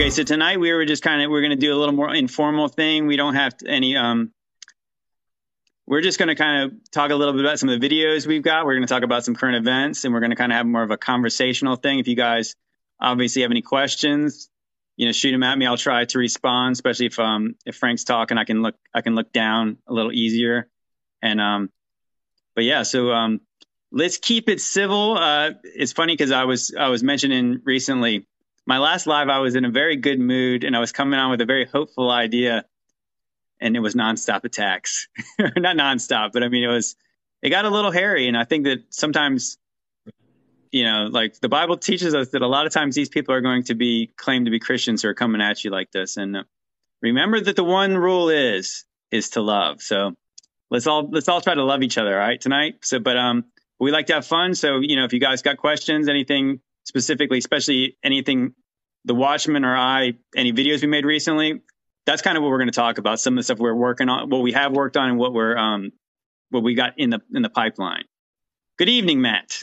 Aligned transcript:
Okay, 0.00 0.08
so 0.08 0.22
tonight 0.22 0.58
we 0.58 0.72
were 0.72 0.86
just 0.86 1.02
kind 1.02 1.20
of 1.20 1.30
we're 1.30 1.42
going 1.42 1.50
to 1.50 1.56
do 1.56 1.74
a 1.74 1.76
little 1.76 1.94
more 1.94 2.14
informal 2.14 2.68
thing. 2.68 3.06
We 3.06 3.16
don't 3.18 3.34
have 3.34 3.54
any 3.66 3.98
um 3.98 4.32
we're 5.86 6.00
just 6.00 6.18
going 6.18 6.30
to 6.30 6.34
kind 6.34 6.62
of 6.62 6.90
talk 6.90 7.10
a 7.10 7.14
little 7.14 7.34
bit 7.34 7.44
about 7.44 7.58
some 7.58 7.68
of 7.68 7.78
the 7.78 7.86
videos 7.86 8.26
we've 8.26 8.42
got. 8.42 8.64
We're 8.64 8.76
going 8.76 8.86
to 8.86 8.94
talk 8.94 9.02
about 9.02 9.26
some 9.26 9.34
current 9.34 9.56
events 9.56 10.06
and 10.06 10.14
we're 10.14 10.20
going 10.20 10.30
to 10.30 10.36
kind 10.36 10.52
of 10.52 10.56
have 10.56 10.64
more 10.64 10.82
of 10.82 10.90
a 10.90 10.96
conversational 10.96 11.76
thing. 11.76 11.98
If 11.98 12.08
you 12.08 12.16
guys 12.16 12.56
obviously 12.98 13.42
have 13.42 13.50
any 13.50 13.60
questions, 13.60 14.48
you 14.96 15.04
know, 15.04 15.12
shoot 15.12 15.32
them 15.32 15.42
at 15.42 15.58
me. 15.58 15.66
I'll 15.66 15.76
try 15.76 16.06
to 16.06 16.18
respond, 16.18 16.72
especially 16.72 17.04
if 17.04 17.18
um 17.18 17.56
if 17.66 17.76
Frank's 17.76 18.04
talking, 18.04 18.38
I 18.38 18.44
can 18.44 18.62
look 18.62 18.76
I 18.94 19.02
can 19.02 19.14
look 19.14 19.34
down 19.34 19.76
a 19.86 19.92
little 19.92 20.12
easier. 20.12 20.66
And 21.20 21.42
um 21.42 21.68
but 22.54 22.64
yeah, 22.64 22.84
so 22.84 23.12
um 23.12 23.42
let's 23.92 24.16
keep 24.16 24.48
it 24.48 24.62
civil. 24.62 25.18
Uh 25.18 25.50
it's 25.62 25.92
funny 25.92 26.16
cuz 26.16 26.30
I 26.30 26.44
was 26.44 26.74
I 26.74 26.88
was 26.88 27.02
mentioning 27.02 27.60
recently 27.66 28.26
my 28.70 28.78
last 28.78 29.08
live, 29.08 29.28
I 29.28 29.40
was 29.40 29.56
in 29.56 29.64
a 29.64 29.70
very 29.70 29.96
good 29.96 30.20
mood 30.20 30.62
and 30.62 30.76
I 30.76 30.78
was 30.78 30.92
coming 30.92 31.18
on 31.18 31.32
with 31.32 31.40
a 31.40 31.44
very 31.44 31.66
hopeful 31.66 32.08
idea, 32.08 32.64
and 33.60 33.74
it 33.74 33.80
was 33.80 33.96
nonstop 33.96 34.44
attacks. 34.44 35.08
Not 35.40 35.76
nonstop, 35.76 36.30
but 36.32 36.44
I 36.44 36.48
mean, 36.48 36.62
it 36.62 36.68
was, 36.68 36.94
it 37.42 37.50
got 37.50 37.64
a 37.64 37.68
little 37.68 37.90
hairy. 37.90 38.28
And 38.28 38.36
I 38.36 38.44
think 38.44 38.66
that 38.66 38.84
sometimes, 38.90 39.58
you 40.70 40.84
know, 40.84 41.08
like 41.10 41.40
the 41.40 41.48
Bible 41.48 41.78
teaches 41.78 42.14
us 42.14 42.28
that 42.28 42.42
a 42.42 42.46
lot 42.46 42.66
of 42.66 42.72
times 42.72 42.94
these 42.94 43.08
people 43.08 43.34
are 43.34 43.40
going 43.40 43.64
to 43.64 43.74
be 43.74 44.12
claimed 44.16 44.44
to 44.44 44.52
be 44.52 44.60
Christians 44.60 45.02
who 45.02 45.08
are 45.08 45.14
coming 45.14 45.42
at 45.42 45.64
you 45.64 45.72
like 45.72 45.90
this. 45.90 46.16
And 46.16 46.36
uh, 46.36 46.42
remember 47.02 47.40
that 47.40 47.56
the 47.56 47.64
one 47.64 47.98
rule 47.98 48.28
is, 48.28 48.84
is 49.10 49.30
to 49.30 49.40
love. 49.40 49.82
So 49.82 50.14
let's 50.70 50.86
all, 50.86 51.10
let's 51.10 51.28
all 51.28 51.40
try 51.40 51.56
to 51.56 51.64
love 51.64 51.82
each 51.82 51.98
other. 51.98 52.14
Right. 52.14 52.40
Tonight. 52.40 52.76
So, 52.82 53.00
but, 53.00 53.16
um, 53.16 53.46
we 53.80 53.90
like 53.90 54.06
to 54.06 54.14
have 54.14 54.26
fun. 54.28 54.54
So, 54.54 54.78
you 54.78 54.94
know, 54.94 55.06
if 55.06 55.12
you 55.12 55.18
guys 55.18 55.42
got 55.42 55.56
questions, 55.56 56.08
anything 56.08 56.60
specifically, 56.84 57.38
especially 57.38 57.96
anything 58.02 58.54
the 59.04 59.14
Watchman 59.14 59.64
or 59.64 59.76
I, 59.76 60.14
any 60.36 60.52
videos 60.52 60.82
we 60.82 60.88
made 60.88 61.04
recently, 61.04 61.60
that's 62.06 62.22
kind 62.22 62.36
of 62.36 62.42
what 62.42 62.50
we're 62.50 62.58
going 62.58 62.68
to 62.68 62.72
talk 62.72 62.98
about. 62.98 63.20
Some 63.20 63.34
of 63.34 63.36
the 63.38 63.42
stuff 63.44 63.58
we're 63.58 63.74
working 63.74 64.08
on, 64.08 64.30
what 64.30 64.42
we 64.42 64.52
have 64.52 64.72
worked 64.72 64.96
on, 64.96 65.10
and 65.10 65.18
what 65.18 65.32
we're 65.32 65.56
um, 65.56 65.92
what 66.50 66.62
we 66.62 66.74
got 66.74 66.98
in 66.98 67.10
the 67.10 67.20
in 67.32 67.42
the 67.42 67.50
pipeline. 67.50 68.04
Good 68.78 68.88
evening, 68.88 69.20
Matt. 69.20 69.62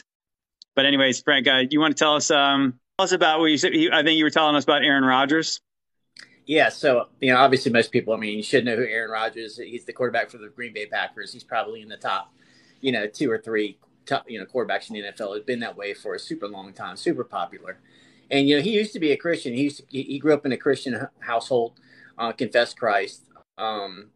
But 0.74 0.86
anyways, 0.86 1.20
Frank, 1.22 1.48
uh, 1.48 1.64
you 1.68 1.80
want 1.80 1.96
to 1.96 1.98
tell 2.02 2.14
us 2.14 2.30
um, 2.30 2.78
tell 2.98 3.04
us 3.04 3.12
about 3.12 3.40
what 3.40 3.46
you 3.46 3.58
said? 3.58 3.72
I 3.92 4.02
think 4.02 4.18
you 4.18 4.24
were 4.24 4.30
telling 4.30 4.56
us 4.56 4.64
about 4.64 4.84
Aaron 4.84 5.04
Rodgers. 5.04 5.60
Yeah, 6.46 6.70
so 6.70 7.08
you 7.20 7.32
know, 7.32 7.38
obviously, 7.38 7.70
most 7.72 7.92
people. 7.92 8.14
I 8.14 8.16
mean, 8.16 8.36
you 8.36 8.42
should 8.42 8.64
know 8.64 8.76
who 8.76 8.84
Aaron 8.84 9.10
Rodgers. 9.10 9.58
is. 9.58 9.58
He's 9.58 9.84
the 9.84 9.92
quarterback 9.92 10.30
for 10.30 10.38
the 10.38 10.48
Green 10.48 10.72
Bay 10.72 10.86
Packers. 10.86 11.32
He's 11.32 11.44
probably 11.44 11.82
in 11.82 11.88
the 11.88 11.96
top, 11.96 12.32
you 12.80 12.92
know, 12.92 13.06
two 13.06 13.30
or 13.30 13.38
three 13.38 13.76
top, 14.06 14.24
you 14.30 14.38
know, 14.38 14.46
quarterbacks 14.46 14.88
in 14.88 14.94
the 14.94 15.02
NFL. 15.02 15.36
It's 15.36 15.44
been 15.44 15.60
that 15.60 15.76
way 15.76 15.92
for 15.94 16.14
a 16.14 16.18
super 16.18 16.48
long 16.48 16.72
time. 16.72 16.96
Super 16.96 17.24
popular. 17.24 17.78
And 18.30 18.48
you 18.48 18.56
know, 18.56 18.62
he 18.62 18.70
used 18.70 18.92
to 18.92 19.00
be 19.00 19.12
a 19.12 19.16
Christian. 19.16 19.54
He 19.54 19.62
used 19.62 19.78
to, 19.78 19.84
he 19.90 20.18
grew 20.18 20.34
up 20.34 20.44
in 20.44 20.52
a 20.52 20.56
Christian 20.56 21.06
household, 21.20 21.72
uh, 22.18 22.32
confessed 22.32 22.78
Christ, 22.78 23.22
um, 23.56 24.08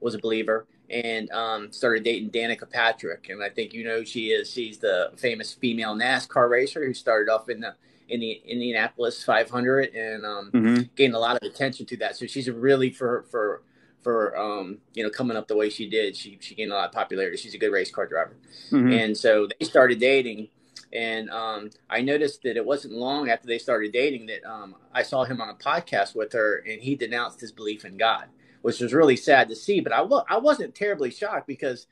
was 0.00 0.14
a 0.14 0.18
believer, 0.18 0.66
and 0.90 1.30
um, 1.32 1.70
started 1.70 2.04
dating 2.04 2.30
Danica 2.30 2.70
Patrick. 2.70 3.28
And 3.28 3.42
I 3.42 3.50
think 3.50 3.74
you 3.74 3.84
know 3.84 4.04
she 4.04 4.28
is. 4.28 4.50
She's 4.50 4.78
the 4.78 5.12
famous 5.16 5.52
female 5.52 5.94
NASCAR 5.94 6.48
racer 6.48 6.84
who 6.84 6.94
started 6.94 7.30
off 7.30 7.48
in 7.48 7.60
the 7.60 7.74
in 8.08 8.20
the 8.20 8.40
Indianapolis 8.46 9.22
500 9.22 9.94
and 9.94 10.24
um, 10.24 10.50
mm-hmm. 10.52 10.82
gained 10.96 11.14
a 11.14 11.18
lot 11.18 11.36
of 11.36 11.42
attention 11.42 11.86
to 11.86 11.96
that. 11.98 12.16
So 12.16 12.26
she's 12.26 12.48
really 12.50 12.90
for 12.90 13.26
for 13.30 13.62
for 14.02 14.38
um, 14.38 14.78
you 14.94 15.02
know 15.02 15.10
coming 15.10 15.36
up 15.36 15.48
the 15.48 15.56
way 15.56 15.68
she 15.68 15.88
did. 15.88 16.16
She 16.16 16.38
she 16.40 16.54
gained 16.54 16.72
a 16.72 16.74
lot 16.74 16.86
of 16.86 16.92
popularity. 16.92 17.36
She's 17.36 17.54
a 17.54 17.58
good 17.58 17.72
race 17.72 17.90
car 17.90 18.06
driver, 18.06 18.36
mm-hmm. 18.70 18.92
and 18.92 19.16
so 19.16 19.48
they 19.58 19.66
started 19.66 20.00
dating. 20.00 20.48
And 20.92 21.30
um, 21.30 21.70
I 21.90 22.00
noticed 22.00 22.42
that 22.42 22.56
it 22.56 22.64
wasn't 22.64 22.94
long 22.94 23.28
after 23.28 23.46
they 23.46 23.58
started 23.58 23.92
dating 23.92 24.26
that 24.26 24.44
um, 24.44 24.76
I 24.92 25.02
saw 25.02 25.24
him 25.24 25.40
on 25.40 25.50
a 25.50 25.54
podcast 25.54 26.14
with 26.14 26.32
her, 26.32 26.64
and 26.66 26.80
he 26.80 26.94
denounced 26.94 27.40
his 27.40 27.52
belief 27.52 27.84
in 27.84 27.96
God, 27.96 28.26
which 28.62 28.80
was 28.80 28.94
really 28.94 29.16
sad 29.16 29.48
to 29.48 29.56
see. 29.56 29.80
But 29.80 29.92
I, 29.92 29.98
w- 29.98 30.24
I 30.28 30.38
wasn't 30.38 30.74
terribly 30.74 31.10
shocked 31.10 31.46
because 31.46 31.86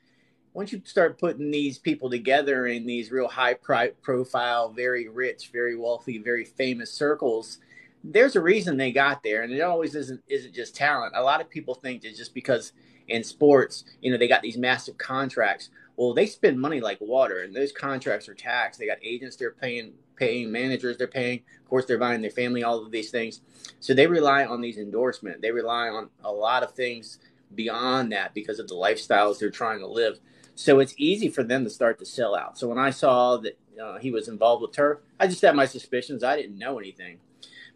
once 0.53 0.71
you 0.71 0.81
start 0.85 1.19
putting 1.19 1.51
these 1.51 1.77
people 1.77 2.09
together 2.09 2.65
in 2.67 2.85
these 2.85 3.11
real 3.11 3.27
high 3.27 3.53
pri- 3.53 3.91
profile, 4.01 4.69
very 4.69 5.07
rich, 5.07 5.51
very 5.53 5.75
wealthy, 5.75 6.17
very 6.17 6.45
famous 6.45 6.91
circles, 6.91 7.59
there's 8.03 8.35
a 8.35 8.41
reason 8.41 8.77
they 8.77 8.91
got 8.91 9.21
there, 9.21 9.43
and 9.43 9.53
it 9.53 9.61
always 9.61 9.93
isn't 9.95 10.21
isn't 10.27 10.53
just 10.53 10.75
talent. 10.75 11.13
A 11.15 11.21
lot 11.21 11.41
of 11.41 11.49
people 11.49 11.75
think 11.75 12.01
that 12.01 12.15
just 12.15 12.33
because 12.33 12.71
in 13.07 13.23
sports, 13.23 13.85
you 14.01 14.11
know, 14.11 14.17
they 14.17 14.27
got 14.27 14.41
these 14.41 14.57
massive 14.57 14.97
contracts 14.97 15.69
well, 15.97 16.13
they 16.13 16.27
spend 16.27 16.61
money 16.61 16.79
like 16.79 17.01
water, 17.01 17.41
and 17.41 17.55
those 17.55 17.71
contracts 17.71 18.29
are 18.29 18.35
taxed. 18.35 18.79
They 18.79 18.85
got 18.85 18.99
agents 19.03 19.35
they're 19.35 19.51
paying, 19.51 19.93
paying 20.15 20.51
managers 20.51 20.97
they're 20.97 21.07
paying. 21.07 21.41
Of 21.59 21.69
course, 21.69 21.85
they're 21.85 21.97
buying 21.97 22.21
their 22.21 22.29
family 22.29 22.63
all 22.63 22.85
of 22.85 22.91
these 22.91 23.09
things. 23.09 23.41
So 23.79 23.95
they 23.95 24.05
rely 24.05 24.45
on 24.45 24.61
these 24.61 24.77
endorsements. 24.77 25.41
They 25.41 25.51
rely 25.51 25.89
on 25.89 26.09
a 26.23 26.31
lot 26.31 26.61
of 26.61 26.71
things 26.73 27.17
beyond 27.55 28.11
that 28.11 28.35
because 28.35 28.59
of 28.59 28.67
the 28.67 28.75
lifestyles 28.75 29.39
they're 29.39 29.49
trying 29.49 29.79
to 29.79 29.87
live. 29.87 30.19
So 30.53 30.79
it's 30.79 30.93
easy 30.97 31.29
for 31.29 31.43
them 31.43 31.63
to 31.63 31.69
start 31.69 31.97
to 31.99 32.05
sell 32.05 32.35
out. 32.35 32.59
So 32.59 32.67
when 32.67 32.77
I 32.77 32.91
saw 32.91 33.37
that 33.37 33.57
uh, 33.81 33.97
he 33.97 34.11
was 34.11 34.27
involved 34.27 34.61
with 34.61 34.75
her, 34.75 35.01
I 35.19 35.25
just 35.25 35.41
had 35.41 35.55
my 35.55 35.65
suspicions. 35.65 36.23
I 36.23 36.35
didn't 36.35 36.59
know 36.59 36.77
anything, 36.77 37.17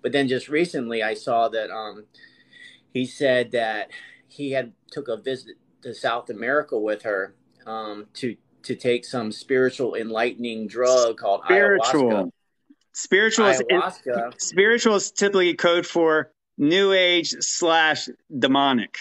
but 0.03 0.11
then 0.11 0.27
just 0.27 0.47
recently 0.47 1.01
I 1.01 1.15
saw 1.15 1.47
that 1.49 1.71
um, 1.71 2.05
he 2.93 3.05
said 3.05 3.51
that 3.51 3.89
he 4.27 4.51
had 4.51 4.73
took 4.91 5.07
a 5.07 5.17
visit 5.17 5.55
to 5.81 5.95
South 5.95 6.29
America 6.29 6.77
with 6.77 7.01
her 7.01 7.33
um, 7.65 8.07
to 8.15 8.35
to 8.63 8.75
take 8.75 9.05
some 9.05 9.31
spiritual 9.31 9.95
enlightening 9.95 10.67
drug 10.67 11.17
called 11.17 11.41
spiritual. 11.45 12.11
ayahuasca. 12.11 12.31
Spiritual 12.93 13.47
is, 13.47 13.61
ayahuasca. 13.61 14.41
spiritual 14.41 14.95
is 14.95 15.11
typically 15.11 15.53
code 15.55 15.85
for 15.85 16.31
new 16.57 16.91
age 16.91 17.29
slash 17.39 18.07
demonic. 18.37 18.99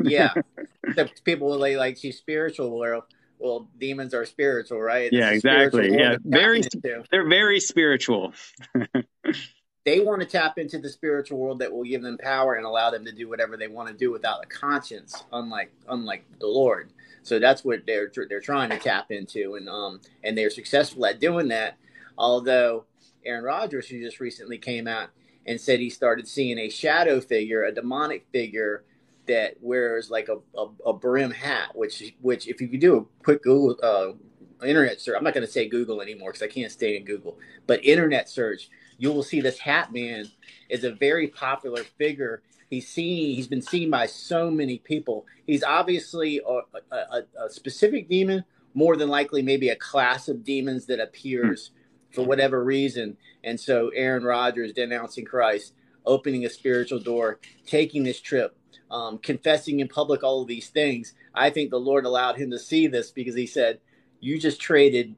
yeah, 0.00 0.34
the 0.82 1.10
people 1.24 1.48
will 1.48 1.58
like 1.58 1.96
she's 1.96 2.18
spiritual. 2.18 2.78
Well, 2.78 3.06
well, 3.38 3.68
demons 3.78 4.14
are 4.14 4.26
spiritual, 4.26 4.80
right? 4.80 5.12
yeah, 5.12 5.30
exactly. 5.30 5.96
Yeah, 5.96 6.16
very. 6.24 6.62
They're 7.10 7.28
very 7.28 7.60
spiritual. 7.60 8.32
they 9.84 10.00
want 10.00 10.20
to 10.20 10.26
tap 10.26 10.58
into 10.58 10.78
the 10.78 10.88
spiritual 10.88 11.38
world 11.38 11.60
that 11.60 11.72
will 11.72 11.84
give 11.84 12.02
them 12.02 12.18
power 12.18 12.54
and 12.54 12.66
allow 12.66 12.90
them 12.90 13.04
to 13.04 13.12
do 13.12 13.28
whatever 13.28 13.56
they 13.56 13.68
want 13.68 13.88
to 13.88 13.94
do 13.94 14.10
without 14.10 14.44
a 14.44 14.46
conscience, 14.46 15.22
unlike 15.32 15.72
unlike 15.88 16.24
the 16.40 16.46
Lord. 16.46 16.90
So 17.22 17.38
that's 17.38 17.64
what 17.64 17.86
they're 17.86 18.10
they're 18.28 18.40
trying 18.40 18.70
to 18.70 18.78
tap 18.78 19.10
into, 19.10 19.54
and 19.56 19.68
um 19.68 20.00
and 20.24 20.36
they're 20.36 20.50
successful 20.50 21.06
at 21.06 21.20
doing 21.20 21.48
that. 21.48 21.76
Although 22.16 22.84
Aaron 23.24 23.44
Rodgers, 23.44 23.88
who 23.88 24.00
just 24.00 24.20
recently 24.20 24.58
came 24.58 24.88
out 24.88 25.10
and 25.46 25.60
said 25.60 25.80
he 25.80 25.90
started 25.90 26.28
seeing 26.28 26.58
a 26.58 26.68
shadow 26.68 27.20
figure, 27.20 27.64
a 27.64 27.72
demonic 27.72 28.26
figure 28.32 28.84
that 29.26 29.54
wears 29.60 30.10
like 30.10 30.28
a, 30.28 30.38
a, 30.58 30.66
a 30.86 30.92
brim 30.92 31.30
hat, 31.30 31.70
which 31.74 32.14
which 32.20 32.48
if 32.48 32.60
you 32.60 32.68
could 32.68 32.80
do 32.80 32.96
a 32.96 33.22
quick 33.22 33.42
Google 33.42 33.76
uh, 33.82 34.66
internet 34.66 35.00
search, 35.00 35.16
I'm 35.16 35.24
not 35.24 35.34
going 35.34 35.46
to 35.46 35.52
say 35.52 35.68
Google 35.68 36.00
anymore 36.00 36.32
because 36.32 36.42
I 36.42 36.52
can't 36.52 36.72
stay 36.72 36.96
in 36.96 37.04
Google, 37.04 37.38
but 37.66 37.84
internet 37.84 38.28
search, 38.28 38.70
you 38.98 39.12
will 39.12 39.22
see 39.22 39.40
this 39.40 39.58
hat 39.58 39.92
man 39.92 40.26
is 40.68 40.84
a 40.84 40.92
very 40.92 41.28
popular 41.28 41.84
figure 41.84 42.42
He's 42.70 42.88
seen. 42.88 43.34
He's 43.34 43.48
been 43.48 43.62
seen 43.62 43.90
by 43.90 44.06
so 44.06 44.50
many 44.50 44.78
people. 44.78 45.26
He's 45.46 45.62
obviously 45.62 46.40
a, 46.46 46.60
a, 46.94 47.22
a 47.46 47.50
specific 47.50 48.08
demon, 48.08 48.44
more 48.74 48.96
than 48.96 49.08
likely 49.08 49.42
maybe 49.42 49.70
a 49.70 49.76
class 49.76 50.28
of 50.28 50.44
demons 50.44 50.86
that 50.86 51.00
appears 51.00 51.70
hmm. 51.70 52.14
for 52.14 52.26
whatever 52.26 52.62
reason. 52.62 53.16
And 53.42 53.58
so 53.58 53.88
Aaron 53.94 54.24
Rodgers 54.24 54.72
denouncing 54.72 55.24
Christ, 55.24 55.72
opening 56.04 56.44
a 56.44 56.50
spiritual 56.50 57.00
door, 57.00 57.40
taking 57.66 58.04
this 58.04 58.20
trip, 58.20 58.56
um, 58.90 59.18
confessing 59.18 59.80
in 59.80 59.88
public 59.88 60.22
all 60.22 60.42
of 60.42 60.48
these 60.48 60.68
things. 60.68 61.14
I 61.34 61.50
think 61.50 61.70
the 61.70 61.80
Lord 61.80 62.04
allowed 62.04 62.36
him 62.36 62.50
to 62.50 62.58
see 62.58 62.86
this 62.86 63.10
because 63.10 63.34
he 63.34 63.46
said, 63.46 63.80
"You 64.20 64.38
just 64.38 64.60
traded 64.60 65.14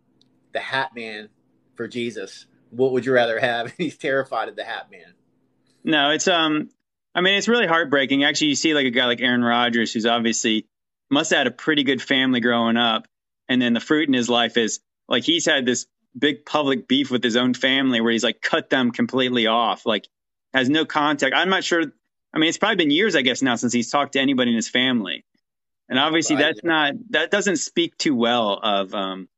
the 0.53 0.61
Hat 0.61 0.91
Man 0.95 1.29
for 1.75 1.89
Jesus. 1.89 2.47
What 2.71 2.93
would 2.93 3.07
you 3.07 3.13
rather 3.13 3.41
have?" 3.41 3.73
He's 3.79 3.97
terrified 3.97 4.49
of 4.49 4.57
the 4.57 4.65
Hat 4.65 4.91
Man. 4.91 5.15
No, 5.83 6.11
it's 6.11 6.29
um 6.29 6.71
I 7.15 7.21
mean, 7.23 7.35
it's 7.35 7.49
really 7.49 7.67
heartbreaking. 7.67 8.25
Actually, 8.25 8.49
you 8.49 8.55
see 8.55 8.75
like 8.75 8.87
a 8.87 8.91
guy 8.91 9.07
like 9.07 9.21
Aaron 9.21 9.43
Rodgers, 9.43 9.93
who's 9.93 10.07
obviously 10.07 10.67
must 11.11 11.31
have 11.31 11.39
had 11.39 11.47
a 11.49 11.53
pretty 11.53 11.83
good 11.83 12.01
family 12.01 12.41
growing 12.41 12.77
up, 12.77 13.07
and 13.49 13.61
then 13.61 13.73
the 13.73 13.81
fruit 13.81 14.09
in 14.09 14.15
his 14.15 14.29
life 14.29 14.57
is 14.57 14.81
like 15.09 15.25
he's 15.25 15.47
had 15.47 15.67
this 15.67 15.87
big 16.17 16.45
public 16.45 16.87
beef 16.89 17.11
with 17.11 17.23
his 17.23 17.37
own 17.37 17.55
family 17.55 18.01
where 18.01 18.13
he's 18.13 18.25
like 18.25 18.41
cut 18.41 18.71
them 18.71 18.93
completely 18.93 19.47
off, 19.47 19.87
like 19.87 20.07
has 20.55 20.69
no 20.69 20.85
contact. 20.85 21.35
I'm 21.35 21.51
not 21.51 21.65
sure. 21.65 21.83
I 22.33 22.39
mean, 22.39 22.49
it's 22.49 22.59
probably 22.59 22.77
been 22.77 22.91
years, 22.91 23.17
I 23.17 23.23
guess, 23.23 23.43
now 23.43 23.57
since 23.57 23.73
he's 23.73 23.91
talked 23.91 24.13
to 24.13 24.21
anybody 24.21 24.51
in 24.51 24.57
his 24.57 24.69
family, 24.69 25.25
and 25.89 25.99
obviously 25.99 26.37
right, 26.37 26.43
that's 26.43 26.65
not 26.65 26.95
that 27.11 27.31
doesn't 27.33 27.57
speak 27.57 27.97
too 27.99 28.15
well 28.15 28.53
of 28.63 28.95
um 28.95 29.29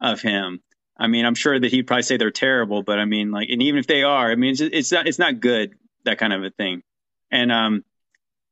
of 0.00 0.20
him. 0.20 0.60
I 0.96 1.08
mean, 1.08 1.24
I'm 1.24 1.34
sure 1.34 1.58
that 1.58 1.72
he'd 1.72 1.86
probably 1.86 2.02
say 2.02 2.18
they're 2.18 2.30
terrible, 2.30 2.82
but 2.82 2.98
I 2.98 3.04
mean, 3.04 3.32
like, 3.32 3.48
and 3.50 3.62
even 3.62 3.80
if 3.80 3.86
they 3.86 4.04
are, 4.04 4.30
I 4.30 4.36
mean, 4.36 4.52
it's 4.52 4.60
it's 4.60 4.92
not 4.92 5.08
it's 5.08 5.18
not 5.18 5.40
good 5.40 5.74
that 6.04 6.18
kind 6.18 6.32
of 6.32 6.44
a 6.44 6.50
thing. 6.50 6.82
And 7.34 7.50
um, 7.50 7.84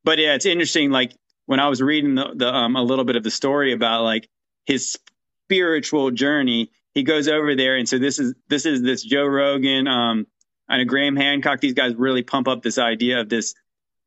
but 0.03 0.19
yeah, 0.19 0.35
it's 0.35 0.45
interesting. 0.45 0.91
Like 0.91 1.15
when 1.45 1.61
I 1.61 1.69
was 1.69 1.81
reading 1.81 2.15
the, 2.15 2.33
the 2.35 2.53
um 2.53 2.75
a 2.75 2.83
little 2.83 3.05
bit 3.05 3.15
of 3.15 3.23
the 3.23 3.31
story 3.31 3.71
about 3.71 4.03
like 4.03 4.29
his 4.65 4.97
spiritual 5.45 6.11
journey, 6.11 6.69
he 6.93 7.03
goes 7.03 7.29
over 7.29 7.55
there, 7.55 7.77
and 7.77 7.87
so 7.87 7.97
this 7.97 8.19
is 8.19 8.35
this 8.49 8.65
is 8.65 8.81
this 8.81 9.01
Joe 9.01 9.25
Rogan 9.25 9.87
um 9.87 10.27
I 10.67 10.77
know 10.77 10.85
Graham 10.85 11.15
Hancock, 11.15 11.61
these 11.61 11.73
guys 11.73 11.95
really 11.95 12.23
pump 12.23 12.49
up 12.49 12.61
this 12.61 12.77
idea 12.77 13.21
of 13.21 13.29
this. 13.29 13.53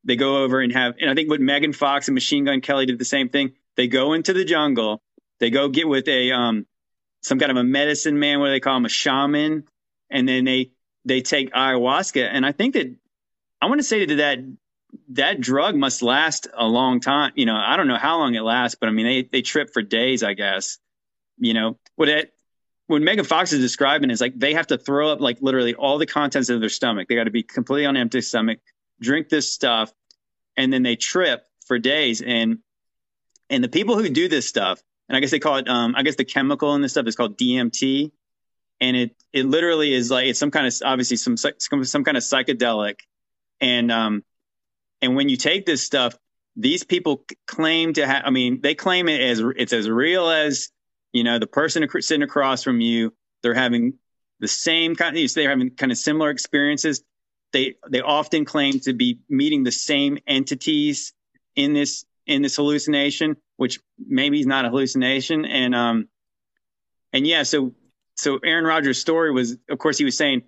They 0.04 0.16
go 0.16 0.44
over 0.44 0.60
and 0.60 0.72
have, 0.72 0.94
and 1.00 1.10
I 1.10 1.14
think 1.14 1.28
what 1.28 1.40
Megan 1.40 1.72
Fox 1.72 2.08
and 2.08 2.14
Machine 2.14 2.44
Gun 2.44 2.60
Kelly 2.60 2.86
did 2.86 2.98
the 2.98 3.04
same 3.04 3.28
thing. 3.28 3.52
They 3.76 3.88
go 3.88 4.12
into 4.12 4.32
the 4.32 4.44
jungle, 4.44 5.02
they 5.40 5.50
go 5.50 5.68
get 5.68 5.88
with 5.88 6.06
a 6.06 6.32
um, 6.32 6.66
some 7.22 7.38
kind 7.38 7.50
of 7.50 7.56
a 7.56 7.64
medicine 7.64 8.18
man, 8.18 8.40
what 8.40 8.46
do 8.46 8.52
they 8.52 8.60
call 8.60 8.76
him, 8.76 8.84
a 8.84 8.90
shaman, 8.90 9.64
and 10.10 10.28
then 10.28 10.44
they 10.44 10.72
they 11.06 11.22
take 11.22 11.52
ayahuasca. 11.52 12.28
And 12.30 12.44
I 12.44 12.52
think 12.52 12.74
that 12.74 12.94
I 13.60 13.66
want 13.66 13.80
to 13.80 13.84
say 13.84 14.04
that 14.04 14.14
that 14.16 14.38
that 15.10 15.40
drug 15.40 15.74
must 15.74 16.02
last 16.02 16.48
a 16.54 16.66
long 16.66 17.00
time. 17.00 17.32
You 17.34 17.46
know, 17.46 17.56
I 17.56 17.76
don't 17.76 17.88
know 17.88 17.98
how 17.98 18.18
long 18.18 18.34
it 18.34 18.42
lasts, 18.42 18.76
but 18.80 18.88
I 18.88 18.92
mean, 18.92 19.06
they 19.06 19.22
they 19.22 19.42
trip 19.42 19.70
for 19.72 19.82
days, 19.82 20.22
I 20.22 20.34
guess. 20.34 20.78
You 21.38 21.54
know, 21.54 21.78
what 21.96 22.08
it 22.08 22.32
when 22.86 23.04
Megan 23.04 23.24
Fox 23.24 23.52
is 23.52 23.60
describing 23.60 24.10
is 24.10 24.20
like 24.20 24.38
they 24.38 24.54
have 24.54 24.68
to 24.68 24.78
throw 24.78 25.10
up 25.10 25.20
like 25.20 25.38
literally 25.40 25.74
all 25.74 25.98
the 25.98 26.06
contents 26.06 26.48
of 26.48 26.60
their 26.60 26.68
stomach. 26.68 27.08
They 27.08 27.14
got 27.14 27.24
to 27.24 27.30
be 27.30 27.42
completely 27.42 27.86
on 27.86 27.96
empty 27.96 28.20
stomach, 28.20 28.58
drink 29.00 29.28
this 29.28 29.52
stuff, 29.52 29.92
and 30.56 30.72
then 30.72 30.82
they 30.82 30.96
trip 30.96 31.44
for 31.66 31.78
days. 31.78 32.22
And 32.22 32.58
and 33.50 33.62
the 33.62 33.68
people 33.68 33.96
who 33.96 34.08
do 34.08 34.28
this 34.28 34.48
stuff, 34.48 34.80
and 35.08 35.16
I 35.16 35.20
guess 35.20 35.30
they 35.30 35.38
call 35.38 35.56
it, 35.56 35.68
um, 35.68 35.94
I 35.96 36.02
guess 36.02 36.16
the 36.16 36.24
chemical 36.24 36.74
in 36.74 36.82
this 36.82 36.92
stuff 36.92 37.06
is 37.06 37.16
called 37.16 37.36
DMT, 37.36 38.12
and 38.80 38.96
it 38.96 39.16
it 39.32 39.46
literally 39.46 39.92
is 39.92 40.10
like 40.10 40.26
it's 40.26 40.38
some 40.38 40.50
kind 40.50 40.66
of 40.66 40.74
obviously 40.84 41.16
some 41.16 41.36
some, 41.36 41.84
some 41.84 42.04
kind 42.04 42.16
of 42.16 42.22
psychedelic, 42.22 43.00
and 43.60 43.90
um 43.90 44.24
and 45.02 45.16
when 45.16 45.28
you 45.28 45.36
take 45.36 45.66
this 45.66 45.84
stuff, 45.84 46.16
these 46.56 46.84
people 46.84 47.24
claim 47.46 47.92
to 47.94 48.06
have. 48.06 48.22
I 48.24 48.30
mean, 48.30 48.60
they 48.62 48.74
claim 48.74 49.08
it 49.08 49.20
as 49.20 49.42
it's 49.56 49.72
as 49.72 49.88
real 49.88 50.28
as 50.28 50.70
you 51.16 51.24
know, 51.24 51.38
the 51.38 51.46
person 51.46 51.88
sitting 52.00 52.22
across 52.22 52.62
from 52.62 52.82
you, 52.82 53.10
they're 53.42 53.54
having 53.54 53.94
the 54.38 54.48
same 54.48 54.94
kind 54.94 55.16
of, 55.16 55.34
they're 55.34 55.48
having 55.48 55.70
kind 55.70 55.90
of 55.90 55.96
similar 55.96 56.28
experiences. 56.28 57.02
They, 57.54 57.76
they 57.88 58.02
often 58.02 58.44
claim 58.44 58.80
to 58.80 58.92
be 58.92 59.20
meeting 59.26 59.64
the 59.64 59.72
same 59.72 60.18
entities 60.26 61.14
in 61.54 61.72
this, 61.72 62.04
in 62.26 62.42
this 62.42 62.56
hallucination, 62.56 63.38
which 63.56 63.80
maybe 63.98 64.40
is 64.40 64.46
not 64.46 64.66
a 64.66 64.68
hallucination. 64.68 65.46
And, 65.46 65.74
um, 65.74 66.08
and 67.14 67.26
yeah, 67.26 67.44
so, 67.44 67.74
so 68.14 68.38
Aaron 68.44 68.66
Rodgers' 68.66 69.00
story 69.00 69.32
was, 69.32 69.56
of 69.70 69.78
course, 69.78 69.96
he 69.96 70.04
was 70.04 70.18
saying 70.18 70.42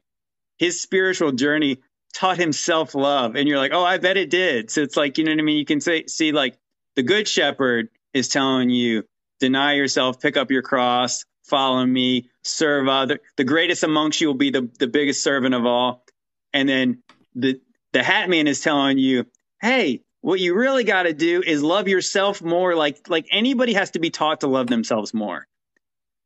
his 0.58 0.82
spiritual 0.82 1.32
journey 1.32 1.78
taught 2.12 2.38
him 2.38 2.52
self 2.52 2.94
love. 2.94 3.36
And 3.36 3.48
you're 3.48 3.58
like, 3.58 3.72
oh, 3.72 3.84
I 3.84 3.98
bet 3.98 4.16
it 4.16 4.30
did. 4.30 4.70
So 4.70 4.82
it's 4.82 4.96
like, 4.96 5.18
you 5.18 5.24
know 5.24 5.32
what 5.32 5.40
I 5.40 5.42
mean? 5.42 5.58
You 5.58 5.64
can 5.64 5.80
say, 5.80 6.06
see, 6.06 6.32
like 6.32 6.58
the 6.96 7.02
good 7.02 7.28
shepherd 7.28 7.88
is 8.12 8.28
telling 8.28 8.70
you, 8.70 9.04
deny 9.40 9.74
yourself, 9.74 10.20
pick 10.20 10.36
up 10.36 10.50
your 10.50 10.62
cross, 10.62 11.24
follow 11.44 11.84
me, 11.84 12.28
serve 12.42 12.88
other. 12.88 13.20
The 13.36 13.44
greatest 13.44 13.82
amongst 13.82 14.20
you 14.20 14.28
will 14.28 14.34
be 14.34 14.50
the, 14.50 14.68
the 14.78 14.86
biggest 14.86 15.22
servant 15.22 15.54
of 15.54 15.66
all. 15.66 16.04
And 16.52 16.68
then 16.68 17.02
the, 17.34 17.60
the 17.92 18.02
hat 18.02 18.28
man 18.28 18.46
is 18.46 18.60
telling 18.60 18.98
you, 18.98 19.26
Hey, 19.60 20.02
what 20.20 20.40
you 20.40 20.54
really 20.54 20.84
got 20.84 21.04
to 21.04 21.12
do 21.12 21.42
is 21.42 21.62
love 21.62 21.88
yourself 21.88 22.42
more. 22.42 22.74
Like, 22.74 23.08
like 23.08 23.26
anybody 23.30 23.74
has 23.74 23.92
to 23.92 23.98
be 23.98 24.10
taught 24.10 24.40
to 24.40 24.46
love 24.46 24.66
themselves 24.66 25.14
more. 25.14 25.46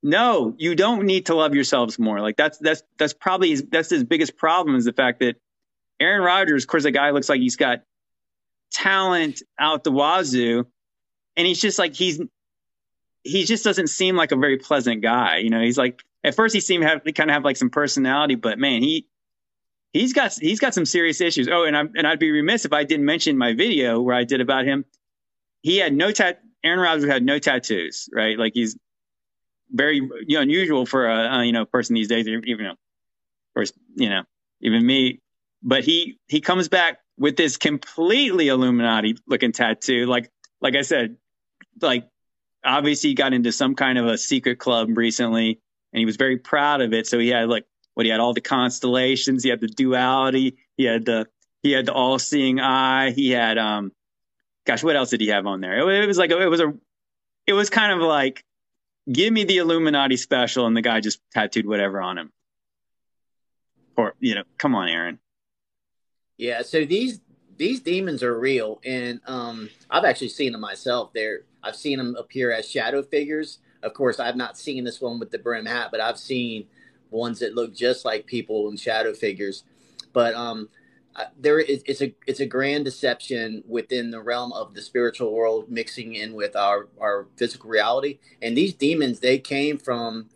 No, 0.03 0.55
you 0.59 0.75
don't 0.75 1.05
need 1.05 1.27
to 1.27 1.35
love 1.35 1.55
yourselves 1.55 1.99
more. 1.99 2.21
Like 2.21 2.37
that's, 2.37 2.59
that's, 2.59 2.83
that's 2.99 3.13
probably, 3.13 3.55
that's 3.55 3.91
his 3.91 4.05
biggest 4.05 4.37
problem 4.37 4.77
is 4.77 4.85
the 4.85 4.93
fact 4.93 5.21
that 5.21 5.37
Aaron 6.03 6.23
Rodgers, 6.23 6.65
of 6.65 6.69
course, 6.69 6.83
the 6.83 6.91
guy 6.91 7.11
looks 7.11 7.29
like 7.29 7.41
he's 7.41 7.57
got 7.57 7.83
talent 8.73 9.43
out 9.59 9.85
the 9.85 9.93
wazoo. 9.93 10.67
And 11.37 11.47
he's 11.47 11.61
just 11.61 11.79
like, 11.79 11.95
he's, 11.95 12.21
he 13.23 13.45
just 13.45 13.65
doesn't 13.65 13.89
seem 13.89 14.17
like 14.17 14.33
a 14.33 14.37
very 14.37 14.59
pleasant 14.59 15.03
guy. 15.03 15.39
You 15.39 15.51
know, 15.51 15.61
he's 15.61 15.79
like 15.79 16.03
at 16.25 16.35
first 16.35 16.55
he 16.55 16.61
seemed 16.61 16.83
to 16.83 16.89
have 16.89 17.03
kind 17.15 17.31
of 17.31 17.35
have 17.35 17.45
like 17.45 17.57
some 17.57 17.71
personality, 17.71 18.35
but 18.35 18.59
man, 18.59 18.83
he 18.83 19.07
he's 19.93 20.13
got 20.13 20.33
he's 20.35 20.61
got 20.61 20.75
some 20.75 20.87
serious 20.87 21.21
issues. 21.21 21.49
Oh, 21.49 21.65
and 21.65 21.77
I 21.77 21.81
and 21.81 22.07
I'd 22.07 22.19
be 22.19 22.31
remiss 22.31 22.65
if 22.65 22.73
I 22.73 22.85
didn't 22.85 23.07
mention 23.07 23.39
my 23.39 23.55
video 23.55 24.01
where 24.01 24.15
I 24.15 24.25
did 24.25 24.41
about 24.41 24.65
him. 24.65 24.85
He 25.63 25.79
had 25.79 25.93
no 25.93 26.11
tat. 26.11 26.41
Aaron 26.65 26.81
Rodgers 26.81 27.11
had 27.11 27.25
no 27.25 27.39
tattoos, 27.39 28.09
right? 28.13 28.39
Like 28.39 28.53
he's 28.55 28.77
very 29.71 29.97
you 29.97 30.37
know, 30.37 30.43
unusual 30.43 30.87
for 30.87 31.09
a, 31.09 31.41
a 31.41 31.45
you 31.45 31.53
know 31.53 31.65
person 31.65 31.95
these 31.95 32.09
days. 32.09 32.27
Even 32.27 32.43
you 32.45 32.57
know, 32.57 32.75
you 33.97 34.09
know, 34.09 34.23
even 34.61 34.85
me. 34.85 35.21
But 35.63 35.85
he 35.85 36.19
he 36.29 36.41
comes 36.41 36.69
back 36.69 36.99
with 37.19 37.37
this 37.37 37.57
completely 37.57 38.49
Illuminati 38.49 39.17
looking 39.27 39.53
tattoo. 39.53 40.07
Like 40.07 40.31
like 40.61 40.75
I 40.75 40.83
said, 40.83 41.17
like 41.81 42.09
obviously 42.65 43.11
he 43.11 43.15
got 43.15 43.33
into 43.33 43.53
some 43.53 43.75
kind 43.75 43.99
of 43.99 44.07
a 44.07 44.19
secret 44.19 44.59
club 44.59 44.97
recently 44.97 45.61
and 45.93 45.99
he 45.99 46.05
was 46.05 46.17
very 46.17 46.39
proud 46.39 46.81
of 46.81 46.93
it. 46.93 47.07
So 47.07 47.19
he 47.19 47.29
had 47.29 47.49
like 47.49 47.65
what 47.95 48.07
he 48.07 48.11
had 48.11 48.21
all 48.21 48.33
the 48.33 48.41
constellations, 48.41 49.45
he 49.45 49.51
had 49.51 49.61
the 49.61 49.69
duality, 49.69 50.57
he 50.77 50.85
had 50.85 51.05
the 51.05 51.29
he 51.63 51.73
had 51.73 51.87
the 51.87 51.93
all 51.93 52.19
seeing 52.19 52.61
eye, 52.61 53.11
he 53.11 53.31
had 53.31 53.59
um 53.59 53.93
gosh, 54.67 54.83
what 54.83 54.97
else 54.97 55.11
did 55.11 55.21
he 55.21 55.29
have 55.29 55.47
on 55.47 55.61
there? 55.61 55.79
It, 55.79 56.05
it 56.05 56.07
was 56.07 56.19
like 56.19 56.31
it 56.31 56.49
was 56.49 56.61
a 56.61 56.75
it 57.47 57.53
was 57.53 57.71
kind 57.71 57.93
of 57.93 58.01
like 58.01 58.45
give 59.11 59.33
me 59.33 59.45
the 59.45 59.59
Illuminati 59.59 60.17
special 60.17 60.67
and 60.67 60.77
the 60.77 60.83
guy 60.83 61.01
just 61.01 61.21
tattooed 61.33 61.67
whatever 61.67 62.01
on 62.01 62.19
him. 62.19 62.33
Or 63.97 64.15
you 64.21 64.35
know, 64.35 64.45
come 64.59 64.75
on, 64.75 64.89
Aaron. 64.89 65.19
Yeah, 66.43 66.63
so 66.63 66.85
these 66.85 67.21
these 67.57 67.79
demons 67.79 68.25
are 68.25 68.37
real, 68.37 68.81
and 68.85 69.21
um, 69.29 69.71
I've 69.89 70.05
actually 70.05 70.31
seen 70.31 70.51
them 70.51 70.61
myself. 70.61 71.13
They're 71.13 71.43
I've 71.63 71.77
seen 71.77 71.99
them 71.99 72.17
appear 72.19 72.51
as 72.51 72.69
shadow 72.69 73.01
figures. 73.05 73.61
Of 73.85 73.95
course, 73.95 74.19
I've 74.19 74.35
not 74.35 74.59
seen 74.59 74.83
this 74.83 75.01
one 75.01 75.21
with 75.21 75.31
the 75.31 75.39
brim 75.39 75.67
hat, 75.67 75.91
but 75.93 76.01
I've 76.01 76.19
seen 76.19 76.67
ones 77.13 77.39
that 77.39 77.55
look 77.55 77.77
just 77.77 78.05
like 78.05 78.27
people 78.27 78.69
and 78.69 78.81
shadow 78.81 79.15
figures. 79.15 79.63
But 80.13 80.35
um, 80.35 80.69
there 81.39 81.61
is 81.61 81.85
it's 81.87 82.03
a 82.03 82.13
it's 82.27 82.41
a 82.41 82.47
grand 82.47 82.87
deception 82.87 83.63
within 83.69 84.11
the 84.11 84.21
realm 84.21 84.53
of 84.53 84.75
the 84.75 84.83
spiritual 84.83 85.33
world 85.33 85.71
mixing 85.71 86.17
in 86.17 86.33
with 86.33 86.57
our 86.57 86.89
our 87.01 87.29
physical 87.37 87.71
reality. 87.71 88.19
And 88.43 88.57
these 88.57 88.75
demons 88.75 89.21
they 89.21 89.39
came 89.39 89.79
from 89.79 90.29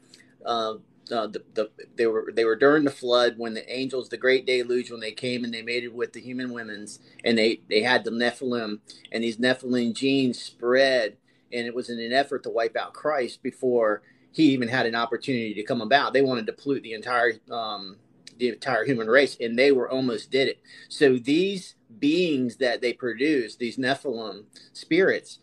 uh, 0.45 0.75
uh, 1.13 1.27
the, 1.27 1.43
the 1.55 1.71
they 1.97 2.07
were 2.07 2.33
they 2.35 2.45
were 2.45 2.57
during 2.57 2.85
the 2.85 2.91
flood 2.91 3.35
when 3.37 3.55
the 3.55 3.73
angels 3.73 4.09
the 4.09 4.17
great 4.17 4.47
deluge 4.47 4.91
when 4.91 5.01
they 5.01 5.13
came 5.13 5.45
and 5.45 5.55
they 5.55 5.63
mated 5.63 5.95
with 5.95 6.13
the 6.13 6.21
human 6.21 6.53
women's 6.53 7.01
and 7.25 7.39
they 7.39 7.61
they 7.69 7.83
had 7.83 8.05
the 8.05 8.11
nephilim 8.11 8.81
and 9.13 9.23
these 9.23 9.39
nephilim 9.39 9.95
genes 9.95 10.41
spread 10.43 11.17
and 11.53 11.67
it 11.67 11.75
was 11.75 11.91
in 11.91 12.01
an 12.01 12.13
effort 12.13 12.43
to 12.43 12.51
wipe 12.51 12.77
out 12.77 12.93
christ 12.93 13.43
before 13.43 14.03
he 14.37 14.53
even 14.53 14.69
had 14.69 14.85
an 14.85 14.95
opportunity 14.95 15.55
to 15.55 15.63
come 15.63 15.81
about. 15.81 16.13
They 16.13 16.21
wanted 16.21 16.47
to 16.47 16.53
pollute 16.53 16.83
the 16.83 16.93
entire 16.93 17.33
um, 17.51 17.97
the 18.39 18.51
entire 18.51 18.85
human 18.85 19.09
race 19.09 19.35
and 19.41 19.59
they 19.59 19.73
were 19.73 19.91
almost 19.91 20.31
did 20.31 20.49
it. 20.49 20.61
So 20.91 21.17
these 21.17 21.75
beings 21.99 22.57
that 22.57 22.83
they 22.83 22.93
produce 22.93 23.57
these 23.57 23.79
nephilim 23.79 24.45
spirits 24.75 25.39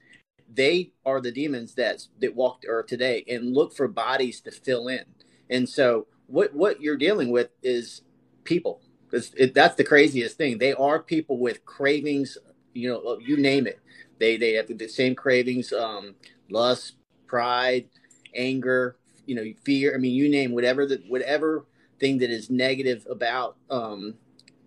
they 0.53 0.91
are 1.03 1.19
the 1.19 1.31
demons 1.31 1.73
that 1.73 2.05
that 2.19 2.35
walk 2.35 2.61
earth 2.67 2.85
today 2.85 3.23
and 3.27 3.55
look 3.55 3.73
for 3.73 3.87
bodies 3.87 4.41
to 4.41 4.51
fill 4.51 4.87
in 4.87 5.03
and 5.49 5.67
so 5.67 6.07
what 6.27 6.53
what 6.53 6.81
you're 6.81 6.97
dealing 6.97 7.31
with 7.31 7.49
is 7.61 8.01
people. 8.43 8.81
It, 9.11 9.53
that's 9.53 9.75
the 9.75 9.83
craziest 9.83 10.37
thing. 10.37 10.57
They 10.57 10.73
are 10.73 10.99
people 10.99 11.37
with 11.37 11.65
cravings. 11.65 12.37
You 12.73 12.89
know, 12.89 13.19
you 13.19 13.37
name 13.37 13.67
it. 13.67 13.79
They 14.19 14.37
they 14.37 14.53
have 14.53 14.67
the 14.67 14.87
same 14.87 15.15
cravings: 15.15 15.71
um, 15.71 16.15
lust, 16.49 16.93
pride, 17.27 17.87
anger. 18.33 18.97
You 19.25 19.35
know, 19.35 19.45
fear. 19.63 19.93
I 19.95 19.99
mean, 19.99 20.13
you 20.13 20.29
name 20.29 20.51
whatever 20.51 20.85
the 20.85 21.01
whatever 21.07 21.65
thing 21.99 22.17
that 22.17 22.31
is 22.31 22.49
negative 22.49 23.05
about 23.09 23.55
um, 23.69 24.15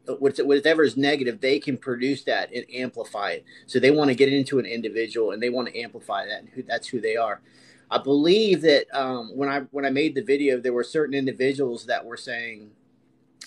whatever 0.06 0.84
is 0.84 0.96
negative, 0.96 1.40
they 1.40 1.58
can 1.58 1.76
produce 1.76 2.22
that 2.24 2.52
and 2.54 2.64
amplify 2.72 3.30
it. 3.32 3.44
So 3.66 3.80
they 3.80 3.90
want 3.90 4.08
to 4.08 4.14
get 4.14 4.32
into 4.32 4.58
an 4.58 4.66
individual 4.66 5.32
and 5.32 5.42
they 5.42 5.50
want 5.50 5.68
to 5.68 5.78
amplify 5.78 6.26
that, 6.26 6.40
and 6.40 6.48
who, 6.50 6.62
that's 6.62 6.86
who 6.86 7.00
they 7.00 7.16
are. 7.16 7.40
I 7.90 7.98
believe 7.98 8.62
that 8.62 8.86
um, 8.92 9.30
when 9.36 9.48
I 9.48 9.60
when 9.70 9.84
I 9.84 9.90
made 9.90 10.14
the 10.14 10.22
video, 10.22 10.60
there 10.60 10.72
were 10.72 10.84
certain 10.84 11.14
individuals 11.14 11.86
that 11.86 12.04
were 12.04 12.16
saying 12.16 12.70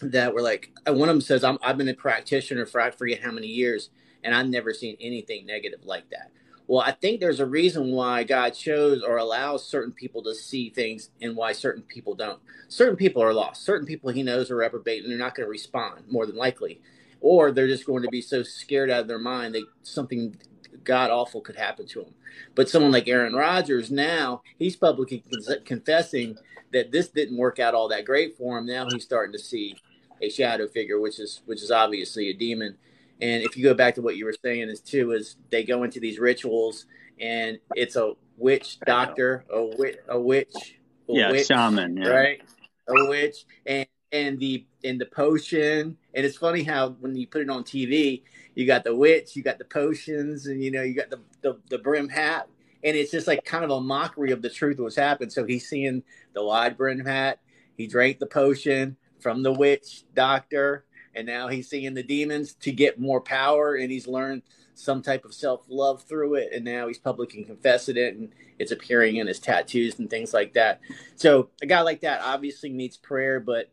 that 0.02 0.34
were 0.34 0.42
like 0.42 0.72
uh, 0.88 0.94
one 0.94 1.10
of 1.10 1.16
them 1.16 1.22
says 1.22 1.44
i 1.44 1.58
have 1.62 1.78
been 1.78 1.90
a 1.90 1.94
practitioner 1.94 2.66
for 2.66 2.80
I 2.80 2.92
forget 2.92 3.22
how 3.22 3.32
many 3.32 3.48
years, 3.48 3.90
and 4.24 4.34
I've 4.34 4.48
never 4.48 4.74
seen 4.74 4.96
anything 5.02 5.46
negative 5.46 5.84
like 5.84 6.10
that. 6.12 6.32
Well, 6.68 6.82
I 6.82 6.92
think 6.92 7.20
there's 7.20 7.40
a 7.40 7.48
reason 7.48 7.92
why 7.92 8.24
God 8.24 8.56
shows 8.56 9.02
or 9.02 9.18
allows 9.18 9.68
certain 9.68 9.92
people 9.92 10.22
to 10.24 10.36
see 10.36 10.70
things 10.70 11.10
and 11.20 11.36
why 11.36 11.52
certain 11.52 11.82
people 11.82 12.14
don't. 12.14 12.40
Certain 12.68 12.96
people 12.96 13.24
are 13.24 13.34
lost. 13.34 13.66
Certain 13.66 13.88
people 13.88 14.12
He 14.12 14.22
knows 14.22 14.52
are 14.52 14.56
reprobate 14.56 15.02
and 15.02 15.12
they're 15.12 15.18
not 15.18 15.36
going 15.36 15.48
to 15.48 15.52
respond 15.52 16.04
more 16.10 16.26
than 16.26 16.36
likely, 16.36 16.80
or 17.20 17.52
they're 17.52 17.68
just 17.68 17.86
going 17.88 18.04
to 18.04 18.10
be 18.10 18.22
so 18.22 18.44
scared 18.44 18.90
out 18.90 19.02
of 19.02 19.08
their 19.08 19.20
mind 19.20 19.56
that 19.56 19.66
something 19.82 20.38
god 20.84 21.12
awful 21.12 21.42
could 21.42 21.56
happen 21.56 21.88
to 21.88 22.02
him. 22.02 22.14
But 22.56 22.70
someone 22.70 22.92
like 22.92 23.08
Aaron 23.08 23.34
Rodgers 23.34 23.92
now, 23.92 24.42
he's 24.58 24.76
publicly 24.76 25.24
confessing 25.66 26.38
that 26.72 26.92
this 26.92 27.10
didn't 27.10 27.38
work 27.38 27.60
out 27.60 27.74
all 27.74 27.88
that 27.90 28.06
great 28.06 28.38
for 28.38 28.58
him. 28.58 28.66
Now 28.66 28.88
he's 28.90 29.04
starting 29.04 29.34
to 29.34 29.40
see 29.40 29.76
a 30.22 30.30
shadow 30.30 30.68
figure, 30.68 31.00
which 31.00 31.20
is 31.20 31.42
which 31.46 31.62
is 31.62 31.72
obviously 31.72 32.30
a 32.30 32.34
demon. 32.34 32.78
And 33.22 33.44
if 33.44 33.58
you 33.58 33.64
go 33.64 33.74
back 33.74 33.96
to 33.96 34.02
what 34.02 34.16
you 34.16 34.26
were 34.26 34.36
saying, 34.44 34.70
is 34.70 34.80
too 34.80 35.12
is 35.12 35.36
they 35.50 35.64
go 35.64 35.84
into 35.84 36.00
these 36.00 36.20
rituals 36.20 36.86
and 37.20 37.60
it's 37.76 37.96
a 37.96 38.14
witch 38.38 38.80
doctor, 38.86 39.46
a 39.52 39.64
witch, 39.78 39.98
a 40.08 40.20
witch, 40.20 40.80
a 41.10 41.14
yeah, 41.14 41.32
witch, 41.32 41.48
shaman, 41.48 41.98
yeah. 41.98 42.08
right? 42.08 42.42
A 42.88 43.10
witch, 43.10 43.46
and 43.66 43.86
and 44.12 44.40
the 44.40 44.66
and 44.84 45.00
the 45.00 45.06
potion. 45.06 45.98
And 46.14 46.26
it's 46.26 46.38
funny 46.38 46.64
how 46.64 46.90
when 47.00 47.16
you 47.16 47.28
put 47.28 47.42
it 47.42 47.50
on 47.50 47.64
TV, 47.64 48.24
you 48.56 48.66
got 48.66 48.84
the 48.84 48.96
witch, 48.96 49.36
you 49.36 49.44
got 49.44 49.58
the 49.58 49.66
potions, 49.66 50.48
and 50.48 50.64
you 50.64 50.72
know 50.72 50.82
you 50.82 50.94
got 50.94 51.10
the 51.10 51.20
the, 51.42 51.58
the 51.70 51.78
brim 51.78 52.10
hat, 52.10 52.48
and 52.84 52.96
it's 52.96 53.12
just 53.12 53.28
like 53.28 53.44
kind 53.46 53.64
of 53.64 53.72
a 53.72 53.82
mockery 53.82 54.32
of 54.32 54.42
the 54.42 54.50
truth 54.50 54.80
of 54.80 54.84
what's 54.84 54.96
happened. 54.96 55.32
So 55.32 55.46
he's 55.46 55.68
seeing 55.68 56.04
the 56.34 56.44
wide 56.44 56.78
brim 56.78 57.06
hat. 57.06 57.40
He 57.78 57.88
drank 57.88 58.20
the 58.20 58.28
potion 58.28 58.98
from 59.20 59.44
the 59.44 59.54
witch 59.54 60.04
doctor, 60.14 60.86
and 61.16 61.26
now 61.28 61.48
he's 61.48 61.70
seeing 61.70 61.94
the 61.94 62.04
demons 62.04 62.54
to 62.54 62.72
get 62.72 63.00
more 63.00 63.22
power, 63.22 63.76
and 63.76 63.92
he's 63.92 64.08
learned 64.08 64.44
some 64.74 65.02
type 65.02 65.26
of 65.26 65.34
self 65.34 65.66
love 65.70 66.04
through 66.04 66.36
it, 66.36 66.50
and 66.54 66.64
now 66.64 66.88
he's 66.88 66.98
publicly 66.98 67.44
confessing 67.44 67.98
it, 67.98 68.16
and 68.16 68.32
it's 68.58 68.72
appearing 68.72 69.18
in 69.18 69.28
his 69.28 69.40
tattoos 69.40 70.00
and 70.00 70.10
things 70.10 70.34
like 70.34 70.54
that. 70.54 70.80
So 71.16 71.50
a 71.62 71.66
guy 71.66 71.82
like 71.82 72.02
that 72.02 72.22
obviously 72.22 72.70
needs 72.70 72.98
prayer, 72.98 73.40
but 73.40 73.70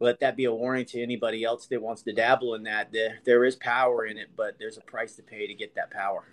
let 0.00 0.20
that 0.20 0.36
be 0.36 0.46
a 0.46 0.52
warning 0.52 0.86
to 0.86 1.02
anybody 1.02 1.44
else 1.44 1.66
that 1.66 1.80
wants 1.80 2.02
to 2.02 2.12
dabble 2.12 2.54
in 2.54 2.64
that. 2.64 2.92
There, 2.92 3.18
there 3.24 3.44
is 3.44 3.54
power 3.56 4.04
in 4.04 4.18
it, 4.18 4.30
but 4.36 4.58
there's 4.58 4.78
a 4.78 4.80
price 4.80 5.14
to 5.16 5.22
pay 5.22 5.46
to 5.46 5.54
get 5.54 5.74
that 5.76 5.90
power. 5.90 6.24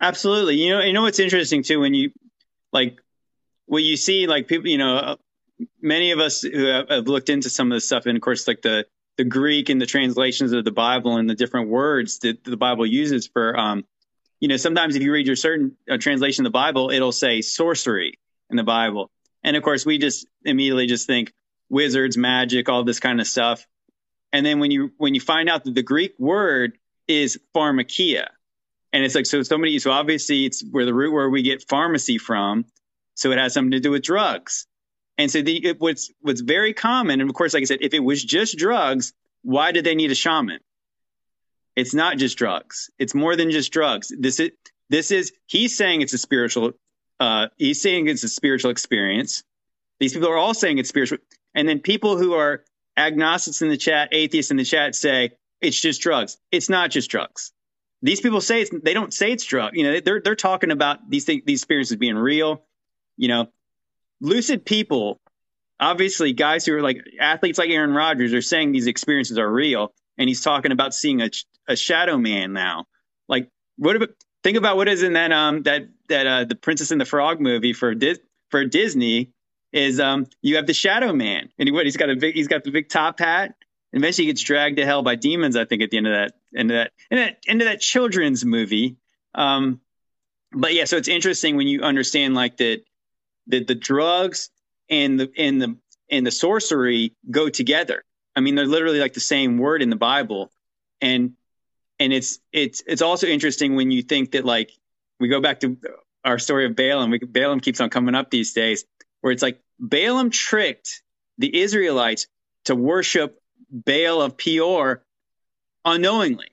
Absolutely. 0.00 0.56
You 0.56 0.70
know, 0.70 0.82
you 0.82 0.92
know 0.92 1.02
what's 1.02 1.20
interesting 1.20 1.62
too 1.62 1.80
when 1.80 1.94
you 1.94 2.10
like 2.72 2.98
what 3.66 3.82
you 3.82 3.96
see 3.96 4.26
like 4.26 4.48
people, 4.48 4.68
you 4.68 4.78
know, 4.78 5.16
many 5.80 6.10
of 6.10 6.18
us 6.18 6.42
who 6.42 6.66
have, 6.66 6.88
have 6.88 7.08
looked 7.08 7.28
into 7.28 7.50
some 7.50 7.70
of 7.70 7.76
this 7.76 7.86
stuff, 7.86 8.06
and 8.06 8.16
of 8.16 8.22
course, 8.22 8.48
like 8.48 8.62
the 8.62 8.86
the 9.16 9.24
Greek 9.24 9.68
and 9.68 9.80
the 9.80 9.86
translations 9.86 10.52
of 10.52 10.64
the 10.64 10.72
Bible 10.72 11.16
and 11.18 11.28
the 11.28 11.34
different 11.34 11.68
words 11.68 12.20
that 12.20 12.42
the 12.42 12.56
Bible 12.56 12.86
uses 12.86 13.26
for, 13.26 13.58
um, 13.58 13.84
you 14.38 14.48
know, 14.48 14.56
sometimes 14.56 14.96
if 14.96 15.02
you 15.02 15.12
read 15.12 15.26
your 15.26 15.36
certain 15.36 15.76
uh, 15.90 15.98
translation 15.98 16.46
of 16.46 16.52
the 16.52 16.56
Bible, 16.56 16.90
it'll 16.90 17.12
say 17.12 17.42
sorcery 17.42 18.18
in 18.48 18.56
the 18.56 18.64
Bible. 18.64 19.10
And 19.44 19.56
of 19.56 19.62
course, 19.62 19.84
we 19.84 19.98
just 19.98 20.26
immediately 20.44 20.86
just 20.86 21.06
think 21.06 21.34
wizards, 21.70 22.18
magic, 22.18 22.68
all 22.68 22.84
this 22.84 23.00
kind 23.00 23.20
of 23.20 23.26
stuff. 23.26 23.66
And 24.32 24.44
then 24.44 24.60
when 24.60 24.70
you 24.70 24.92
when 24.98 25.14
you 25.14 25.20
find 25.20 25.48
out 25.48 25.64
that 25.64 25.74
the 25.74 25.82
Greek 25.82 26.14
word 26.18 26.76
is 27.08 27.40
pharmakia, 27.54 28.28
and 28.92 29.04
it's 29.04 29.14
like 29.14 29.26
so 29.26 29.42
somebody 29.42 29.78
so 29.78 29.90
obviously 29.90 30.44
it's 30.44 30.62
where 30.70 30.84
the 30.84 30.94
root 30.94 31.12
where 31.12 31.30
we 31.30 31.42
get 31.42 31.68
pharmacy 31.68 32.18
from, 32.18 32.64
so 33.14 33.32
it 33.32 33.38
has 33.38 33.54
something 33.54 33.72
to 33.72 33.80
do 33.80 33.92
with 33.92 34.02
drugs. 34.02 34.66
And 35.18 35.30
so 35.30 35.42
the, 35.42 35.66
it, 35.66 35.80
what's 35.80 36.10
what's 36.20 36.40
very 36.40 36.72
common, 36.72 37.20
and 37.20 37.28
of 37.28 37.34
course, 37.34 37.54
like 37.54 37.62
I 37.62 37.64
said, 37.64 37.78
if 37.82 37.94
it 37.94 38.00
was 38.00 38.22
just 38.22 38.56
drugs, 38.56 39.12
why 39.42 39.72
did 39.72 39.84
they 39.84 39.94
need 39.94 40.10
a 40.10 40.14
shaman? 40.14 40.60
It's 41.76 41.94
not 41.94 42.18
just 42.18 42.38
drugs. 42.38 42.90
It's 42.98 43.14
more 43.14 43.36
than 43.36 43.50
just 43.50 43.72
drugs. 43.72 44.12
This 44.16 44.40
is 44.40 44.50
this 44.88 45.10
is 45.10 45.32
he's 45.46 45.76
saying 45.76 46.02
it's 46.02 46.12
a 46.12 46.18
spiritual. 46.18 46.72
Uh, 47.18 47.48
he's 47.58 47.82
saying 47.82 48.08
it's 48.08 48.24
a 48.24 48.28
spiritual 48.28 48.70
experience. 48.70 49.42
These 49.98 50.14
people 50.14 50.30
are 50.30 50.38
all 50.38 50.54
saying 50.54 50.78
it's 50.78 50.88
spiritual, 50.88 51.18
and 51.54 51.68
then 51.68 51.80
people 51.80 52.16
who 52.16 52.34
are 52.34 52.64
agnostics 52.96 53.62
in 53.62 53.68
the 53.68 53.76
chat, 53.76 54.10
atheists 54.12 54.50
in 54.50 54.56
the 54.56 54.64
chat 54.64 54.94
say 54.94 55.30
it's 55.60 55.80
just 55.80 56.00
drugs. 56.00 56.38
It's 56.50 56.68
not 56.68 56.90
just 56.90 57.10
drugs. 57.10 57.52
These 58.02 58.20
people 58.20 58.40
say 58.40 58.62
it's, 58.62 58.70
they 58.82 58.94
don't 58.94 59.12
say 59.12 59.32
it's 59.32 59.44
drug. 59.44 59.76
You 59.76 59.84
know, 59.84 60.00
they're 60.00 60.20
they're 60.22 60.34
talking 60.34 60.70
about 60.70 61.08
these 61.08 61.24
things, 61.24 61.42
these 61.44 61.60
experiences 61.60 61.96
being 61.96 62.16
real. 62.16 62.64
You 63.16 63.28
know, 63.28 63.48
lucid 64.20 64.64
people, 64.64 65.20
obviously 65.78 66.32
guys 66.32 66.64
who 66.64 66.74
are 66.74 66.82
like 66.82 67.04
athletes 67.20 67.58
like 67.58 67.70
Aaron 67.70 67.92
Rodgers 67.92 68.32
are 68.32 68.42
saying 68.42 68.72
these 68.72 68.86
experiences 68.86 69.38
are 69.38 69.50
real. 69.50 69.92
And 70.16 70.28
he's 70.28 70.42
talking 70.42 70.72
about 70.72 70.94
seeing 70.94 71.20
a, 71.20 71.30
a 71.68 71.76
shadow 71.76 72.16
man 72.16 72.52
now. 72.52 72.86
Like 73.28 73.48
what 73.76 73.96
about, 73.96 74.10
think 74.42 74.56
about 74.56 74.76
what 74.76 74.88
is 74.88 75.02
in 75.02 75.14
that, 75.14 75.32
um, 75.32 75.62
that, 75.62 75.88
that, 76.08 76.26
uh, 76.26 76.44
the 76.44 76.54
princess 76.54 76.90
and 76.90 77.00
the 77.00 77.06
frog 77.06 77.40
movie 77.40 77.72
for, 77.72 77.94
Dis- 77.94 78.20
for 78.50 78.64
Disney 78.64 79.32
is, 79.72 80.00
um, 80.00 80.26
you 80.42 80.56
have 80.56 80.66
the 80.66 80.74
shadow 80.74 81.12
man 81.12 81.48
and 81.58 81.68
he, 81.68 81.72
what, 81.72 81.84
he's 81.84 81.96
got 81.96 82.10
a 82.10 82.16
big, 82.16 82.34
he's 82.34 82.48
got 82.48 82.64
the 82.64 82.70
big 82.70 82.88
top 82.88 83.18
hat. 83.18 83.54
And 83.92 84.02
eventually 84.02 84.26
he 84.26 84.32
gets 84.32 84.42
dragged 84.42 84.76
to 84.76 84.86
hell 84.86 85.02
by 85.02 85.16
demons, 85.16 85.56
I 85.56 85.64
think, 85.64 85.82
at 85.82 85.90
the 85.90 85.96
end 85.96 86.06
of 86.06 86.12
that, 86.12 86.32
end 86.56 86.70
of 86.70 86.76
that, 86.76 86.92
end 87.10 87.20
of 87.20 87.26
that, 87.26 87.38
end 87.48 87.62
of 87.62 87.68
that 87.68 87.80
children's 87.80 88.44
movie. 88.44 88.96
Um, 89.34 89.80
but 90.52 90.74
yeah, 90.74 90.84
so 90.84 90.96
it's 90.96 91.08
interesting 91.08 91.56
when 91.56 91.66
you 91.66 91.82
understand 91.82 92.34
like 92.34 92.56
that 92.58 92.82
the 93.46 93.64
the 93.64 93.74
drugs 93.74 94.50
and 94.88 95.18
the 95.18 95.32
and 95.36 95.60
the 95.60 95.76
and 96.10 96.26
the 96.26 96.30
sorcery 96.30 97.14
go 97.30 97.48
together. 97.48 98.04
I 98.34 98.40
mean, 98.40 98.54
they're 98.54 98.66
literally 98.66 99.00
like 99.00 99.14
the 99.14 99.20
same 99.20 99.58
word 99.58 99.82
in 99.82 99.90
the 99.90 99.96
Bible, 99.96 100.50
and 101.00 101.34
and 101.98 102.12
it's 102.12 102.38
it's 102.52 102.82
it's 102.86 103.02
also 103.02 103.26
interesting 103.26 103.76
when 103.76 103.90
you 103.90 104.02
think 104.02 104.32
that 104.32 104.44
like 104.44 104.70
we 105.18 105.28
go 105.28 105.40
back 105.40 105.60
to 105.60 105.76
our 106.24 106.38
story 106.38 106.66
of 106.66 106.76
Balaam. 106.76 107.10
We, 107.10 107.18
Balaam 107.18 107.60
keeps 107.60 107.80
on 107.80 107.90
coming 107.90 108.14
up 108.14 108.30
these 108.30 108.52
days, 108.52 108.84
where 109.20 109.32
it's 109.32 109.42
like 109.42 109.60
Balaam 109.78 110.30
tricked 110.30 111.02
the 111.38 111.60
Israelites 111.60 112.26
to 112.66 112.74
worship 112.74 113.40
Baal 113.70 114.22
of 114.22 114.36
Peor 114.36 115.02
unknowingly. 115.84 116.48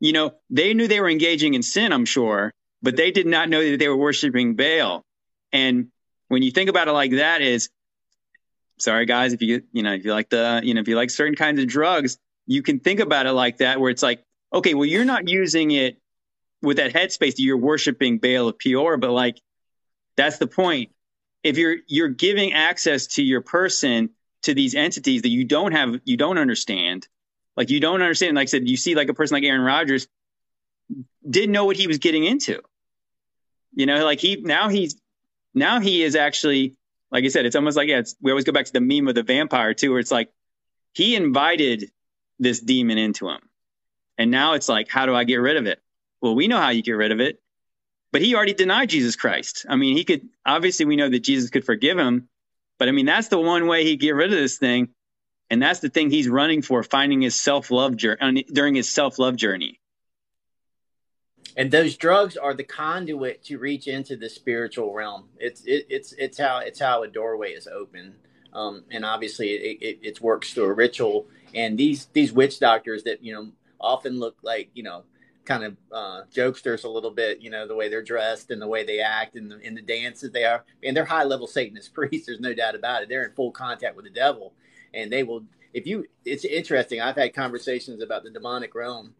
You 0.00 0.12
know, 0.12 0.34
they 0.50 0.74
knew 0.74 0.88
they 0.88 1.00
were 1.00 1.08
engaging 1.08 1.54
in 1.54 1.62
sin, 1.62 1.92
I'm 1.92 2.04
sure, 2.04 2.52
but 2.82 2.96
they 2.96 3.10
did 3.10 3.26
not 3.26 3.48
know 3.48 3.70
that 3.70 3.78
they 3.78 3.88
were 3.88 3.96
worshiping 3.96 4.56
Baal. 4.56 5.02
And 5.52 5.88
when 6.28 6.42
you 6.42 6.50
think 6.50 6.68
about 6.68 6.88
it 6.88 6.92
like 6.92 7.12
that 7.12 7.40
is 7.40 7.70
sorry 8.78 9.06
guys 9.06 9.32
if 9.32 9.42
you 9.42 9.62
you 9.72 9.82
know 9.82 9.94
if 9.94 10.04
you 10.04 10.12
like 10.12 10.28
the 10.28 10.60
you 10.62 10.74
know 10.74 10.80
if 10.80 10.88
you 10.88 10.96
like 10.96 11.10
certain 11.10 11.34
kinds 11.34 11.60
of 11.60 11.66
drugs 11.66 12.18
you 12.46 12.62
can 12.62 12.78
think 12.78 13.00
about 13.00 13.26
it 13.26 13.32
like 13.32 13.58
that 13.58 13.80
where 13.80 13.90
it's 13.90 14.02
like 14.02 14.22
okay 14.52 14.74
well 14.74 14.84
you're 14.84 15.04
not 15.04 15.28
using 15.28 15.70
it 15.70 15.98
with 16.62 16.76
that 16.76 16.92
headspace 16.92 17.36
that 17.36 17.40
you're 17.40 17.56
worshiping 17.56 18.18
Baal 18.18 18.48
of 18.48 18.58
Peor 18.58 18.96
but 18.96 19.10
like 19.10 19.40
that's 20.16 20.38
the 20.38 20.46
point 20.46 20.90
if 21.46 21.58
you're 21.58 21.76
you're 21.86 22.08
giving 22.08 22.52
access 22.52 23.06
to 23.06 23.22
your 23.22 23.40
person 23.40 24.10
to 24.42 24.54
these 24.54 24.74
entities 24.74 25.22
that 25.22 25.30
you 25.30 25.44
don't 25.44 25.72
have 25.72 26.00
you 26.04 26.16
don't 26.16 26.38
understand 26.38 27.08
like 27.56 27.70
you 27.70 27.80
don't 27.80 28.02
understand 28.02 28.36
like 28.36 28.48
I 28.48 28.50
said 28.50 28.68
you 28.68 28.76
see 28.76 28.94
like 28.94 29.08
a 29.08 29.14
person 29.14 29.34
like 29.34 29.44
Aaron 29.44 29.62
Rodgers 29.62 30.08
didn't 31.28 31.52
know 31.52 31.64
what 31.64 31.76
he 31.76 31.86
was 31.86 31.98
getting 31.98 32.24
into 32.24 32.60
you 33.74 33.86
know 33.86 34.04
like 34.04 34.20
he 34.20 34.36
now 34.36 34.68
he's 34.68 34.96
now 35.56 35.80
he 35.80 36.02
is 36.04 36.14
actually, 36.14 36.76
like 37.10 37.24
I 37.24 37.28
said, 37.28 37.46
it's 37.46 37.56
almost 37.56 37.78
like, 37.78 37.88
yeah, 37.88 38.02
we 38.20 38.30
always 38.30 38.44
go 38.44 38.52
back 38.52 38.66
to 38.66 38.72
the 38.74 38.80
meme 38.80 39.08
of 39.08 39.14
the 39.14 39.22
vampire 39.22 39.72
too, 39.72 39.90
where 39.90 40.00
it's 40.00 40.12
like 40.12 40.30
he 40.92 41.16
invited 41.16 41.90
this 42.38 42.60
demon 42.60 42.98
into 42.98 43.28
him. 43.28 43.40
And 44.18 44.30
now 44.30 44.52
it's 44.52 44.68
like, 44.68 44.88
how 44.88 45.06
do 45.06 45.14
I 45.14 45.24
get 45.24 45.36
rid 45.36 45.56
of 45.56 45.66
it? 45.66 45.80
Well, 46.20 46.34
we 46.34 46.46
know 46.46 46.58
how 46.58 46.68
you 46.68 46.82
get 46.82 46.92
rid 46.92 47.10
of 47.10 47.20
it, 47.20 47.40
but 48.16 48.22
he 48.22 48.34
already 48.34 48.54
denied 48.54 48.88
Jesus 48.88 49.14
Christ. 49.14 49.66
I 49.68 49.76
mean, 49.76 49.94
he 49.94 50.02
could, 50.02 50.26
obviously, 50.46 50.86
we 50.86 50.96
know 50.96 51.10
that 51.10 51.20
Jesus 51.20 51.50
could 51.50 51.66
forgive 51.66 51.98
him, 51.98 52.30
but 52.78 52.88
I 52.88 52.92
mean, 52.92 53.04
that's 53.04 53.28
the 53.28 53.38
one 53.38 53.66
way 53.66 53.84
he'd 53.84 54.00
get 54.00 54.14
rid 54.14 54.32
of 54.32 54.38
this 54.38 54.56
thing. 54.56 54.88
And 55.50 55.60
that's 55.60 55.80
the 55.80 55.90
thing 55.90 56.08
he's 56.08 56.26
running 56.26 56.62
for, 56.62 56.82
finding 56.82 57.20
his 57.20 57.38
self 57.38 57.70
love 57.70 57.94
journey 57.94 58.46
during 58.50 58.74
his 58.74 58.88
self 58.88 59.18
love 59.18 59.36
journey 59.36 59.82
and 61.58 61.70
those 61.70 61.94
drugs 61.98 62.38
are 62.38 62.54
the 62.54 62.64
conduit 62.64 63.44
to 63.44 63.58
reach 63.58 63.86
into 63.86 64.16
the 64.16 64.30
spiritual 64.30 64.94
realm. 64.94 65.28
It's 65.38 65.62
it, 65.66 65.86
it's 65.90 66.12
it's 66.14 66.38
how 66.38 66.60
it's 66.60 66.80
how 66.80 67.02
a 67.02 67.08
doorway 67.08 67.52
is 67.52 67.66
open, 67.66 68.14
um, 68.54 68.84
and 68.90 69.04
obviously 69.04 69.50
it, 69.50 69.78
it, 69.82 69.98
it 70.02 70.20
works 70.22 70.54
through 70.54 70.64
a 70.64 70.72
ritual. 70.72 71.26
And 71.54 71.76
these 71.76 72.06
these 72.14 72.32
witch 72.32 72.60
doctors 72.60 73.02
that 73.02 73.22
you 73.22 73.34
know 73.34 73.52
often 73.78 74.18
look 74.18 74.38
like 74.42 74.70
you 74.72 74.84
know 74.84 75.04
kind 75.46 75.64
of 75.64 75.76
uh, 75.92 76.22
jokesters 76.34 76.84
a 76.84 76.88
little 76.88 77.10
bit, 77.10 77.40
you 77.40 77.50
know, 77.50 77.66
the 77.66 77.74
way 77.74 77.88
they're 77.88 78.02
dressed 78.02 78.50
and 78.50 78.60
the 78.60 78.66
way 78.66 78.84
they 78.84 79.00
act 79.00 79.36
and 79.36 79.50
the, 79.50 79.58
in 79.60 79.74
the 79.74 79.82
dances 79.82 80.32
they 80.32 80.44
are. 80.44 80.64
And 80.82 80.96
they're 80.96 81.04
high 81.04 81.24
level 81.24 81.46
Satanist 81.46 81.94
priests. 81.94 82.26
There's 82.26 82.40
no 82.40 82.54
doubt 82.54 82.74
about 82.74 83.02
it. 83.02 83.08
They're 83.08 83.24
in 83.24 83.32
full 83.32 83.52
contact 83.52 83.96
with 83.96 84.04
the 84.04 84.10
devil, 84.10 84.52
and 84.92 85.10
they 85.10 85.22
will. 85.22 85.44
If 85.72 85.86
you, 85.86 86.06
it's 86.24 86.44
interesting. 86.44 87.00
I've 87.00 87.16
had 87.16 87.34
conversations 87.34 88.02
about 88.02 88.24
the 88.24 88.30
demonic 88.30 88.74
realm 88.74 89.14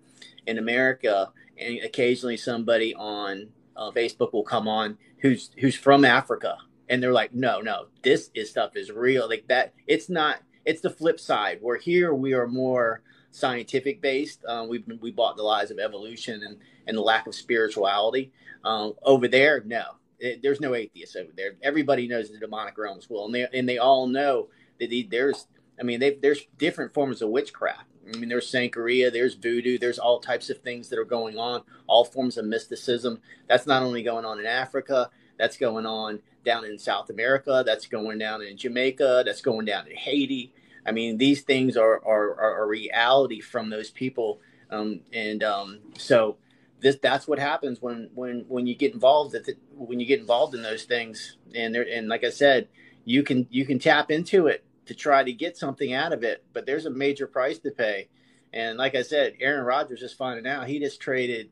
in 0.46 0.58
America, 0.58 1.32
and 1.58 1.78
occasionally 1.80 2.36
somebody 2.36 2.94
on 2.94 3.48
uh, 3.76 3.90
Facebook 3.90 4.32
will 4.32 4.42
come 4.42 4.66
on 4.66 4.96
who's 5.18 5.50
who's 5.58 5.74
from 5.74 6.04
Africa, 6.04 6.56
and 6.88 7.02
they're 7.02 7.12
like, 7.12 7.34
"No, 7.34 7.60
no, 7.60 7.86
this 8.02 8.30
is 8.34 8.50
stuff 8.50 8.76
is 8.76 8.90
real. 8.90 9.28
Like 9.28 9.48
that, 9.48 9.74
it's 9.86 10.08
not. 10.08 10.40
It's 10.64 10.80
the 10.80 10.90
flip 10.90 11.20
side. 11.20 11.58
Where 11.60 11.76
here 11.76 12.12
we 12.12 12.32
are 12.32 12.48
more 12.48 13.02
scientific 13.36 14.00
based. 14.00 14.44
Uh, 14.46 14.66
we 14.68 14.84
we 15.00 15.10
bought 15.10 15.36
the 15.36 15.42
lies 15.42 15.70
of 15.70 15.78
evolution 15.78 16.42
and 16.42 16.58
and 16.86 16.96
the 16.96 17.02
lack 17.02 17.26
of 17.26 17.34
spirituality. 17.34 18.32
Um, 18.64 18.94
over 19.02 19.28
there, 19.28 19.62
no, 19.64 19.84
it, 20.18 20.42
there's 20.42 20.60
no 20.60 20.74
atheists 20.74 21.16
over 21.16 21.30
there. 21.36 21.52
Everybody 21.62 22.08
knows 22.08 22.30
the 22.30 22.38
demonic 22.38 22.76
realm 22.78 22.98
as 22.98 23.08
well, 23.08 23.26
and 23.26 23.34
they 23.34 23.46
and 23.52 23.68
they 23.68 23.78
all 23.78 24.06
know 24.06 24.48
that 24.78 24.90
the, 24.90 25.06
there's. 25.10 25.46
I 25.78 25.82
mean, 25.82 26.00
there's 26.00 26.46
different 26.56 26.94
forms 26.94 27.20
of 27.20 27.28
witchcraft 27.28 27.84
I 28.14 28.18
mean, 28.18 28.28
there's 28.28 28.50
Santeria, 28.50 29.12
there's 29.12 29.34
voodoo, 29.34 29.78
there's 29.78 29.98
all 29.98 30.20
types 30.20 30.50
of 30.50 30.58
things 30.58 30.88
that 30.88 30.98
are 30.98 31.04
going 31.04 31.38
on, 31.38 31.62
all 31.86 32.04
forms 32.04 32.38
of 32.38 32.44
mysticism. 32.44 33.20
That's 33.48 33.66
not 33.66 33.82
only 33.82 34.02
going 34.02 34.24
on 34.24 34.38
in 34.38 34.46
Africa, 34.46 35.10
that's 35.38 35.56
going 35.56 35.86
on 35.86 36.20
down 36.44 36.64
in 36.64 36.78
South 36.78 37.10
America, 37.10 37.62
that's 37.66 37.86
going 37.86 38.18
down 38.18 38.42
in 38.42 38.56
Jamaica, 38.56 39.24
that's 39.26 39.40
going 39.40 39.66
down 39.66 39.88
in 39.88 39.96
Haiti. 39.96 40.52
I 40.86 40.92
mean, 40.92 41.18
these 41.18 41.42
things 41.42 41.76
are 41.76 41.96
are, 42.04 42.40
are 42.40 42.64
a 42.64 42.66
reality 42.66 43.40
from 43.40 43.70
those 43.70 43.90
people, 43.90 44.40
um, 44.70 45.00
and 45.12 45.42
um, 45.42 45.80
so 45.98 46.36
this 46.80 46.96
that's 47.02 47.26
what 47.26 47.38
happens 47.38 47.80
when 47.80 48.10
when 48.14 48.44
when 48.48 48.66
you 48.66 48.74
get 48.74 48.94
involved 48.94 49.34
at 49.34 49.48
when 49.74 50.00
you 50.00 50.06
get 50.06 50.20
involved 50.20 50.54
in 50.54 50.62
those 50.62 50.84
things, 50.84 51.36
and 51.54 51.74
there 51.74 51.86
and 51.90 52.08
like 52.08 52.24
I 52.24 52.30
said, 52.30 52.68
you 53.04 53.22
can 53.22 53.46
you 53.50 53.64
can 53.64 53.78
tap 53.78 54.10
into 54.10 54.46
it 54.46 54.64
to 54.86 54.94
try 54.94 55.24
to 55.24 55.32
get 55.32 55.56
something 55.56 55.92
out 55.92 56.12
of 56.12 56.22
it, 56.22 56.44
but 56.52 56.66
there's 56.66 56.86
a 56.86 56.90
major 56.90 57.26
price 57.26 57.58
to 57.60 57.70
pay. 57.70 58.08
And 58.52 58.78
like 58.78 58.94
I 58.94 59.02
said, 59.02 59.34
Aaron 59.40 59.64
Rodgers 59.64 60.02
is 60.02 60.12
finding 60.12 60.46
out 60.46 60.68
he 60.68 60.78
just 60.78 61.00
traded 61.00 61.50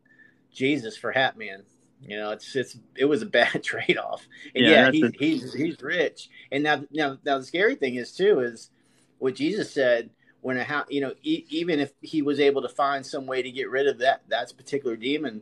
Jesus 0.52 0.96
for 0.96 1.12
Hatman. 1.12 1.64
You 2.00 2.18
know, 2.18 2.30
it's 2.30 2.54
it's 2.54 2.76
it 2.96 3.06
was 3.06 3.22
a 3.22 3.26
bad 3.26 3.62
trade 3.62 3.98
off. 3.98 4.26
And 4.54 4.64
yeah, 4.64 4.70
yeah 4.70 4.90
he's, 4.90 5.04
a... 5.04 5.12
he's 5.18 5.54
he's 5.54 5.82
rich. 5.82 6.28
And 6.52 6.62
now 6.62 6.84
now 6.92 7.18
now 7.24 7.38
the 7.38 7.44
scary 7.44 7.74
thing 7.74 7.96
is 7.96 8.12
too 8.12 8.40
is 8.40 8.70
what 9.24 9.34
Jesus 9.34 9.72
said 9.72 10.10
when 10.42 10.58
a 10.58 10.64
house 10.64 10.84
you 10.90 11.00
know 11.00 11.14
e- 11.22 11.46
even 11.48 11.80
if 11.80 11.92
he 12.02 12.20
was 12.20 12.38
able 12.38 12.60
to 12.60 12.68
find 12.68 13.06
some 13.06 13.26
way 13.26 13.40
to 13.40 13.50
get 13.50 13.70
rid 13.70 13.86
of 13.86 13.98
that 14.00 14.20
that 14.28 14.54
particular 14.54 14.96
demon, 14.96 15.40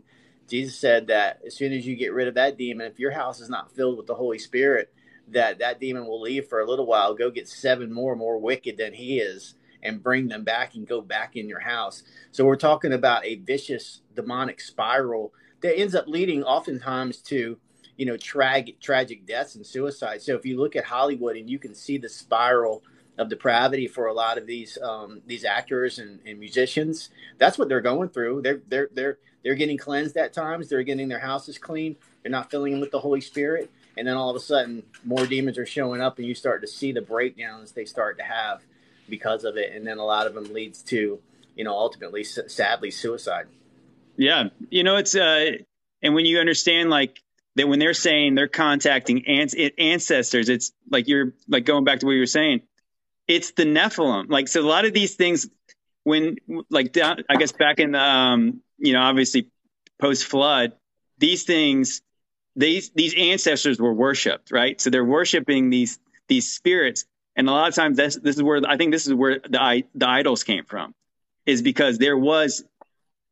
Jesus 0.49 0.79
said 0.79 1.09
that 1.09 1.41
as 1.45 1.57
soon 1.57 1.73
as 1.73 1.85
you 1.85 1.97
get 1.97 2.13
rid 2.13 2.29
of 2.29 2.35
that 2.35 2.57
demon, 2.57 2.87
if 2.87 3.01
your 3.01 3.11
house 3.11 3.41
is 3.41 3.51
not 3.51 3.75
filled 3.75 3.97
with 3.97 4.07
the 4.07 4.15
Holy 4.15 4.39
Spirit, 4.39 4.95
that 5.27 5.59
that 5.59 5.81
demon 5.81 6.07
will 6.07 6.21
leave 6.21 6.47
for 6.47 6.61
a 6.61 6.69
little 6.69 6.87
while, 6.87 7.13
go 7.13 7.29
get 7.29 7.49
seven 7.49 7.93
more 7.93 8.15
more 8.15 8.39
wicked 8.39 8.77
than 8.79 8.95
he 8.95 9.19
is, 9.19 9.57
and 9.83 10.01
bring 10.01 10.29
them 10.29 10.45
back 10.45 10.77
and 10.77 10.87
go 10.87 11.01
back 11.01 11.35
in 11.35 11.49
your 11.49 11.61
house. 11.61 12.05
So 12.31 12.45
we're 12.45 12.55
talking 12.55 12.93
about 12.93 13.25
a 13.25 13.35
vicious 13.35 14.03
demonic 14.15 14.61
spiral 14.61 15.35
that 15.61 15.77
ends 15.77 15.97
up 15.97 16.07
leading 16.07 16.45
oftentimes 16.45 17.17
to 17.23 17.59
you 17.97 18.07
know 18.07 18.17
tragic 18.17 18.81
tragic 18.81 19.27
deaths 19.27 19.57
and 19.57 19.67
suicide. 19.67 20.23
So 20.23 20.37
if 20.37 20.47
you 20.47 20.57
look 20.57 20.77
at 20.77 20.85
Hollywood 20.85 21.37
and 21.37 21.51
you 21.51 21.59
can 21.59 21.75
see 21.75 21.99
the 21.99 22.09
spiral 22.09 22.85
of 23.19 23.29
depravity 23.29 23.87
for 23.87 24.07
a 24.07 24.13
lot 24.13 24.39
of 24.39 24.47
these 24.47 24.79
um, 24.83 25.21
these 25.27 25.45
actors 25.45 25.99
and, 25.99 26.21
and 26.27 26.39
musicians, 26.39 27.11
that's 27.39 27.59
what 27.59 27.69
they're 27.69 27.81
going 27.81 28.09
through. 28.09 28.43
They're 28.43 28.61
they're 28.69 28.89
they're 28.93 29.19
they're 29.43 29.55
getting 29.55 29.79
cleansed 29.79 30.17
at 30.17 30.33
times. 30.33 30.69
They're 30.69 30.83
getting 30.83 31.09
their 31.09 31.19
houses 31.19 31.59
clean. 31.59 31.97
They're 32.23 32.33
not 32.33 32.51
filling 32.51 32.73
them 32.73 32.81
with 32.81 32.91
the 32.91 33.01
Holy 33.01 33.21
Spirit. 33.21 33.71
And 33.97 34.07
then 34.07 34.17
all 34.17 34.31
of 34.31 34.37
a 34.37 34.41
sudden, 34.41 34.85
more 35.05 35.27
demons 35.27 35.59
are 35.59 35.67
showing 35.67 36.01
up, 36.01 36.19
and 36.19 36.27
you 36.27 36.35
start 36.35 36.63
to 36.63 36.67
see 36.67 36.93
the 36.93 37.03
breakdowns 37.03 37.73
they 37.73 37.85
start 37.85 38.19
to 38.19 38.25
have 38.25 38.63
because 39.09 39.45
of 39.45 39.57
it. 39.57 39.75
And 39.75 39.87
then 39.87 39.99
a 39.99 40.05
lot 40.05 40.27
of 40.27 40.35
them 40.35 40.45
leads 40.45 40.83
to, 40.85 41.21
you 41.55 41.65
know, 41.65 41.73
ultimately, 41.73 42.25
sadly, 42.25 42.91
suicide. 42.91 43.47
Yeah. 44.17 44.45
You 44.71 44.85
know, 44.85 44.97
it's, 44.97 45.15
uh, 45.15 45.51
and 46.03 46.15
when 46.15 46.25
you 46.25 46.39
understand 46.39 46.89
like 46.89 47.23
that 47.57 47.69
when 47.69 47.79
they're 47.79 47.93
saying 47.93 48.35
they're 48.35 48.49
contacting 48.49 49.27
ancestors, 49.27 50.49
it's 50.49 50.73
like 50.91 51.09
you're 51.09 51.35
like 51.49 51.67
going 51.67 51.85
back 51.85 52.01
to 52.01 52.07
what 52.07 52.13
you 52.13 52.21
were 52.21 52.27
saying. 52.27 52.63
It's 53.33 53.53
the 53.53 53.65
Nephilim. 53.65 54.29
Like, 54.29 54.47
so 54.47 54.61
a 54.61 54.69
lot 54.69 54.85
of 54.85 54.93
these 54.93 55.15
things, 55.15 55.49
when 56.05 56.37
like 56.69 56.93
down, 56.93 57.25
I 57.31 57.37
guess 57.37 57.53
back 57.53 57.79
in 57.79 57.93
the, 57.93 57.99
um, 57.99 58.61
you 58.77 58.93
know, 58.93 59.01
obviously 59.01 59.49
post 59.99 60.27
flood, 60.27 60.73
these 61.17 61.45
things, 61.45 62.03
these 62.57 62.91
these 62.91 63.15
ancestors 63.17 63.81
were 63.81 63.95
worshipped, 63.95 64.51
right? 64.51 64.79
So 64.79 64.91
they're 64.91 65.03
worshiping 65.05 65.71
these 65.71 65.99
these 66.29 66.53
spirits, 66.53 67.07
and 67.35 67.49
a 67.49 67.53
lot 67.53 67.69
of 67.71 67.75
times 67.75 67.97
this 67.97 68.17
this 68.17 68.37
is 68.37 68.43
where 68.43 68.61
I 68.69 68.77
think 68.77 68.93
this 68.93 69.07
is 69.07 69.15
where 69.15 69.39
the 69.39 69.85
the 69.95 70.09
idols 70.09 70.45
came 70.45 70.67
from, 70.67 70.95
is 71.47 71.63
because 71.63 71.97
there 71.97 72.19
was, 72.19 72.63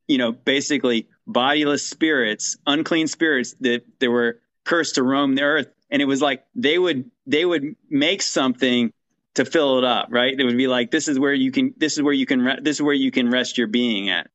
you 0.08 0.16
know, 0.16 0.32
basically 0.32 1.08
bodiless 1.26 1.86
spirits, 1.86 2.56
unclean 2.66 3.06
spirits 3.06 3.54
that 3.60 3.82
that 3.98 4.10
were 4.10 4.40
cursed 4.64 4.94
to 4.94 5.02
roam 5.02 5.34
the 5.34 5.42
earth, 5.42 5.68
and 5.90 6.00
it 6.00 6.06
was 6.06 6.22
like 6.22 6.44
they 6.54 6.78
would 6.78 7.10
they 7.26 7.44
would 7.44 7.76
make 7.90 8.22
something 8.22 8.94
to 9.34 9.44
fill 9.44 9.78
it 9.78 9.84
up, 9.84 10.08
right? 10.10 10.38
It 10.38 10.44
would 10.44 10.56
be 10.56 10.66
like 10.66 10.90
this 10.90 11.08
is 11.08 11.18
where 11.18 11.34
you 11.34 11.52
can 11.52 11.74
this 11.76 11.96
is 11.96 12.02
where 12.02 12.12
you 12.12 12.26
can 12.26 12.42
re- 12.42 12.58
this 12.60 12.76
is 12.76 12.82
where 12.82 12.94
you 12.94 13.10
can 13.10 13.30
rest 13.30 13.58
your 13.58 13.68
being 13.68 14.10
at, 14.10 14.30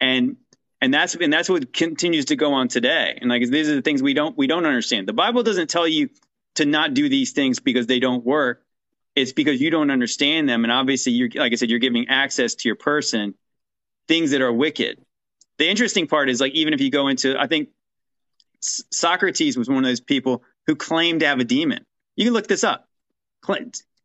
and 0.00 0.36
and 0.80 0.92
that's 0.92 1.14
and 1.14 1.32
that's 1.32 1.48
what 1.48 1.72
continues 1.72 2.26
to 2.26 2.36
go 2.36 2.54
on 2.54 2.68
today. 2.68 3.18
And 3.20 3.30
like 3.30 3.48
these 3.48 3.68
are 3.68 3.74
the 3.74 3.82
things 3.82 4.02
we 4.02 4.14
don't 4.14 4.36
we 4.36 4.46
don't 4.46 4.66
understand. 4.66 5.08
The 5.08 5.14
Bible 5.14 5.42
doesn't 5.42 5.70
tell 5.70 5.88
you 5.88 6.10
to 6.56 6.66
not 6.66 6.94
do 6.94 7.08
these 7.08 7.32
things 7.32 7.60
because 7.60 7.86
they 7.86 8.00
don't 8.00 8.24
work. 8.24 8.62
It's 9.14 9.32
because 9.32 9.60
you 9.60 9.70
don't 9.70 9.90
understand 9.90 10.48
them. 10.48 10.64
And 10.64 10.72
obviously, 10.72 11.12
you're 11.12 11.30
like 11.34 11.52
I 11.52 11.56
said, 11.56 11.70
you're 11.70 11.78
giving 11.78 12.08
access 12.08 12.54
to 12.56 12.68
your 12.68 12.76
person 12.76 13.34
things 14.08 14.30
that 14.32 14.42
are 14.42 14.52
wicked. 14.52 15.00
The 15.58 15.68
interesting 15.68 16.06
part 16.06 16.28
is 16.28 16.40
like 16.40 16.52
even 16.52 16.74
if 16.74 16.80
you 16.80 16.90
go 16.90 17.08
into, 17.08 17.40
I 17.40 17.46
think 17.46 17.70
Socrates 18.60 19.56
was 19.56 19.68
one 19.68 19.78
of 19.78 19.84
those 19.84 20.00
people 20.00 20.42
who 20.66 20.76
claimed 20.76 21.20
to 21.20 21.26
have 21.26 21.40
a 21.40 21.44
demon. 21.44 21.84
You 22.14 22.24
can 22.26 22.34
look 22.34 22.46
this 22.46 22.64
up. 22.64 22.88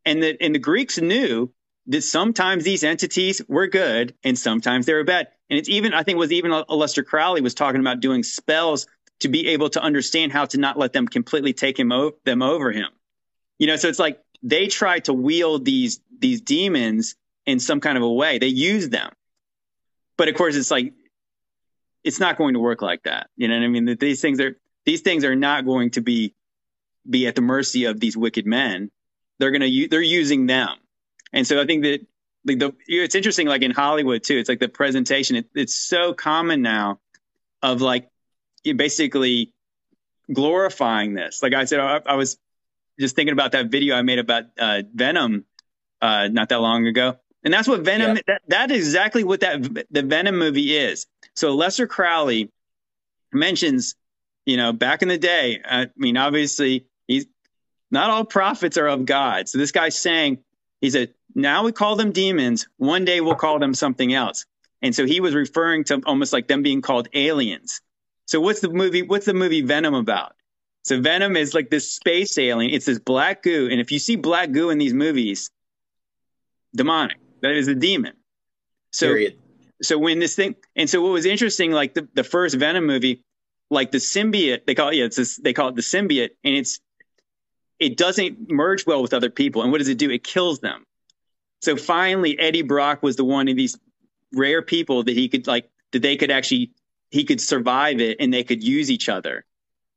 And 0.05 0.21
the 0.21 0.37
and 0.41 0.55
the 0.55 0.59
Greeks 0.59 0.99
knew 0.99 1.51
that 1.87 2.03
sometimes 2.03 2.63
these 2.63 2.83
entities 2.83 3.41
were 3.47 3.67
good 3.67 4.15
and 4.23 4.37
sometimes 4.37 4.85
they 4.85 4.93
were 4.93 5.03
bad. 5.03 5.27
And 5.49 5.59
it's 5.59 5.69
even, 5.69 5.93
I 5.93 6.03
think 6.03 6.17
was 6.17 6.31
even 6.31 6.51
Aleister 6.51 7.05
Crowley 7.05 7.41
was 7.41 7.53
talking 7.53 7.81
about 7.81 7.99
doing 7.99 8.23
spells 8.23 8.87
to 9.19 9.27
be 9.29 9.49
able 9.49 9.69
to 9.71 9.81
understand 9.81 10.31
how 10.31 10.45
to 10.45 10.57
not 10.57 10.77
let 10.77 10.93
them 10.93 11.07
completely 11.07 11.53
take 11.53 11.77
him 11.77 11.91
o- 11.91 12.13
them 12.23 12.41
over 12.41 12.71
him. 12.71 12.87
You 13.59 13.67
know, 13.67 13.75
so 13.75 13.87
it's 13.87 13.99
like 13.99 14.19
they 14.43 14.67
try 14.67 14.99
to 15.01 15.13
wield 15.13 15.65
these 15.65 15.99
these 16.17 16.41
demons 16.41 17.15
in 17.45 17.59
some 17.59 17.79
kind 17.79 17.97
of 17.97 18.03
a 18.03 18.11
way. 18.11 18.39
They 18.39 18.47
use 18.47 18.89
them. 18.89 19.11
But 20.17 20.29
of 20.29 20.35
course 20.35 20.55
it's 20.55 20.71
like 20.71 20.93
it's 22.03 22.19
not 22.19 22.37
going 22.37 22.53
to 22.53 22.59
work 22.59 22.81
like 22.81 23.03
that. 23.03 23.29
You 23.35 23.47
know 23.47 23.55
what 23.55 23.63
I 23.63 23.67
mean? 23.67 23.97
These 23.99 24.21
things 24.21 24.39
are 24.39 24.55
these 24.85 25.01
things 25.01 25.23
are 25.25 25.35
not 25.35 25.65
going 25.65 25.91
to 25.91 26.01
be 26.01 26.33
be 27.07 27.27
at 27.27 27.35
the 27.35 27.41
mercy 27.41 27.85
of 27.85 27.99
these 27.99 28.15
wicked 28.15 28.45
men. 28.45 28.91
They're 29.41 29.51
going 29.51 29.61
to 29.61 29.87
they're 29.89 30.01
using 30.01 30.45
them. 30.45 30.69
And 31.33 31.47
so 31.47 31.59
I 31.59 31.65
think 31.65 31.81
that 31.83 32.05
like 32.45 32.59
the 32.59 32.73
it's 32.87 33.15
interesting 33.15 33.47
like 33.47 33.63
in 33.63 33.71
Hollywood 33.71 34.23
too. 34.23 34.37
It's 34.37 34.47
like 34.47 34.59
the 34.59 34.69
presentation. 34.69 35.35
It, 35.35 35.49
it's 35.55 35.75
so 35.75 36.13
common 36.13 36.61
now 36.61 36.99
of 37.63 37.81
like 37.81 38.07
basically 38.63 39.53
glorifying 40.31 41.15
this. 41.15 41.41
Like 41.41 41.53
I 41.53 41.65
said, 41.65 41.79
I, 41.79 42.01
I, 42.05 42.15
was 42.15 42.37
just 42.99 43.15
thinking 43.15 43.33
about 43.33 43.53
that 43.53 43.71
video 43.71 43.95
I 43.95 44.03
made 44.03 44.19
about 44.19 44.43
uh, 44.59 44.83
Venom 44.93 45.45
uh, 46.01 46.27
not 46.27 46.49
that 46.49 46.61
long 46.61 46.85
ago, 46.85 47.17
and 47.43 47.51
that's 47.51 47.67
what 47.67 47.81
Venom. 47.81 48.17
Yeah. 48.17 48.21
That, 48.27 48.41
that 48.47 48.71
is 48.71 48.85
exactly 48.85 49.23
what 49.23 49.39
that 49.39 49.87
the 49.89 50.03
Venom 50.03 50.37
movie 50.37 50.75
is. 50.75 51.07
So 51.35 51.55
Lester 51.55 51.87
Crowley 51.87 52.51
mentions, 53.33 53.95
you 54.45 54.57
know, 54.57 54.71
back 54.71 55.01
in 55.01 55.07
the 55.07 55.17
day. 55.17 55.61
I 55.63 55.89
mean, 55.95 56.17
obviously, 56.17 56.85
not 57.91 58.09
all 58.09 58.25
prophets 58.25 58.77
are 58.77 58.87
of 58.87 59.05
God. 59.05 59.49
So 59.49 59.57
this 59.57 59.71
guy's 59.71 59.97
saying, 59.97 60.39
he 60.79 60.89
said, 60.89 61.13
now 61.35 61.63
we 61.63 61.71
call 61.71 61.95
them 61.95 62.11
demons. 62.11 62.67
One 62.77 63.05
day 63.05 63.21
we'll 63.21 63.35
call 63.35 63.59
them 63.59 63.73
something 63.73 64.13
else. 64.13 64.45
And 64.81 64.95
so 64.95 65.05
he 65.05 65.19
was 65.19 65.35
referring 65.35 65.83
to 65.85 66.01
almost 66.05 66.33
like 66.33 66.47
them 66.47 66.63
being 66.63 66.81
called 66.81 67.07
aliens. 67.13 67.81
So 68.25 68.39
what's 68.41 68.61
the 68.61 68.69
movie? 68.69 69.03
What's 69.03 69.25
the 69.25 69.33
movie 69.33 69.61
Venom 69.61 69.93
about? 69.93 70.33
So 70.83 70.99
Venom 70.99 71.37
is 71.37 71.53
like 71.53 71.69
this 71.69 71.91
space 71.91 72.37
alien. 72.37 72.73
It's 72.73 72.85
this 72.85 72.97
black 72.97 73.43
goo. 73.43 73.67
And 73.69 73.79
if 73.79 73.91
you 73.91 73.99
see 73.99 74.15
black 74.15 74.51
goo 74.51 74.69
in 74.69 74.77
these 74.77 74.93
movies, 74.93 75.51
demonic. 76.75 77.17
That 77.41 77.51
is 77.51 77.67
a 77.67 77.75
demon. 77.75 78.13
So, 78.91 79.07
Period. 79.07 79.37
so 79.81 79.97
when 79.97 80.19
this 80.19 80.35
thing, 80.35 80.55
and 80.75 80.89
so 80.89 81.01
what 81.01 81.11
was 81.11 81.25
interesting, 81.25 81.71
like 81.71 81.93
the, 81.93 82.07
the 82.13 82.23
first 82.23 82.55
Venom 82.55 82.85
movie, 82.85 83.23
like 83.69 83.91
the 83.91 83.99
symbiote, 83.99 84.65
they 84.65 84.75
call 84.75 84.89
it, 84.89 84.95
yeah, 84.95 85.05
it's 85.05 85.17
this, 85.17 85.37
they 85.37 85.53
call 85.53 85.69
it 85.69 85.75
the 85.75 85.81
symbiote, 85.81 86.31
and 86.43 86.55
it's, 86.55 86.79
it 87.81 87.97
doesn't 87.97 88.49
merge 88.49 88.85
well 88.85 89.01
with 89.01 89.11
other 89.11 89.31
people. 89.31 89.63
And 89.63 89.71
what 89.71 89.79
does 89.79 89.89
it 89.89 89.97
do? 89.97 90.11
It 90.11 90.23
kills 90.23 90.59
them. 90.59 90.85
So 91.61 91.75
finally, 91.75 92.39
Eddie 92.39 92.61
Brock 92.61 93.01
was 93.01 93.15
the 93.15 93.25
one 93.25 93.49
of 93.49 93.55
these 93.55 93.77
rare 94.31 94.61
people 94.61 95.03
that 95.03 95.13
he 95.13 95.27
could 95.27 95.47
like 95.47 95.69
that 95.91 96.01
they 96.03 96.15
could 96.15 96.31
actually 96.31 96.71
he 97.09 97.25
could 97.25 97.41
survive 97.41 97.99
it 97.99 98.17
and 98.19 98.31
they 98.31 98.43
could 98.43 98.63
use 98.63 98.91
each 98.91 99.09
other. 99.09 99.45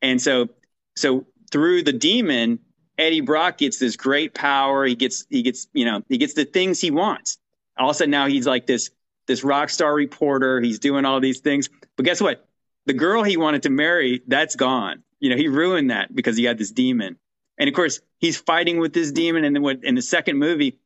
And 0.01 0.21
so 0.21 0.49
so 0.97 1.27
through 1.53 1.83
the 1.83 1.93
demon, 1.93 2.59
Eddie 2.97 3.21
Brock 3.21 3.59
gets 3.59 3.79
this 3.79 3.97
great 3.97 4.35
power. 4.35 4.87
He 4.87 4.95
gets 4.95 5.27
he 5.29 5.43
gets 5.43 5.69
you 5.75 5.85
know 5.85 6.03
he 6.09 6.17
gets 6.17 6.33
the 6.33 6.47
things 6.47 6.81
he 6.81 6.91
wants. 6.91 7.37
All 7.79 7.91
of 7.91 7.97
a 7.97 7.99
sudden 7.99 8.11
now 8.11 8.29
he's 8.29 8.47
like 8.47 8.67
this 8.67 8.91
this 9.27 9.45
rock 9.45 9.69
star 9.69 9.95
reporter. 9.95 10.59
He's 10.59 10.79
doing 10.79 11.05
all 11.05 11.21
these 11.21 11.41
things. 11.41 11.69
But 11.97 12.07
guess 12.07 12.21
what? 12.21 12.49
The 12.87 12.95
girl 12.95 13.23
he 13.23 13.37
wanted 13.37 13.65
to 13.65 13.71
marry, 13.71 14.23
that's 14.27 14.57
gone. 14.57 15.03
You 15.21 15.31
know, 15.31 15.37
he 15.37 15.49
ruined 15.49 15.91
that 15.91 16.15
because 16.15 16.37
he 16.37 16.45
had 16.45 16.59
this 16.59 16.71
demon. 16.71 17.19
And 17.59 17.69
of 17.69 17.75
course, 17.75 18.01
he's 18.19 18.37
fighting 18.37 18.79
with 18.79 18.93
this 18.93 19.13
demon. 19.13 19.45
And 19.45 19.55
then 19.55 19.81
in 19.83 19.95
the 19.95 20.03
second 20.03 20.39
movie, 20.39 20.79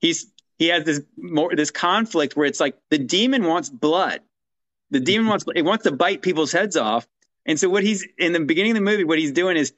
he's 0.00 0.30
he 0.58 0.68
has 0.68 0.84
this 0.84 1.00
more 1.16 1.54
this 1.54 1.70
conflict 1.70 2.36
where 2.36 2.46
it's 2.46 2.60
like 2.60 2.76
the 2.90 2.98
demon 2.98 3.44
wants 3.44 3.68
blood. 3.68 4.20
The 4.90 5.00
demon 5.00 5.26
wants 5.28 5.44
it 5.54 5.62
wants 5.62 5.84
to 5.84 5.92
bite 5.92 6.22
people's 6.22 6.52
heads 6.52 6.76
off. 6.76 7.06
And 7.44 7.60
so 7.60 7.68
what 7.68 7.84
he's 7.84 8.06
in 8.18 8.32
the 8.32 8.40
beginning 8.40 8.72
of 8.72 8.76
the 8.76 8.80
movie, 8.80 9.04
what 9.04 9.18
he's 9.18 9.32
doing 9.32 9.56
is 9.56 9.72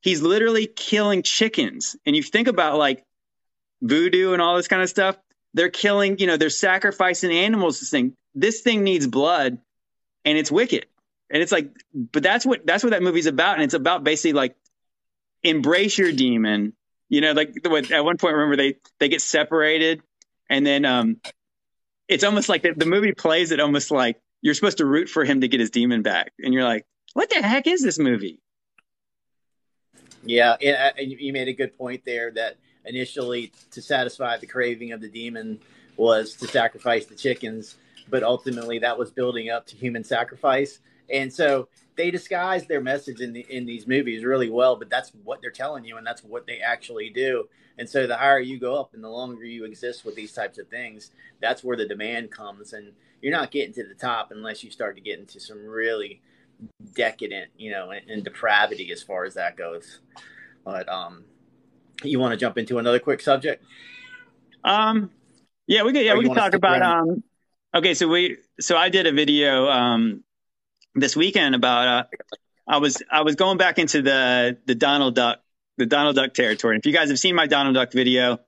he's 0.00 0.22
literally 0.22 0.66
killing 0.66 1.22
chickens. 1.22 1.96
And 2.06 2.16
you 2.16 2.22
think 2.22 2.48
about 2.48 2.78
like 2.78 3.04
voodoo 3.82 4.32
and 4.32 4.40
all 4.40 4.56
this 4.56 4.68
kind 4.68 4.82
of 4.82 4.88
stuff, 4.88 5.16
they're 5.52 5.70
killing, 5.70 6.18
you 6.18 6.26
know, 6.26 6.36
they're 6.36 6.50
sacrificing 6.50 7.30
animals. 7.30 7.80
This 7.80 7.90
thing, 7.90 8.16
this 8.34 8.60
thing 8.60 8.84
needs 8.84 9.06
blood, 9.06 9.58
and 10.24 10.38
it's 10.38 10.50
wicked. 10.50 10.86
And 11.30 11.42
it's 11.42 11.52
like, 11.52 11.70
but 11.94 12.22
that's 12.22 12.46
what 12.46 12.66
that's 12.66 12.84
what 12.84 12.90
that 12.90 13.02
movie's 13.02 13.26
about. 13.26 13.54
And 13.54 13.64
it's 13.64 13.74
about 13.74 14.04
basically 14.04 14.34
like 14.34 14.56
embrace 15.44 15.96
your 15.96 16.12
demon 16.12 16.74
you 17.08 17.20
know, 17.20 17.32
like 17.32 17.54
at 17.92 18.04
one 18.04 18.16
point, 18.16 18.34
remember 18.34 18.56
they 18.56 18.78
they 18.98 19.08
get 19.08 19.20
separated, 19.20 20.02
and 20.48 20.66
then 20.66 20.84
um, 20.84 21.20
it's 22.08 22.24
almost 22.24 22.48
like 22.48 22.62
the, 22.62 22.72
the 22.76 22.86
movie 22.86 23.12
plays 23.12 23.52
it 23.52 23.60
almost 23.60 23.90
like 23.90 24.20
you're 24.40 24.54
supposed 24.54 24.78
to 24.78 24.86
root 24.86 25.08
for 25.08 25.24
him 25.24 25.42
to 25.42 25.48
get 25.48 25.60
his 25.60 25.70
demon 25.70 26.02
back, 26.02 26.32
and 26.40 26.52
you're 26.52 26.64
like, 26.64 26.86
what 27.12 27.30
the 27.30 27.42
heck 27.42 27.66
is 27.66 27.82
this 27.82 27.98
movie? 27.98 28.40
Yeah, 30.24 30.56
and, 30.60 30.76
uh, 30.76 31.02
you 31.02 31.32
made 31.32 31.48
a 31.48 31.52
good 31.52 31.76
point 31.76 32.04
there 32.04 32.30
that 32.32 32.56
initially 32.86 33.52
to 33.72 33.82
satisfy 33.82 34.38
the 34.38 34.46
craving 34.46 34.92
of 34.92 35.00
the 35.00 35.08
demon 35.08 35.60
was 35.96 36.34
to 36.36 36.48
sacrifice 36.48 37.06
the 37.06 37.14
chickens, 37.14 37.76
but 38.08 38.22
ultimately 38.22 38.78
that 38.80 38.98
was 38.98 39.10
building 39.10 39.50
up 39.50 39.66
to 39.66 39.76
human 39.76 40.02
sacrifice. 40.02 40.80
And 41.10 41.32
so 41.32 41.68
they 41.96 42.10
disguise 42.10 42.66
their 42.66 42.80
message 42.80 43.20
in 43.20 43.32
the, 43.32 43.46
in 43.48 43.66
these 43.66 43.86
movies 43.86 44.24
really 44.24 44.50
well, 44.50 44.76
but 44.76 44.90
that's 44.90 45.10
what 45.22 45.40
they're 45.40 45.50
telling 45.50 45.84
you, 45.84 45.96
and 45.96 46.06
that's 46.06 46.24
what 46.24 46.46
they 46.46 46.58
actually 46.58 47.10
do. 47.10 47.48
And 47.78 47.88
so 47.88 48.06
the 48.06 48.16
higher 48.16 48.40
you 48.40 48.58
go 48.58 48.78
up, 48.80 48.94
and 48.94 49.02
the 49.02 49.08
longer 49.08 49.44
you 49.44 49.64
exist 49.64 50.04
with 50.04 50.14
these 50.14 50.32
types 50.32 50.58
of 50.58 50.68
things, 50.68 51.10
that's 51.40 51.62
where 51.62 51.76
the 51.76 51.86
demand 51.86 52.30
comes. 52.30 52.72
And 52.72 52.92
you're 53.20 53.32
not 53.32 53.50
getting 53.50 53.74
to 53.74 53.86
the 53.86 53.94
top 53.94 54.30
unless 54.30 54.64
you 54.64 54.70
start 54.70 54.96
to 54.96 55.02
get 55.02 55.18
into 55.18 55.40
some 55.40 55.64
really 55.64 56.20
decadent, 56.94 57.50
you 57.56 57.70
know, 57.70 57.90
and, 57.90 58.08
and 58.08 58.24
depravity 58.24 58.92
as 58.92 59.02
far 59.02 59.24
as 59.24 59.34
that 59.34 59.56
goes. 59.56 60.00
But 60.64 60.88
um, 60.88 61.24
you 62.02 62.18
want 62.18 62.32
to 62.32 62.36
jump 62.36 62.58
into 62.58 62.78
another 62.78 62.98
quick 62.98 63.20
subject? 63.20 63.64
Um, 64.64 65.10
yeah, 65.66 65.82
we 65.82 65.92
could. 65.92 66.04
Yeah, 66.04 66.16
we 66.16 66.24
can 66.24 66.34
talk 66.34 66.54
about. 66.54 66.82
Um, 66.82 67.22
okay, 67.74 67.94
so 67.94 68.08
we 68.08 68.38
so 68.60 68.76
I 68.76 68.88
did 68.88 69.06
a 69.06 69.12
video 69.12 69.68
um 69.68 70.23
this 70.94 71.16
weekend 71.16 71.54
about 71.54 71.88
uh, 71.88 72.04
I 72.66 72.78
was 72.78 73.02
I 73.10 73.22
was 73.22 73.34
going 73.34 73.58
back 73.58 73.78
into 73.78 74.02
the 74.02 74.58
the 74.66 74.74
Donald 74.74 75.14
Duck 75.14 75.40
the 75.76 75.86
Donald 75.86 76.16
Duck 76.16 76.34
territory. 76.34 76.78
If 76.78 76.86
you 76.86 76.92
guys 76.92 77.08
have 77.08 77.18
seen 77.18 77.34
my 77.34 77.46
Donald 77.46 77.74
Duck 77.74 77.92
video, 77.92 78.40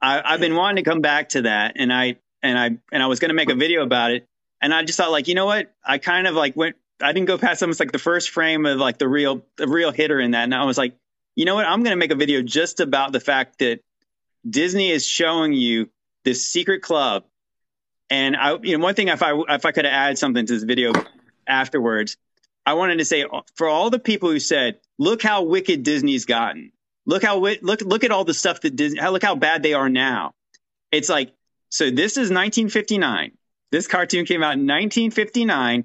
I, 0.00 0.22
I've 0.24 0.40
been 0.40 0.54
wanting 0.54 0.82
to 0.82 0.90
come 0.90 1.00
back 1.00 1.30
to 1.30 1.42
that, 1.42 1.74
and 1.76 1.92
I 1.92 2.16
and 2.42 2.58
I 2.58 2.78
and 2.92 3.02
I 3.02 3.06
was 3.06 3.20
going 3.20 3.28
to 3.28 3.34
make 3.34 3.50
a 3.50 3.54
video 3.54 3.82
about 3.82 4.10
it, 4.12 4.26
and 4.60 4.72
I 4.72 4.82
just 4.84 4.96
thought 4.96 5.10
like, 5.10 5.28
you 5.28 5.34
know 5.34 5.46
what? 5.46 5.72
I 5.84 5.98
kind 5.98 6.26
of 6.26 6.34
like 6.34 6.56
went. 6.56 6.76
I 7.02 7.12
didn't 7.12 7.28
go 7.28 7.38
past 7.38 7.62
almost 7.62 7.80
like 7.80 7.92
the 7.92 7.98
first 7.98 8.30
frame 8.30 8.66
of 8.66 8.78
like 8.78 8.98
the 8.98 9.08
real 9.08 9.42
the 9.56 9.68
real 9.68 9.92
hitter 9.92 10.18
in 10.20 10.32
that, 10.32 10.44
and 10.44 10.54
I 10.54 10.64
was 10.64 10.78
like, 10.78 10.94
you 11.36 11.44
know 11.44 11.54
what? 11.54 11.66
I'm 11.66 11.82
going 11.82 11.92
to 11.92 11.96
make 11.96 12.10
a 12.10 12.16
video 12.16 12.42
just 12.42 12.80
about 12.80 13.12
the 13.12 13.20
fact 13.20 13.58
that 13.60 13.80
Disney 14.48 14.90
is 14.90 15.06
showing 15.06 15.52
you 15.52 15.90
this 16.24 16.50
secret 16.50 16.82
club. 16.82 17.24
And 18.08 18.36
I, 18.36 18.56
you 18.60 18.76
know, 18.76 18.82
one 18.82 18.94
thing 18.94 19.08
if 19.08 19.22
I 19.22 19.38
if 19.48 19.64
I 19.64 19.72
could 19.72 19.86
add 19.86 20.18
something 20.18 20.44
to 20.44 20.52
this 20.52 20.64
video 20.64 20.92
afterwards, 21.50 22.16
I 22.64 22.74
wanted 22.74 22.98
to 22.98 23.04
say 23.04 23.24
for 23.54 23.68
all 23.68 23.90
the 23.90 23.98
people 23.98 24.30
who 24.30 24.40
said, 24.40 24.80
"Look 24.98 25.22
how 25.22 25.42
wicked 25.42 25.82
Disney's 25.82 26.24
gotten. 26.24 26.72
Look 27.06 27.22
how 27.22 27.38
look 27.38 27.82
look 27.82 28.04
at 28.04 28.10
all 28.10 28.24
the 28.24 28.34
stuff 28.34 28.60
that 28.62 28.76
Disney. 28.76 29.00
Look 29.00 29.22
how 29.22 29.34
bad 29.34 29.62
they 29.62 29.74
are 29.74 29.88
now." 29.88 30.34
It's 30.92 31.08
like 31.08 31.34
so. 31.68 31.90
This 31.90 32.12
is 32.12 32.30
1959. 32.30 33.32
This 33.70 33.86
cartoon 33.86 34.26
came 34.26 34.42
out 34.42 34.54
in 34.54 34.66
1959, 34.66 35.84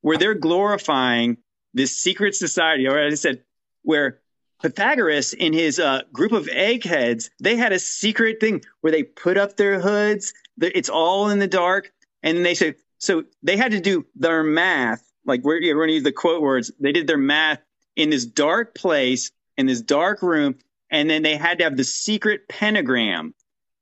where 0.00 0.16
they're 0.16 0.34
glorifying 0.34 1.38
this 1.74 1.96
secret 1.96 2.34
society, 2.34 2.86
or 2.86 2.98
I 2.98 3.14
said, 3.14 3.42
where 3.82 4.20
Pythagoras 4.62 5.34
in 5.34 5.52
his 5.52 5.78
uh, 5.78 6.02
group 6.12 6.32
of 6.32 6.48
eggheads, 6.48 7.30
they 7.40 7.56
had 7.56 7.72
a 7.72 7.78
secret 7.78 8.40
thing 8.40 8.64
where 8.80 8.92
they 8.92 9.02
put 9.02 9.36
up 9.36 9.56
their 9.56 9.80
hoods. 9.80 10.32
It's 10.60 10.88
all 10.88 11.28
in 11.28 11.38
the 11.38 11.46
dark. 11.46 11.92
And 12.22 12.44
they 12.44 12.54
said, 12.54 12.76
so 12.98 13.24
they 13.42 13.56
had 13.56 13.72
to 13.72 13.80
do 13.80 14.06
their 14.14 14.42
math. 14.42 15.02
Like 15.24 15.42
we're, 15.44 15.60
we're 15.60 15.74
going 15.74 15.88
to 15.88 15.94
use 15.94 16.02
the 16.02 16.12
quote 16.12 16.42
words. 16.42 16.70
They 16.78 16.92
did 16.92 17.06
their 17.06 17.18
math 17.18 17.60
in 17.94 18.10
this 18.10 18.24
dark 18.24 18.74
place, 18.74 19.30
in 19.56 19.66
this 19.66 19.80
dark 19.80 20.22
room. 20.22 20.56
And 20.90 21.10
then 21.10 21.22
they 21.22 21.36
had 21.36 21.58
to 21.58 21.64
have 21.64 21.76
the 21.76 21.84
secret 21.84 22.48
pentagram. 22.48 23.34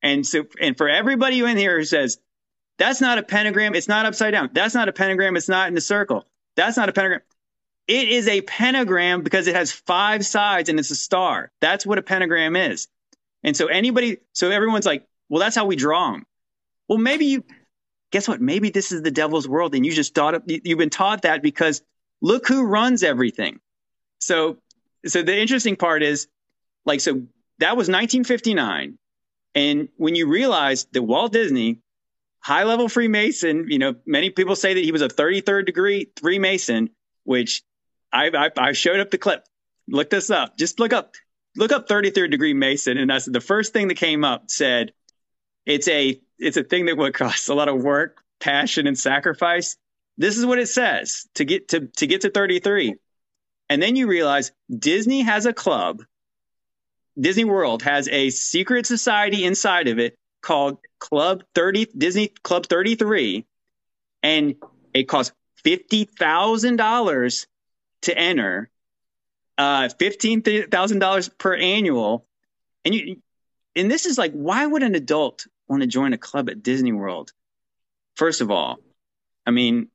And 0.02 0.26
so, 0.26 0.46
and 0.60 0.76
for 0.76 0.88
everybody 0.88 1.40
in 1.40 1.56
here 1.56 1.78
who 1.78 1.84
says, 1.84 2.18
that's 2.78 3.00
not 3.00 3.18
a 3.18 3.22
pentagram. 3.22 3.74
It's 3.74 3.88
not 3.88 4.06
upside 4.06 4.32
down. 4.32 4.50
That's 4.52 4.74
not 4.74 4.88
a 4.88 4.92
pentagram. 4.92 5.36
It's 5.36 5.48
not 5.48 5.68
in 5.68 5.76
a 5.76 5.80
circle. 5.80 6.26
That's 6.56 6.76
not 6.76 6.88
a 6.88 6.92
pentagram. 6.92 7.20
It 7.86 8.08
is 8.08 8.26
a 8.28 8.40
pentagram 8.40 9.22
because 9.22 9.46
it 9.46 9.54
has 9.54 9.70
five 9.70 10.24
sides 10.24 10.68
and 10.68 10.78
it's 10.78 10.90
a 10.90 10.96
star. 10.96 11.52
That's 11.60 11.84
what 11.84 11.98
a 11.98 12.02
pentagram 12.02 12.56
is. 12.56 12.88
And 13.42 13.56
so 13.56 13.66
anybody, 13.66 14.18
so 14.32 14.50
everyone's 14.50 14.86
like, 14.86 15.06
well, 15.28 15.40
that's 15.40 15.54
how 15.54 15.66
we 15.66 15.76
draw 15.76 16.12
them. 16.12 16.26
Well, 16.88 16.98
maybe 16.98 17.26
you, 17.26 17.44
guess 18.14 18.28
what? 18.28 18.40
Maybe 18.40 18.70
this 18.70 18.92
is 18.92 19.02
the 19.02 19.10
devil's 19.10 19.48
world 19.48 19.74
and 19.74 19.84
you 19.84 19.90
just 19.90 20.14
thought, 20.14 20.40
you've 20.46 20.78
been 20.78 20.88
taught 20.88 21.22
that 21.22 21.42
because 21.42 21.82
look 22.22 22.46
who 22.46 22.64
runs 22.64 23.02
everything. 23.02 23.58
So, 24.20 24.58
so 25.04 25.24
the 25.24 25.36
interesting 25.36 25.74
part 25.74 26.04
is 26.04 26.28
like, 26.86 27.00
so 27.00 27.24
that 27.58 27.76
was 27.76 27.88
1959. 27.88 28.98
And 29.56 29.88
when 29.96 30.14
you 30.14 30.28
realize 30.28 30.84
that 30.92 31.02
Walt 31.02 31.32
Disney, 31.32 31.80
high 32.38 32.62
level 32.62 32.88
Freemason, 32.88 33.66
you 33.68 33.80
know, 33.80 33.96
many 34.06 34.30
people 34.30 34.54
say 34.54 34.74
that 34.74 34.84
he 34.84 34.92
was 34.92 35.02
a 35.02 35.08
33rd 35.08 35.66
degree 35.66 36.12
Freemason, 36.20 36.90
which 37.24 37.64
I, 38.12 38.30
I, 38.32 38.50
I 38.68 38.72
showed 38.74 39.00
up 39.00 39.10
the 39.10 39.18
clip. 39.18 39.44
Look 39.88 40.08
this 40.08 40.30
up. 40.30 40.56
Just 40.56 40.78
look 40.78 40.92
up 40.92 41.14
look 41.56 41.72
up 41.72 41.88
33rd 41.88 42.30
degree 42.30 42.54
Mason, 42.54 42.96
and 42.96 43.10
that's 43.10 43.24
the 43.24 43.40
first 43.40 43.72
thing 43.72 43.88
that 43.88 43.96
came 43.96 44.24
up. 44.24 44.44
Said 44.52 44.92
it's 45.66 45.88
a 45.88 46.20
it's 46.38 46.56
a 46.56 46.64
thing 46.64 46.86
that 46.86 46.96
would 46.96 47.14
cost 47.14 47.48
a 47.48 47.54
lot 47.54 47.68
of 47.68 47.82
work, 47.82 48.22
passion, 48.40 48.86
and 48.86 48.98
sacrifice. 48.98 49.76
This 50.16 50.38
is 50.38 50.46
what 50.46 50.58
it 50.58 50.68
says 50.68 51.28
to 51.34 51.44
get 51.44 51.68
to 51.68 51.88
to 51.96 52.06
get 52.06 52.22
to 52.22 52.30
33. 52.30 52.94
And 53.68 53.82
then 53.82 53.96
you 53.96 54.06
realize 54.06 54.52
Disney 54.76 55.22
has 55.22 55.46
a 55.46 55.52
club. 55.52 56.02
Disney 57.18 57.44
World 57.44 57.82
has 57.82 58.08
a 58.08 58.30
secret 58.30 58.86
society 58.86 59.44
inside 59.44 59.88
of 59.88 59.98
it 59.98 60.16
called 60.42 60.78
Club 60.98 61.44
30 61.54 61.86
Disney 61.96 62.28
Club 62.28 62.66
33 62.66 63.46
and 64.22 64.56
it 64.92 65.04
costs 65.04 65.32
$50,000 65.64 67.46
to 68.02 68.18
enter, 68.18 68.70
uh, 69.56 69.88
fifteen 69.98 70.42
thousand 70.42 70.98
dollars 70.98 71.28
per 71.28 71.54
annual, 71.54 72.26
and 72.84 72.94
you, 72.94 73.16
and 73.76 73.90
this 73.90 74.06
is 74.06 74.18
like, 74.18 74.32
why 74.32 74.66
would 74.66 74.82
an 74.82 74.94
adult 74.94 75.46
want 75.68 75.82
to 75.82 75.86
join 75.86 76.12
a 76.12 76.18
club 76.18 76.48
at 76.50 76.62
Disney 76.62 76.92
World? 76.92 77.32
First 78.16 78.40
of 78.40 78.50
all, 78.50 78.78
I 79.46 79.50
mean, 79.50 79.88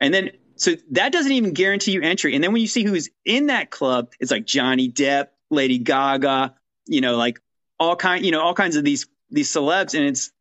and 0.00 0.12
then 0.12 0.30
so 0.56 0.72
that 0.92 1.12
doesn't 1.12 1.32
even 1.32 1.52
guarantee 1.52 1.92
you 1.92 2.02
entry. 2.02 2.34
And 2.34 2.42
then 2.42 2.52
when 2.52 2.62
you 2.62 2.68
see 2.68 2.84
who's 2.84 3.10
in 3.24 3.46
that 3.46 3.70
club, 3.70 4.12
it's 4.20 4.30
like 4.30 4.46
Johnny 4.46 4.90
Depp, 4.90 5.28
Lady 5.50 5.78
Gaga, 5.78 6.54
you 6.86 7.00
know, 7.00 7.16
like 7.16 7.40
all 7.78 7.96
kind, 7.96 8.24
you 8.24 8.30
know, 8.30 8.40
all 8.40 8.54
kinds 8.54 8.76
of 8.76 8.84
these 8.84 9.06
these 9.30 9.52
celebs, 9.52 9.94
and 9.94 10.04
it's 10.04 10.32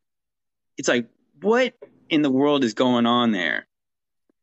it's 0.77 0.87
like, 0.87 1.07
what 1.41 1.73
in 2.09 2.21
the 2.21 2.29
world 2.29 2.63
is 2.63 2.73
going 2.73 3.05
on 3.05 3.31
there? 3.31 3.67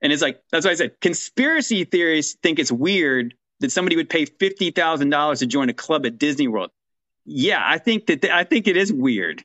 And 0.00 0.12
it's 0.12 0.22
like, 0.22 0.42
that's 0.50 0.66
why 0.66 0.72
I 0.72 0.74
said 0.74 1.00
conspiracy 1.00 1.84
theorists 1.84 2.36
think 2.42 2.58
it's 2.58 2.72
weird 2.72 3.34
that 3.60 3.70
somebody 3.70 3.94
would 3.94 4.10
pay 4.10 4.26
$50,000 4.26 5.38
to 5.38 5.46
join 5.46 5.68
a 5.68 5.72
club 5.72 6.04
at 6.04 6.18
Disney 6.18 6.48
World. 6.48 6.70
Yeah, 7.24 7.62
I 7.64 7.78
think 7.78 8.06
that, 8.06 8.22
th- 8.22 8.32
I 8.32 8.44
think 8.44 8.66
it 8.66 8.76
is 8.76 8.92
weird. 8.92 9.44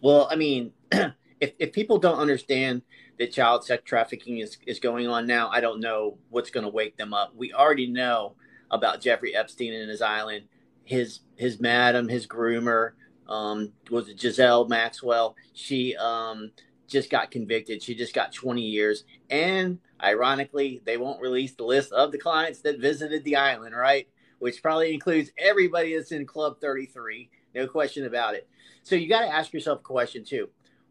Well, 0.00 0.28
I 0.30 0.36
mean, 0.36 0.72
if, 0.92 1.52
if 1.58 1.72
people 1.72 1.98
don't 1.98 2.18
understand 2.18 2.82
that 3.18 3.32
child 3.32 3.64
sex 3.64 3.82
trafficking 3.84 4.38
is, 4.38 4.56
is 4.66 4.80
going 4.80 5.06
on 5.06 5.26
now, 5.26 5.48
I 5.50 5.60
don't 5.60 5.80
know 5.80 6.18
what's 6.30 6.50
going 6.50 6.64
to 6.64 6.70
wake 6.70 6.96
them 6.96 7.14
up. 7.14 7.34
We 7.36 7.52
already 7.52 7.86
know 7.86 8.34
about 8.70 9.00
Jeffrey 9.00 9.34
Epstein 9.34 9.74
and 9.74 9.88
his 9.88 10.02
island, 10.02 10.46
his, 10.84 11.20
his 11.36 11.60
madam, 11.60 12.08
his 12.08 12.26
groomer, 12.26 12.92
um, 13.28 13.72
was 13.90 14.08
it 14.08 14.18
Ghislaine 14.18 14.68
Maxwell? 14.68 15.36
She, 15.52 15.96
um, 15.96 16.50
just 16.92 17.10
got 17.10 17.30
convicted. 17.30 17.82
She 17.82 17.94
just 17.94 18.14
got 18.14 18.32
20 18.32 18.60
years. 18.60 19.04
And 19.30 19.78
ironically, 20.00 20.82
they 20.84 20.98
won't 20.98 21.20
release 21.20 21.54
the 21.54 21.64
list 21.64 21.90
of 21.92 22.12
the 22.12 22.18
clients 22.18 22.60
that 22.60 22.78
visited 22.78 23.24
the 23.24 23.36
island, 23.36 23.74
right? 23.74 24.06
Which 24.42 24.60
probably 24.60 24.92
includes 24.92 25.30
everybody 25.38 25.94
that's 25.94 26.10
in 26.10 26.26
Club 26.26 26.60
33. 26.60 27.30
No 27.54 27.68
question 27.68 28.06
about 28.06 28.34
it. 28.34 28.48
So 28.82 28.96
you 28.96 29.08
got 29.08 29.20
to 29.20 29.32
ask 29.32 29.52
yourself 29.52 29.78
a 29.78 29.82
question 29.82 30.24
too. 30.24 30.48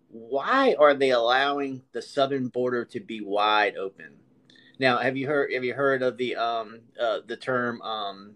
Why 0.07 0.73
are 0.79 0.93
they 0.93 1.09
allowing 1.09 1.81
the 1.91 2.01
southern 2.01 2.47
border 2.47 2.85
to 2.85 3.01
be 3.01 3.19
wide 3.19 3.75
open? 3.75 4.13
Now, 4.79 4.99
have 4.99 5.17
you 5.17 5.27
heard 5.27 5.51
have 5.51 5.65
you 5.65 5.73
heard 5.73 6.01
of 6.01 6.15
the 6.15 6.37
um 6.37 6.79
uh, 6.97 7.19
the 7.27 7.35
term 7.35 7.81
um 7.81 8.35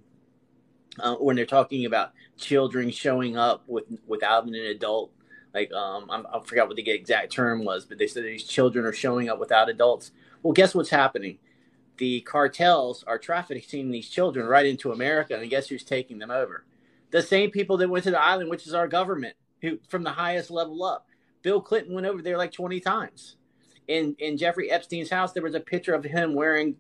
uh, 1.00 1.16
when 1.16 1.38
they're 1.38 1.46
talking 1.46 1.86
about 1.86 2.12
children 2.38 2.92
showing 2.92 3.38
up 3.38 3.64
with 3.68 3.86
without 4.06 4.46
an 4.46 4.54
adult 4.56 5.12
like 5.54 5.72
um, 5.72 6.08
I'm, 6.10 6.28
I 6.28 6.42
forgot 6.44 6.68
what 6.68 6.76
the 6.76 6.90
exact 6.90 7.32
term 7.32 7.64
was, 7.64 7.86
but 7.86 7.98
they 7.98 8.08
said 8.08 8.26
these 8.26 8.44
children 8.44 8.86
are 8.86 8.92
showing 8.92 9.30
up 9.30 9.40
without 9.40 9.70
adults. 9.70 10.12
Well, 10.44 10.52
guess 10.52 10.76
what's 10.76 10.90
happening? 10.90 11.40
The 11.98 12.22
cartels 12.22 13.04
are 13.06 13.18
trafficking 13.18 13.92
these 13.92 14.10
children 14.10 14.46
right 14.46 14.66
into 14.66 14.92
America, 14.92 15.38
and 15.38 15.50
guess 15.50 15.68
who's 15.68 15.84
taking 15.84 16.20
them 16.20 16.32
over? 16.32 16.66
The 17.12 17.22
same 17.22 17.52
people 17.52 17.78
that 17.78 17.90
went 17.90 18.04
to 18.06 18.12
the 18.12 18.22
island, 18.22 18.50
which 18.50 18.68
is 18.68 18.74
our 18.74 18.88
government, 18.88 19.36
who 19.62 19.80
from 19.88 20.04
the 20.04 20.12
highest 20.12 20.52
level 20.52 20.84
up. 20.84 21.08
Bill 21.42 21.62
Clinton 21.62 21.94
went 21.94 22.08
over 22.08 22.22
there 22.22 22.38
like 22.38 22.52
20 22.52 22.80
times. 22.80 23.38
In 23.88 24.16
in 24.20 24.38
Jeffrey 24.38 24.72
Epstein's 24.72 25.12
house, 25.12 25.32
there 25.32 25.44
was 25.44 25.56
a 25.56 25.60
picture 25.60 25.94
of 25.94 26.04
him 26.04 26.34
wearing 26.34 26.76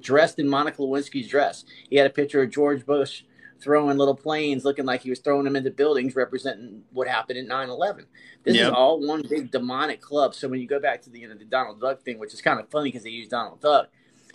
dressed 0.00 0.38
in 0.38 0.48
Monica 0.48 0.80
Lewinsky's 0.80 1.28
dress. 1.28 1.64
He 1.90 1.96
had 1.96 2.06
a 2.06 2.10
picture 2.10 2.40
of 2.42 2.50
George 2.50 2.86
Bush 2.86 3.24
throwing 3.60 3.96
little 3.96 4.14
planes 4.14 4.64
looking 4.64 4.84
like 4.84 5.00
he 5.00 5.10
was 5.10 5.20
throwing 5.20 5.44
them 5.44 5.56
into 5.56 5.70
buildings 5.70 6.14
representing 6.14 6.82
what 6.92 7.08
happened 7.08 7.38
in 7.38 7.48
9-11 7.48 8.04
this 8.42 8.56
yep. 8.56 8.66
is 8.66 8.70
all 8.70 9.00
one 9.00 9.22
big 9.28 9.50
demonic 9.50 10.00
club 10.00 10.34
so 10.34 10.48
when 10.48 10.60
you 10.60 10.66
go 10.66 10.80
back 10.80 11.00
to 11.00 11.08
the 11.08 11.20
you 11.20 11.28
know 11.28 11.34
the 11.34 11.44
donald 11.44 11.80
duck 11.80 12.02
thing 12.02 12.18
which 12.18 12.34
is 12.34 12.42
kind 12.42 12.60
of 12.60 12.68
funny 12.68 12.90
because 12.90 13.04
they 13.04 13.10
use 13.10 13.28
donald 13.28 13.60
duck 13.60 13.88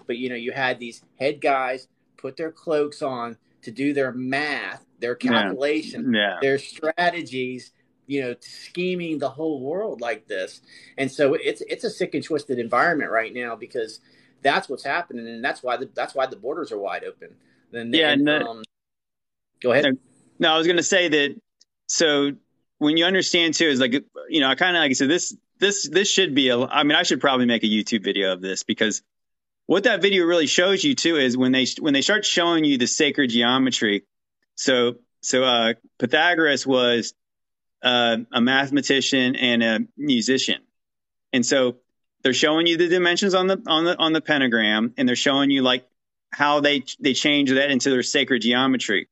but 0.09 0.17
you 0.17 0.27
know 0.27 0.35
you 0.35 0.51
had 0.51 0.79
these 0.79 1.01
head 1.17 1.39
guys 1.39 1.87
put 2.17 2.35
their 2.35 2.51
cloaks 2.51 3.01
on 3.01 3.37
to 3.61 3.71
do 3.71 3.93
their 3.93 4.11
math 4.11 4.85
their 4.99 5.15
calculation, 5.15 6.13
yeah. 6.13 6.37
their 6.41 6.57
strategies, 6.57 7.71
you 8.07 8.21
know, 8.21 8.35
scheming 8.39 9.19
the 9.19 9.29
whole 9.29 9.61
world 9.61 10.01
like 10.01 10.27
this. 10.27 10.61
And 10.97 11.11
so 11.11 11.33
it's 11.33 11.61
it's 11.61 11.83
a 11.83 11.89
sick 11.89 12.15
and 12.15 12.23
twisted 12.23 12.59
environment 12.59 13.11
right 13.11 13.33
now 13.33 13.55
because 13.55 13.99
that's 14.41 14.69
what's 14.69 14.83
happening, 14.83 15.27
and 15.27 15.43
that's 15.43 15.63
why 15.63 15.77
the 15.77 15.89
that's 15.93 16.15
why 16.15 16.25
the 16.25 16.35
borders 16.35 16.71
are 16.71 16.77
wide 16.77 17.03
open. 17.03 17.35
Then 17.71 17.93
yeah, 17.93 18.11
and, 18.11 18.27
the, 18.27 18.45
um, 18.45 18.63
go 19.61 19.71
ahead. 19.71 19.97
No, 20.39 20.53
I 20.53 20.57
was 20.57 20.67
going 20.67 20.77
to 20.77 20.83
say 20.83 21.09
that. 21.09 21.35
So 21.87 22.31
when 22.77 22.97
you 22.97 23.05
understand 23.05 23.53
too, 23.53 23.65
is 23.65 23.79
like 23.79 23.93
you 24.29 24.41
know, 24.41 24.47
I 24.47 24.55
kind 24.55 24.75
of 24.75 24.81
like 24.81 24.91
I 24.91 24.93
said 24.93 25.09
this 25.09 25.35
this 25.59 25.87
this 25.87 26.09
should 26.09 26.35
be 26.35 26.49
a. 26.49 26.59
I 26.59 26.83
mean, 26.83 26.95
I 26.95 27.03
should 27.03 27.21
probably 27.21 27.45
make 27.45 27.63
a 27.63 27.67
YouTube 27.67 28.03
video 28.03 28.33
of 28.33 28.41
this 28.41 28.63
because 28.63 29.01
what 29.69 29.83
that 29.83 30.01
video 30.01 30.25
really 30.25 30.47
shows 30.47 30.83
you 30.83 30.95
too 30.95 31.17
is 31.17 31.37
when 31.37 31.51
they 31.51 31.67
when 31.79 31.93
they 31.93 32.01
start 32.01 32.25
showing 32.25 32.63
you 32.63 32.79
the 32.79 32.87
sacred 32.87 33.29
geometry. 33.29 34.01
So 34.55 34.95
so 35.21 35.43
uh, 35.43 35.73
Pythagoras 35.99 36.65
was 36.65 37.13
uh, 37.83 38.17
a 38.31 38.41
mathematician 38.41 39.35
and 39.35 39.61
a 39.61 39.79
musician, 39.95 40.61
and 41.31 41.45
so 41.45 41.75
they're 42.23 42.33
showing 42.33 42.65
you 42.65 42.77
the 42.77 42.87
dimensions 42.87 43.35
on 43.35 43.45
the 43.45 43.61
on 43.67 43.83
the 43.85 43.95
on 43.95 44.11
the 44.11 44.21
pentagram, 44.21 44.95
and 44.97 45.07
they're 45.07 45.15
showing 45.15 45.51
you 45.51 45.61
like 45.61 45.87
how 46.31 46.61
they 46.61 46.83
they 46.99 47.13
change 47.13 47.51
that 47.51 47.69
into 47.69 47.91
their 47.91 48.01
sacred 48.01 48.41
geometry. 48.41 49.07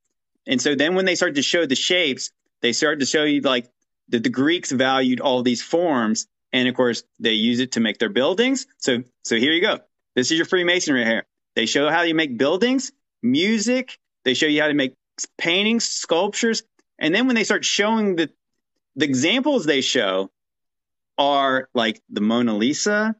And 0.47 0.59
so 0.59 0.73
then 0.73 0.95
when 0.95 1.05
they 1.05 1.13
start 1.13 1.35
to 1.35 1.43
show 1.43 1.67
the 1.67 1.75
shapes, 1.75 2.31
they 2.61 2.73
start 2.73 2.99
to 3.01 3.05
show 3.05 3.25
you 3.25 3.41
like 3.41 3.69
that 4.09 4.23
the 4.23 4.31
Greeks 4.31 4.71
valued 4.71 5.19
all 5.19 5.43
these 5.43 5.61
forms, 5.61 6.25
and 6.51 6.67
of 6.67 6.73
course 6.73 7.03
they 7.19 7.33
use 7.33 7.59
it 7.59 7.73
to 7.73 7.79
make 7.79 7.99
their 7.99 8.09
buildings. 8.09 8.65
So 8.79 9.03
so 9.21 9.35
here 9.35 9.51
you 9.51 9.61
go. 9.61 9.81
This 10.17 10.31
is 10.31 10.37
your 10.37 10.47
Freemasonry 10.47 11.05
here. 11.05 11.27
They 11.55 11.67
show 11.67 11.91
how 11.91 12.01
you 12.01 12.15
make 12.15 12.39
buildings, 12.39 12.91
music. 13.21 13.99
They 14.25 14.33
show 14.33 14.47
you 14.47 14.59
how 14.59 14.67
to 14.67 14.73
make 14.73 14.95
paintings, 15.37 15.83
sculptures, 15.83 16.63
and 16.97 17.13
then 17.13 17.27
when 17.27 17.35
they 17.35 17.43
start 17.43 17.63
showing 17.63 18.15
the 18.15 18.31
the 18.95 19.05
examples 19.05 19.67
they 19.67 19.81
show 19.81 20.31
are 21.19 21.69
like 21.75 22.01
the 22.09 22.21
Mona 22.21 22.55
Lisa. 22.55 23.15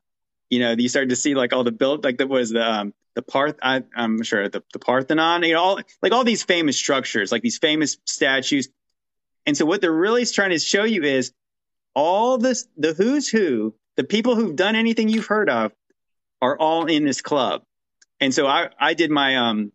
You 0.50 0.60
know, 0.60 0.72
you 0.72 0.90
start 0.90 1.10
to 1.10 1.16
see 1.16 1.36
like 1.36 1.54
all 1.54 1.64
the 1.64 1.72
built 1.72 2.04
like 2.04 2.18
that 2.18 2.30
was 2.30 2.50
the 2.50 2.68
um, 2.68 2.96
the 3.14 3.22
Parth. 3.22 3.60
I, 3.62 3.84
am 3.96 4.24
sure 4.24 4.50
the, 4.50 4.64
the 4.74 4.80
Parthenon. 4.80 5.44
You 5.44 5.54
know, 5.54 5.62
all 5.62 5.80
like 6.02 6.14
all 6.14 6.24
these 6.24 6.42
famous 6.42 6.78
structures, 6.78 7.32
like 7.32 7.44
these 7.44 7.60
famous 7.60 8.00
statues. 8.06 8.70
And 9.46 9.56
so, 9.56 9.68
what 9.68 9.82
they're 9.82 9.92
really 9.92 10.26
trying 10.26 10.50
to 10.50 10.58
show 10.58 10.84
you 10.84 11.04
is 11.04 11.32
all 11.94 12.40
this, 12.40 12.68
the 12.76 12.94
who's 12.94 13.30
who, 13.30 13.76
the 13.98 14.04
people 14.04 14.36
who've 14.36 14.56
done 14.56 14.76
anything 14.76 15.10
you've 15.10 15.28
heard 15.28 15.52
of, 15.52 15.72
are 16.42 16.58
all 16.58 16.86
in 16.86 17.06
this 17.06 17.22
club. 17.22 17.64
And 18.20 18.34
so, 18.34 18.48
I 18.48 18.70
I 18.80 18.94
did 18.94 19.12
my 19.12 19.36
um 19.38 19.72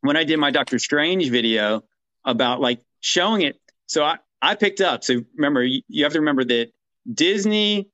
when 0.00 0.16
I 0.16 0.24
did 0.24 0.38
my 0.38 0.50
Doctor 0.50 0.78
Strange 0.78 1.30
video 1.30 1.82
about 2.24 2.60
like 2.60 2.80
showing 3.00 3.42
it. 3.42 3.60
So 3.86 4.04
I 4.04 4.18
I 4.42 4.54
picked 4.54 4.80
up. 4.80 5.04
So 5.04 5.22
remember, 5.34 5.64
you, 5.64 6.04
have 6.04 6.12
to 6.12 6.20
remember 6.20 6.44
that 6.44 6.70
Disney, 7.12 7.88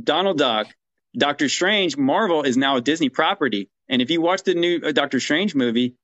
Donald 0.00 0.38
Duck, 0.38 0.68
Doctor 1.16 1.48
Strange, 1.48 1.96
Marvel 1.96 2.42
is 2.42 2.56
now 2.56 2.76
a 2.76 2.80
Disney 2.80 3.08
property. 3.08 3.68
And 3.88 4.00
if 4.00 4.10
you 4.10 4.20
watch 4.20 4.42
the 4.42 4.54
new 4.54 4.80
uh, 4.84 4.92
Doctor 4.92 5.20
Strange 5.20 5.54
movie, 5.54 5.96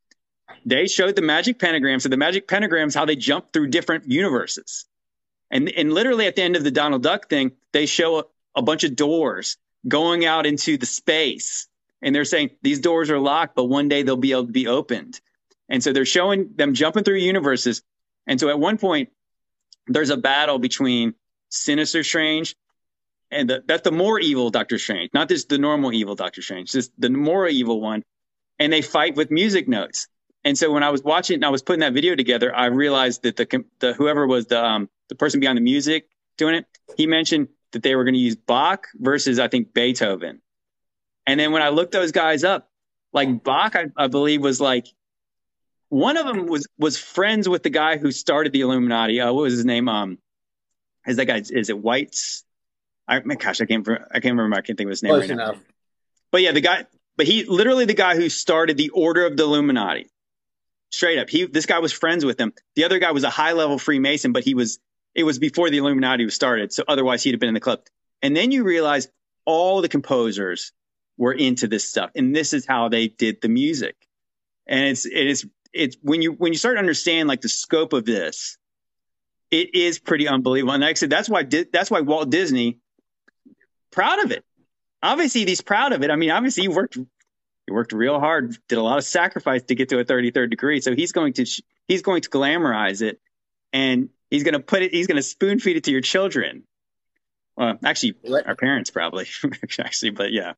they 0.67 0.87
showed 0.87 1.17
the 1.17 1.23
magic 1.23 1.59
pentagram. 1.59 2.01
So 2.01 2.09
the 2.09 2.17
magic 2.17 2.49
pentagrams, 2.49 2.95
how 2.95 3.05
they 3.05 3.17
jump 3.17 3.53
through 3.53 3.69
different 3.69 4.11
universes. 4.11 4.87
And, 5.51 5.69
and 5.69 5.93
literally 5.93 6.27
at 6.27 6.37
the 6.37 6.43
end 6.43 6.57
of 6.57 6.65
the 6.65 6.71
Donald 6.71 7.03
Duck 7.03 7.29
thing, 7.29 7.53
they 7.73 7.87
show 7.87 8.19
a, 8.19 8.25
a 8.57 8.63
bunch 8.63 8.85
of 8.85 8.97
doors 8.97 9.57
going 9.87 10.25
out 10.25 10.47
into 10.47 10.77
the 10.79 10.87
space. 10.87 11.69
And 12.03 12.15
they're 12.15 12.25
saying 12.25 12.51
these 12.63 12.81
doors 12.81 13.11
are 13.11 13.19
locked, 13.19 13.57
but 13.57 13.65
one 13.65 13.89
day 13.89 14.03
they'll 14.03 14.17
be 14.17 14.33
able 14.33 14.47
to 14.47 14.53
be 14.53 14.67
opened. 14.67 15.21
And 15.69 15.83
so 15.83 15.93
they're 15.93 16.05
showing 16.05 16.51
them 16.57 16.75
jumping 16.75 17.05
through 17.05 17.17
universes. 17.17 17.83
And 18.27 18.39
so 18.39 18.49
at 18.49 18.59
one 18.59 18.79
point, 18.79 19.11
there's 19.87 20.11
a 20.11 20.17
battle 20.17 20.59
between 20.59 21.15
Sinister 21.49 22.03
Strange 22.03 22.57
and 23.31 23.51
the, 23.51 23.65
that's 23.67 23.83
the 23.83 23.93
more 23.93 24.21
evil 24.21 24.51
Doctor 24.51 24.79
Strange, 24.79 25.11
not 25.13 25.29
just 25.29 25.49
the 25.49 25.59
normal 25.59 25.93
evil 25.93 26.15
Doctor 26.15 26.41
Strange, 26.41 26.71
just 26.71 26.93
the 26.99 27.11
more 27.11 27.49
evil 27.49 27.81
one. 27.81 28.03
And 28.59 28.73
they 28.73 28.83
fight 28.83 29.17
with 29.17 29.31
music 29.31 29.69
notes. 29.69 30.07
And 30.45 30.57
so 30.57 30.71
when 30.71 30.83
I 30.83 30.91
was 30.91 31.03
watching 31.03 31.37
and 31.37 31.45
I 31.45 31.49
was 31.49 31.63
putting 31.63 31.81
that 31.81 31.95
video 31.95 32.15
together, 32.15 32.55
I 32.55 32.67
realized 32.67 33.23
that 33.23 33.37
the, 33.37 33.65
the 33.81 33.95
whoever 33.95 34.27
was 34.27 34.47
the 34.47 34.63
um, 34.63 34.91
the 35.09 35.15
person 35.15 35.41
behind 35.41 35.57
the 35.57 35.63
music 35.63 36.09
doing 36.37 36.55
it, 36.57 36.67
he 36.97 37.07
mentioned 37.07 37.49
that 37.75 37.83
they 37.83 37.95
were 37.95 38.05
going 38.05 38.15
to 38.15 38.21
use 38.21 38.37
Bach 38.37 38.89
versus 38.95 39.39
I 39.39 39.49
think 39.49 39.73
Beethoven. 39.73 40.41
And 41.27 41.39
then 41.39 41.53
when 41.53 41.63
I 41.63 41.69
looked 41.69 41.93
those 41.93 42.13
guys 42.13 42.43
up, 42.45 42.69
like 43.13 43.45
Bach, 43.45 43.77
I, 43.77 43.87
I 43.97 44.09
believe 44.09 44.41
was 44.43 44.61
like 44.61 44.87
one 45.89 46.17
of 46.17 46.27
them 46.27 46.47
was 46.47 46.67
was 46.79 46.99
friends 46.99 47.49
with 47.49 47.63
the 47.63 47.71
guy 47.71 47.99
who 47.99 48.11
started 48.11 48.53
the 48.53 48.63
Illuminati. 48.63 49.21
Uh, 49.21 49.33
what 49.33 49.43
was 49.43 49.55
his 49.55 49.65
name? 49.65 49.89
Um, 49.89 50.19
is 51.07 51.17
that 51.17 51.27
guy? 51.27 51.37
Is 51.37 51.71
it 51.71 51.79
White's? 51.79 52.45
I 53.07 53.21
my 53.21 53.37
gosh, 53.37 53.61
I 53.61 53.67
can't 53.67 53.89
I 53.89 54.21
can't 54.21 54.37
remember. 54.37 54.57
I 54.57 54.61
can't 54.61 54.77
think 54.77 54.89
of 54.89 54.91
his 54.91 55.03
name 55.03 55.11
Close 55.11 55.23
right 55.23 55.31
enough. 55.31 55.57
now. 55.57 55.61
But 56.33 56.43
yeah, 56.43 56.53
the 56.53 56.61
guy. 56.61 56.87
But 57.17 57.27
he 57.27 57.45
literally 57.45 57.85
the 57.85 57.95
guy 57.95 58.17
who 58.17 58.29
started 58.29 58.77
the 58.77 58.91
Order 58.91 59.27
of 59.27 59.37
the 59.37 59.45
Illuminati. 59.45 60.11
Straight 60.91 61.19
up, 61.19 61.31
he 61.31 61.47
this 61.47 61.67
guy 61.67 61.79
was 61.79 61.93
friends 61.93 62.25
with 62.25 62.41
him. 62.41 62.53
The 62.75 62.85
other 62.85 62.99
guy 62.99 63.13
was 63.13 63.25
a 63.25 63.31
high 63.31 63.53
level 63.53 63.79
Freemason, 63.79 64.33
but 64.33 64.43
he 64.45 64.55
was 64.55 64.81
it 65.15 65.25
was 65.25 65.39
before 65.39 65.71
the 65.71 65.79
Illuminati 65.79 66.25
was 66.25 66.35
started. 66.35 66.73
So 66.73 66.85
otherwise, 66.87 67.23
he'd 67.23 67.33
have 67.33 67.41
been 67.41 67.49
in 67.49 67.55
the 67.55 67.61
club. 67.61 67.81
And 68.23 68.37
then 68.37 68.51
you 68.51 68.65
realize 68.65 69.09
all 69.45 69.83
the 69.83 69.89
composers 69.89 70.73
were 71.17 71.33
into 71.33 71.69
this 71.69 71.89
stuff, 71.89 72.11
and 72.15 72.35
this 72.35 72.53
is 72.53 72.67
how 72.67 72.89
they 72.89 73.09
did 73.09 73.41
the 73.41 73.49
music. 73.49 73.97
And 74.67 74.89
it's 74.89 75.05
it 75.05 75.27
is 75.27 75.47
it's 75.73 75.97
when 76.03 76.23
you 76.23 76.33
when 76.33 76.53
you 76.53 76.59
start 76.59 76.77
to 76.77 76.81
understand 76.81 77.29
like 77.29 77.43
the 77.43 77.49
scope 77.49 77.93
of 77.93 78.05
this, 78.05 78.57
it 79.51 79.75
is 79.75 79.99
pretty 79.99 80.27
unbelievable. 80.27 80.73
And 80.73 80.83
like 80.83 80.91
I 80.91 80.95
said, 80.95 81.11
that's 81.11 81.29
why 81.29 81.45
that's 81.45 81.91
why 81.91 82.01
Walt 82.01 82.31
Disney 82.31 82.79
proud 83.91 84.25
of 84.25 84.33
it. 84.33 84.45
Obviously, 85.03 85.45
he's 85.45 85.61
proud 85.61 85.93
of 85.93 86.03
it. 86.03 86.11
I 86.11 86.17
mean, 86.17 86.31
obviously, 86.31 86.63
he 86.63 86.69
worked 86.69 86.97
he 86.97 87.73
worked 87.73 87.93
real 87.93 88.21
hard, 88.21 88.57
did 88.69 88.79
a 88.79 88.83
lot 88.83 88.99
of 88.99 89.05
sacrifice 89.05 89.63
to 89.65 89.75
get 89.75 89.89
to 89.91 89.99
a 89.99 90.05
33rd 90.05 90.51
degree. 90.51 90.81
So 90.81 90.95
he's 90.95 91.13
going 91.13 91.35
to 91.35 91.47
he's 91.89 92.03
going 92.03 92.23
to 92.23 92.31
glamorize 92.31 93.03
it, 93.03 93.21
and 93.73 94.09
he's 94.35 94.45
going 94.45 94.55
to 94.55 94.61
put 94.61 94.83
it. 94.83 94.93
He's 94.93 95.07
going 95.07 95.17
to 95.17 95.23
spoon 95.23 95.59
feed 95.61 95.77
it 95.77 95.85
to 95.85 95.91
your 95.91 96.01
children. 96.01 96.65
Well, 97.57 97.79
actually, 97.85 98.15
Let, 98.25 98.47
our 98.47 98.57
parents 98.57 98.91
probably 98.91 99.27
actually, 99.79 100.11
but 100.11 100.33
yeah 100.33 100.55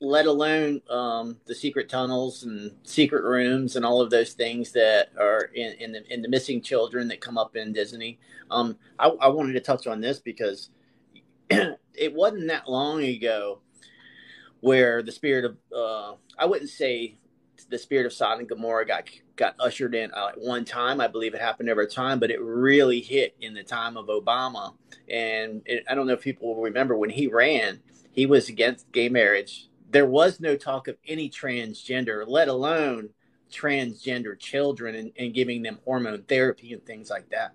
let 0.00 0.26
alone 0.26 0.82
um, 0.90 1.38
the 1.46 1.54
secret 1.54 1.88
tunnels 1.88 2.42
and 2.42 2.72
secret 2.82 3.24
rooms 3.24 3.76
and 3.76 3.84
all 3.84 4.00
of 4.00 4.10
those 4.10 4.34
things 4.34 4.72
that 4.72 5.10
are 5.18 5.50
in, 5.54 5.72
in 5.78 5.92
the 5.92 6.12
in 6.12 6.22
the 6.22 6.28
missing 6.28 6.60
children 6.60 7.08
that 7.08 7.20
come 7.20 7.38
up 7.38 7.56
in 7.56 7.72
Disney. 7.72 8.18
Um, 8.50 8.76
I, 8.98 9.08
I, 9.08 9.28
wanted 9.28 9.54
to 9.54 9.60
touch 9.60 9.86
on 9.86 10.00
this 10.00 10.18
because 10.18 10.70
it 11.50 12.12
wasn't 12.12 12.48
that 12.48 12.68
long 12.68 13.02
ago 13.02 13.60
where 14.60 15.02
the 15.02 15.12
spirit 15.12 15.44
of 15.46 15.56
uh, 15.74 16.14
I 16.38 16.44
wouldn't 16.44 16.70
say 16.70 17.16
the 17.64 17.78
spirit 17.78 18.06
of 18.06 18.12
Sodom 18.12 18.40
and 18.40 18.48
Gomorrah 18.48 18.86
got 18.86 19.08
got 19.36 19.54
ushered 19.58 19.94
in 19.94 20.12
uh, 20.12 20.28
at 20.28 20.40
one 20.40 20.64
time. 20.64 21.00
I 21.00 21.08
believe 21.08 21.34
it 21.34 21.40
happened 21.40 21.68
over 21.68 21.86
time, 21.86 22.18
but 22.18 22.30
it 22.30 22.40
really 22.40 23.00
hit 23.00 23.34
in 23.40 23.54
the 23.54 23.62
time 23.62 23.96
of 23.96 24.06
Obama. 24.06 24.74
And 25.08 25.62
it, 25.66 25.84
I 25.88 25.94
don't 25.94 26.06
know 26.06 26.14
if 26.14 26.22
people 26.22 26.54
will 26.54 26.62
remember 26.62 26.96
when 26.96 27.10
he 27.10 27.26
ran, 27.26 27.80
he 28.12 28.26
was 28.26 28.48
against 28.48 28.90
gay 28.92 29.08
marriage 29.08 29.68
there 29.90 30.06
was 30.06 30.40
no 30.40 30.56
talk 30.56 30.88
of 30.88 30.96
any 31.06 31.30
transgender, 31.30 32.24
let 32.26 32.48
alone 32.48 33.10
transgender 33.52 34.38
children 34.38 34.94
and, 34.94 35.12
and 35.18 35.34
giving 35.34 35.62
them 35.62 35.78
hormone 35.84 36.22
therapy 36.24 36.72
and 36.72 36.84
things 36.84 37.10
like 37.10 37.30
that. 37.30 37.54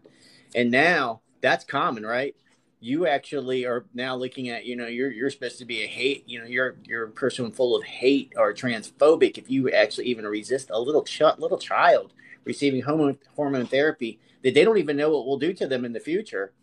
And 0.55 0.71
now 0.71 1.21
that's 1.41 1.65
common, 1.65 2.05
right? 2.05 2.35
You 2.81 3.07
actually 3.07 3.65
are 3.65 3.85
now 3.93 4.15
looking 4.15 4.49
at, 4.49 4.65
you 4.65 4.75
know, 4.75 4.87
you're 4.87 5.11
you're 5.11 5.29
supposed 5.29 5.59
to 5.59 5.65
be 5.65 5.83
a 5.83 5.87
hate, 5.87 6.27
you 6.27 6.39
know, 6.39 6.45
you're 6.45 6.75
you're 6.83 7.05
a 7.05 7.11
person 7.11 7.51
full 7.51 7.75
of 7.75 7.83
hate 7.83 8.33
or 8.35 8.53
transphobic 8.53 9.37
if 9.37 9.49
you 9.49 9.69
actually 9.69 10.07
even 10.07 10.25
resist 10.25 10.71
a 10.71 10.79
little 10.79 11.03
ch- 11.03 11.21
little 11.37 11.59
child 11.59 12.11
receiving 12.43 12.81
hormone 12.81 13.19
hormone 13.35 13.67
therapy 13.67 14.19
that 14.43 14.55
they 14.55 14.63
don't 14.63 14.79
even 14.79 14.97
know 14.97 15.11
what 15.11 15.27
will 15.27 15.37
do 15.37 15.53
to 15.53 15.67
them 15.67 15.85
in 15.85 15.93
the 15.93 15.99
future. 15.99 16.53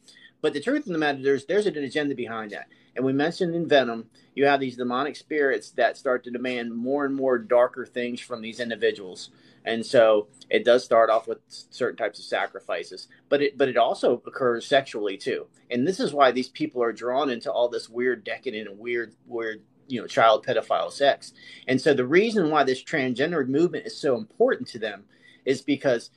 But 0.40 0.52
the 0.52 0.60
truth 0.60 0.86
of 0.86 0.92
the 0.92 0.98
matter, 0.98 1.22
there's 1.22 1.46
there's 1.46 1.66
an 1.66 1.76
agenda 1.76 2.14
behind 2.14 2.50
that. 2.50 2.66
And 2.96 3.04
we 3.04 3.12
mentioned 3.12 3.54
in 3.54 3.68
Venom, 3.68 4.06
you 4.34 4.46
have 4.46 4.58
these 4.60 4.76
demonic 4.76 5.14
spirits 5.14 5.70
that 5.72 5.96
start 5.96 6.24
to 6.24 6.30
demand 6.30 6.74
more 6.74 7.04
and 7.04 7.14
more 7.14 7.38
darker 7.38 7.86
things 7.86 8.20
from 8.20 8.42
these 8.42 8.58
individuals. 8.58 9.30
And 9.68 9.84
so 9.84 10.28
it 10.48 10.64
does 10.64 10.82
start 10.82 11.10
off 11.10 11.28
with 11.28 11.38
certain 11.46 11.96
types 11.96 12.18
of 12.18 12.24
sacrifices, 12.24 13.08
but 13.28 13.42
it 13.42 13.58
but 13.58 13.68
it 13.68 13.76
also 13.76 14.22
occurs 14.26 14.66
sexually 14.66 15.18
too. 15.18 15.46
And 15.70 15.86
this 15.86 16.00
is 16.00 16.12
why 16.12 16.32
these 16.32 16.48
people 16.48 16.82
are 16.82 16.92
drawn 16.92 17.28
into 17.28 17.52
all 17.52 17.68
this 17.68 17.88
weird 17.88 18.24
decadent 18.24 18.66
and 18.68 18.78
weird 18.78 19.14
weird 19.26 19.62
you 19.86 20.00
know 20.00 20.06
child 20.06 20.46
pedophile 20.46 20.90
sex. 20.90 21.34
And 21.66 21.78
so 21.80 21.92
the 21.92 22.06
reason 22.06 22.50
why 22.50 22.64
this 22.64 22.82
transgender 22.82 23.46
movement 23.46 23.86
is 23.86 24.00
so 24.00 24.16
important 24.16 24.68
to 24.70 24.78
them 24.78 25.04
is 25.44 25.60
because 25.60 26.10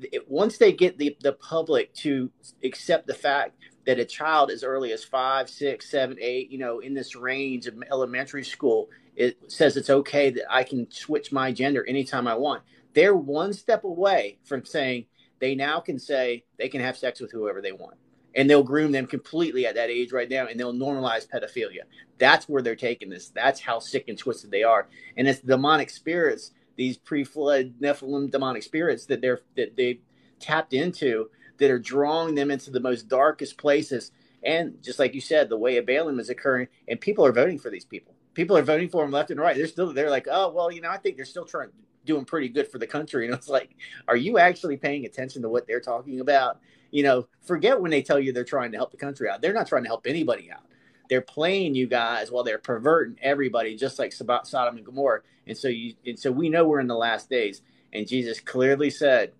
it, 0.00 0.28
once 0.28 0.58
they 0.58 0.72
get 0.72 0.98
the, 0.98 1.16
the 1.22 1.32
public 1.32 1.94
to 1.94 2.30
accept 2.64 3.06
the 3.06 3.14
fact 3.14 3.54
that 3.86 4.00
a 4.00 4.04
child 4.04 4.50
as 4.50 4.64
early 4.64 4.92
as 4.92 5.04
five, 5.04 5.48
six, 5.48 5.88
seven, 5.88 6.18
eight, 6.20 6.50
you 6.50 6.58
know, 6.58 6.80
in 6.80 6.92
this 6.92 7.14
range 7.14 7.66
of 7.66 7.80
elementary 7.90 8.44
school, 8.44 8.88
it 9.14 9.38
says 9.50 9.76
it's 9.76 9.90
okay 9.90 10.30
that 10.30 10.44
I 10.50 10.64
can 10.64 10.90
switch 10.90 11.32
my 11.32 11.52
gender 11.52 11.86
anytime 11.86 12.26
I 12.26 12.34
want. 12.34 12.62
They're 12.96 13.14
one 13.14 13.52
step 13.52 13.84
away 13.84 14.38
from 14.42 14.64
saying 14.64 15.04
they 15.38 15.54
now 15.54 15.80
can 15.80 15.98
say 15.98 16.44
they 16.58 16.70
can 16.70 16.80
have 16.80 16.96
sex 16.96 17.20
with 17.20 17.30
whoever 17.30 17.60
they 17.60 17.72
want. 17.72 17.98
And 18.34 18.48
they'll 18.48 18.62
groom 18.62 18.90
them 18.90 19.06
completely 19.06 19.66
at 19.66 19.74
that 19.74 19.90
age 19.90 20.12
right 20.12 20.30
now 20.30 20.46
and 20.46 20.58
they'll 20.58 20.72
normalize 20.72 21.28
pedophilia. 21.28 21.82
That's 22.16 22.48
where 22.48 22.62
they're 22.62 22.74
taking 22.74 23.10
this. 23.10 23.28
That's 23.28 23.60
how 23.60 23.80
sick 23.80 24.06
and 24.08 24.16
twisted 24.16 24.50
they 24.50 24.62
are. 24.62 24.88
And 25.14 25.28
it's 25.28 25.40
demonic 25.40 25.90
spirits 25.90 26.52
these 26.76 26.96
pre-flood 26.96 27.74
nephilim 27.82 28.30
demonic 28.30 28.62
spirits 28.62 29.04
that 29.06 29.20
they're 29.20 29.40
that 29.56 29.76
they 29.76 30.00
tapped 30.40 30.72
into 30.72 31.28
that 31.58 31.70
are 31.70 31.78
drawing 31.78 32.34
them 32.34 32.50
into 32.50 32.70
the 32.70 32.80
most 32.80 33.08
darkest 33.08 33.58
places. 33.58 34.10
And 34.42 34.82
just 34.82 34.98
like 34.98 35.14
you 35.14 35.20
said 35.20 35.50
the 35.50 35.58
way 35.58 35.76
of 35.76 35.84
balaam 35.84 36.18
is 36.18 36.30
occurring 36.30 36.68
and 36.88 36.98
people 36.98 37.26
are 37.26 37.32
voting 37.32 37.58
for 37.58 37.68
these 37.68 37.84
people. 37.84 38.14
People 38.32 38.56
are 38.56 38.62
voting 38.62 38.88
for 38.88 39.02
them 39.02 39.12
left 39.12 39.30
and 39.30 39.40
right. 39.40 39.54
They're 39.54 39.66
still 39.66 39.92
they're 39.92 40.08
like 40.08 40.28
oh 40.30 40.50
well 40.50 40.72
you 40.72 40.80
know 40.80 40.90
i 40.90 40.96
think 40.96 41.16
they're 41.16 41.26
still 41.26 41.44
trying 41.44 41.70
doing 42.06 42.24
pretty 42.24 42.48
good 42.48 42.68
for 42.68 42.78
the 42.78 42.86
country 42.86 43.26
and 43.26 43.34
it's 43.34 43.48
like 43.48 43.76
are 44.08 44.16
you 44.16 44.38
actually 44.38 44.76
paying 44.76 45.04
attention 45.04 45.42
to 45.42 45.48
what 45.48 45.66
they're 45.66 45.80
talking 45.80 46.20
about 46.20 46.60
you 46.90 47.02
know, 47.02 47.26
forget 47.42 47.80
when 47.80 47.90
they 47.90 48.02
tell 48.02 48.18
you 48.18 48.32
they're 48.32 48.44
trying 48.44 48.72
to 48.72 48.78
help 48.78 48.90
the 48.90 48.96
country 48.96 49.28
out. 49.28 49.40
They're 49.40 49.52
not 49.52 49.66
trying 49.66 49.82
to 49.82 49.88
help 49.88 50.06
anybody 50.06 50.50
out. 50.50 50.62
They're 51.08 51.20
playing 51.20 51.74
you 51.74 51.86
guys 51.86 52.30
while 52.30 52.42
they're 52.42 52.58
perverting 52.58 53.18
everybody, 53.22 53.76
just 53.76 53.98
like 53.98 54.12
Sodom 54.12 54.76
and 54.76 54.84
Gomorrah. 54.84 55.20
And 55.46 55.56
so 55.56 55.68
you, 55.68 55.94
and 56.04 56.18
so 56.18 56.32
we 56.32 56.48
know 56.48 56.66
we're 56.66 56.80
in 56.80 56.88
the 56.88 56.96
last 56.96 57.30
days. 57.30 57.62
And 57.92 58.08
Jesus 58.08 58.40
clearly 58.40 58.90
said, 58.90 59.32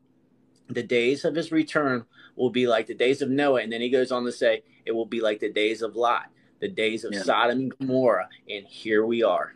the 0.68 0.82
days 0.82 1.24
of 1.24 1.34
his 1.34 1.50
return 1.52 2.04
will 2.36 2.50
be 2.50 2.66
like 2.66 2.86
the 2.86 2.94
days 2.94 3.22
of 3.22 3.30
Noah. 3.30 3.62
And 3.62 3.72
then 3.72 3.80
he 3.80 3.90
goes 3.90 4.12
on 4.12 4.24
to 4.24 4.32
say, 4.32 4.62
it 4.84 4.92
will 4.92 5.06
be 5.06 5.20
like 5.20 5.40
the 5.40 5.50
days 5.50 5.82
of 5.82 5.96
Lot, 5.96 6.26
the 6.60 6.68
days 6.68 7.04
of 7.04 7.12
yeah. 7.12 7.22
Sodom 7.22 7.58
and 7.58 7.78
Gomorrah. 7.78 8.28
And 8.48 8.66
here 8.66 9.04
we 9.04 9.22
are. 9.22 9.54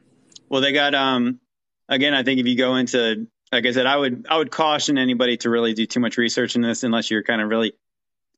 Well, 0.48 0.60
they 0.60 0.72
got, 0.72 0.94
um, 0.94 1.38
again, 1.90 2.14
I 2.14 2.22
think 2.22 2.40
if 2.40 2.46
you 2.46 2.56
go 2.56 2.76
into 2.76 3.26
like 3.52 3.66
I 3.66 3.72
said, 3.72 3.86
I 3.86 3.96
would 3.96 4.26
I 4.30 4.38
would 4.38 4.50
caution 4.50 4.96
anybody 4.96 5.36
to 5.38 5.50
really 5.50 5.74
do 5.74 5.84
too 5.84 6.00
much 6.00 6.16
research 6.16 6.54
in 6.54 6.62
this 6.62 6.84
unless 6.84 7.10
you're 7.10 7.24
kind 7.24 7.42
of 7.42 7.48
really 7.48 7.72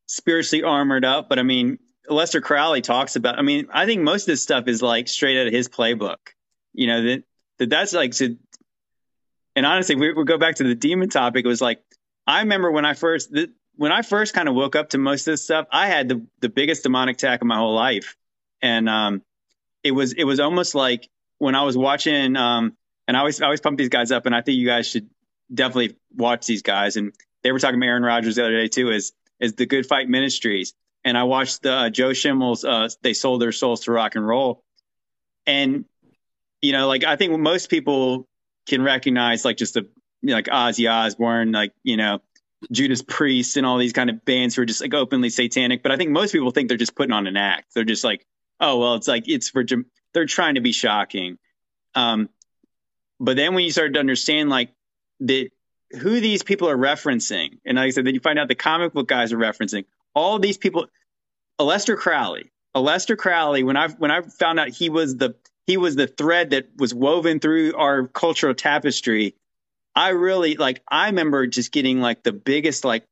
spiritually 0.06 0.64
armored 0.64 1.04
up. 1.04 1.28
But 1.28 1.38
I 1.38 1.42
mean, 1.42 1.78
Aleister 2.08 2.42
Crowley 2.42 2.80
talks 2.80 3.14
about. 3.14 3.38
I 3.38 3.42
mean, 3.42 3.68
I 3.72 3.86
think 3.86 4.02
most 4.02 4.22
of 4.22 4.26
this 4.26 4.42
stuff 4.42 4.66
is 4.66 4.82
like 4.82 5.08
straight 5.08 5.40
out 5.40 5.46
of 5.46 5.52
his 5.52 5.68
playbook. 5.68 6.16
You 6.72 6.86
know 6.86 7.02
that 7.02 7.24
that 7.58 7.70
that's 7.70 7.92
like 7.92 8.14
so. 8.14 8.28
And 9.54 9.66
honestly, 9.66 9.96
we, 9.96 10.14
we 10.14 10.24
go 10.24 10.38
back 10.38 10.56
to 10.56 10.64
the 10.64 10.74
demon 10.74 11.10
topic. 11.10 11.44
It 11.44 11.48
was 11.48 11.60
like 11.60 11.82
I 12.26 12.40
remember 12.40 12.70
when 12.70 12.86
I 12.86 12.94
first 12.94 13.30
the, 13.30 13.52
when 13.76 13.92
I 13.92 14.00
first 14.00 14.32
kind 14.32 14.48
of 14.48 14.54
woke 14.54 14.76
up 14.76 14.90
to 14.90 14.98
most 14.98 15.28
of 15.28 15.32
this 15.32 15.44
stuff. 15.44 15.66
I 15.70 15.88
had 15.88 16.08
the 16.08 16.26
the 16.40 16.48
biggest 16.48 16.84
demonic 16.84 17.16
attack 17.16 17.42
of 17.42 17.46
my 17.46 17.56
whole 17.58 17.74
life, 17.74 18.16
and 18.62 18.88
um, 18.88 19.22
it 19.84 19.90
was 19.90 20.14
it 20.14 20.24
was 20.24 20.40
almost 20.40 20.74
like 20.74 21.10
when 21.36 21.54
I 21.54 21.64
was 21.64 21.76
watching 21.76 22.34
um 22.36 22.76
and 23.06 23.16
I 23.16 23.20
always 23.20 23.40
I 23.40 23.46
always 23.46 23.60
pump 23.60 23.78
these 23.78 23.88
guys 23.88 24.10
up, 24.12 24.26
and 24.26 24.34
I 24.34 24.40
think 24.42 24.58
you 24.58 24.66
guys 24.66 24.88
should 24.88 25.08
definitely 25.52 25.96
watch 26.14 26.46
these 26.46 26.62
guys. 26.62 26.96
And 26.96 27.12
they 27.42 27.52
were 27.52 27.58
talking 27.58 27.80
to 27.80 27.86
Aaron 27.86 28.02
Rodgers 28.02 28.36
the 28.36 28.44
other 28.44 28.56
day 28.56 28.68
too, 28.68 28.90
is 28.90 29.12
is 29.40 29.54
the 29.54 29.66
Good 29.66 29.86
Fight 29.86 30.08
Ministries, 30.08 30.74
and 31.04 31.18
I 31.18 31.24
watched 31.24 31.62
the 31.62 31.72
uh, 31.72 31.90
Joe 31.90 32.10
Schimmel's. 32.10 32.64
Uh, 32.64 32.88
they 33.02 33.14
sold 33.14 33.42
their 33.42 33.52
souls 33.52 33.82
to 33.82 33.92
rock 33.92 34.14
and 34.14 34.26
roll, 34.26 34.62
and 35.46 35.84
you 36.60 36.72
know, 36.72 36.86
like 36.86 37.04
I 37.04 37.16
think 37.16 37.38
most 37.38 37.70
people 37.70 38.28
can 38.66 38.82
recognize 38.82 39.44
like 39.44 39.56
just 39.56 39.74
the 39.74 39.88
you 40.20 40.28
know, 40.30 40.34
like 40.34 40.46
Ozzy 40.46 40.90
Osbourne, 40.90 41.52
like 41.52 41.72
you 41.82 41.96
know 41.96 42.20
Judas 42.70 43.02
Priest, 43.02 43.56
and 43.56 43.66
all 43.66 43.78
these 43.78 43.92
kind 43.92 44.10
of 44.10 44.24
bands 44.24 44.54
who 44.54 44.62
are 44.62 44.66
just 44.66 44.80
like 44.80 44.94
openly 44.94 45.30
satanic. 45.30 45.82
But 45.82 45.92
I 45.92 45.96
think 45.96 46.10
most 46.10 46.32
people 46.32 46.52
think 46.52 46.68
they're 46.68 46.78
just 46.78 46.94
putting 46.94 47.12
on 47.12 47.26
an 47.26 47.36
act. 47.36 47.74
They're 47.74 47.84
just 47.84 48.04
like, 48.04 48.24
oh 48.60 48.78
well, 48.78 48.94
it's 48.94 49.08
like 49.08 49.24
it's 49.26 49.48
for 49.48 49.64
they're 50.14 50.26
trying 50.26 50.54
to 50.54 50.60
be 50.60 50.72
shocking. 50.72 51.38
Um, 51.94 52.28
but 53.22 53.36
then 53.36 53.54
when 53.54 53.64
you 53.64 53.70
start 53.70 53.94
to 53.94 54.00
understand 54.00 54.50
like 54.50 54.70
that 55.20 55.48
who 55.92 56.20
these 56.20 56.42
people 56.42 56.68
are 56.68 56.76
referencing, 56.76 57.58
and 57.64 57.76
like 57.76 57.86
I 57.86 57.90
said, 57.90 58.04
then 58.04 58.14
you 58.14 58.20
find 58.20 58.38
out 58.38 58.48
the 58.48 58.56
comic 58.56 58.92
book 58.92 59.06
guys 59.06 59.32
are 59.32 59.38
referencing 59.38 59.84
all 60.12 60.40
these 60.40 60.58
people. 60.58 60.86
Aleister 61.60 61.96
Crowley, 61.96 62.50
Aleister 62.74 63.16
Crowley. 63.16 63.62
When 63.62 63.76
I 63.76 63.88
when 63.88 64.10
I 64.10 64.22
found 64.22 64.58
out 64.58 64.68
he 64.70 64.88
was 64.88 65.16
the 65.16 65.36
he 65.68 65.76
was 65.76 65.94
the 65.94 66.08
thread 66.08 66.50
that 66.50 66.70
was 66.76 66.92
woven 66.92 67.38
through 67.38 67.76
our 67.76 68.08
cultural 68.08 68.54
tapestry. 68.54 69.36
I 69.94 70.08
really 70.08 70.56
like. 70.56 70.82
I 70.88 71.06
remember 71.06 71.46
just 71.46 71.70
getting 71.70 72.00
like 72.00 72.24
the 72.24 72.32
biggest 72.32 72.84
like, 72.84 73.06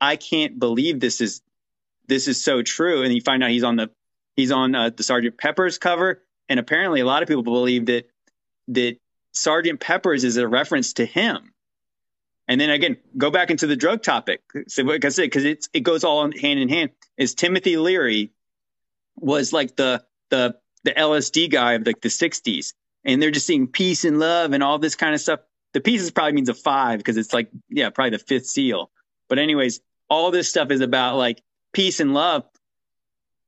I 0.00 0.16
can't 0.16 0.58
believe 0.58 1.00
this 1.00 1.20
is 1.20 1.42
this 2.06 2.28
is 2.28 2.42
so 2.42 2.62
true. 2.62 3.02
And 3.02 3.12
you 3.12 3.20
find 3.20 3.44
out 3.44 3.50
he's 3.50 3.64
on 3.64 3.76
the 3.76 3.90
he's 4.36 4.52
on 4.52 4.74
uh, 4.74 4.88
the 4.88 5.02
Sergeant 5.02 5.36
Pepper's 5.36 5.76
cover, 5.76 6.22
and 6.48 6.58
apparently 6.58 7.00
a 7.00 7.04
lot 7.04 7.22
of 7.22 7.28
people 7.28 7.42
believe 7.42 7.86
that 7.86 8.08
that 8.68 8.96
Sergeant 9.34 9.80
Pepper's 9.80 10.24
is 10.24 10.36
a 10.36 10.48
reference 10.48 10.94
to 10.94 11.04
him. 11.04 11.52
And 12.46 12.60
then 12.60 12.70
again, 12.70 12.96
go 13.16 13.30
back 13.30 13.50
into 13.50 13.66
the 13.66 13.76
drug 13.76 14.02
topic. 14.02 14.42
So, 14.68 14.82
like 14.82 15.04
I 15.04 15.08
said, 15.08 15.22
because 15.22 15.44
it's 15.44 15.68
it 15.72 15.80
goes 15.80 16.04
all 16.04 16.22
hand 16.22 16.60
in 16.60 16.68
hand. 16.68 16.90
Is 17.16 17.34
Timothy 17.34 17.76
Leary 17.76 18.32
was 19.16 19.52
like 19.52 19.76
the 19.76 20.04
the 20.30 20.56
the 20.84 20.92
LSD 20.92 21.50
guy 21.50 21.74
of 21.74 21.86
like 21.86 22.00
the 22.00 22.10
'60s, 22.10 22.74
and 23.04 23.20
they're 23.20 23.30
just 23.30 23.46
seeing 23.46 23.66
peace 23.66 24.04
and 24.04 24.18
love 24.18 24.52
and 24.52 24.62
all 24.62 24.78
this 24.78 24.94
kind 24.94 25.14
of 25.14 25.20
stuff. 25.20 25.40
The 25.72 25.80
pieces 25.80 26.10
probably 26.10 26.34
means 26.34 26.50
a 26.50 26.54
five 26.54 26.98
because 26.98 27.16
it's 27.16 27.32
like 27.32 27.48
yeah, 27.70 27.90
probably 27.90 28.10
the 28.10 28.18
fifth 28.18 28.46
seal. 28.46 28.90
But 29.28 29.38
anyways, 29.38 29.80
all 30.10 30.30
this 30.30 30.48
stuff 30.48 30.70
is 30.70 30.82
about 30.82 31.16
like 31.16 31.42
peace 31.72 31.98
and 31.98 32.12
love. 32.12 32.44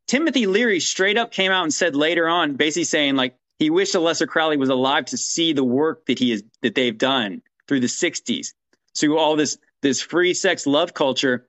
Timothy 0.07 0.46
Leary 0.46 0.81
straight 0.81 1.18
up 1.18 1.33
came 1.33 1.53
out 1.53 1.64
and 1.64 1.75
said 1.75 1.94
later 1.94 2.29
on, 2.29 2.55
basically 2.55 2.85
saying 2.85 3.16
like 3.16 3.37
he 3.58 3.70
wished 3.70 3.94
Aleister 3.94 4.28
Crowley 4.28 4.56
was 4.56 4.68
alive 4.68 5.06
to 5.06 5.16
see 5.16 5.52
the 5.52 5.64
work 5.64 6.06
that 6.06 6.18
he 6.18 6.32
is 6.32 6.44
that 6.62 6.74
they've 6.74 6.96
done 6.96 7.42
through 7.66 7.80
the 7.80 7.86
60s. 7.86 8.48
So 8.94 9.16
all 9.18 9.36
this 9.36 9.58
this 9.82 10.00
free 10.00 10.34
sex 10.34 10.66
love 10.66 10.94
culture, 10.94 11.46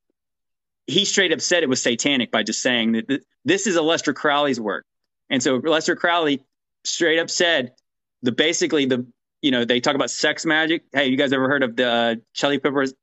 he 0.85 1.05
straight 1.05 1.31
up 1.31 1.41
said 1.41 1.63
it 1.63 1.69
was 1.69 1.81
satanic 1.81 2.31
by 2.31 2.43
just 2.43 2.61
saying 2.61 2.93
that 2.93 3.23
this 3.45 3.67
is 3.67 3.77
Aleister 3.77 4.13
Crowley's 4.13 4.59
work. 4.59 4.85
And 5.29 5.41
so 5.41 5.59
Aleister 5.59 5.97
Crowley 5.97 6.43
straight 6.83 7.19
up 7.19 7.29
said 7.29 7.73
the 8.21 8.31
basically 8.31 8.85
the 8.85 9.05
you 9.41 9.51
know 9.51 9.65
they 9.65 9.79
talk 9.79 9.95
about 9.95 10.09
sex 10.09 10.45
magic. 10.45 10.83
Hey, 10.93 11.07
you 11.07 11.17
guys 11.17 11.33
ever 11.33 11.47
heard 11.47 11.63
of 11.63 11.75
the 11.75 11.89
uh, 11.89 12.15
Chili 12.33 12.59
Peppers? 12.59 12.93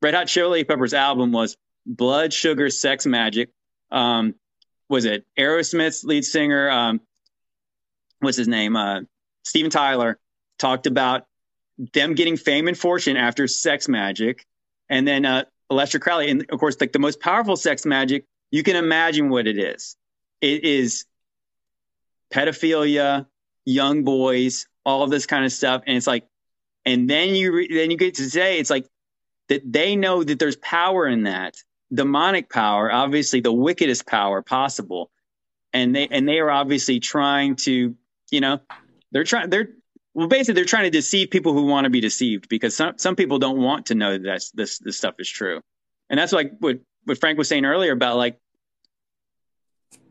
Red 0.00 0.14
Hot 0.14 0.26
Chili 0.26 0.64
Peppers 0.64 0.94
album 0.94 1.32
was 1.32 1.56
Blood 1.86 2.32
Sugar 2.32 2.70
Sex 2.70 3.06
Magik. 3.06 3.48
Um, 3.90 4.34
was 4.88 5.04
it 5.04 5.24
Aerosmith's 5.38 6.04
lead 6.04 6.24
singer? 6.24 6.70
Um, 6.70 7.00
what's 8.22 8.36
his 8.36 8.48
name? 8.48 8.76
Uh, 8.76 9.00
Steven 9.44 9.70
Tyler 9.70 10.18
talked 10.58 10.86
about 10.86 11.26
them 11.92 12.14
getting 12.14 12.36
fame 12.36 12.68
and 12.68 12.78
fortune 12.78 13.16
after 13.16 13.46
sex 13.46 13.88
magic. 13.88 14.46
And 14.88 15.06
then 15.06 15.24
uh, 15.24 15.44
Aleister 15.70 16.00
Crowley, 16.00 16.30
and 16.30 16.46
of 16.50 16.60
course, 16.60 16.76
like 16.80 16.92
the 16.92 16.98
most 16.98 17.20
powerful 17.20 17.56
sex 17.56 17.84
magic, 17.84 18.24
you 18.50 18.62
can 18.62 18.76
imagine 18.76 19.28
what 19.28 19.46
it 19.46 19.58
is. 19.58 19.96
It 20.40 20.64
is 20.64 21.06
pedophilia, 22.32 23.26
young 23.64 24.04
boys, 24.04 24.66
all 24.84 25.02
of 25.02 25.10
this 25.10 25.26
kind 25.26 25.44
of 25.44 25.52
stuff. 25.52 25.82
And 25.86 25.96
it's 25.96 26.06
like, 26.06 26.26
and 26.84 27.08
then 27.08 27.34
you 27.34 27.52
re- 27.52 27.72
then 27.72 27.90
you 27.90 27.96
get 27.96 28.14
to 28.14 28.28
say 28.28 28.58
it's 28.58 28.70
like 28.70 28.86
that 29.48 29.62
they 29.70 29.96
know 29.96 30.22
that 30.22 30.38
there's 30.38 30.56
power 30.56 31.06
in 31.06 31.24
that 31.24 31.56
demonic 31.92 32.50
power, 32.50 32.92
obviously 32.92 33.40
the 33.40 33.52
wickedest 33.52 34.06
power 34.06 34.42
possible, 34.42 35.10
and 35.72 35.94
they 35.94 36.08
and 36.08 36.28
they 36.28 36.40
are 36.40 36.50
obviously 36.50 36.98
trying 37.00 37.56
to 37.56 37.94
you 38.32 38.40
know, 38.40 38.60
they're 39.12 39.24
trying, 39.24 39.50
they're, 39.50 39.68
well, 40.14 40.26
basically 40.26 40.54
they're 40.54 40.64
trying 40.64 40.84
to 40.84 40.90
deceive 40.90 41.30
people 41.30 41.52
who 41.52 41.66
want 41.66 41.84
to 41.84 41.90
be 41.90 42.00
deceived 42.00 42.48
because 42.48 42.74
some, 42.74 42.94
some 42.96 43.14
people 43.14 43.38
don't 43.38 43.58
want 43.58 43.86
to 43.86 43.94
know 43.94 44.18
that 44.18 44.44
this, 44.54 44.78
this 44.78 44.96
stuff 44.96 45.14
is 45.18 45.28
true. 45.28 45.60
And 46.10 46.18
that's 46.18 46.32
like 46.32 46.52
what, 46.58 46.80
what 47.04 47.18
Frank 47.18 47.38
was 47.38 47.48
saying 47.48 47.64
earlier 47.64 47.92
about 47.92 48.16
like, 48.16 48.38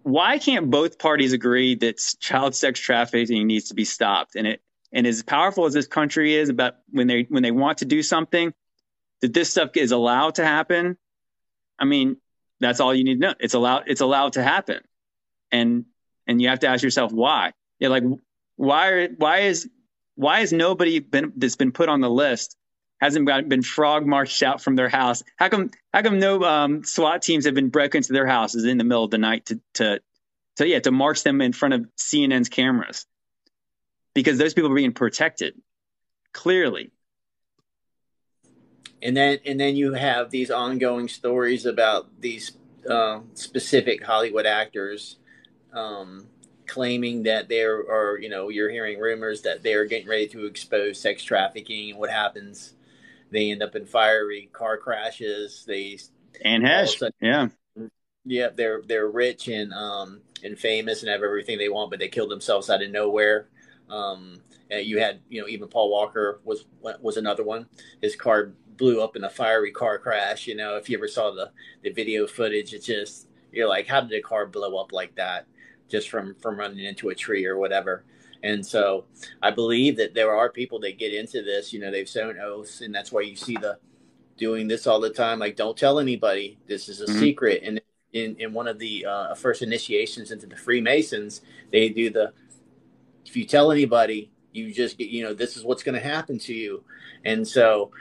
why 0.03 0.39
can't 0.39 0.69
both 0.69 0.97
parties 0.97 1.33
agree 1.33 1.75
that 1.75 1.99
child 2.19 2.55
sex 2.55 2.79
trafficking 2.79 3.45
needs 3.45 3.69
to 3.69 3.75
be 3.75 3.85
stopped? 3.85 4.35
And 4.35 4.47
it, 4.47 4.61
and 4.91 5.05
as 5.05 5.23
powerful 5.23 5.65
as 5.65 5.73
this 5.73 5.87
country 5.87 6.35
is 6.35 6.49
about 6.49 6.75
when 6.89 7.07
they, 7.07 7.25
when 7.29 7.43
they 7.43 7.51
want 7.51 7.79
to 7.79 7.85
do 7.85 8.03
something, 8.03 8.53
that 9.21 9.33
this 9.33 9.51
stuff 9.51 9.71
is 9.75 9.91
allowed 9.91 10.35
to 10.35 10.43
happen. 10.43 10.97
I 11.77 11.85
mean, 11.85 12.17
that's 12.59 12.79
all 12.79 12.93
you 12.93 13.03
need 13.03 13.15
to 13.15 13.19
know. 13.19 13.33
It's 13.39 13.53
allowed, 13.53 13.83
it's 13.87 14.01
allowed 14.01 14.33
to 14.33 14.43
happen. 14.43 14.81
And, 15.51 15.85
and 16.27 16.41
you 16.41 16.49
have 16.49 16.59
to 16.59 16.67
ask 16.67 16.83
yourself 16.83 17.11
why 17.11 17.53
yeah, 17.81 17.89
like 17.89 18.03
why 18.55 19.07
why 19.17 19.39
is 19.39 19.67
why 20.15 20.39
has 20.39 20.53
nobody 20.53 20.99
been 20.99 21.33
that's 21.35 21.57
been 21.57 21.73
put 21.73 21.89
on 21.89 21.99
the 21.99 22.09
list 22.09 22.55
hasn't 23.01 23.25
been 23.49 23.63
frog 23.63 24.05
marched 24.05 24.43
out 24.43 24.61
from 24.61 24.75
their 24.75 24.87
house? 24.87 25.23
How 25.35 25.49
come 25.49 25.71
how 25.91 26.03
come 26.03 26.19
no 26.19 26.43
um, 26.43 26.83
SWAT 26.83 27.23
teams 27.23 27.45
have 27.45 27.55
been 27.55 27.69
broken 27.69 27.97
into 27.97 28.13
their 28.13 28.27
houses 28.27 28.63
in 28.63 28.77
the 28.77 28.83
middle 28.83 29.03
of 29.03 29.11
the 29.11 29.17
night 29.17 29.47
to 29.47 29.59
to 29.73 29.99
to 30.57 30.67
yeah 30.67 30.79
to 30.79 30.91
march 30.91 31.23
them 31.23 31.41
in 31.41 31.51
front 31.51 31.73
of 31.73 31.87
CNN's 31.97 32.49
cameras? 32.49 33.07
Because 34.13 34.37
those 34.37 34.53
people 34.53 34.71
are 34.71 34.75
being 34.75 34.93
protected 34.93 35.55
clearly. 36.31 36.91
And 39.01 39.17
then 39.17 39.39
and 39.43 39.59
then 39.59 39.75
you 39.75 39.93
have 39.93 40.29
these 40.29 40.51
ongoing 40.51 41.07
stories 41.07 41.65
about 41.65 42.21
these 42.21 42.51
uh, 42.87 43.21
specific 43.33 44.03
Hollywood 44.03 44.45
actors 44.45 45.17
um, 45.73 46.27
claiming 46.71 47.23
that 47.23 47.49
there 47.49 47.79
are, 47.79 48.17
you 48.19 48.29
know, 48.29 48.49
you're 48.49 48.69
hearing 48.69 48.99
rumors 48.99 49.41
that 49.41 49.63
they're 49.63 49.85
getting 49.85 50.07
ready 50.07 50.27
to 50.29 50.45
expose 50.45 50.99
sex 50.99 51.23
trafficking 51.23 51.91
and 51.91 51.99
what 51.99 52.09
happens 52.09 52.73
they 53.31 53.49
end 53.49 53.63
up 53.63 53.75
in 53.75 53.85
fiery 53.85 54.49
car 54.53 54.77
crashes. 54.77 55.63
They 55.65 55.97
and 56.43 56.65
Hesh, 56.65 56.99
sudden, 56.99 57.13
yeah, 57.21 57.47
yeah, 58.25 58.49
they're 58.53 58.81
they're 58.85 59.09
rich 59.09 59.47
and 59.47 59.73
um 59.73 60.21
and 60.43 60.57
famous 60.59 61.01
and 61.01 61.09
have 61.09 61.23
everything 61.23 61.57
they 61.57 61.69
want, 61.69 61.89
but 61.89 61.99
they 61.99 62.09
kill 62.09 62.27
themselves 62.27 62.69
out 62.69 62.83
of 62.83 62.91
nowhere. 62.91 63.47
Um, 63.89 64.41
you 64.69 64.99
had 64.99 65.21
you 65.29 65.41
know 65.41 65.47
even 65.47 65.67
Paul 65.69 65.89
Walker 65.89 66.41
was 66.43 66.65
was 66.81 67.17
another 67.17 67.43
one. 67.43 67.67
His 68.01 68.15
car 68.15 68.53
blew 68.77 69.01
up 69.01 69.15
in 69.15 69.23
a 69.23 69.29
fiery 69.29 69.71
car 69.71 69.97
crash. 69.97 70.47
You 70.47 70.55
know, 70.55 70.75
if 70.75 70.89
you 70.89 70.97
ever 70.97 71.07
saw 71.07 71.31
the 71.31 71.51
the 71.83 71.91
video 71.91 72.27
footage, 72.27 72.73
it's 72.73 72.85
just 72.85 73.27
you're 73.51 73.67
like, 73.67 73.87
how 73.87 74.01
did 74.01 74.17
a 74.17 74.21
car 74.21 74.45
blow 74.45 74.77
up 74.77 74.91
like 74.91 75.15
that? 75.15 75.45
Just 75.91 76.09
from 76.09 76.35
from 76.35 76.57
running 76.57 76.85
into 76.85 77.09
a 77.09 77.15
tree 77.15 77.45
or 77.45 77.57
whatever. 77.57 78.03
And 78.43 78.65
so 78.65 79.05
I 79.41 79.51
believe 79.51 79.97
that 79.97 80.15
there 80.15 80.35
are 80.35 80.49
people 80.49 80.79
that 80.79 80.97
get 80.97 81.13
into 81.13 81.43
this. 81.43 81.71
You 81.73 81.79
know, 81.79 81.91
they've 81.91 82.09
sown 82.09 82.39
oaths, 82.39 82.81
and 82.81 82.95
that's 82.95 83.11
why 83.11 83.21
you 83.21 83.35
see 83.35 83.55
the 83.55 83.77
doing 84.37 84.67
this 84.67 84.87
all 84.87 84.99
the 84.99 85.11
time. 85.11 85.37
Like, 85.37 85.55
don't 85.55 85.77
tell 85.77 85.99
anybody. 85.99 86.57
This 86.67 86.89
is 86.89 87.01
a 87.01 87.05
mm-hmm. 87.05 87.19
secret. 87.19 87.61
And 87.63 87.81
in, 88.13 88.35
in 88.39 88.53
one 88.53 88.67
of 88.67 88.79
the 88.79 89.05
uh, 89.05 89.35
first 89.35 89.61
initiations 89.61 90.31
into 90.31 90.47
the 90.47 90.55
Freemasons, 90.55 91.41
they 91.71 91.89
do 91.89 92.09
the 92.09 92.33
if 93.25 93.37
you 93.37 93.45
tell 93.45 93.71
anybody, 93.71 94.31
you 94.51 94.73
just 94.73 94.97
get, 94.97 95.09
you 95.09 95.23
know, 95.23 95.33
this 95.33 95.55
is 95.55 95.63
what's 95.63 95.83
going 95.83 95.95
to 95.95 96.05
happen 96.05 96.37
to 96.39 96.53
you. 96.53 96.83
And 97.23 97.47
so, 97.47 97.91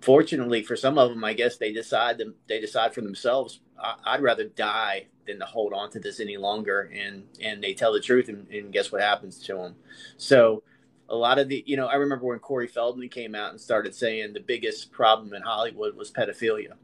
fortunately 0.00 0.62
for 0.62 0.76
some 0.76 0.98
of 0.98 1.10
them, 1.10 1.24
I 1.24 1.32
guess 1.32 1.56
they 1.56 1.72
decide 1.72 2.18
them, 2.18 2.34
they 2.48 2.60
decide 2.60 2.94
for 2.94 3.00
themselves, 3.00 3.60
I, 3.78 4.16
would 4.16 4.24
rather 4.24 4.44
die 4.44 5.06
than 5.26 5.38
to 5.38 5.44
hold 5.46 5.72
on 5.72 5.90
to 5.90 6.00
this 6.00 6.20
any 6.20 6.36
longer. 6.36 6.90
And, 6.94 7.24
and 7.42 7.62
they 7.62 7.74
tell 7.74 7.92
the 7.92 8.00
truth 8.00 8.28
and, 8.28 8.48
and 8.48 8.72
guess 8.72 8.92
what 8.92 9.00
happens 9.00 9.38
to 9.46 9.54
them. 9.54 9.76
So 10.16 10.62
a 11.08 11.16
lot 11.16 11.38
of 11.38 11.48
the, 11.48 11.62
you 11.66 11.76
know, 11.76 11.86
I 11.86 11.94
remember 11.94 12.26
when 12.26 12.38
Corey 12.38 12.68
Feldman 12.68 13.08
came 13.08 13.34
out 13.34 13.50
and 13.50 13.60
started 13.60 13.94
saying 13.94 14.32
the 14.32 14.40
biggest 14.40 14.92
problem 14.92 15.34
in 15.34 15.42
Hollywood 15.42 15.96
was 15.96 16.10
pedophilia. 16.10 16.74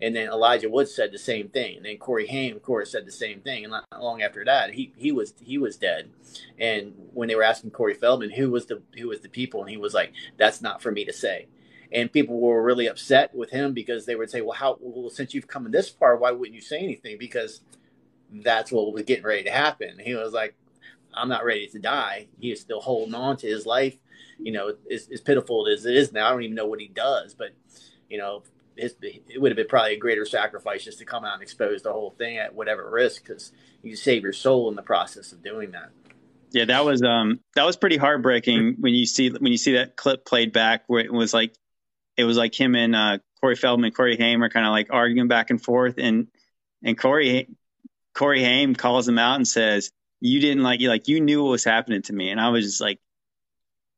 And 0.00 0.14
then 0.14 0.28
Elijah 0.28 0.68
Wood 0.68 0.88
said 0.88 1.12
the 1.12 1.18
same 1.18 1.48
thing. 1.48 1.76
And 1.76 1.86
then 1.86 1.98
Corey 1.98 2.26
Haim, 2.26 2.56
of 2.56 2.62
course, 2.62 2.92
said 2.92 3.06
the 3.06 3.12
same 3.12 3.40
thing. 3.40 3.64
And 3.64 3.70
not 3.70 3.86
long 4.00 4.22
after 4.22 4.44
that, 4.44 4.74
he 4.74 4.92
he 4.96 5.12
was 5.12 5.34
he 5.40 5.56
was 5.56 5.76
dead. 5.76 6.10
And 6.58 6.94
when 7.12 7.28
they 7.28 7.36
were 7.36 7.44
asking 7.44 7.70
Corey 7.70 7.94
Feldman 7.94 8.30
who 8.30 8.50
was 8.50 8.66
the 8.66 8.82
who 8.98 9.08
was 9.08 9.20
the 9.20 9.28
people, 9.28 9.60
and 9.60 9.70
he 9.70 9.76
was 9.76 9.94
like, 9.94 10.12
"That's 10.36 10.60
not 10.60 10.82
for 10.82 10.90
me 10.90 11.04
to 11.04 11.12
say." 11.12 11.46
And 11.94 12.12
people 12.12 12.40
were 12.40 12.62
really 12.62 12.86
upset 12.86 13.34
with 13.34 13.50
him 13.50 13.72
because 13.72 14.04
they 14.04 14.16
would 14.16 14.28
say, 14.28 14.40
"Well, 14.40 14.56
how? 14.56 14.76
Well, 14.80 15.10
since 15.10 15.32
you've 15.32 15.46
come 15.46 15.70
this 15.70 15.88
far, 15.88 16.16
why 16.16 16.32
wouldn't 16.32 16.54
you 16.54 16.60
say 16.60 16.78
anything?" 16.78 17.16
Because 17.18 17.60
that's 18.30 18.72
what 18.72 18.92
was 18.92 19.04
getting 19.04 19.24
ready 19.24 19.44
to 19.44 19.52
happen. 19.52 20.00
He 20.00 20.14
was 20.14 20.32
like, 20.32 20.56
"I'm 21.14 21.28
not 21.28 21.44
ready 21.44 21.68
to 21.68 21.78
die." 21.78 22.26
He 22.38 22.50
is 22.50 22.60
still 22.60 22.80
holding 22.80 23.14
on 23.14 23.36
to 23.38 23.46
his 23.46 23.64
life. 23.64 23.96
You 24.38 24.52
know, 24.52 24.74
as, 24.90 25.08
as 25.12 25.20
pitiful 25.20 25.68
as 25.68 25.86
it 25.86 25.96
is 25.96 26.12
now, 26.12 26.26
I 26.26 26.30
don't 26.30 26.42
even 26.42 26.56
know 26.56 26.66
what 26.66 26.80
he 26.80 26.88
does, 26.88 27.34
but 27.34 27.50
you 28.10 28.18
know, 28.18 28.42
his, 28.76 28.96
it 29.00 29.40
would 29.40 29.52
have 29.52 29.56
been 29.56 29.68
probably 29.68 29.94
a 29.94 29.98
greater 29.98 30.26
sacrifice 30.26 30.84
just 30.84 30.98
to 30.98 31.04
come 31.04 31.24
out 31.24 31.34
and 31.34 31.42
expose 31.42 31.82
the 31.82 31.92
whole 31.92 32.10
thing 32.10 32.38
at 32.38 32.54
whatever 32.54 32.90
risk 32.90 33.24
because 33.24 33.52
you 33.82 33.96
save 33.96 34.22
your 34.22 34.32
soul 34.32 34.68
in 34.68 34.74
the 34.74 34.82
process 34.82 35.32
of 35.32 35.42
doing 35.42 35.70
that. 35.72 35.90
Yeah, 36.50 36.66
that 36.66 36.84
was 36.84 37.02
um 37.02 37.40
that 37.56 37.64
was 37.64 37.76
pretty 37.76 37.96
heartbreaking 37.96 38.76
when 38.78 38.94
you 38.94 39.06
see 39.06 39.30
when 39.30 39.50
you 39.50 39.58
see 39.58 39.72
that 39.72 39.96
clip 39.96 40.24
played 40.24 40.52
back 40.52 40.84
where 40.86 41.04
it 41.04 41.12
was 41.12 41.34
like 41.34 41.54
it 42.16 42.24
was 42.24 42.36
like 42.36 42.58
him 42.58 42.74
and 42.74 42.94
uh, 42.94 43.18
Corey 43.40 43.56
Feldman, 43.56 43.92
Corey 43.92 44.16
Haim 44.16 44.42
are 44.42 44.48
kind 44.48 44.66
of 44.66 44.72
like 44.72 44.88
arguing 44.90 45.28
back 45.28 45.50
and 45.50 45.62
forth, 45.62 45.94
and 45.98 46.28
and 46.82 46.98
Corey 46.98 47.48
Corey 48.14 48.42
Haim 48.42 48.74
calls 48.74 49.08
him 49.08 49.18
out 49.18 49.36
and 49.36 49.46
says, 49.46 49.90
"You 50.20 50.40
didn't 50.40 50.62
like 50.62 50.80
you 50.80 50.88
like 50.88 51.08
you 51.08 51.20
knew 51.20 51.42
what 51.42 51.50
was 51.50 51.64
happening 51.64 52.02
to 52.02 52.12
me," 52.12 52.30
and 52.30 52.40
I 52.40 52.50
was 52.50 52.64
just 52.64 52.80
like, 52.80 53.00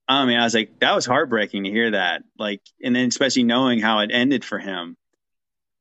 I 0.09 0.25
mean, 0.25 0.39
I 0.39 0.45
was 0.45 0.55
like, 0.55 0.79
that 0.81 0.95
was 0.95 1.05
heartbreaking 1.07 1.64
to 1.64 1.71
hear 1.71 1.93
that. 1.93 2.23
Like, 2.39 2.62
and 2.83 2.95
then 2.95 3.09
especially 3.09 3.43
knowing 3.43 3.81
how 3.81 4.01
it 4.01 4.11
ended 4.12 4.45
for 4.45 4.59
him, 4.59 4.97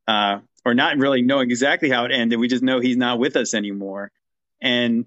uh, 0.07 0.39
or 0.65 0.73
not 0.73 0.97
really 0.97 1.21
knowing 1.21 1.51
exactly 1.51 1.89
how 1.89 2.05
it 2.05 2.11
ended. 2.11 2.39
We 2.39 2.47
just 2.47 2.63
know 2.63 2.79
he's 2.79 2.97
not 2.97 3.19
with 3.19 3.35
us 3.35 3.53
anymore. 3.53 4.11
And 4.61 5.05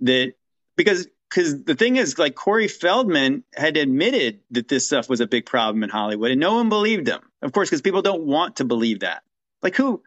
that 0.00 0.32
because, 0.76 1.06
because 1.28 1.64
the 1.64 1.74
thing 1.74 1.96
is, 1.96 2.18
like 2.18 2.34
Corey 2.34 2.68
Feldman 2.68 3.44
had 3.54 3.76
admitted 3.76 4.40
that 4.52 4.68
this 4.68 4.86
stuff 4.86 5.08
was 5.08 5.20
a 5.20 5.26
big 5.26 5.46
problem 5.46 5.82
in 5.82 5.90
Hollywood, 5.90 6.30
and 6.30 6.40
no 6.40 6.54
one 6.54 6.68
believed 6.68 7.08
him. 7.08 7.20
Of 7.42 7.52
course, 7.52 7.68
because 7.68 7.82
people 7.82 8.02
don't 8.02 8.22
want 8.22 8.56
to 8.56 8.64
believe 8.64 9.00
that. 9.00 9.22
Like 9.62 9.76
who? 9.76 10.02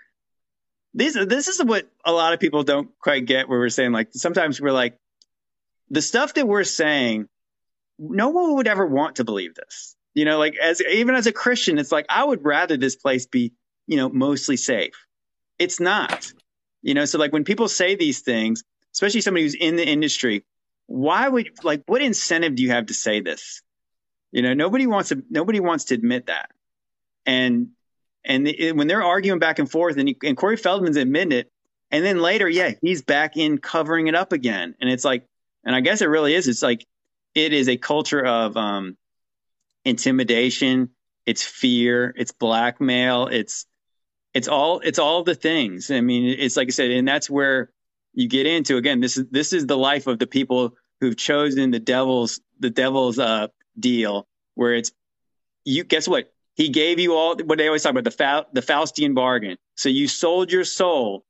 These, 0.94 1.14
this 1.14 1.48
is 1.48 1.64
what 1.64 1.90
a 2.04 2.12
lot 2.12 2.34
of 2.34 2.40
people 2.40 2.64
don't 2.64 2.90
quite 3.00 3.26
get. 3.26 3.48
Where 3.48 3.60
we're 3.60 3.70
saying, 3.70 3.92
like, 3.92 4.10
sometimes 4.12 4.60
we're 4.60 4.72
like, 4.72 4.98
the 5.90 6.02
stuff 6.02 6.34
that 6.34 6.48
we're 6.48 6.64
saying 6.64 7.28
no 8.00 8.30
one 8.30 8.56
would 8.56 8.68
ever 8.68 8.86
want 8.86 9.18
to 9.18 9.24
believe 9.24 9.56
this. 9.56 9.96
You 10.14 10.26
know, 10.26 10.40
like 10.40 10.56
as 10.58 10.82
even 10.82 11.16
as 11.16 11.28
a 11.28 11.32
Christian, 11.32 11.78
it's 11.78 11.92
like 11.92 12.08
I 12.10 12.24
would 12.24 12.44
rather 12.44 12.76
this 12.76 12.96
place 12.96 13.28
be, 13.28 13.54
you 13.88 13.98
know, 13.98 14.10
mostly 14.10 14.58
safe. 14.58 15.08
It's 15.60 15.80
not. 15.80 16.34
You 16.82 16.96
know, 16.96 17.06
so 17.06 17.20
like 17.20 17.32
when 17.32 17.44
people 17.44 17.68
say 17.68 17.96
these 17.96 18.22
things, 18.22 18.64
especially 18.94 19.22
somebody 19.22 19.44
who's 19.44 19.54
in 19.54 19.76
the 19.76 19.88
industry, 19.88 20.44
why 20.92 21.28
would 21.28 21.50
like 21.64 21.84
what 21.86 22.02
incentive 22.02 22.56
do 22.56 22.64
you 22.64 22.72
have 22.72 22.88
to 22.88 22.94
say 22.94 23.22
this? 23.22 23.62
You 24.32 24.42
know, 24.42 24.54
nobody 24.54 24.88
wants 24.88 25.10
to 25.10 25.24
nobody 25.30 25.60
wants 25.60 25.86
to 25.86 25.96
admit 25.96 26.28
that. 26.28 26.52
And 27.26 27.70
and 28.26 28.46
the, 28.46 28.74
when 28.74 28.88
they're 28.88 29.04
arguing 29.04 29.40
back 29.40 29.58
and 29.58 29.72
forth, 29.72 29.98
and, 29.98 30.10
he, 30.10 30.18
and 30.24 30.38
Corey 30.38 30.58
Feldman's 30.58 30.98
admitting 30.98 31.32
it, 31.32 31.52
and 31.90 32.06
then 32.06 32.20
later, 32.22 32.48
yeah, 32.48 32.74
he's 32.82 33.02
back 33.02 33.36
in 33.36 33.58
covering 33.58 34.08
it 34.08 34.16
up 34.16 34.32
again, 34.34 34.76
and 34.80 34.90
it's 34.90 35.06
like, 35.06 35.26
and 35.64 35.76
I 35.76 35.82
guess 35.82 36.02
it 36.02 36.08
really 36.08 36.34
is. 36.34 36.48
It's 36.48 36.62
like 36.62 36.86
it 37.36 37.54
is 37.54 37.70
a 37.70 37.78
culture 37.78 38.24
of 38.24 38.58
um, 38.58 38.98
intimidation. 39.86 40.90
It's 41.26 41.44
fear. 41.44 42.14
It's 42.18 42.32
blackmail. 42.32 43.28
It's 43.28 43.66
it's 44.34 44.48
all 44.48 44.82
it's 44.82 45.00
all 45.00 45.24
the 45.24 45.36
things. 45.36 45.90
I 45.90 46.02
mean, 46.02 46.36
it's 46.38 46.58
like 46.58 46.68
I 46.68 46.72
said, 46.72 46.92
and 46.92 47.08
that's 47.08 47.30
where 47.30 47.72
you 48.14 48.28
get 48.28 48.46
into 48.46 48.78
again. 48.78 49.00
This 49.00 49.18
is 49.18 49.26
this 49.30 49.54
is 49.54 49.66
the 49.66 49.78
life 49.78 50.08
of 50.08 50.20
the 50.20 50.28
people 50.28 50.76
who've 51.02 51.18
chosen 51.18 51.72
the 51.72 51.80
devil's 51.80 52.40
the 52.60 52.70
devil's 52.70 53.20
uh, 53.20 53.48
deal, 53.78 54.28
where 54.56 54.76
it's 54.76 54.92
you. 55.66 55.84
Guess 55.84 56.08
what? 56.08 56.32
He 56.56 56.70
gave 56.70 57.00
you 57.00 57.16
all 57.16 57.36
what 57.38 57.58
they 57.58 57.68
always 57.68 57.84
talk 57.84 57.92
about 57.92 58.04
the 58.04 58.12
Fa- 58.12 58.46
the 58.54 58.62
Faustian 58.62 59.16
bargain. 59.16 59.58
So 59.76 59.90
you 59.90 60.08
sold 60.08 60.52
your 60.52 60.64
soul, 60.64 61.26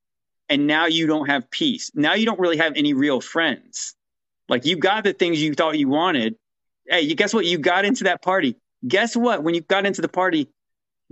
and 0.50 0.68
now 0.68 0.86
you 0.86 1.08
don't 1.08 1.28
have 1.28 1.50
peace. 1.50 1.92
Now 1.96 2.14
you 2.14 2.26
don't 2.26 2.40
really 2.40 2.58
have 2.58 2.74
any 2.76 2.94
real 2.94 3.22
friends. 3.22 3.96
Like 4.50 4.66
you 4.66 4.76
got 4.76 5.06
the 5.06 5.14
things 5.14 5.42
you 5.42 5.54
thought 5.54 5.80
you 5.80 5.88
wanted. 5.88 6.36
Hey, 6.86 7.02
you 7.02 7.16
guess 7.16 7.34
what? 7.34 7.46
You 7.46 7.58
got 7.58 7.86
into 7.86 8.04
that 8.06 8.22
party. 8.22 8.58
Guess 8.86 9.16
what? 9.16 9.44
When 9.44 9.56
you 9.56 9.62
got 9.62 9.86
into 9.86 10.02
the 10.02 10.10
party, 10.10 10.50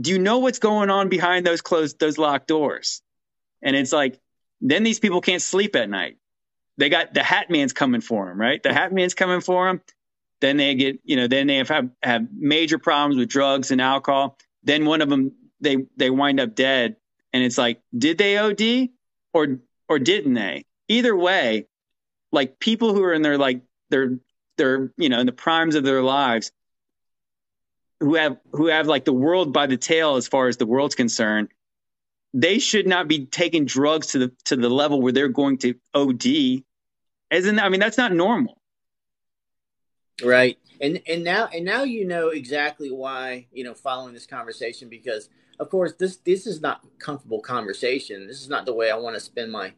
do 0.01 0.11
you 0.11 0.19
know 0.19 0.39
what's 0.39 0.59
going 0.59 0.89
on 0.89 1.07
behind 1.07 1.45
those 1.45 1.61
closed, 1.61 1.99
those 1.99 2.17
locked 2.17 2.47
doors? 2.47 3.01
And 3.61 3.75
it's 3.75 3.93
like, 3.93 4.19
then 4.59 4.83
these 4.83 4.99
people 4.99 5.21
can't 5.21 5.41
sleep 5.41 5.75
at 5.75 5.89
night. 5.89 6.17
They 6.79 6.89
got 6.89 7.13
the 7.13 7.23
hat 7.23 7.49
man's 7.49 7.73
coming 7.73 8.01
for 8.01 8.27
them, 8.27 8.39
right? 8.39 8.63
The 8.63 8.73
hat 8.73 8.93
man's 8.93 9.13
coming 9.13 9.41
for 9.41 9.67
them. 9.67 9.81
Then 10.39 10.55
they 10.55 10.75
get, 10.75 11.01
you 11.03 11.17
know, 11.17 11.27
then 11.27 11.47
they 11.47 11.57
have, 11.57 11.67
have, 11.67 11.89
have 12.01 12.27
major 12.31 12.77
problems 12.77 13.17
with 13.17 13.27
drugs 13.27 13.71
and 13.71 13.81
alcohol. 13.81 14.37
Then 14.63 14.85
one 14.85 15.01
of 15.01 15.09
them, 15.09 15.33
they, 15.59 15.85
they 15.97 16.09
wind 16.09 16.39
up 16.39 16.55
dead. 16.55 16.95
And 17.33 17.43
it's 17.43 17.57
like, 17.57 17.81
did 17.95 18.17
they 18.17 18.37
OD 18.37 18.89
or, 19.33 19.59
or 19.89 19.99
didn't 19.99 20.35
they? 20.35 20.65
Either 20.87 21.13
way, 21.15 21.67
like 22.31 22.59
people 22.59 22.93
who 22.93 23.03
are 23.03 23.13
in 23.13 23.21
their 23.21 23.37
like 23.37 23.61
their 23.89 24.19
their 24.57 24.91
you 24.97 25.09
know 25.09 25.19
in 25.19 25.25
the 25.25 25.31
primes 25.31 25.75
of 25.75 25.83
their 25.83 26.01
lives 26.01 26.51
who 27.99 28.15
have 28.15 28.37
who 28.51 28.67
have 28.67 28.87
like 28.87 29.05
the 29.05 29.13
world 29.13 29.53
by 29.53 29.67
the 29.67 29.77
tail 29.77 30.15
as 30.15 30.27
far 30.27 30.47
as 30.47 30.57
the 30.57 30.65
world's 30.65 30.95
concerned 30.95 31.49
they 32.33 32.59
should 32.59 32.87
not 32.87 33.07
be 33.07 33.25
taking 33.25 33.65
drugs 33.65 34.07
to 34.07 34.19
the 34.19 34.31
to 34.45 34.55
the 34.55 34.69
level 34.69 35.01
where 35.01 35.11
they're 35.11 35.27
going 35.27 35.57
to 35.57 35.75
OD 35.93 36.63
isn't 37.31 37.59
I 37.59 37.69
mean 37.69 37.79
that's 37.79 37.97
not 37.97 38.13
normal 38.13 38.59
right 40.23 40.57
and 40.81 41.01
and 41.07 41.23
now 41.23 41.47
and 41.53 41.63
now 41.63 41.83
you 41.83 42.05
know 42.05 42.29
exactly 42.29 42.91
why 42.91 43.47
you 43.51 43.63
know 43.63 43.73
following 43.73 44.13
this 44.13 44.25
conversation 44.25 44.89
because 44.89 45.29
of 45.59 45.69
course 45.69 45.93
this 45.93 46.17
this 46.17 46.45
is 46.45 46.61
not 46.61 46.85
comfortable 46.99 47.39
conversation 47.39 48.27
this 48.27 48.41
is 48.41 48.49
not 48.49 48.65
the 48.65 48.73
way 48.73 48.91
I 48.91 48.95
want 48.97 49.15
to 49.15 49.19
spend 49.19 49.51
my 49.51 49.73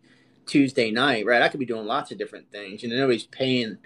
Tuesday 0.45 0.91
night, 0.91 1.25
right? 1.25 1.41
I 1.41 1.47
could 1.47 1.59
be 1.59 1.65
doing 1.65 1.85
lots 1.85 2.11
of 2.11 2.17
different 2.17 2.51
things. 2.51 2.83
You 2.83 2.89
know, 2.89 2.97
nobody's 2.97 3.25
paying 3.25 3.77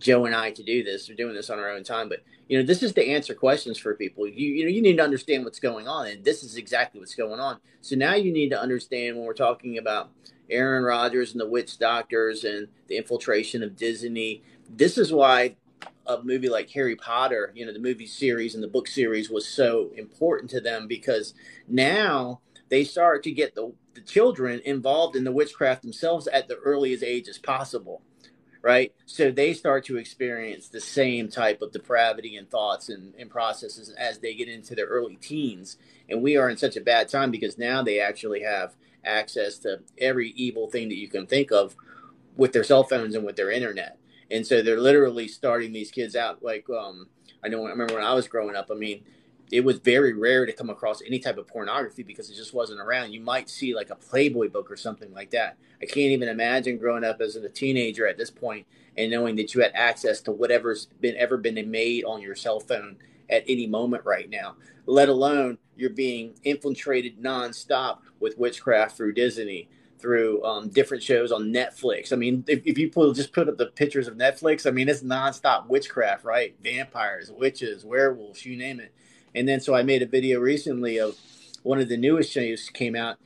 Joe 0.00 0.24
and 0.24 0.34
I 0.34 0.50
to 0.50 0.62
do 0.62 0.82
this. 0.82 1.08
We're 1.08 1.14
doing 1.14 1.34
this 1.34 1.50
on 1.50 1.58
our 1.58 1.70
own 1.70 1.84
time. 1.84 2.08
But 2.08 2.20
you 2.48 2.58
know, 2.58 2.64
this 2.64 2.82
is 2.82 2.92
to 2.94 3.06
answer 3.06 3.34
questions 3.34 3.78
for 3.78 3.94
people. 3.94 4.26
You 4.26 4.48
you 4.48 4.64
know, 4.64 4.70
you 4.70 4.82
need 4.82 4.96
to 4.96 5.04
understand 5.04 5.44
what's 5.44 5.60
going 5.60 5.86
on, 5.86 6.08
and 6.08 6.24
this 6.24 6.42
is 6.42 6.56
exactly 6.56 6.98
what's 6.98 7.14
going 7.14 7.38
on. 7.38 7.58
So 7.82 7.96
now 7.96 8.14
you 8.14 8.32
need 8.32 8.50
to 8.50 8.60
understand 8.60 9.16
when 9.16 9.24
we're 9.24 9.34
talking 9.34 9.78
about 9.78 10.10
Aaron 10.50 10.82
Rodgers 10.82 11.32
and 11.32 11.40
the 11.40 11.48
witch 11.48 11.78
doctors 11.78 12.44
and 12.44 12.68
the 12.88 12.96
infiltration 12.96 13.62
of 13.62 13.76
Disney. 13.76 14.42
This 14.68 14.98
is 14.98 15.12
why 15.12 15.56
a 16.06 16.22
movie 16.22 16.48
like 16.48 16.70
Harry 16.70 16.96
Potter, 16.96 17.52
you 17.54 17.64
know, 17.64 17.72
the 17.72 17.78
movie 17.78 18.06
series 18.06 18.54
and 18.54 18.64
the 18.64 18.68
book 18.68 18.88
series 18.88 19.30
was 19.30 19.46
so 19.46 19.90
important 19.96 20.50
to 20.50 20.60
them 20.60 20.88
because 20.88 21.34
now 21.68 22.40
they 22.68 22.84
start 22.84 23.22
to 23.24 23.30
get 23.30 23.54
the 23.54 23.72
the 23.94 24.00
children 24.00 24.60
involved 24.64 25.16
in 25.16 25.24
the 25.24 25.32
witchcraft 25.32 25.82
themselves 25.82 26.28
at 26.28 26.46
the 26.46 26.56
earliest 26.58 27.02
age 27.02 27.28
as 27.28 27.38
possible 27.38 28.02
right? 28.62 28.92
So 29.06 29.30
they 29.30 29.54
start 29.54 29.84
to 29.86 29.96
experience 29.96 30.68
the 30.68 30.80
same 30.80 31.28
type 31.28 31.62
of 31.62 31.72
depravity 31.72 32.36
and 32.36 32.50
thoughts 32.50 32.88
and, 32.88 33.14
and 33.18 33.30
processes 33.30 33.90
as 33.90 34.18
they 34.18 34.34
get 34.34 34.48
into 34.48 34.74
their 34.74 34.86
early 34.86 35.16
teens. 35.16 35.76
And 36.08 36.22
we 36.22 36.36
are 36.36 36.50
in 36.50 36.56
such 36.56 36.76
a 36.76 36.80
bad 36.80 37.08
time 37.08 37.30
because 37.30 37.58
now 37.58 37.82
they 37.82 38.00
actually 38.00 38.42
have 38.42 38.74
access 39.04 39.58
to 39.58 39.80
every 39.98 40.30
evil 40.30 40.68
thing 40.68 40.88
that 40.88 40.98
you 40.98 41.08
can 41.08 41.26
think 41.26 41.50
of 41.50 41.74
with 42.36 42.52
their 42.52 42.64
cell 42.64 42.84
phones 42.84 43.14
and 43.14 43.24
with 43.24 43.36
their 43.36 43.50
internet. 43.50 43.98
And 44.30 44.46
so 44.46 44.62
they're 44.62 44.80
literally 44.80 45.26
starting 45.26 45.72
these 45.72 45.90
kids 45.90 46.14
out 46.14 46.42
like 46.42 46.66
um, 46.70 47.08
I 47.42 47.48
know 47.48 47.66
I 47.66 47.70
remember 47.70 47.94
when 47.94 48.04
I 48.04 48.14
was 48.14 48.28
growing 48.28 48.56
up, 48.56 48.70
I 48.70 48.74
mean, 48.74 49.02
it 49.50 49.64
was 49.64 49.78
very 49.78 50.12
rare 50.12 50.46
to 50.46 50.52
come 50.52 50.70
across 50.70 51.02
any 51.02 51.18
type 51.18 51.36
of 51.36 51.46
pornography 51.46 52.02
because 52.02 52.30
it 52.30 52.36
just 52.36 52.54
wasn't 52.54 52.80
around. 52.80 53.12
You 53.12 53.20
might 53.20 53.50
see 53.50 53.74
like 53.74 53.90
a 53.90 53.96
Playboy 53.96 54.48
book 54.48 54.70
or 54.70 54.76
something 54.76 55.12
like 55.12 55.30
that. 55.30 55.56
I 55.82 55.86
can't 55.86 55.98
even 56.12 56.28
imagine 56.28 56.78
growing 56.78 57.04
up 57.04 57.20
as 57.20 57.36
a 57.36 57.48
teenager 57.48 58.06
at 58.06 58.16
this 58.16 58.30
point 58.30 58.66
and 58.96 59.10
knowing 59.10 59.36
that 59.36 59.54
you 59.54 59.62
had 59.62 59.72
access 59.74 60.20
to 60.22 60.32
whatever's 60.32 60.86
been 61.00 61.16
ever 61.16 61.36
been 61.36 61.70
made 61.70 62.04
on 62.04 62.22
your 62.22 62.34
cell 62.34 62.60
phone 62.60 62.96
at 63.28 63.44
any 63.48 63.66
moment 63.66 64.04
right 64.04 64.28
now. 64.28 64.56
Let 64.86 65.08
alone 65.08 65.58
you're 65.76 65.90
being 65.90 66.34
infiltrated 66.44 67.22
nonstop 67.22 67.98
with 68.20 68.38
witchcraft 68.38 68.96
through 68.96 69.14
Disney, 69.14 69.68
through 69.98 70.44
um, 70.44 70.68
different 70.68 71.02
shows 71.02 71.32
on 71.32 71.52
Netflix. 71.52 72.12
I 72.12 72.16
mean, 72.16 72.44
if, 72.46 72.62
if 72.64 72.78
you 72.78 72.90
put, 72.90 73.14
just 73.16 73.32
put 73.32 73.48
up 73.48 73.56
the 73.56 73.66
pictures 73.66 74.08
of 74.08 74.16
Netflix, 74.16 74.66
I 74.66 74.70
mean, 74.70 74.88
it's 74.88 75.02
nonstop 75.02 75.68
witchcraft, 75.68 76.24
right? 76.24 76.54
Vampires, 76.62 77.30
witches, 77.32 77.84
werewolves, 77.84 78.44
you 78.44 78.56
name 78.56 78.80
it. 78.80 78.92
And 79.34 79.48
then 79.48 79.60
so 79.60 79.74
I 79.74 79.82
made 79.82 80.02
a 80.02 80.06
video 80.06 80.40
recently 80.40 80.98
of 80.98 81.16
one 81.62 81.80
of 81.80 81.88
the 81.88 81.96
newest 81.96 82.32
shows 82.32 82.68
came 82.70 82.96
out. 82.96 83.18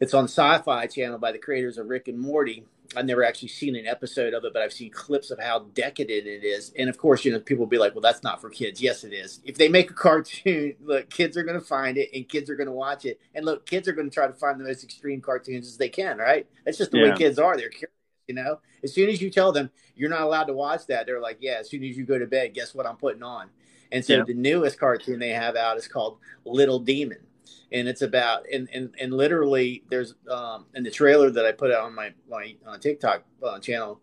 It's 0.00 0.14
on 0.14 0.24
Sci-Fi 0.24 0.86
Channel 0.86 1.18
by 1.18 1.32
the 1.32 1.38
creators 1.38 1.78
of 1.78 1.88
Rick 1.88 2.08
and 2.08 2.18
Morty. 2.18 2.64
I've 2.96 3.04
never 3.04 3.22
actually 3.22 3.48
seen 3.48 3.76
an 3.76 3.86
episode 3.86 4.32
of 4.32 4.44
it, 4.44 4.52
but 4.52 4.62
I've 4.62 4.72
seen 4.72 4.90
clips 4.90 5.30
of 5.30 5.38
how 5.38 5.66
decadent 5.74 6.26
it 6.26 6.42
is. 6.42 6.72
And 6.78 6.88
of 6.88 6.96
course, 6.96 7.24
you 7.24 7.32
know, 7.32 7.40
people 7.40 7.64
will 7.64 7.70
be 7.70 7.78
like, 7.78 7.94
well, 7.94 8.00
that's 8.00 8.22
not 8.22 8.40
for 8.40 8.48
kids. 8.48 8.80
Yes, 8.80 9.04
it 9.04 9.12
is. 9.12 9.40
If 9.44 9.58
they 9.58 9.68
make 9.68 9.90
a 9.90 9.94
cartoon, 9.94 10.74
look, 10.80 11.10
kids 11.10 11.36
are 11.36 11.42
going 11.42 11.58
to 11.58 11.64
find 11.64 11.98
it 11.98 12.08
and 12.14 12.28
kids 12.28 12.48
are 12.48 12.56
going 12.56 12.66
to 12.68 12.72
watch 12.72 13.04
it. 13.04 13.20
And 13.34 13.44
look, 13.44 13.66
kids 13.66 13.88
are 13.88 13.92
going 13.92 14.08
to 14.08 14.14
try 14.14 14.26
to 14.26 14.32
find 14.32 14.58
the 14.58 14.64
most 14.64 14.84
extreme 14.84 15.20
cartoons 15.20 15.66
as 15.66 15.76
they 15.76 15.90
can, 15.90 16.16
right? 16.16 16.46
That's 16.64 16.78
just 16.78 16.90
the 16.90 16.98
yeah. 16.98 17.10
way 17.10 17.16
kids 17.16 17.38
are. 17.38 17.56
They're 17.56 17.68
curious, 17.68 17.92
you 18.26 18.34
know? 18.34 18.60
As 18.82 18.94
soon 18.94 19.10
as 19.10 19.20
you 19.20 19.30
tell 19.30 19.52
them 19.52 19.70
you're 19.94 20.10
not 20.10 20.22
allowed 20.22 20.44
to 20.44 20.54
watch 20.54 20.86
that, 20.86 21.04
they're 21.04 21.20
like, 21.20 21.38
yeah, 21.40 21.56
as 21.60 21.68
soon 21.68 21.84
as 21.84 21.96
you 21.96 22.06
go 22.06 22.18
to 22.18 22.26
bed, 22.26 22.54
guess 22.54 22.74
what 22.74 22.86
I'm 22.86 22.96
putting 22.96 23.22
on? 23.22 23.50
And 23.92 24.04
so 24.04 24.18
yeah. 24.18 24.24
the 24.24 24.34
newest 24.34 24.78
cartoon 24.78 25.18
they 25.18 25.30
have 25.30 25.56
out 25.56 25.76
is 25.76 25.88
called 25.88 26.18
Little 26.44 26.78
Demon. 26.78 27.18
And 27.72 27.88
it's 27.88 28.02
about 28.02 28.44
and, 28.52 28.68
and, 28.72 28.94
and 29.00 29.12
literally 29.12 29.84
there's 29.90 30.14
um 30.30 30.66
in 30.74 30.84
the 30.84 30.90
trailer 30.90 31.30
that 31.30 31.44
I 31.44 31.52
put 31.52 31.70
out 31.70 31.84
on 31.84 31.94
my 31.94 32.12
my 32.28 32.54
uh, 32.66 32.78
TikTok 32.78 33.24
uh, 33.42 33.58
channel, 33.58 34.00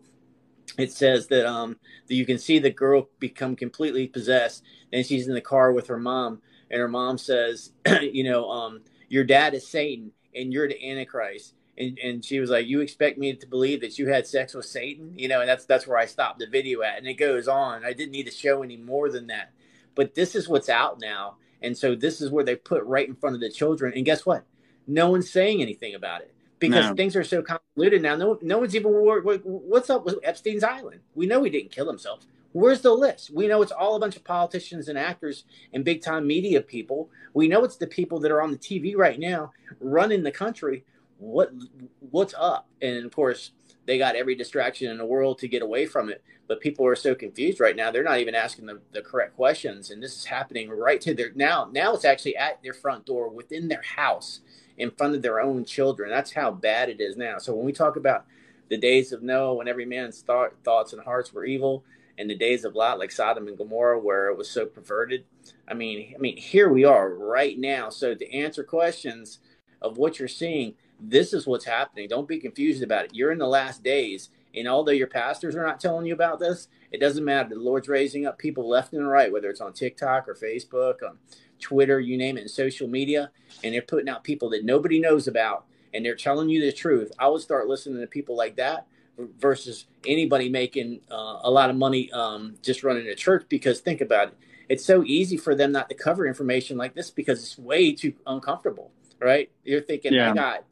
it 0.78 0.92
says 0.92 1.26
that 1.28 1.46
um 1.46 1.76
that 2.06 2.14
you 2.14 2.26
can 2.26 2.38
see 2.38 2.58
the 2.58 2.70
girl 2.70 3.08
become 3.18 3.56
completely 3.56 4.06
possessed 4.06 4.62
and 4.92 5.04
she's 5.04 5.28
in 5.28 5.34
the 5.34 5.40
car 5.40 5.72
with 5.72 5.88
her 5.88 5.98
mom 5.98 6.42
and 6.70 6.80
her 6.80 6.88
mom 6.88 7.18
says, 7.18 7.72
you 8.00 8.24
know, 8.24 8.48
um 8.50 8.82
your 9.08 9.24
dad 9.24 9.54
is 9.54 9.66
Satan 9.66 10.12
and 10.34 10.52
you're 10.52 10.68
the 10.68 10.90
Antichrist 10.90 11.54
and, 11.78 11.98
and 11.98 12.24
she 12.24 12.40
was 12.40 12.50
like, 12.50 12.66
"You 12.66 12.80
expect 12.80 13.18
me 13.18 13.34
to 13.34 13.46
believe 13.46 13.80
that 13.82 13.98
you 13.98 14.08
had 14.08 14.26
sex 14.26 14.54
with 14.54 14.64
Satan?" 14.64 15.12
You 15.16 15.28
know, 15.28 15.40
and 15.40 15.48
that's 15.48 15.66
that's 15.66 15.86
where 15.86 15.98
I 15.98 16.06
stopped 16.06 16.38
the 16.38 16.46
video 16.46 16.82
at, 16.82 16.98
and 16.98 17.06
it 17.06 17.14
goes 17.14 17.48
on. 17.48 17.84
I 17.84 17.92
didn't 17.92 18.12
need 18.12 18.26
to 18.26 18.32
show 18.32 18.62
any 18.62 18.76
more 18.76 19.10
than 19.10 19.26
that 19.26 19.52
but 19.96 20.14
this 20.14 20.36
is 20.36 20.48
what's 20.48 20.68
out 20.68 21.00
now. 21.00 21.36
And 21.60 21.76
so 21.76 21.96
this 21.96 22.20
is 22.20 22.30
where 22.30 22.44
they 22.44 22.54
put 22.54 22.84
right 22.84 23.08
in 23.08 23.16
front 23.16 23.34
of 23.34 23.40
the 23.40 23.50
children. 23.50 23.92
And 23.96 24.04
guess 24.04 24.24
what? 24.24 24.44
No 24.86 25.10
one's 25.10 25.28
saying 25.28 25.60
anything 25.60 25.96
about 25.96 26.20
it 26.20 26.32
because 26.60 26.90
no. 26.90 26.94
things 26.94 27.16
are 27.16 27.24
so 27.24 27.42
convoluted 27.42 28.02
now. 28.02 28.14
No, 28.14 28.38
no 28.42 28.58
one's 28.58 28.76
even 28.76 28.92
what's 28.92 29.90
up 29.90 30.04
with 30.04 30.20
Epstein's 30.22 30.62
Island. 30.62 31.00
We 31.16 31.26
know 31.26 31.42
he 31.42 31.50
didn't 31.50 31.72
kill 31.72 31.88
himself. 31.88 32.24
Where's 32.52 32.80
the 32.80 32.92
list? 32.92 33.30
We 33.34 33.48
know 33.48 33.60
it's 33.60 33.72
all 33.72 33.96
a 33.96 34.00
bunch 34.00 34.16
of 34.16 34.24
politicians 34.24 34.88
and 34.88 34.98
actors 34.98 35.44
and 35.72 35.84
big 35.84 36.02
time 36.02 36.26
media 36.26 36.60
people. 36.62 37.10
We 37.34 37.48
know 37.48 37.64
it's 37.64 37.76
the 37.76 37.86
people 37.86 38.20
that 38.20 38.30
are 38.30 38.40
on 38.40 38.52
the 38.52 38.58
TV 38.58 38.96
right 38.96 39.18
now 39.18 39.52
running 39.80 40.22
the 40.22 40.30
country. 40.30 40.84
What 41.18 41.52
what's 42.00 42.34
up? 42.38 42.68
And 42.82 43.04
of 43.04 43.14
course, 43.14 43.52
they 43.86 43.98
got 43.98 44.16
every 44.16 44.34
distraction 44.34 44.90
in 44.90 44.98
the 44.98 45.06
world 45.06 45.38
to 45.38 45.48
get 45.48 45.62
away 45.62 45.86
from 45.86 46.10
it. 46.10 46.22
But 46.48 46.60
people 46.60 46.86
are 46.86 46.96
so 46.96 47.14
confused 47.14 47.60
right 47.60 47.76
now; 47.76 47.90
they're 47.90 48.02
not 48.02 48.20
even 48.20 48.34
asking 48.34 48.66
the, 48.66 48.80
the 48.92 49.02
correct 49.02 49.36
questions, 49.36 49.90
and 49.90 50.02
this 50.02 50.16
is 50.16 50.26
happening 50.26 50.68
right 50.68 51.00
to 51.00 51.14
their 51.14 51.32
now. 51.34 51.68
Now 51.72 51.94
it's 51.94 52.04
actually 52.04 52.36
at 52.36 52.62
their 52.62 52.74
front 52.74 53.06
door, 53.06 53.28
within 53.28 53.68
their 53.68 53.82
house, 53.82 54.40
in 54.76 54.90
front 54.90 55.14
of 55.14 55.22
their 55.22 55.40
own 55.40 55.64
children. 55.64 56.10
That's 56.10 56.32
how 56.32 56.50
bad 56.50 56.88
it 56.88 57.00
is 57.00 57.16
now. 57.16 57.38
So 57.38 57.54
when 57.54 57.66
we 57.66 57.72
talk 57.72 57.96
about 57.96 58.26
the 58.68 58.76
days 58.76 59.12
of 59.12 59.22
Noah, 59.22 59.54
when 59.54 59.68
every 59.68 59.86
man's 59.86 60.20
thought, 60.20 60.52
thoughts 60.64 60.92
and 60.92 61.02
hearts 61.02 61.32
were 61.32 61.44
evil, 61.44 61.84
and 62.18 62.30
the 62.30 62.36
days 62.36 62.64
of 62.64 62.74
Lot, 62.74 62.98
like 62.98 63.12
Sodom 63.12 63.48
and 63.48 63.58
Gomorrah, 63.58 63.98
where 63.98 64.28
it 64.28 64.36
was 64.36 64.50
so 64.50 64.66
perverted. 64.66 65.24
I 65.68 65.74
mean, 65.74 66.12
I 66.14 66.18
mean, 66.18 66.36
here 66.36 66.68
we 66.68 66.84
are 66.84 67.12
right 67.12 67.58
now. 67.58 67.90
So 67.90 68.14
to 68.14 68.32
answer 68.34 68.64
questions 68.64 69.38
of 69.82 69.98
what 69.98 70.18
you're 70.18 70.28
seeing, 70.28 70.74
this 70.98 71.32
is 71.32 71.46
what's 71.46 71.64
happening. 71.64 72.08
Don't 72.08 72.28
be 72.28 72.38
confused 72.38 72.82
about 72.82 73.06
it. 73.06 73.14
You're 73.14 73.32
in 73.32 73.38
the 73.38 73.46
last 73.46 73.82
days. 73.82 74.30
And 74.54 74.66
although 74.66 74.92
your 74.92 75.06
pastors 75.06 75.54
are 75.54 75.66
not 75.66 75.80
telling 75.80 76.06
you 76.06 76.14
about 76.14 76.40
this, 76.40 76.68
it 76.90 77.00
doesn't 77.00 77.24
matter. 77.24 77.50
The 77.50 77.56
Lord's 77.56 77.88
raising 77.88 78.26
up 78.26 78.38
people 78.38 78.68
left 78.68 78.94
and 78.94 79.06
right, 79.06 79.30
whether 79.30 79.50
it's 79.50 79.60
on 79.60 79.74
TikTok 79.74 80.28
or 80.28 80.34
Facebook, 80.34 81.02
on 81.02 81.18
Twitter, 81.60 82.00
you 82.00 82.16
name 82.16 82.38
it, 82.38 82.42
in 82.42 82.48
social 82.48 82.88
media. 82.88 83.30
And 83.62 83.74
they're 83.74 83.82
putting 83.82 84.08
out 84.08 84.24
people 84.24 84.48
that 84.50 84.64
nobody 84.64 84.98
knows 84.98 85.28
about 85.28 85.66
and 85.92 86.04
they're 86.04 86.14
telling 86.14 86.48
you 86.48 86.60
the 86.60 86.72
truth. 86.72 87.12
I 87.18 87.28
would 87.28 87.42
start 87.42 87.68
listening 87.68 88.00
to 88.00 88.06
people 88.06 88.36
like 88.36 88.56
that 88.56 88.86
versus 89.18 89.86
anybody 90.06 90.48
making 90.48 91.00
uh, 91.10 91.40
a 91.42 91.50
lot 91.50 91.70
of 91.70 91.76
money 91.76 92.10
um, 92.12 92.56
just 92.62 92.82
running 92.82 93.06
a 93.08 93.14
church 93.14 93.46
because 93.48 93.80
think 93.80 94.00
about 94.00 94.28
it. 94.28 94.38
It's 94.68 94.84
so 94.84 95.04
easy 95.04 95.36
for 95.36 95.54
them 95.54 95.72
not 95.72 95.88
to 95.88 95.94
cover 95.94 96.26
information 96.26 96.76
like 96.76 96.94
this 96.94 97.10
because 97.10 97.42
it's 97.42 97.58
way 97.58 97.92
too 97.92 98.14
uncomfortable, 98.26 98.90
right? 99.20 99.50
You're 99.64 99.80
thinking, 99.80 100.12
yeah. 100.12 100.32
I 100.32 100.34
got 100.34 100.64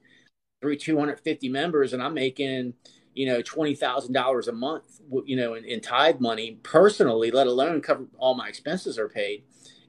three 0.65 0.79
250 0.79 1.51
members 1.51 1.93
and 1.93 2.03
I'm 2.03 2.15
making, 2.15 2.73
you 3.12 3.27
know, 3.27 3.43
$20,000 3.43 4.49
a 4.49 4.53
month, 4.53 5.01
you 5.27 5.37
know, 5.37 5.55
in, 5.55 5.65
in 5.67 5.83
tithe 5.83 6.21
money 6.21 6.59
personally, 6.62 7.31
let 7.31 7.47
alone 7.47 7.83
cover 7.83 8.07
all 8.17 8.35
my 8.35 8.49
expenses 8.49 8.99
are 8.99 9.11
paid. 9.11 9.45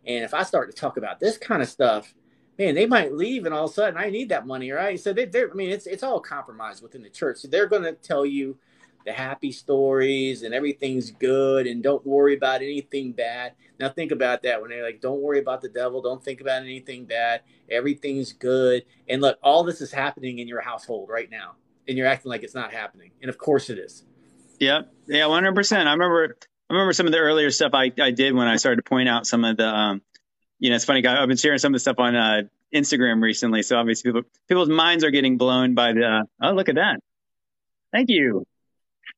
And 0.06 0.26
if 0.26 0.34
I 0.34 0.44
start 0.44 0.70
to 0.70 0.76
talk 0.76 0.98
about 0.98 1.22
this 1.22 1.38
kind 1.38 1.62
of 1.62 1.70
stuff, 1.70 2.14
man, 2.60 2.76
they 2.76 2.86
might 2.86 3.14
leave 3.14 3.46
and 3.46 3.56
all 3.56 3.66
of 3.66 3.72
a 3.72 3.74
sudden 3.74 3.98
I 3.98 4.10
need 4.10 4.28
that 4.30 4.46
money, 4.46 4.70
right? 4.70 5.00
So 5.00 5.14
they, 5.14 5.24
they're, 5.24 5.50
I 5.50 5.54
mean, 5.54 5.70
it's, 5.70 5.88
it's 5.88 6.04
all 6.04 6.20
compromised 6.20 6.84
within 6.84 7.02
the 7.02 7.10
church. 7.10 7.38
So 7.38 7.48
they're 7.48 7.68
going 7.68 7.84
to 7.84 7.94
tell 7.94 8.26
you 8.26 8.58
the 9.06 9.14
happy 9.14 9.52
stories 9.52 10.42
and 10.42 10.54
everything's 10.54 11.12
good 11.12 11.68
and 11.68 11.84
don't 11.84 12.06
worry 12.06 12.36
about 12.36 12.62
anything 12.62 13.12
bad. 13.12 13.54
Now 13.80 13.90
think 13.90 14.12
about 14.12 14.44
that 14.44 14.62
when 14.62 14.72
they're 14.72 14.84
like, 14.84 15.00
don't 15.00 15.22
worry 15.22 15.40
about 15.40 15.62
the 15.62 15.70
devil, 15.70 16.02
don't 16.02 16.24
think 16.24 16.42
about 16.42 16.64
anything 16.64 17.06
bad, 17.06 17.42
everything's 17.70 18.34
good. 18.34 18.84
And 19.08 19.22
look, 19.22 19.38
all 19.44 19.64
this 19.64 19.82
is 19.82 19.92
happening 19.92 20.40
in 20.40 20.48
your 20.48 20.62
household 20.62 21.10
right 21.10 21.30
now, 21.30 21.56
and 21.88 21.98
you're 21.98 22.08
acting 22.08 22.30
like 22.30 22.44
it's 22.44 22.56
not 22.56 22.74
happening. 22.74 23.12
And 23.22 23.30
of 23.30 23.38
course 23.38 23.70
it 23.70 23.78
is. 23.78 24.04
Yeah, 24.60 24.84
yeah, 25.08 25.28
one 25.28 25.44
hundred 25.44 25.56
percent. 25.56 25.88
I 25.88 25.92
remember, 25.92 26.38
I 26.70 26.74
remember 26.74 26.94
some 26.94 27.06
of 27.06 27.12
the 27.12 27.20
earlier 27.20 27.52
stuff 27.52 27.72
I, 27.74 27.92
I 28.00 28.12
did 28.12 28.34
when 28.34 28.48
I 28.48 28.56
started 28.56 28.78
to 28.78 28.90
point 28.90 29.08
out 29.08 29.28
some 29.28 29.44
of 29.44 29.58
the, 29.58 29.68
um, 29.68 30.02
you 30.58 30.70
know, 30.70 30.78
it's 30.78 30.86
funny. 30.86 31.06
I've 31.06 31.28
been 31.28 31.38
sharing 31.38 31.60
some 31.60 31.74
of 31.74 31.76
the 31.76 31.80
stuff 31.80 32.00
on 32.00 32.16
uh, 32.16 32.42
Instagram 32.74 33.22
recently, 33.22 33.62
so 33.62 33.78
obviously 33.78 34.12
people, 34.12 34.30
people's 34.48 34.70
minds 34.70 35.04
are 35.04 35.12
getting 35.12 35.38
blown 35.38 35.76
by 35.76 35.94
the. 35.94 36.26
Oh, 36.42 36.52
look 36.54 36.70
at 36.70 36.76
that! 36.76 37.02
Thank 37.92 38.10
you. 38.10 38.48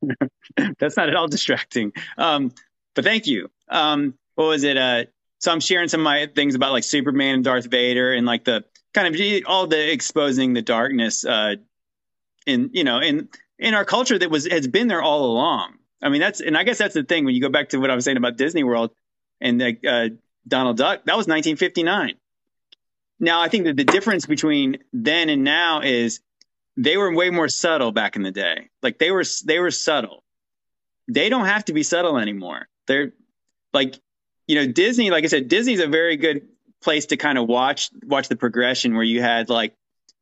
That's 0.79 0.97
not 0.97 1.09
at 1.09 1.15
all 1.15 1.27
distracting. 1.27 1.93
Um, 2.17 2.51
but 2.95 3.03
thank 3.03 3.27
you. 3.27 3.49
Um, 3.69 4.15
what 4.35 4.45
was 4.45 4.63
it? 4.63 4.77
Uh, 4.77 5.05
so 5.39 5.51
I'm 5.51 5.59
sharing 5.59 5.87
some 5.87 6.01
of 6.01 6.05
my 6.05 6.27
things 6.33 6.55
about 6.55 6.71
like 6.71 6.83
Superman 6.83 7.35
and 7.35 7.43
Darth 7.43 7.65
Vader 7.65 8.13
and 8.13 8.25
like 8.25 8.43
the 8.43 8.63
kind 8.93 9.13
of 9.13 9.43
all 9.45 9.67
the 9.67 9.91
exposing 9.91 10.53
the 10.53 10.61
darkness 10.61 11.25
uh, 11.25 11.55
in 12.45 12.71
you 12.73 12.83
know 12.83 12.99
in 12.99 13.29
in 13.59 13.73
our 13.73 13.85
culture 13.85 14.17
that 14.17 14.31
was 14.31 14.47
has 14.47 14.67
been 14.67 14.87
there 14.87 15.01
all 15.01 15.25
along. 15.25 15.75
I 16.01 16.09
mean 16.09 16.21
that's 16.21 16.41
and 16.41 16.57
I 16.57 16.63
guess 16.63 16.77
that's 16.77 16.93
the 16.93 17.03
thing 17.03 17.25
when 17.25 17.35
you 17.35 17.41
go 17.41 17.49
back 17.49 17.69
to 17.69 17.77
what 17.77 17.91
I 17.91 17.95
was 17.95 18.05
saying 18.05 18.17
about 18.17 18.37
Disney 18.37 18.63
World 18.63 18.91
and 19.39 19.61
uh, 19.61 20.09
Donald 20.47 20.77
Duck. 20.77 21.05
That 21.05 21.17
was 21.17 21.27
1959. 21.27 22.15
Now 23.19 23.41
I 23.41 23.49
think 23.49 23.65
that 23.65 23.75
the 23.75 23.83
difference 23.83 24.25
between 24.25 24.77
then 24.93 25.29
and 25.29 25.43
now 25.43 25.81
is 25.81 26.21
they 26.77 26.95
were 26.95 27.13
way 27.13 27.31
more 27.31 27.49
subtle 27.49 27.91
back 27.91 28.15
in 28.15 28.21
the 28.21 28.31
day. 28.31 28.69
Like 28.81 28.99
they 28.99 29.11
were 29.11 29.23
they 29.45 29.59
were 29.59 29.71
subtle. 29.71 30.23
They 31.07 31.29
don't 31.29 31.45
have 31.45 31.65
to 31.65 31.73
be 31.73 31.83
subtle 31.83 32.17
anymore. 32.17 32.67
They're 32.85 33.13
like 33.73 33.99
you 34.47 34.55
know 34.55 34.71
Disney. 34.71 35.09
Like 35.09 35.23
I 35.23 35.27
said, 35.27 35.47
Disney's 35.47 35.79
a 35.79 35.87
very 35.87 36.17
good 36.17 36.47
place 36.81 37.07
to 37.07 37.17
kind 37.17 37.37
of 37.37 37.47
watch 37.47 37.89
watch 38.03 38.29
the 38.29 38.35
progression 38.35 38.93
where 38.93 39.03
you 39.03 39.21
had 39.21 39.49
like 39.49 39.73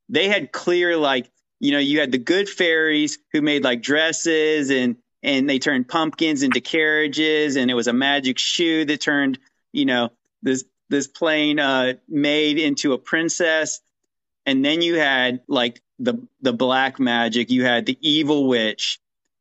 they 0.08 0.30
had 0.30 0.51
clear 0.51 0.95
like 0.95 1.30
you 1.60 1.72
know 1.72 1.80
you 1.80 1.99
had 1.99 2.12
the 2.12 2.18
good 2.18 2.47
fairies 2.47 3.20
who 3.34 3.41
made 3.41 3.64
like 3.64 3.82
dresses 3.82 4.72
and 4.72 4.95
and 5.22 5.49
they 5.49 5.60
turned 5.60 5.88
pumpkins 5.88 6.43
into 6.43 6.62
carriages 6.62 7.58
and 7.58 7.70
it 7.70 7.74
was 7.74 7.88
a 7.88 7.93
magic 7.93 8.39
shoe 8.39 8.86
that 8.86 9.01
turned 9.01 9.38
you 9.74 9.86
know 9.86 10.12
this 10.41 10.64
this 10.88 11.08
plain 11.08 11.60
uh, 11.60 11.93
maid 12.08 12.58
into 12.58 12.93
a 12.93 12.97
princess 12.97 13.82
and 14.45 14.64
then 14.64 14.82
you 14.82 14.95
had 14.95 15.41
like 15.47 15.82
the 16.00 16.28
the 16.41 16.54
black 16.54 17.00
magic. 17.00 17.50
You 17.50 17.64
had 17.64 17.86
the 17.86 17.98
evil 18.02 18.48
witch, 18.48 19.00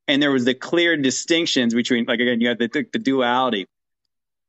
and 0.08 0.22
there 0.22 0.30
was 0.30 0.44
the 0.44 0.54
clear 0.54 0.96
distinctions 0.96 1.74
between 1.74 2.04
like 2.06 2.20
again 2.20 2.40
you 2.40 2.48
had 2.48 2.58
the, 2.58 2.68
the, 2.68 2.86
the 2.92 2.98
duality. 2.98 3.66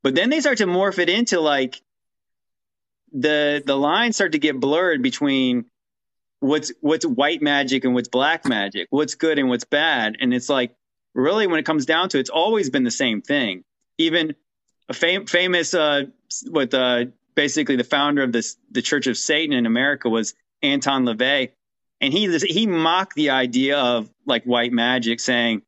But 0.04 0.16
then 0.16 0.30
they 0.30 0.40
start 0.40 0.60
to 0.60 0.66
morph 0.66 1.00
it 1.00 1.10
into 1.10 1.40
like 1.40 1.82
the 3.12 3.64
the 3.66 3.76
lines 3.76 4.16
start 4.16 4.34
to 4.34 4.40
get 4.40 4.60
blurred 4.60 5.02
between 5.02 5.66
what's 6.40 6.72
what's 6.82 7.06
white 7.06 7.42
magic 7.42 7.86
and 7.86 7.94
what's 7.94 8.10
black 8.10 8.46
magic 8.46 8.88
what's 8.92 9.16
good 9.16 9.40
and 9.40 9.50
what's 9.50 9.66
bad. 9.66 10.18
And 10.20 10.34
it's 10.34 10.50
like 10.50 10.76
really 11.14 11.48
when 11.48 11.60
it 11.60 11.66
comes 11.66 11.86
down 11.86 12.10
to 12.10 12.18
it, 12.18 12.22
it's 12.22 12.30
always 12.30 12.70
been 12.70 12.84
the 12.84 12.92
same 12.92 13.22
thing. 13.22 13.64
Even 13.98 14.36
a 14.90 14.94
fam- 14.94 15.26
famous 15.26 15.74
uh 15.74 16.04
what 16.50 16.74
uh 16.74 17.06
basically 17.34 17.76
the 17.76 17.84
founder 17.84 18.24
of 18.24 18.32
this 18.32 18.58
the 18.72 18.82
church 18.82 19.08
of 19.08 19.18
satan 19.18 19.56
in 19.56 19.66
america 19.66 20.10
was 20.10 20.34
anton 20.62 21.06
lavey 21.06 21.52
and 22.06 22.14
he 22.14 22.38
he 22.38 22.68
mocked 22.68 23.16
the 23.16 23.32
idea 23.32 23.78
of 23.78 24.10
like 24.26 24.44
white 24.44 24.72
magic, 24.72 25.20
saying 25.20 25.64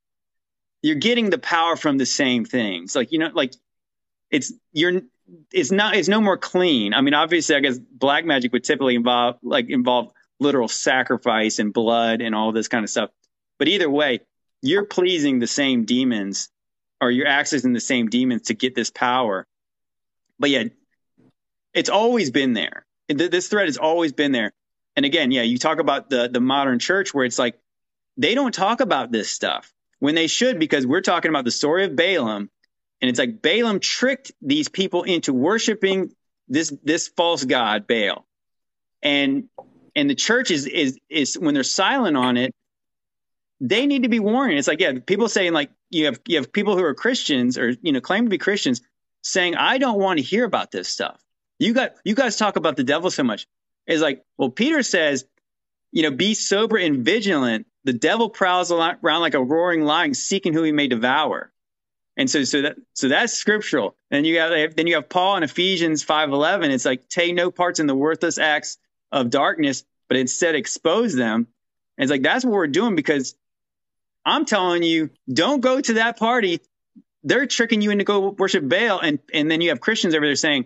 you're 0.84 0.96
getting 0.96 1.30
the 1.30 1.40
power 1.40 1.76
from 1.76 1.98
the 1.98 2.06
same 2.06 2.46
things. 2.46 2.96
Like 2.96 3.12
you 3.12 3.20
know, 3.20 3.32
like 3.34 3.54
it's 4.30 4.54
you're 4.72 5.02
it's 5.52 5.72
not 5.72 5.96
it's 5.96 6.08
no 6.08 6.22
more 6.22 6.38
clean. 6.38 6.94
I 6.94 7.02
mean, 7.02 7.16
obviously, 7.16 7.56
I 7.56 7.60
guess 7.60 7.80
black 7.80 8.24
magic 8.24 8.54
would 8.54 8.64
typically 8.64 8.96
involve 8.96 9.38
like 9.42 9.70
involve 9.70 10.14
literal 10.40 10.68
sacrifice 10.68 11.58
and 11.58 11.74
blood 11.74 12.22
and 12.22 12.36
all 12.36 12.52
this 12.52 12.68
kind 12.68 12.84
of 12.84 12.90
stuff. 12.90 13.10
But 13.58 13.68
either 13.68 13.90
way, 13.90 14.20
you're 14.62 14.86
pleasing 14.86 15.40
the 15.40 15.48
same 15.48 15.86
demons 15.86 16.50
or 17.02 17.10
you're 17.10 17.28
accessing 17.28 17.74
the 17.74 17.80
same 17.80 18.10
demons 18.10 18.44
to 18.44 18.54
get 18.54 18.76
this 18.76 18.92
power. 18.92 19.48
But 20.38 20.52
yeah, 20.52 20.66
it's 21.74 21.90
always 21.90 22.30
been 22.30 22.54
there. 22.54 22.86
This 23.08 23.48
thread 23.48 23.68
has 23.68 23.78
always 23.78 24.14
been 24.14 24.32
there. 24.32 24.54
And 24.98 25.06
again, 25.06 25.30
yeah, 25.32 25.44
you 25.44 25.60
talk 25.60 25.80
about 25.80 26.10
the 26.10 26.28
the 26.28 26.42
modern 26.42 26.80
church 26.80 27.14
where 27.14 27.24
it's 27.24 27.38
like 27.38 27.60
they 28.18 28.34
don't 28.34 28.54
talk 28.54 28.82
about 28.82 29.12
this 29.12 29.30
stuff 29.30 29.72
when 30.00 30.16
they 30.16 30.26
should 30.26 30.58
because 30.58 30.86
we're 30.86 31.02
talking 31.02 31.30
about 31.30 31.46
the 31.46 31.52
story 31.52 31.86
of 31.86 31.96
Balaam 31.96 32.50
and 33.00 33.10
it's 33.10 33.20
like 33.20 33.42
Balaam 33.42 33.80
tricked 33.80 34.32
these 34.42 34.70
people 34.70 35.04
into 35.04 35.34
worshiping 35.34 36.12
this 36.48 36.74
this 36.84 37.08
false 37.10 37.46
god 37.46 37.86
Baal. 37.88 38.26
And 39.04 39.50
and 39.96 40.10
the 40.10 40.16
church 40.16 40.50
is 40.50 40.66
is 40.66 40.98
is 41.10 41.38
when 41.38 41.54
they're 41.54 41.64
silent 41.64 42.18
on 42.18 42.36
it, 42.36 42.56
they 43.62 43.86
need 43.86 44.04
to 44.04 44.10
be 44.10 44.20
warned. 44.20 44.58
It's 44.58 44.68
like 44.68 44.80
yeah, 44.80 44.94
people 45.06 45.30
saying 45.30 45.54
like 45.54 45.70
you 45.92 46.06
have 46.06 46.20
you 46.28 46.38
have 46.38 46.52
people 46.52 46.76
who 46.76 46.84
are 46.84 46.96
Christians 46.96 47.60
or 47.60 47.70
you 47.70 47.92
know 47.92 48.02
claim 48.02 48.26
to 48.26 48.30
be 48.32 48.40
Christians 48.40 48.82
saying 49.22 49.56
I 49.56 49.78
don't 49.78 50.00
want 50.00 50.18
to 50.18 50.24
hear 50.24 50.44
about 50.44 50.72
this 50.72 50.90
stuff. 50.90 51.22
You 51.60 51.74
got 51.74 51.94
you 52.04 52.16
guys 52.16 52.36
talk 52.36 52.56
about 52.56 52.78
the 52.78 52.84
devil 52.84 53.12
so 53.12 53.24
much 53.24 53.48
is 53.88 54.02
like, 54.02 54.24
well, 54.38 54.50
Peter 54.50 54.84
says, 54.84 55.26
you 55.92 56.04
know, 56.04 56.12
be 56.12 56.34
sober 56.34 56.78
and 56.78 57.04
vigilant. 57.04 57.66
The 57.86 57.94
devil 57.94 58.30
prowls 58.30 58.72
around 58.72 59.22
like 59.22 59.34
a 59.34 59.44
roaring 59.44 59.84
lion, 59.84 60.14
seeking 60.14 60.54
who 60.54 60.64
he 60.64 60.72
may 60.72 60.88
devour. 60.88 61.52
And 62.18 62.30
so, 62.30 62.44
so 62.44 62.64
that, 62.64 62.78
so 62.94 63.08
that's 63.10 63.34
scriptural. 63.34 63.96
And 64.12 64.26
you 64.26 64.40
have, 64.40 64.76
then 64.76 64.88
you 64.88 64.96
have 64.96 65.08
Paul 65.08 65.38
in 65.38 65.44
Ephesians 65.44 66.04
5.11. 66.04 66.70
It's 66.72 66.84
like, 66.84 67.08
take 67.08 67.36
no 67.36 67.52
parts 67.52 67.80
in 67.80 67.88
the 67.88 67.96
worthless 67.96 68.40
acts 68.40 68.78
of 69.12 69.30
darkness, 69.30 69.86
but 70.10 70.18
instead 70.18 70.56
expose 70.56 71.16
them. 71.16 71.48
And 71.98 72.04
it's 72.04 72.12
like, 72.12 72.24
that's 72.24 72.44
what 72.44 72.54
we're 72.54 72.68
doing 72.68 72.96
because 72.96 73.36
I'm 74.26 74.46
telling 74.46 74.84
you, 74.84 75.12
don't 75.32 75.62
go 75.62 75.80
to 75.80 75.94
that 75.94 76.18
party. 76.18 76.60
They're 77.24 77.46
tricking 77.46 77.82
you 77.82 77.92
into 77.92 78.04
go 78.04 78.30
worship 78.32 78.68
Baal. 78.68 79.00
And, 79.00 79.20
and 79.34 79.50
then 79.50 79.62
you 79.62 79.70
have 79.70 79.80
Christians 79.80 80.16
over 80.16 80.26
there 80.26 80.36
saying, 80.36 80.66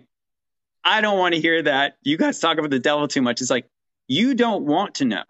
I 0.84 1.00
don't 1.00 1.18
want 1.18 1.34
to 1.34 1.40
hear 1.40 1.62
that. 1.62 1.96
You 2.02 2.16
guys 2.16 2.38
talk 2.38 2.58
about 2.58 2.70
the 2.70 2.78
devil 2.78 3.06
too 3.06 3.22
much. 3.22 3.40
It's 3.40 3.50
like 3.50 3.68
you 4.08 4.34
don't 4.34 4.64
want 4.64 4.96
to 4.96 5.04
know. 5.04 5.22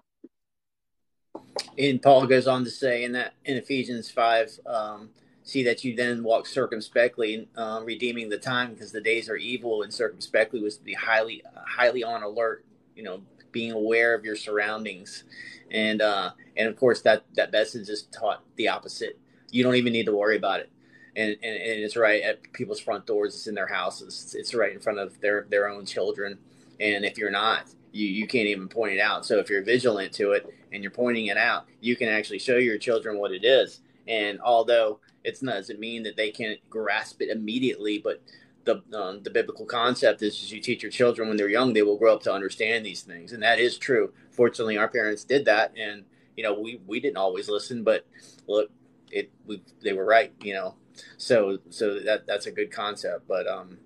And 1.78 2.00
Paul 2.00 2.26
goes 2.26 2.46
on 2.46 2.64
to 2.64 2.70
say 2.70 3.04
in 3.04 3.12
that 3.12 3.34
in 3.44 3.56
Ephesians 3.56 4.10
five, 4.10 4.50
um, 4.66 5.10
see 5.42 5.62
that 5.64 5.84
you 5.84 5.94
then 5.94 6.22
walk 6.22 6.46
circumspectly, 6.46 7.48
um, 7.56 7.84
redeeming 7.84 8.28
the 8.28 8.38
time 8.38 8.72
because 8.72 8.92
the 8.92 9.00
days 9.00 9.28
are 9.28 9.36
evil, 9.36 9.82
and 9.82 9.92
circumspectly 9.92 10.60
was 10.60 10.76
to 10.78 10.84
be 10.84 10.94
highly 10.94 11.42
highly 11.66 12.02
on 12.02 12.22
alert. 12.22 12.64
You 12.96 13.02
know, 13.02 13.22
being 13.50 13.72
aware 13.72 14.14
of 14.14 14.24
your 14.24 14.36
surroundings, 14.36 15.24
and 15.70 16.00
uh, 16.00 16.30
and 16.56 16.68
of 16.68 16.76
course 16.76 17.02
that 17.02 17.24
that 17.34 17.52
message 17.52 17.88
is 17.88 18.04
taught 18.04 18.42
the 18.56 18.68
opposite. 18.68 19.18
You 19.50 19.62
don't 19.62 19.74
even 19.74 19.92
need 19.92 20.06
to 20.06 20.16
worry 20.16 20.36
about 20.36 20.60
it 20.60 20.70
and, 21.16 21.30
and, 21.30 21.56
and 21.56 21.84
it's 21.84 21.96
right 21.96 22.22
at 22.22 22.52
people's 22.52 22.80
front 22.80 23.06
doors. 23.06 23.34
It's 23.34 23.46
in 23.46 23.54
their 23.54 23.66
houses. 23.66 24.34
It's 24.38 24.54
right 24.54 24.72
in 24.72 24.80
front 24.80 24.98
of 24.98 25.20
their 25.20 25.46
their 25.50 25.68
own 25.68 25.84
children. 25.84 26.38
And 26.80 27.04
if 27.04 27.18
you're 27.18 27.30
not, 27.30 27.68
you 27.92 28.06
you 28.06 28.26
can't 28.26 28.48
even 28.48 28.68
point 28.68 28.94
it 28.94 29.00
out. 29.00 29.26
So 29.26 29.38
if 29.38 29.50
you're 29.50 29.62
vigilant 29.62 30.12
to 30.14 30.32
it 30.32 30.52
and 30.72 30.82
you're 30.82 30.90
pointing 30.90 31.26
it 31.26 31.36
out, 31.36 31.66
you 31.80 31.96
can 31.96 32.08
actually 32.08 32.38
show 32.38 32.56
your 32.56 32.78
children 32.78 33.18
what 33.18 33.32
it 33.32 33.44
is. 33.44 33.80
And 34.08 34.40
although 34.40 35.00
it 35.24 35.40
doesn't 35.40 35.78
mean 35.78 36.02
that 36.02 36.16
they 36.16 36.30
can't 36.30 36.58
grasp 36.68 37.22
it 37.22 37.30
immediately, 37.30 37.98
but 37.98 38.20
the 38.64 38.82
um, 38.94 39.22
the 39.22 39.30
biblical 39.30 39.66
concept 39.66 40.22
is, 40.22 40.34
is 40.42 40.52
you 40.52 40.60
teach 40.60 40.82
your 40.82 40.90
children 40.90 41.28
when 41.28 41.36
they're 41.36 41.48
young, 41.48 41.72
they 41.72 41.82
will 41.82 41.98
grow 41.98 42.14
up 42.14 42.22
to 42.22 42.32
understand 42.32 42.84
these 42.84 43.02
things, 43.02 43.32
and 43.32 43.42
that 43.42 43.58
is 43.58 43.76
true. 43.78 44.12
Fortunately, 44.30 44.78
our 44.78 44.88
parents 44.88 45.24
did 45.24 45.44
that, 45.46 45.72
and 45.76 46.04
you 46.36 46.42
know 46.42 46.58
we 46.58 46.80
we 46.86 47.00
didn't 47.00 47.16
always 47.16 47.48
listen, 47.48 47.82
but 47.82 48.06
look, 48.46 48.70
it 49.10 49.30
we 49.46 49.62
they 49.82 49.92
were 49.92 50.04
right. 50.04 50.32
You 50.42 50.54
know, 50.54 50.74
so 51.16 51.58
so 51.70 51.98
that 52.00 52.26
that's 52.26 52.46
a 52.46 52.52
good 52.52 52.70
concept. 52.70 53.28
But 53.28 53.46
um, 53.46 53.78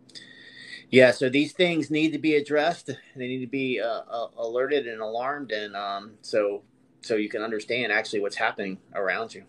yeah, 0.90 1.10
so 1.10 1.28
these 1.28 1.52
things 1.52 1.90
need 1.90 2.12
to 2.12 2.18
be 2.18 2.34
addressed. 2.34 2.86
They 3.16 3.26
need 3.28 3.40
to 3.40 3.46
be 3.46 3.80
uh, 3.80 4.02
uh, 4.08 4.28
alerted 4.36 4.86
and 4.86 5.00
alarmed, 5.00 5.50
and 5.52 5.76
um, 5.76 6.12
so 6.22 6.62
so 7.00 7.16
you 7.16 7.28
can 7.28 7.42
understand 7.42 7.92
actually 7.92 8.20
what's 8.20 8.36
happening 8.36 8.78
around 8.94 9.34
you. 9.34 9.44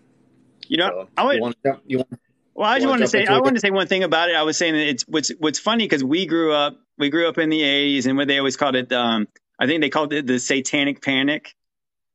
You 0.68 0.78
know, 0.78 0.88
so, 0.88 1.10
I 1.18 1.26
would. 1.26 1.36
You 1.36 1.42
want 1.42 1.56
to, 1.64 1.80
you 1.86 1.98
want, 1.98 2.20
well, 2.58 2.68
I 2.68 2.80
just 2.80 2.90
want 2.90 3.02
to 3.02 3.08
say 3.08 3.26
I 3.26 3.40
want 3.40 3.56
to 3.56 3.62
say 3.62 3.70
one 3.70 3.88
thing 3.88 4.04
about 4.04 4.30
it. 4.30 4.36
I 4.36 4.44
was 4.44 4.58
saying 4.58 4.74
that 4.74 4.88
it's 4.88 5.04
what's 5.08 5.30
what's 5.38 5.60
funny 5.60 5.86
because 5.86 6.04
we 6.04 6.26
grew 6.26 6.54
up 6.54 6.78
we 6.98 7.10
grew 7.10 7.30
up 7.30 7.38
in 7.38 7.50
the 7.50 7.62
'80s, 7.62 8.08
and 8.08 8.18
what 8.18 8.28
they 8.28 8.40
always 8.40 8.58
called 8.58 8.76
it, 8.76 8.92
um, 8.92 9.28
I 9.60 9.68
think 9.68 9.82
they 9.82 9.90
called 9.90 10.12
it 10.14 10.26
the 10.26 10.40
Satanic 10.40 11.02
Panic. 11.02 11.56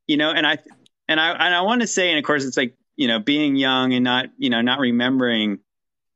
You 0.08 0.16
know, 0.16 0.32
and 0.32 0.44
I 0.44 0.58
and 1.06 1.20
I 1.20 1.30
and 1.30 1.54
I 1.54 1.62
want 1.62 1.82
to 1.82 1.86
say, 1.86 2.10
and 2.10 2.18
of 2.18 2.24
course, 2.24 2.44
it's 2.44 2.56
like 2.56 2.76
you 2.96 3.08
know, 3.08 3.18
being 3.18 3.56
young 3.56 3.94
and 3.94 4.04
not, 4.04 4.26
you 4.36 4.50
know, 4.50 4.60
not 4.60 4.78
remembering, 4.78 5.58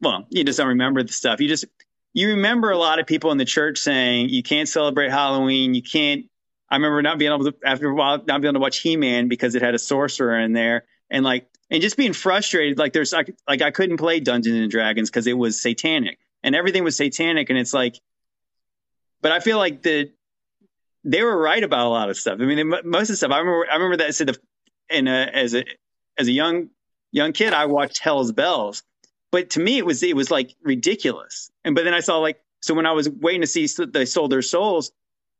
well, 0.00 0.26
you 0.30 0.44
just 0.44 0.58
don't 0.58 0.68
remember 0.68 1.02
the 1.02 1.12
stuff. 1.12 1.40
You 1.40 1.48
just, 1.48 1.64
you 2.12 2.28
remember 2.30 2.70
a 2.70 2.78
lot 2.78 2.98
of 2.98 3.06
people 3.06 3.32
in 3.32 3.38
the 3.38 3.44
church 3.44 3.78
saying 3.78 4.28
you 4.28 4.42
can't 4.42 4.68
celebrate 4.68 5.10
Halloween. 5.10 5.74
You 5.74 5.82
can't, 5.82 6.26
I 6.70 6.76
remember 6.76 7.00
not 7.02 7.18
being 7.18 7.32
able 7.32 7.44
to, 7.44 7.54
after 7.64 7.88
a 7.88 7.94
while, 7.94 8.18
not 8.18 8.40
being 8.40 8.44
able 8.44 8.54
to 8.54 8.60
watch 8.60 8.78
He-Man 8.78 9.28
because 9.28 9.54
it 9.54 9.62
had 9.62 9.74
a 9.74 9.78
sorcerer 9.78 10.38
in 10.38 10.52
there 10.52 10.84
and 11.10 11.24
like, 11.24 11.48
and 11.70 11.80
just 11.82 11.96
being 11.96 12.12
frustrated. 12.12 12.78
Like 12.78 12.92
there's 12.92 13.12
like, 13.12 13.34
like 13.48 13.62
I 13.62 13.70
couldn't 13.70 13.96
play 13.96 14.20
Dungeons 14.20 14.56
and 14.56 14.70
Dragons 14.70 15.10
because 15.10 15.26
it 15.26 15.36
was 15.36 15.60
satanic 15.60 16.18
and 16.42 16.54
everything 16.54 16.84
was 16.84 16.96
satanic. 16.96 17.50
And 17.50 17.58
it's 17.58 17.74
like, 17.74 17.96
but 19.22 19.32
I 19.32 19.40
feel 19.40 19.58
like 19.58 19.82
the, 19.82 20.12
they 21.04 21.22
were 21.22 21.36
right 21.36 21.62
about 21.62 21.86
a 21.86 21.88
lot 21.88 22.10
of 22.10 22.16
stuff. 22.16 22.38
I 22.40 22.44
mean, 22.44 22.68
most 22.84 23.08
of 23.08 23.14
the 23.14 23.16
stuff 23.16 23.30
I 23.30 23.38
remember, 23.38 23.66
I 23.70 23.74
remember 23.74 23.96
that 23.98 24.14
said 24.14 24.28
the, 24.28 24.38
in 24.90 25.08
a, 25.08 25.30
as 25.32 25.54
a, 25.54 25.64
as 26.18 26.28
a 26.28 26.32
young 26.32 26.70
young 27.12 27.32
kid, 27.32 27.52
I 27.52 27.66
watched 27.66 27.98
Hell's 27.98 28.32
Bells, 28.32 28.82
but 29.30 29.50
to 29.50 29.60
me 29.60 29.78
it 29.78 29.86
was 29.86 30.02
it 30.02 30.16
was 30.16 30.30
like 30.30 30.54
ridiculous. 30.62 31.50
And 31.64 31.74
but 31.74 31.84
then 31.84 31.94
I 31.94 32.00
saw 32.00 32.18
like 32.18 32.40
so 32.60 32.74
when 32.74 32.86
I 32.86 32.92
was 32.92 33.08
waiting 33.08 33.42
to 33.42 33.46
see 33.46 33.66
they 33.88 34.06
sold 34.06 34.32
their 34.32 34.42
souls, 34.42 34.92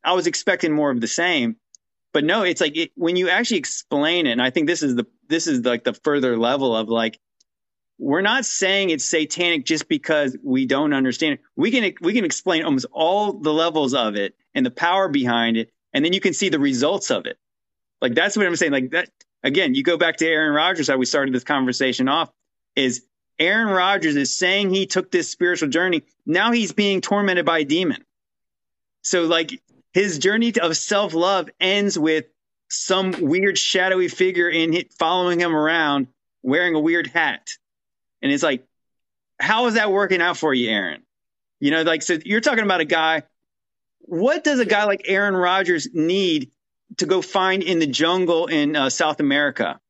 I 0.05 0.13
was 0.13 0.27
expecting 0.27 0.73
more 0.73 0.91
of 0.91 1.01
the 1.01 1.09
same. 1.09 1.57
But 2.13 2.25
no, 2.25 2.43
it's 2.43 2.61
like 2.61 2.77
it, 2.77 2.93
when 2.95 3.17
you 3.17 3.29
actually 3.29 3.59
explain 3.59 4.27
it, 4.27 4.33
and 4.33 4.43
I 4.43 4.51
think 4.51 4.67
this 4.67 4.83
is 4.83 4.95
the 4.95 5.07
this 5.29 5.47
is 5.47 5.65
like 5.65 5.85
the 5.85 5.93
further 5.93 6.39
level 6.39 6.75
of 6.75 6.89
like 6.89 7.19
we're 7.99 8.23
not 8.23 8.45
saying 8.45 8.91
it's 8.91 9.05
satanic 9.05 9.65
just 9.65 9.89
because 9.89 10.37
we 10.43 10.67
don't 10.67 10.93
understand 10.93 11.35
it. 11.35 11.41
We 11.57 11.71
can 11.71 11.93
we 12.01 12.13
can 12.13 12.25
explain 12.25 12.65
almost 12.65 12.87
all 12.93 13.35
the 13.35 13.53
levels 13.53 13.95
of 13.95 14.17
it 14.17 14.35
and 14.55 14.65
the 14.65 14.71
power 14.71 15.09
behind 15.09 15.57
it, 15.57 15.73
and 15.93 16.05
then 16.05 16.13
you 16.13 16.21
can 16.21 16.35
see 16.35 16.49
the 16.49 16.59
results 16.59 17.11
of 17.11 17.27
it. 17.27 17.39
Like 18.01 18.15
that's 18.15 18.37
what 18.37 18.47
I'm 18.47 18.57
saying. 18.57 18.73
Like 18.73 18.91
that 18.91 19.11
again, 19.47 19.75
you 19.75 19.83
go 19.83 19.97
back 19.97 20.17
to 20.19 20.27
Aaron 20.27 20.53
Rodgers, 20.53 20.89
how 20.89 20.97
we 20.97 21.07
started 21.07 21.33
this 21.33 21.45
conversation 21.45 22.09
off, 22.09 22.31
is 22.75 23.05
Aaron 23.39 23.69
Rodgers 23.69 24.17
is 24.17 24.35
saying 24.35 24.71
he 24.71 24.87
took 24.87 25.11
this 25.11 25.31
spiritual 25.31 25.69
journey. 25.69 26.03
Now 26.27 26.53
he's 26.53 26.73
being 26.73 27.01
tormented 27.01 27.47
by 27.47 27.61
a 27.61 27.65
demon. 27.65 28.05
So, 29.03 29.23
like, 29.23 29.63
his 29.93 30.19
journey 30.19 30.53
of 30.61 30.77
self 30.77 31.15
love 31.15 31.49
ends 31.61 31.99
with 31.99 32.27
some 32.69 33.13
weird 33.21 33.57
shadowy 33.57 34.09
figure 34.09 34.49
in 34.49 34.85
following 34.99 35.41
him 35.41 35.55
around 35.55 36.09
wearing 36.43 36.75
a 36.75 36.81
weird 36.81 37.07
hat. 37.07 37.51
And 38.21 38.33
it's 38.33 38.43
like, 38.43 38.67
how 39.39 39.67
is 39.67 39.75
that 39.75 39.93
working 39.93 40.21
out 40.21 40.37
for 40.37 40.53
you, 40.53 40.71
Aaron? 40.71 41.03
You 41.61 41.71
know, 41.71 41.83
like, 41.83 42.03
so 42.03 42.19
you're 42.25 42.41
talking 42.41 42.65
about 42.65 42.81
a 42.81 42.85
guy. 42.85 43.23
What 44.01 44.43
does 44.43 44.59
a 44.59 44.65
guy 44.65 44.85
like 44.85 45.03
Aaron 45.07 45.37
Rodgers 45.37 45.89
need 45.93 46.51
to 46.99 47.07
go 47.07 47.23
find 47.23 47.63
in 47.63 47.79
the 47.79 47.87
jungle 47.87 48.47
in 48.47 48.77
uh, 48.77 48.91
South 48.91 49.21
America. 49.21 49.81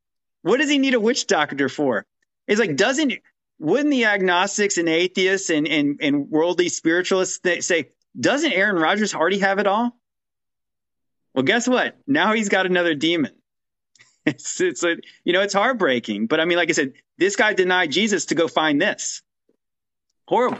What 0.43 0.59
does 0.59 0.71
he 0.71 0.79
need 0.79 0.95
a 0.95 1.01
witch 1.01 1.27
doctor 1.27 1.69
for? 1.69 2.07
It's 2.47 2.61
like, 2.61 2.77
doesn't, 2.77 3.15
wouldn't 3.59 3.91
the 3.91 4.05
agnostics 4.05 4.79
and 4.79 4.89
atheists 4.89 5.51
and, 5.51 5.67
and, 5.67 5.99
and 6.01 6.31
worldly 6.31 6.69
spiritualists 6.69 7.41
say, 7.67 7.91
doesn't 8.19 8.53
Aaron 8.53 8.77
Rodgers 8.77 9.15
already 9.15 9.41
have 9.41 9.59
it 9.59 9.67
all? 9.67 9.97
Well, 11.35 11.45
guess 11.45 11.69
what? 11.69 11.99
Now 12.07 12.33
he's 12.33 12.49
got 12.49 12.67
another 12.67 12.95
demon. 12.95 13.33
It's 14.29 14.61
it's 14.61 14.83
a, 14.83 14.97
you 15.23 15.33
know 15.33 15.43
it's 15.43 15.55
heartbreaking. 15.55 16.27
But 16.27 16.41
I 16.41 16.47
mean, 16.47 16.59
like 16.59 16.69
I 16.69 16.73
said, 16.73 16.95
this 17.17 17.37
guy 17.37 17.53
denied 17.53 17.93
Jesus 17.93 18.27
to 18.27 18.35
go 18.35 18.49
find 18.49 18.83
this. 18.83 19.23
Horrible. 20.27 20.59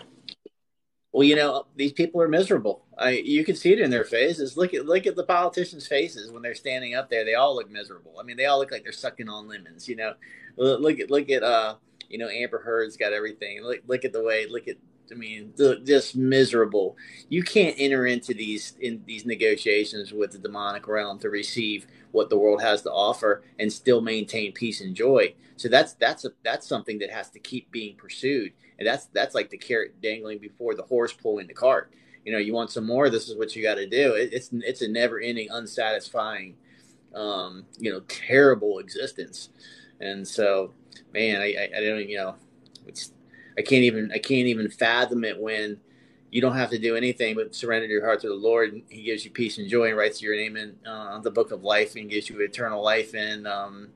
Well, 1.17 1.25
you 1.25 1.35
know 1.35 1.65
these 1.77 1.95
people 1.95 2.21
are 2.21 2.29
miserable. 2.29 2.85
I, 2.99 3.13
you 3.13 3.43
can 3.43 3.57
see 3.57 3.73
it 3.73 3.81
in 3.81 3.91
their 3.91 4.05
faces. 4.05 4.59
Look 4.59 4.75
at 4.75 4.85
look 4.85 5.07
at 5.07 5.17
the 5.17 5.25
politicians' 5.25 5.87
faces 5.87 6.31
when 6.31 6.43
they're 6.43 6.55
standing 6.55 6.95
up 6.95 7.09
there. 7.09 7.25
They 7.25 7.33
all 7.33 7.55
look 7.55 7.71
miserable. 7.71 8.17
I 8.21 8.23
mean, 8.23 8.37
they 8.37 8.45
all 8.45 8.59
look 8.59 8.71
like 8.71 8.83
they're 8.83 8.93
sucking 8.93 9.27
on 9.27 9.49
lemons. 9.49 9.89
You 9.89 9.97
know, 9.97 10.13
look 10.59 11.01
at 11.01 11.11
look 11.11 11.31
at 11.31 11.43
uh 11.43 11.77
you 12.11 12.19
know 12.19 12.29
Amber 12.29 12.63
Heard's 12.63 12.99
got 12.99 13.15
everything. 13.15 13.63
Look 13.63 13.81
look 13.87 14.05
at 14.05 14.13
the 14.13 14.23
way 14.23 14.47
look 14.47 14.69
at 14.69 14.77
I 15.11 15.15
mean, 15.15 15.55
just 15.57 16.17
miserable. 16.17 16.99
You 17.31 17.43
can't 17.43 17.77
enter 17.79 18.05
into 18.05 18.35
these 18.35 18.75
in 18.79 19.03
these 19.07 19.25
negotiations 19.25 20.13
with 20.13 20.33
the 20.33 20.39
demonic 20.39 20.87
realm 20.87 21.19
to 21.21 21.31
receive 21.31 21.87
what 22.17 22.31
the 22.31 22.39
world 22.39 22.63
has 22.63 22.81
to 22.83 22.91
offer 22.91 23.43
and 23.59 23.71
still 23.71 24.01
maintain 24.01 24.51
peace 24.53 24.81
and 24.81 24.95
joy. 24.95 25.35
So 25.57 25.69
that's 25.69 25.93
that's 25.95 26.25
a 26.25 26.31
that's 26.43 26.67
something 26.67 26.99
that 27.01 27.11
has 27.11 27.31
to 27.31 27.39
keep 27.39 27.71
being 27.71 27.95
pursued, 27.97 28.53
and 28.79 28.89
that's 28.89 29.07
that's 29.07 29.35
like 29.35 29.51
the 29.51 29.59
carrot 29.59 30.01
dangling 30.01 30.39
before 30.39 30.75
the 30.75 30.83
horse 30.83 31.13
pulling 31.13 31.47
the 31.47 31.55
cart. 31.55 31.93
You 32.25 32.33
know, 32.33 32.39
you 32.39 32.55
want 32.55 32.71
some 32.71 32.87
more. 32.87 33.11
This 33.11 33.29
is 33.29 33.37
what 33.37 33.55
you 33.55 33.63
got 33.63 33.77
to 33.77 33.87
do. 33.87 34.15
It, 34.15 34.33
it's 34.33 34.51
it's 34.53 34.83
a 34.83 34.89
never 34.89 35.21
ending, 35.21 35.49
unsatisfying, 35.51 36.57
um, 37.15 37.65
you 37.79 37.93
know, 37.93 38.01
terrible 38.09 38.79
existence. 38.79 39.51
And 40.01 40.27
so, 40.27 40.73
man, 41.13 41.41
I, 41.41 41.55
I, 41.55 41.79
I 41.79 41.81
don't 41.81 42.09
you 42.09 42.17
know, 42.17 42.35
it's 42.87 43.13
I 43.59 43.63
can't 43.63 43.85
even 43.85 44.11
I 44.13 44.19
can't 44.19 44.49
even 44.49 44.71
fathom 44.71 45.25
it 45.25 45.39
when 45.39 45.79
you 46.31 46.41
don't 46.41 46.57
have 46.57 46.71
to 46.71 46.79
do 46.79 46.97
anything 46.97 47.35
but 47.35 47.55
surrender 47.55 47.87
your 47.87 48.05
heart 48.05 48.21
to 48.21 48.29
the 48.29 48.35
Lord. 48.35 48.73
And 48.73 48.83
he 48.89 49.03
gives 49.03 49.25
you 49.25 49.31
peace 49.31 49.59
and 49.59 49.69
joy 49.69 49.89
and 49.89 49.97
writes 49.97 50.21
your 50.21 50.37
name 50.37 50.57
in 50.57 50.75
uh, 50.87 51.21
the 51.21 51.31
book 51.31 51.53
of 51.53 51.63
life 51.63 51.97
and 51.97 52.11
gives 52.11 52.29
you 52.29 52.41
eternal 52.41 52.83
life. 52.83 53.15
And, 53.15 53.47
um, 53.47 53.89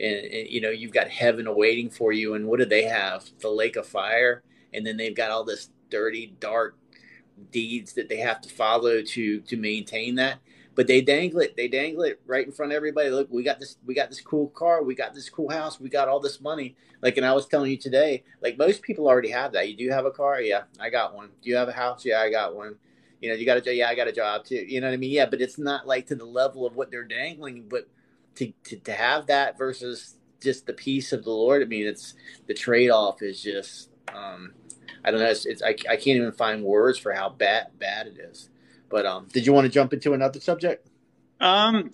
and, 0.00 0.16
and, 0.16 0.48
you 0.48 0.60
know, 0.60 0.70
you've 0.70 0.92
got 0.92 1.08
heaven 1.08 1.46
awaiting 1.46 1.90
for 1.90 2.12
you. 2.12 2.34
And 2.34 2.46
what 2.46 2.60
do 2.60 2.64
they 2.64 2.84
have? 2.84 3.28
The 3.40 3.50
lake 3.50 3.76
of 3.76 3.86
fire. 3.86 4.42
And 4.72 4.86
then 4.86 4.96
they've 4.96 5.16
got 5.16 5.30
all 5.30 5.44
this 5.44 5.70
dirty, 5.90 6.34
dark 6.40 6.76
deeds 7.50 7.92
that 7.94 8.08
they 8.08 8.18
have 8.18 8.40
to 8.42 8.48
follow 8.48 9.02
to, 9.02 9.40
to 9.40 9.56
maintain 9.56 10.14
that 10.14 10.38
but 10.74 10.86
they 10.86 11.00
dangle 11.00 11.40
it 11.40 11.56
they 11.56 11.68
dangle 11.68 12.04
it 12.04 12.20
right 12.26 12.46
in 12.46 12.52
front 12.52 12.72
of 12.72 12.76
everybody. 12.76 13.10
Look 13.10 13.28
we 13.30 13.42
got 13.42 13.60
this 13.60 13.76
we 13.86 13.94
got 13.94 14.08
this 14.08 14.20
cool 14.20 14.48
car 14.48 14.82
we 14.82 14.94
got 14.94 15.14
this 15.14 15.28
cool 15.28 15.50
house 15.50 15.80
we 15.80 15.88
got 15.88 16.08
all 16.08 16.20
this 16.20 16.40
money. 16.40 16.76
Like 17.00 17.16
and 17.16 17.26
i 17.26 17.32
was 17.32 17.46
telling 17.46 17.70
you 17.70 17.76
today 17.76 18.24
like 18.40 18.58
most 18.58 18.82
people 18.82 19.08
already 19.08 19.30
have 19.30 19.52
that. 19.52 19.68
You 19.68 19.76
do 19.76 19.90
have 19.90 20.06
a 20.06 20.10
car? 20.10 20.40
Yeah 20.40 20.62
i 20.80 20.90
got 20.90 21.14
one. 21.14 21.30
Do 21.42 21.50
you 21.50 21.56
have 21.56 21.68
a 21.68 21.72
house? 21.72 22.04
Yeah 22.04 22.20
i 22.20 22.30
got 22.30 22.54
one. 22.54 22.76
You 23.20 23.28
know 23.28 23.34
you 23.36 23.46
got 23.46 23.58
a 23.58 23.60
job? 23.60 23.74
Yeah 23.74 23.88
i 23.88 23.94
got 23.94 24.08
a 24.08 24.12
job 24.12 24.44
too. 24.44 24.56
You 24.56 24.80
know 24.80 24.88
what 24.88 24.94
i 24.94 24.98
mean? 24.98 25.12
Yeah 25.12 25.26
but 25.26 25.40
it's 25.40 25.58
not 25.58 25.86
like 25.86 26.06
to 26.08 26.14
the 26.14 26.24
level 26.24 26.66
of 26.66 26.76
what 26.76 26.90
they're 26.90 27.04
dangling 27.04 27.66
but 27.68 27.88
to 28.36 28.52
to, 28.64 28.76
to 28.76 28.92
have 28.92 29.26
that 29.26 29.58
versus 29.58 30.16
just 30.40 30.66
the 30.66 30.72
peace 30.72 31.12
of 31.12 31.22
the 31.22 31.30
lord 31.30 31.62
i 31.62 31.64
mean 31.64 31.86
it's 31.86 32.14
the 32.48 32.54
trade-off 32.54 33.22
is 33.22 33.40
just 33.40 33.90
um 34.12 34.52
i 35.04 35.10
don't 35.10 35.20
know 35.20 35.26
it's, 35.26 35.46
it's 35.46 35.62
I, 35.62 35.68
I 35.68 35.96
can't 35.96 36.16
even 36.16 36.32
find 36.32 36.64
words 36.64 36.98
for 36.98 37.12
how 37.12 37.28
bad 37.28 37.68
bad 37.78 38.08
it 38.08 38.18
is 38.18 38.48
but 38.92 39.06
um, 39.06 39.26
did 39.32 39.46
you 39.46 39.52
want 39.52 39.64
to 39.64 39.70
jump 39.70 39.92
into 39.92 40.12
another 40.12 40.38
subject? 40.38 40.86
Um, 41.40 41.90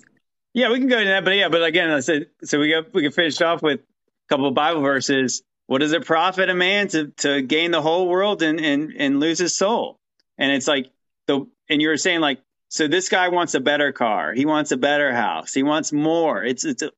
yeah, 0.52 0.70
we 0.70 0.78
can 0.78 0.88
go 0.88 0.98
into 0.98 1.10
that. 1.10 1.24
But 1.24 1.36
yeah, 1.36 1.48
but 1.48 1.62
again, 1.62 1.90
I 1.90 2.00
said 2.00 2.26
so. 2.42 2.58
We 2.58 2.70
got 2.70 2.92
we 2.92 3.02
can 3.02 3.12
finish 3.12 3.40
off 3.40 3.62
with 3.62 3.80
a 3.80 4.28
couple 4.28 4.46
of 4.46 4.54
Bible 4.54 4.82
verses. 4.82 5.42
What 5.66 5.78
does 5.78 5.92
it 5.92 6.04
profit 6.04 6.50
a 6.50 6.54
man 6.54 6.88
to 6.88 7.12
to 7.18 7.40
gain 7.40 7.70
the 7.70 7.80
whole 7.80 8.08
world 8.08 8.42
and 8.42 8.60
and 8.60 8.92
and 8.98 9.20
lose 9.20 9.38
his 9.38 9.54
soul? 9.54 9.98
And 10.36 10.52
it's 10.52 10.66
like 10.66 10.90
the 11.26 11.46
and 11.70 11.80
you 11.80 11.88
were 11.88 11.96
saying 11.96 12.20
like 12.20 12.40
so 12.68 12.88
this 12.88 13.08
guy 13.08 13.28
wants 13.28 13.54
a 13.54 13.60
better 13.60 13.92
car. 13.92 14.34
He 14.34 14.44
wants 14.44 14.72
a 14.72 14.76
better 14.76 15.14
house. 15.14 15.54
He 15.54 15.62
wants 15.62 15.92
more. 15.92 16.44
It's 16.44 16.64
it's 16.64 16.82
a, 16.82 16.90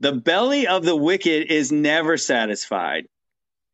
the 0.00 0.12
belly 0.12 0.66
of 0.66 0.84
the 0.84 0.96
wicked 0.96 1.50
is 1.50 1.70
never 1.70 2.16
satisfied, 2.16 3.06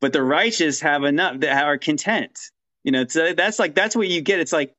but 0.00 0.12
the 0.12 0.22
righteous 0.22 0.80
have 0.80 1.04
enough 1.04 1.40
that 1.40 1.64
are 1.64 1.78
content. 1.78 2.38
You 2.84 2.92
know, 2.92 3.06
so 3.06 3.34
that's 3.34 3.58
like 3.58 3.74
that's 3.74 3.94
what 3.94 4.08
you 4.08 4.20
get. 4.20 4.40
It's 4.40 4.52
like 4.52 4.74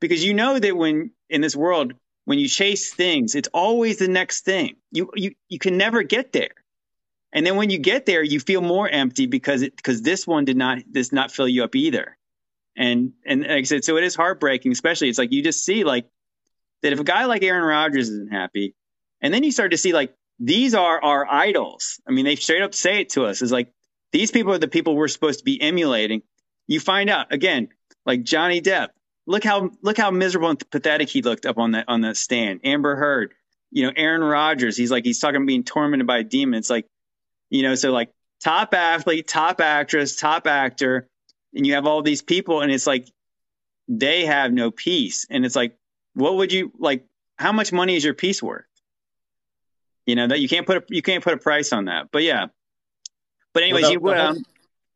because 0.00 0.24
you 0.24 0.34
know 0.34 0.58
that 0.58 0.76
when 0.76 1.12
in 1.28 1.40
this 1.40 1.54
world 1.54 1.94
when 2.24 2.38
you 2.38 2.48
chase 2.48 2.92
things 2.92 3.34
it's 3.34 3.48
always 3.52 3.98
the 3.98 4.08
next 4.08 4.44
thing. 4.44 4.76
You 4.90 5.10
you 5.14 5.34
you 5.48 5.58
can 5.58 5.76
never 5.76 6.02
get 6.02 6.32
there. 6.32 6.50
And 7.32 7.46
then 7.46 7.56
when 7.56 7.70
you 7.70 7.78
get 7.78 8.06
there 8.06 8.22
you 8.22 8.40
feel 8.40 8.60
more 8.60 8.88
empty 8.88 9.26
because 9.26 9.62
it 9.62 9.76
because 9.76 10.02
this 10.02 10.26
one 10.26 10.44
did 10.44 10.56
not 10.56 10.78
does 10.90 11.12
not 11.12 11.30
fill 11.30 11.48
you 11.48 11.64
up 11.64 11.74
either. 11.76 12.16
And 12.76 13.12
and 13.24 13.42
like 13.42 13.50
I 13.50 13.62
said 13.62 13.84
so 13.84 13.96
it 13.96 14.04
is 14.04 14.16
heartbreaking 14.16 14.72
especially 14.72 15.08
it's 15.08 15.18
like 15.18 15.32
you 15.32 15.42
just 15.42 15.64
see 15.64 15.84
like 15.84 16.06
that 16.82 16.92
if 16.92 17.00
a 17.00 17.04
guy 17.04 17.26
like 17.26 17.42
Aaron 17.42 17.64
Rodgers 17.64 18.08
isn't 18.08 18.32
happy 18.32 18.74
and 19.20 19.32
then 19.32 19.44
you 19.44 19.52
start 19.52 19.72
to 19.72 19.78
see 19.78 19.92
like 19.92 20.14
these 20.38 20.74
are 20.74 21.02
our 21.02 21.26
idols. 21.30 22.00
I 22.08 22.12
mean 22.12 22.24
they 22.24 22.36
straight 22.36 22.62
up 22.62 22.74
say 22.74 23.00
it 23.00 23.10
to 23.10 23.26
us. 23.26 23.42
Is 23.42 23.52
like 23.52 23.72
these 24.12 24.30
people 24.30 24.52
are 24.52 24.58
the 24.58 24.68
people 24.68 24.96
we're 24.96 25.08
supposed 25.08 25.40
to 25.40 25.44
be 25.44 25.60
emulating. 25.60 26.22
You 26.66 26.80
find 26.80 27.10
out 27.10 27.32
again 27.32 27.68
like 28.06 28.22
Johnny 28.22 28.60
Depp 28.60 28.88
look 29.30 29.44
how 29.44 29.70
look 29.80 29.96
how 29.96 30.10
miserable 30.10 30.50
and 30.50 30.70
pathetic 30.70 31.08
he 31.08 31.22
looked 31.22 31.46
up 31.46 31.56
on 31.56 31.72
that 31.72 31.84
on 31.86 32.00
that 32.00 32.16
stand. 32.16 32.60
Amber 32.64 32.96
Heard, 32.96 33.32
you 33.70 33.86
know, 33.86 33.92
Aaron 33.96 34.22
Rodgers. 34.22 34.76
He's 34.76 34.90
like 34.90 35.04
he's 35.04 35.20
talking 35.20 35.36
about 35.36 35.46
being 35.46 35.62
tormented 35.62 36.06
by 36.06 36.18
a 36.18 36.24
demon. 36.24 36.58
It's 36.58 36.68
like, 36.68 36.86
you 37.48 37.62
know, 37.62 37.76
so 37.76 37.92
like 37.92 38.10
top 38.42 38.74
athlete, 38.74 39.28
top 39.28 39.60
actress, 39.60 40.16
top 40.16 40.48
actor, 40.48 41.08
and 41.54 41.64
you 41.64 41.74
have 41.74 41.86
all 41.86 42.02
these 42.02 42.22
people, 42.22 42.60
and 42.60 42.72
it's 42.72 42.88
like 42.88 43.08
they 43.86 44.26
have 44.26 44.52
no 44.52 44.72
peace. 44.72 45.26
And 45.30 45.46
it's 45.46 45.56
like, 45.56 45.76
what 46.14 46.34
would 46.36 46.52
you 46.52 46.72
like? 46.78 47.06
How 47.38 47.52
much 47.52 47.72
money 47.72 47.94
is 47.94 48.04
your 48.04 48.14
peace 48.14 48.42
worth? 48.42 48.64
You 50.06 50.16
know 50.16 50.26
that 50.26 50.40
you 50.40 50.48
can't 50.48 50.66
put 50.66 50.78
a, 50.78 50.84
you 50.88 51.02
can't 51.02 51.22
put 51.22 51.34
a 51.34 51.38
price 51.38 51.72
on 51.72 51.84
that. 51.84 52.08
But 52.10 52.24
yeah. 52.24 52.46
But 53.52 53.62
anyways, 53.62 53.82
well, 53.82 53.92
the, 53.92 53.94
you, 53.98 54.38
um, 54.38 54.44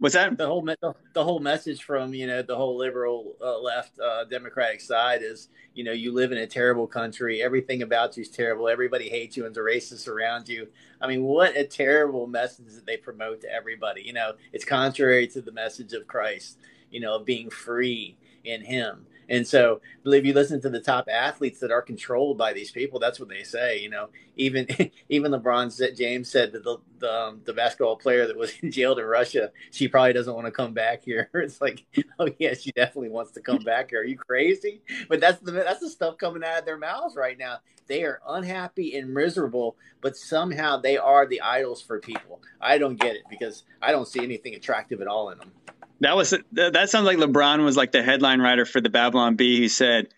What's 0.05 0.17
that? 0.17 0.37
The 0.37 0.47
whole 0.47 0.61
the, 0.61 0.95
the 1.15 1.25
whole 1.25 1.41
message 1.41 1.83
from 1.83 2.13
you 2.13 2.27
know 2.27 2.43
the 2.43 2.57
whole 2.57 2.77
liberal 2.77 3.37
uh, 3.43 3.59
left 3.59 3.99
uh, 3.99 4.25
Democratic 4.25 4.83
side 4.83 5.23
is 5.23 5.49
you 5.73 5.83
know 5.83 5.93
you 5.93 6.13
live 6.13 6.31
in 6.31 6.37
a 6.37 6.47
terrible 6.47 6.87
country. 6.87 7.43
Everything 7.43 7.81
about 7.81 8.15
you 8.19 8.21
is 8.21 8.29
terrible. 8.29 8.69
Everybody 8.69 9.09
hates 9.09 9.35
you 9.35 9.47
and 9.47 9.55
the 9.55 9.63
racists 9.63 10.07
around 10.07 10.47
you. 10.47 10.69
I 11.01 11.07
mean, 11.07 11.23
what 11.23 11.57
a 11.57 11.65
terrible 11.65 12.27
message 12.27 12.75
that 12.75 12.85
they 12.85 12.99
promote 12.99 13.41
to 13.41 13.51
everybody. 13.51 14.03
You 14.03 14.13
know, 14.13 14.33
it's 14.53 14.67
contrary 14.67 15.27
to 15.29 15.41
the 15.41 15.53
message 15.53 15.95
of 15.95 16.07
Christ. 16.07 16.59
You 16.91 17.01
know, 17.01 17.17
of 17.17 17.25
being 17.25 17.49
free 17.49 18.19
in 18.45 18.61
Him. 18.61 19.07
And 19.29 19.47
so, 19.47 19.81
believe 20.03 20.27
you 20.27 20.33
listen 20.33 20.61
to 20.63 20.71
the 20.71 20.81
top 20.81 21.09
athletes 21.11 21.61
that 21.61 21.71
are 21.71 21.83
controlled 21.83 22.39
by 22.39 22.53
these 22.53 22.71
people, 22.71 22.99
that's 22.99 23.19
what 23.19 23.29
they 23.29 23.43
say. 23.43 23.79
You 23.79 23.91
know, 23.91 24.09
even 24.37 24.67
even 25.09 25.33
LeBron 25.33 25.97
James 25.97 26.31
said 26.31 26.53
that 26.53 26.65
the 26.65 26.79
the, 26.99 27.13
um, 27.13 27.41
the 27.45 27.53
basketball 27.53 27.97
player 27.97 28.27
that 28.27 28.37
was 28.37 28.53
jailed 28.71 28.99
in 29.01 29.05
Russia, 29.05 29.51
she 29.71 29.89
probably 29.89 30.13
doesn't 30.13 30.35
want 30.35 30.47
to 30.47 30.53
come 30.53 30.73
back 30.73 31.05
here. 31.05 31.31
It's 31.45 31.61
like, 31.61 31.85
oh 32.19 32.29
yeah, 32.39 32.55
she 32.55 32.73
definitely 32.73 33.11
wants 33.11 33.33
to 33.33 33.41
come 33.41 33.63
back 33.63 33.91
here. 33.91 34.01
Are 34.01 34.05
you 34.05 34.17
crazy? 34.17 34.81
But 35.09 35.21
that's 35.21 35.41
the 35.41 35.53
that's 35.53 35.81
the 35.81 35.91
stuff 35.91 36.17
coming 36.17 36.43
out 36.43 36.61
of 36.61 36.65
their 36.65 36.79
mouths 36.79 37.17
right 37.17 37.37
now. 37.39 37.59
They 37.87 38.03
are 38.05 38.21
unhappy 38.27 38.97
and 38.97 39.13
miserable, 39.13 39.77
but 40.01 40.17
somehow 40.17 40.79
they 40.79 40.97
are 40.97 41.27
the 41.27 41.43
idols 41.43 41.83
for 41.83 42.01
people. 42.01 42.41
I 42.61 42.79
don't 42.79 42.99
get 42.99 43.15
it 43.15 43.25
because 43.29 43.65
I 43.83 43.93
don't 43.93 44.09
see 44.09 44.23
anything 44.23 44.55
attractive 44.55 45.03
at 45.03 45.07
all 45.07 45.31
in 45.31 45.39
them. 45.39 45.53
That 46.01 46.17
was 46.17 46.35
that 46.53 46.91
sounds 46.91 47.07
like 47.07 47.19
LeBron 47.19 47.65
was 47.65 47.77
like 47.77 47.93
the 47.93 48.03
headline 48.03 48.41
writer 48.41 48.65
for 48.65 48.81
the 48.81 48.91
Babylon 48.91 49.37
Bee 49.37 49.59
who 49.59 49.69
said 49.69 50.09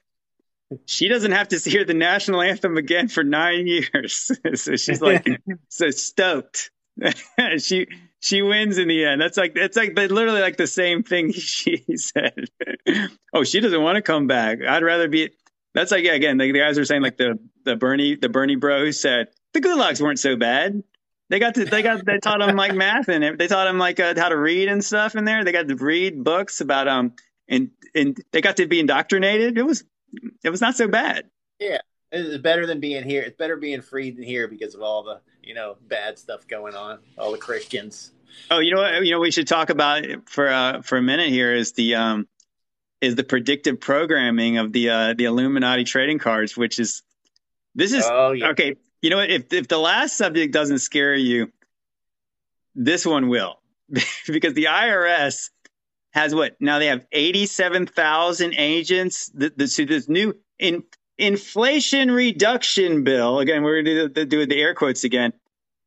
she 0.86 1.08
doesn't 1.08 1.32
have 1.32 1.48
to 1.48 1.58
hear 1.58 1.84
the 1.84 1.94
national 1.94 2.42
anthem 2.42 2.76
again 2.76 3.08
for 3.08 3.22
nine 3.22 3.66
years. 3.66 4.30
so 4.54 4.76
she's 4.76 5.00
like 5.00 5.26
so 5.68 5.90
stoked. 5.90 6.70
she 7.58 7.86
she 8.20 8.42
wins 8.42 8.78
in 8.78 8.88
the 8.88 9.04
end. 9.04 9.20
That's 9.20 9.36
like 9.36 9.52
it's 9.54 9.76
like 9.76 9.96
literally 9.96 10.40
like 10.40 10.56
the 10.56 10.66
same 10.66 11.02
thing 11.02 11.32
she 11.32 11.84
said. 11.96 12.46
oh, 13.32 13.44
she 13.44 13.60
doesn't 13.60 13.82
want 13.82 13.96
to 13.96 14.02
come 14.02 14.26
back. 14.26 14.58
I'd 14.66 14.82
rather 14.82 15.08
be. 15.08 15.30
That's 15.74 15.92
like 15.92 16.04
yeah, 16.04 16.14
again, 16.14 16.38
the, 16.38 16.50
the 16.50 16.58
guys 16.58 16.78
are 16.78 16.84
saying 16.84 17.02
like 17.02 17.18
the 17.18 17.38
the 17.64 17.76
Bernie 17.76 18.16
the 18.16 18.30
Bernie 18.30 18.56
bro 18.56 18.80
who 18.80 18.92
said 18.92 19.28
the 19.52 19.60
gulags 19.60 20.00
weren't 20.00 20.18
so 20.18 20.36
bad. 20.36 20.82
They 21.28 21.40
got 21.40 21.54
to, 21.56 21.64
they 21.64 21.82
got 21.82 22.04
they 22.04 22.18
taught 22.18 22.40
him 22.40 22.56
like 22.56 22.74
math 22.74 23.08
and 23.08 23.38
they 23.38 23.48
taught 23.48 23.64
them 23.64 23.78
like 23.78 23.98
uh, 23.98 24.14
how 24.16 24.28
to 24.28 24.36
read 24.36 24.68
and 24.68 24.84
stuff 24.84 25.16
in 25.16 25.24
there. 25.24 25.44
They 25.44 25.52
got 25.52 25.66
to 25.66 25.74
read 25.74 26.22
books 26.22 26.60
about 26.60 26.86
um 26.86 27.14
and 27.48 27.70
and 27.94 28.16
they 28.32 28.40
got 28.40 28.58
to 28.58 28.66
be 28.66 28.80
indoctrinated. 28.80 29.58
It 29.58 29.62
was 29.62 29.84
it 30.44 30.50
was 30.50 30.60
not 30.60 30.76
so 30.76 30.86
bad. 30.86 31.28
Yeah, 31.58 31.78
it's 32.12 32.40
better 32.42 32.66
than 32.66 32.80
being 32.80 33.02
here. 33.02 33.22
It's 33.22 33.36
better 33.36 33.56
being 33.56 33.82
free 33.82 34.10
than 34.10 34.22
here 34.22 34.46
because 34.46 34.74
of 34.74 34.82
all 34.82 35.02
the 35.02 35.20
you 35.42 35.54
know 35.54 35.76
bad 35.88 36.18
stuff 36.18 36.46
going 36.46 36.74
on. 36.74 37.00
All 37.18 37.32
the 37.32 37.38
Christians. 37.38 38.12
Oh, 38.50 38.58
you 38.60 38.74
know 38.74 38.82
what? 38.82 39.04
You 39.04 39.12
know 39.12 39.20
we 39.20 39.30
should 39.32 39.48
talk 39.48 39.70
about 39.70 40.04
for 40.26 40.48
uh, 40.48 40.82
for 40.82 40.96
a 40.96 41.02
minute 41.02 41.30
here 41.30 41.52
is 41.54 41.72
the 41.72 41.96
um 41.96 42.28
is 43.00 43.14
the 43.14 43.24
predictive 43.24 43.80
programming 43.80 44.58
of 44.58 44.72
the 44.72 44.90
uh, 44.90 45.14
the 45.14 45.24
Illuminati 45.24 45.84
trading 45.84 46.18
cards, 46.18 46.56
which 46.56 46.78
is 46.78 47.02
this 47.74 47.92
is 47.92 48.04
oh, 48.06 48.32
yeah. 48.32 48.48
okay. 48.50 48.76
You 49.06 49.10
know 49.10 49.18
what? 49.18 49.30
If 49.30 49.52
if 49.52 49.68
the 49.68 49.78
last 49.78 50.16
subject 50.16 50.52
doesn't 50.52 50.80
scare 50.80 51.14
you, 51.14 51.52
this 52.74 53.06
one 53.06 53.28
will, 53.28 53.60
because 54.26 54.54
the 54.54 54.64
IRS 54.64 55.50
has 56.10 56.34
what 56.34 56.56
now 56.58 56.80
they 56.80 56.88
have 56.88 57.06
eighty 57.12 57.46
seven 57.46 57.86
thousand 57.86 58.54
agents. 58.54 59.30
The, 59.32 59.52
the, 59.56 59.68
so 59.68 59.84
this 59.84 60.08
new 60.08 60.34
in 60.58 60.82
inflation 61.16 62.10
reduction 62.10 63.04
bill 63.04 63.38
again. 63.38 63.62
We're 63.62 63.80
going 63.84 63.96
to 63.96 64.08
do, 64.08 64.24
do 64.24 64.44
the 64.44 64.60
air 64.60 64.74
quotes 64.74 65.04
again. 65.04 65.32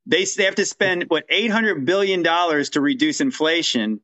they 0.06 0.24
they 0.24 0.46
have 0.46 0.56
to 0.56 0.66
spend 0.66 1.04
what 1.10 1.26
eight 1.28 1.52
hundred 1.52 1.86
billion 1.86 2.24
dollars 2.24 2.70
to 2.70 2.80
reduce 2.80 3.20
inflation. 3.20 4.00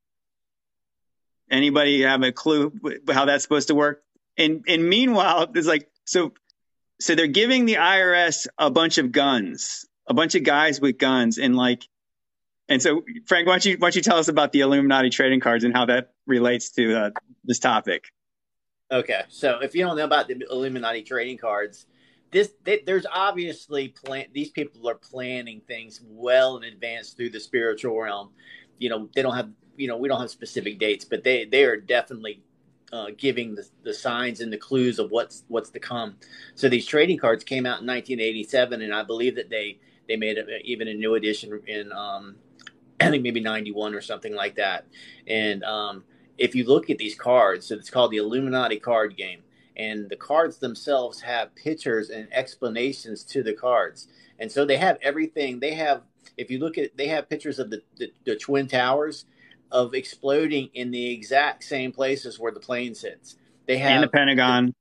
Anybody 1.50 2.02
have 2.02 2.22
a 2.22 2.34
clue 2.34 2.74
how 3.10 3.24
that's 3.24 3.44
supposed 3.44 3.70
to 3.70 3.76
work? 3.76 4.04
And 4.38 4.66
and 4.68 4.90
meanwhile, 4.90 5.50
it's 5.56 5.68
like 5.68 5.90
so 6.04 6.34
so 7.00 7.16
they're 7.16 7.28
giving 7.28 7.66
the 7.66 7.76
IRS 7.76 8.48
a 8.58 8.70
bunch 8.72 8.98
of 8.98 9.12
guns, 9.12 9.86
a 10.08 10.14
bunch 10.14 10.36
of 10.36 10.44
guys 10.44 10.80
with 10.80 10.98
guns, 10.98 11.38
and 11.38 11.56
like, 11.56 11.84
and 12.70 12.82
so 12.82 13.04
Frank, 13.26 13.48
why 13.48 13.54
don't 13.54 13.66
you 13.66 13.74
why 13.74 13.88
don't 13.88 13.96
you 13.96 14.02
tell 14.02 14.18
us 14.18 14.28
about 14.28 14.52
the 14.52 14.62
Illuminati 14.62 15.10
trading 15.10 15.40
cards 15.40 15.64
and 15.64 15.76
how 15.76 15.86
that 15.86 16.14
relates 16.26 16.72
to 16.72 16.98
uh, 16.98 17.10
this 17.44 17.60
topic? 17.60 18.06
Okay, 18.92 19.22
so 19.30 19.60
if 19.60 19.76
you 19.76 19.84
don't 19.84 19.98
know 19.98 20.06
about 20.06 20.28
the 20.28 20.42
Illuminati 20.50 21.04
trading 21.04 21.38
cards, 21.38 21.86
this 22.32 22.54
they, 22.64 22.82
there's 22.86 23.06
obviously 23.12 23.90
plan. 23.90 24.26
These 24.34 24.52
people 24.52 24.88
are 24.90 24.96
planning 24.96 25.62
things 25.68 26.02
well 26.04 26.58
in 26.58 26.64
advance 26.64 27.12
through 27.12 27.32
the 27.32 27.40
spiritual 27.40 28.00
realm. 28.00 28.30
You 28.78 28.90
know, 28.90 29.10
they 29.16 29.22
don't 29.22 29.36
have 29.36 29.50
you 29.76 29.88
know 29.88 29.98
we 29.98 30.08
don't 30.08 30.22
have 30.22 30.30
specific 30.30 30.80
dates, 30.80 31.06
but 31.06 31.24
they 31.24 31.46
they 31.46 31.66
are 31.66 31.78
definitely 31.78 32.42
uh, 32.94 33.08
giving 33.18 33.56
the, 33.56 33.68
the 33.84 33.94
signs 33.94 34.42
and 34.42 34.52
the 34.52 34.58
clues 34.58 35.00
of 35.00 35.12
what's 35.12 35.44
what's 35.48 35.70
to 35.72 35.80
come. 35.80 36.16
So 36.56 36.70
these 36.70 36.86
trading 36.86 37.18
cards 37.18 37.44
came 37.44 37.66
out 37.66 37.82
in 37.82 37.88
1987, 37.88 38.82
and 38.82 38.94
I 38.94 39.04
believe 39.04 39.36
that 39.36 39.50
they 39.50 39.80
they 40.08 40.16
made 40.16 40.38
a, 40.38 40.60
even 40.64 40.88
a 40.88 40.94
new 40.94 41.16
edition 41.16 41.60
in 41.68 41.92
um, 41.92 42.36
I 43.02 43.10
think 43.10 43.24
maybe 43.24 43.42
91 43.42 43.94
or 43.94 44.02
something 44.02 44.34
like 44.34 44.56
that. 44.56 44.86
And 45.28 45.64
um, 45.64 46.04
if 46.38 46.56
you 46.56 46.66
look 46.66 46.90
at 46.90 46.98
these 46.98 47.16
cards, 47.16 47.68
so 47.68 47.76
it's 47.76 47.90
called 47.90 48.12
the 48.12 48.18
Illuminati 48.18 48.80
card 48.80 49.18
game, 49.18 49.42
and 49.78 50.10
the 50.10 50.16
cards 50.16 50.58
themselves 50.58 51.20
have 51.22 51.54
pictures 51.56 52.10
and 52.10 52.28
explanations 52.32 53.24
to 53.26 53.44
the 53.44 53.54
cards, 53.54 54.08
and 54.40 54.52
so 54.52 54.66
they 54.66 54.78
have 54.78 54.98
everything. 55.02 55.60
They 55.60 55.74
have 55.74 56.04
if 56.38 56.52
you 56.52 56.60
look 56.60 56.78
at 56.78 56.96
they 56.98 57.08
have 57.08 57.30
pictures 57.30 57.60
of 57.60 57.70
the, 57.70 57.82
the, 57.98 58.12
the 58.26 58.36
twin 58.36 58.68
towers 58.68 59.26
of 59.72 59.94
exploding 59.94 60.70
in 60.74 60.92
the 60.92 61.12
exact 61.12 61.64
same 61.64 61.92
places 61.92 62.40
where 62.40 62.52
the 62.52 62.60
plane 62.60 62.96
sits. 62.96 63.38
They 63.66 63.78
have 63.78 63.96
in 63.96 64.02
the 64.02 64.08
Pentagon. 64.08 64.74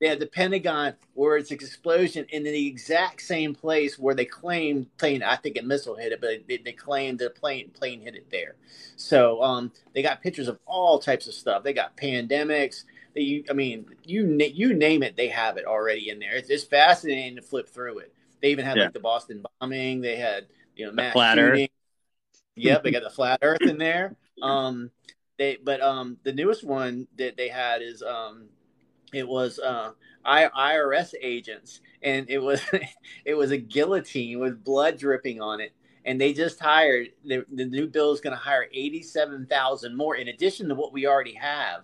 they 0.00 0.08
have 0.08 0.20
the 0.20 0.26
Pentagon 0.26 0.94
where 1.14 1.36
it's 1.36 1.50
an 1.50 1.56
explosion 1.56 2.26
in 2.30 2.44
the 2.44 2.66
exact 2.66 3.22
same 3.22 3.54
place 3.54 3.98
where 3.98 4.14
they 4.14 4.24
claimed 4.24 4.86
plane. 4.98 5.22
I 5.22 5.36
think 5.36 5.58
a 5.58 5.62
missile 5.62 5.96
hit 5.96 6.12
it, 6.12 6.20
but 6.20 6.46
they, 6.48 6.58
they 6.58 6.72
claimed 6.72 7.18
the 7.18 7.30
plane 7.30 7.70
plane 7.70 8.00
hit 8.00 8.14
it 8.14 8.30
there. 8.30 8.54
So 8.96 9.42
um, 9.42 9.72
they 9.94 10.02
got 10.02 10.22
pictures 10.22 10.48
of 10.48 10.58
all 10.66 10.98
types 10.98 11.26
of 11.26 11.34
stuff. 11.34 11.62
They 11.62 11.72
got 11.72 11.96
pandemics. 11.96 12.84
They, 13.14 13.44
I 13.50 13.52
mean, 13.52 13.86
you 14.04 14.38
you 14.54 14.74
name 14.74 15.02
it, 15.02 15.16
they 15.16 15.28
have 15.28 15.56
it 15.56 15.64
already 15.64 16.10
in 16.10 16.20
there. 16.20 16.36
It's, 16.36 16.48
it's 16.48 16.64
fascinating 16.64 17.36
to 17.36 17.42
flip 17.42 17.68
through 17.68 17.98
it. 17.98 18.14
They 18.40 18.50
even 18.50 18.64
had 18.64 18.76
yeah. 18.76 18.84
like 18.84 18.92
the 18.92 19.00
Boston 19.00 19.44
bombing. 19.60 20.00
They 20.00 20.16
had 20.16 20.46
you 20.76 20.86
know 20.86 20.92
mass 20.92 21.14
shooting. 21.34 21.68
Yep, 22.62 22.84
they 22.84 22.90
got 22.90 23.02
the 23.02 23.10
flat 23.10 23.38
Earth 23.42 23.62
in 23.62 23.78
there. 23.78 24.16
Um, 24.42 24.90
they 25.40 25.56
but 25.62 25.80
um 25.80 26.18
the 26.22 26.32
newest 26.32 26.62
one 26.62 27.08
that 27.16 27.36
they 27.36 27.48
had 27.48 27.82
is 27.82 28.02
um 28.02 28.48
it 29.12 29.26
was 29.26 29.58
uh 29.58 29.90
IRS 30.24 31.14
agents 31.20 31.80
and 32.02 32.28
it 32.28 32.38
was 32.38 32.60
it 33.24 33.34
was 33.34 33.50
a 33.50 33.56
guillotine 33.56 34.38
with 34.38 34.62
blood 34.62 34.98
dripping 34.98 35.40
on 35.40 35.60
it 35.60 35.72
and 36.04 36.20
they 36.20 36.32
just 36.32 36.60
hired 36.60 37.08
the, 37.24 37.44
the 37.52 37.64
new 37.64 37.86
bill 37.86 38.12
is 38.12 38.20
going 38.20 38.36
to 38.36 38.42
hire 38.42 38.66
87,000 38.72 39.96
more 39.96 40.16
in 40.16 40.28
addition 40.28 40.68
to 40.68 40.74
what 40.74 40.92
we 40.92 41.06
already 41.06 41.34
have 41.34 41.82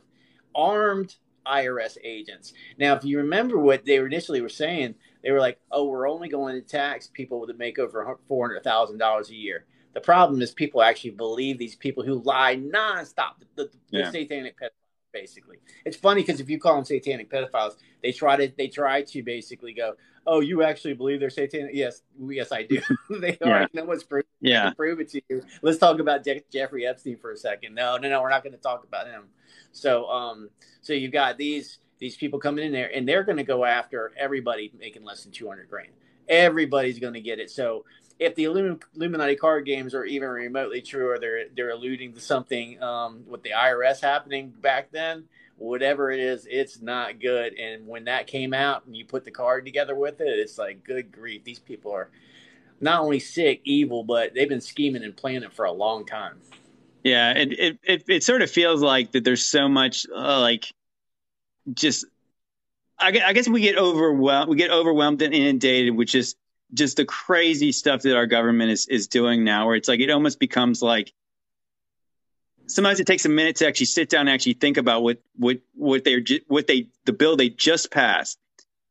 armed 0.54 1.16
IRS 1.46 1.96
agents. 2.02 2.52
Now, 2.78 2.94
if 2.96 3.04
you 3.04 3.18
remember 3.18 3.58
what 3.58 3.84
they 3.84 3.96
initially 3.96 4.40
were 4.40 4.48
saying, 4.48 4.96
they 5.22 5.30
were 5.30 5.38
like, 5.38 5.60
"Oh, 5.70 5.84
we're 5.84 6.08
only 6.08 6.28
going 6.28 6.60
to 6.60 6.66
tax 6.66 7.08
people 7.12 7.46
that 7.46 7.58
make 7.58 7.78
over 7.78 8.18
four 8.26 8.48
hundred 8.48 8.64
thousand 8.64 8.98
dollars 8.98 9.30
a 9.30 9.34
year." 9.34 9.64
The 9.96 10.02
problem 10.02 10.42
is 10.42 10.52
people 10.52 10.82
actually 10.82 11.12
believe 11.12 11.56
these 11.56 11.74
people 11.74 12.04
who 12.04 12.20
lie 12.22 12.54
nonstop. 12.54 13.38
The, 13.38 13.46
the, 13.64 13.70
yeah. 13.88 14.04
the 14.04 14.12
satanic 14.12 14.60
pedophiles, 14.60 15.10
basically. 15.10 15.56
It's 15.86 15.96
funny 15.96 16.20
because 16.20 16.38
if 16.38 16.50
you 16.50 16.60
call 16.60 16.74
them 16.74 16.84
satanic 16.84 17.30
pedophiles, 17.30 17.76
they 18.02 18.12
try 18.12 18.36
to 18.36 18.52
they 18.58 18.68
try 18.68 19.00
to 19.00 19.22
basically 19.22 19.72
go, 19.72 19.94
"Oh, 20.26 20.40
you 20.40 20.62
actually 20.62 20.92
believe 20.92 21.18
they're 21.18 21.30
satanic?" 21.30 21.70
Yes, 21.72 22.02
yes, 22.28 22.52
I 22.52 22.64
do. 22.64 22.82
they 23.20 23.38
yeah. 23.40 23.48
already 23.48 23.70
know 23.72 23.84
what's 23.86 24.04
proof. 24.04 24.26
Yeah, 24.42 24.70
prove 24.74 25.00
it 25.00 25.08
to 25.12 25.22
you. 25.30 25.42
Let's 25.62 25.78
talk 25.78 25.98
about 25.98 26.22
Je- 26.22 26.44
Jeffrey 26.52 26.86
Epstein 26.86 27.16
for 27.16 27.32
a 27.32 27.36
second. 27.38 27.74
No, 27.74 27.96
no, 27.96 28.10
no, 28.10 28.20
we're 28.20 28.28
not 28.28 28.42
going 28.42 28.52
to 28.52 28.60
talk 28.60 28.84
about 28.84 29.06
him. 29.06 29.28
So, 29.72 30.10
um, 30.10 30.50
so 30.82 30.92
you've 30.92 31.10
got 31.10 31.38
these 31.38 31.78
these 31.98 32.18
people 32.18 32.38
coming 32.38 32.66
in 32.66 32.72
there, 32.72 32.94
and 32.94 33.08
they're 33.08 33.24
going 33.24 33.38
to 33.38 33.44
go 33.44 33.64
after 33.64 34.12
everybody 34.18 34.70
making 34.78 35.04
less 35.04 35.22
than 35.22 35.32
two 35.32 35.48
hundred 35.48 35.70
grand. 35.70 35.92
Everybody's 36.28 36.98
going 36.98 37.14
to 37.14 37.22
get 37.22 37.38
it. 37.38 37.50
So 37.50 37.86
if 38.18 38.34
the 38.34 38.44
Illuminati 38.44 39.36
card 39.36 39.66
games 39.66 39.94
are 39.94 40.04
even 40.04 40.28
remotely 40.28 40.80
true, 40.80 41.10
or 41.10 41.18
they're 41.18 41.48
they're 41.54 41.70
alluding 41.70 42.14
to 42.14 42.20
something 42.20 42.82
um, 42.82 43.24
with 43.26 43.42
the 43.42 43.50
IRS 43.50 44.00
happening 44.00 44.52
back 44.62 44.90
then, 44.90 45.24
whatever 45.58 46.10
it 46.10 46.20
is, 46.20 46.46
it's 46.50 46.80
not 46.80 47.20
good. 47.20 47.54
And 47.54 47.86
when 47.86 48.04
that 48.04 48.26
came 48.26 48.54
out, 48.54 48.86
and 48.86 48.96
you 48.96 49.04
put 49.04 49.24
the 49.24 49.30
card 49.30 49.64
together 49.64 49.94
with 49.94 50.20
it, 50.20 50.38
it's 50.38 50.58
like, 50.58 50.84
good 50.84 51.12
grief, 51.12 51.44
these 51.44 51.58
people 51.58 51.92
are 51.92 52.08
not 52.80 53.00
only 53.00 53.20
sick, 53.20 53.60
evil, 53.64 54.02
but 54.04 54.34
they've 54.34 54.48
been 54.48 54.60
scheming 54.60 55.02
and 55.02 55.16
planning 55.16 55.42
it 55.42 55.52
for 55.52 55.64
a 55.64 55.72
long 55.72 56.06
time. 56.06 56.40
Yeah, 57.02 57.32
it 57.32 57.52
it 57.52 57.78
it, 57.82 58.04
it 58.08 58.24
sort 58.24 58.42
of 58.42 58.50
feels 58.50 58.82
like 58.82 59.12
that. 59.12 59.24
There's 59.24 59.44
so 59.44 59.68
much 59.68 60.06
uh, 60.14 60.40
like 60.40 60.72
just. 61.72 62.06
I 62.98 63.10
guess 63.10 63.46
we 63.46 63.60
get 63.60 63.76
overwhelmed. 63.76 64.48
We 64.48 64.56
get 64.56 64.70
overwhelmed 64.70 65.20
and 65.20 65.34
inundated 65.34 65.94
with 65.94 66.08
just 66.08 66.38
just 66.74 66.96
the 66.96 67.04
crazy 67.04 67.72
stuff 67.72 68.02
that 68.02 68.16
our 68.16 68.26
government 68.26 68.70
is 68.70 68.86
is 68.88 69.06
doing 69.06 69.44
now, 69.44 69.66
where 69.66 69.76
it's 69.76 69.88
like 69.88 70.00
it 70.00 70.10
almost 70.10 70.40
becomes 70.40 70.82
like 70.82 71.12
sometimes 72.66 73.00
it 73.00 73.06
takes 73.06 73.24
a 73.24 73.28
minute 73.28 73.56
to 73.56 73.66
actually 73.66 73.86
sit 73.86 74.08
down 74.08 74.22
and 74.22 74.30
actually 74.30 74.54
think 74.54 74.76
about 74.76 75.02
what 75.02 75.18
what 75.36 75.58
what 75.74 76.04
they 76.04 76.24
what 76.48 76.66
they 76.66 76.88
the 77.04 77.12
bill 77.12 77.36
they 77.36 77.48
just 77.48 77.90
passed. 77.90 78.38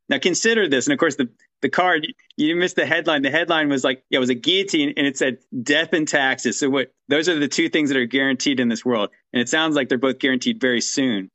Now 0.09 0.19
consider 0.19 0.67
this, 0.67 0.86
and 0.88 0.93
of 0.93 0.99
course 0.99 1.15
the 1.15 1.30
the 1.61 1.69
card 1.69 2.07
you 2.38 2.55
missed 2.55 2.76
the 2.76 2.86
headline. 2.86 3.21
The 3.21 3.32
headline 3.32 3.69
was 3.69 3.84
like 3.84 4.03
yeah, 4.09 4.17
it 4.17 4.19
was 4.19 4.30
a 4.30 4.36
guillotine, 4.36 4.93
and 4.97 5.07
it 5.07 5.17
said 5.17 5.39
death 5.63 5.93
and 5.93 6.07
taxes. 6.07 6.59
So 6.59 6.69
what? 6.69 6.93
Those 7.07 7.30
are 7.30 7.38
the 7.38 7.47
two 7.47 7.69
things 7.69 7.89
that 7.89 7.97
are 7.97 8.05
guaranteed 8.05 8.59
in 8.59 8.69
this 8.69 8.86
world, 8.86 9.09
and 9.34 9.41
it 9.41 9.49
sounds 9.49 9.76
like 9.76 9.89
they're 9.89 9.97
both 9.97 10.19
guaranteed 10.19 10.59
very 10.61 10.82
soon. 10.82 11.32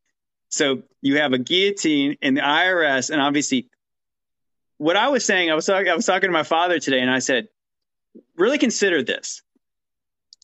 So 0.49 0.83
you 1.01 1.19
have 1.19 1.33
a 1.33 1.39
guillotine 1.39 2.17
in 2.23 2.35
the 2.35 2.41
IRS, 2.41 3.11
and 3.11 3.21
obviously 3.21 3.69
what 4.81 4.97
I 4.97 5.09
was 5.09 5.27
saying, 5.27 5.51
I 5.51 5.55
was 5.55 5.67
talking, 5.67 5.91
I 5.91 5.95
was 5.95 6.07
talking 6.07 6.29
to 6.29 6.33
my 6.33 6.43
father 6.43 6.79
today, 6.79 7.01
and 7.01 7.11
I 7.11 7.19
said, 7.19 7.49
really 8.39 8.57
consider 8.57 9.03
this. 9.03 9.43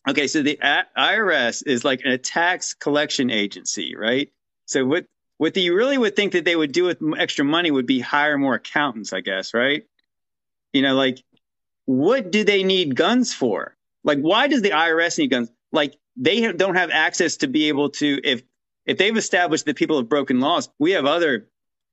Okay, 0.07 0.27
so 0.27 0.43
the 0.43 0.59
IRS 0.61 1.63
is 1.65 1.83
like 1.83 2.01
a 2.05 2.19
tax 2.19 2.75
collection 2.75 3.31
agency, 3.31 3.95
right? 3.95 4.31
So 4.67 4.85
what 4.85 5.07
what 5.37 5.57
you 5.57 5.75
really 5.75 5.97
would 5.97 6.15
think 6.15 6.33
that 6.33 6.45
they 6.45 6.55
would 6.55 6.71
do 6.71 6.83
with 6.83 7.01
extra 7.17 7.45
money 7.45 7.71
would 7.71 7.87
be 7.87 7.99
hire 7.99 8.37
more 8.37 8.53
accountants, 8.53 9.11
I 9.11 9.21
guess, 9.21 9.55
right? 9.55 9.87
You 10.71 10.83
know, 10.83 10.93
like 10.93 11.23
what 11.85 12.29
do 12.31 12.43
they 12.43 12.63
need 12.63 12.95
guns 12.95 13.33
for? 13.33 13.75
Like, 14.03 14.19
why 14.19 14.47
does 14.47 14.61
the 14.61 14.69
IRS 14.69 15.17
need 15.17 15.31
guns? 15.31 15.49
Like, 15.71 15.97
they 16.15 16.51
don't 16.51 16.75
have 16.75 16.91
access 16.91 17.37
to 17.37 17.47
be 17.47 17.69
able 17.69 17.89
to 17.89 18.21
if 18.23 18.43
if 18.85 18.99
they've 18.99 19.17
established 19.17 19.65
that 19.65 19.77
people 19.77 19.97
have 19.97 20.07
broken 20.07 20.39
laws. 20.39 20.69
We 20.77 20.91
have 20.91 21.05
other, 21.05 21.47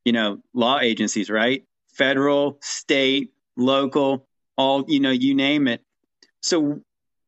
you 0.04 0.12
know, 0.12 0.42
law 0.52 0.78
agencies, 0.78 1.30
right? 1.30 1.64
Federal, 1.94 2.58
state, 2.60 3.32
local, 3.56 4.26
all, 4.56 4.84
you 4.88 5.00
know, 5.00 5.10
you 5.10 5.34
name 5.34 5.68
it. 5.68 5.82
So 6.40 6.80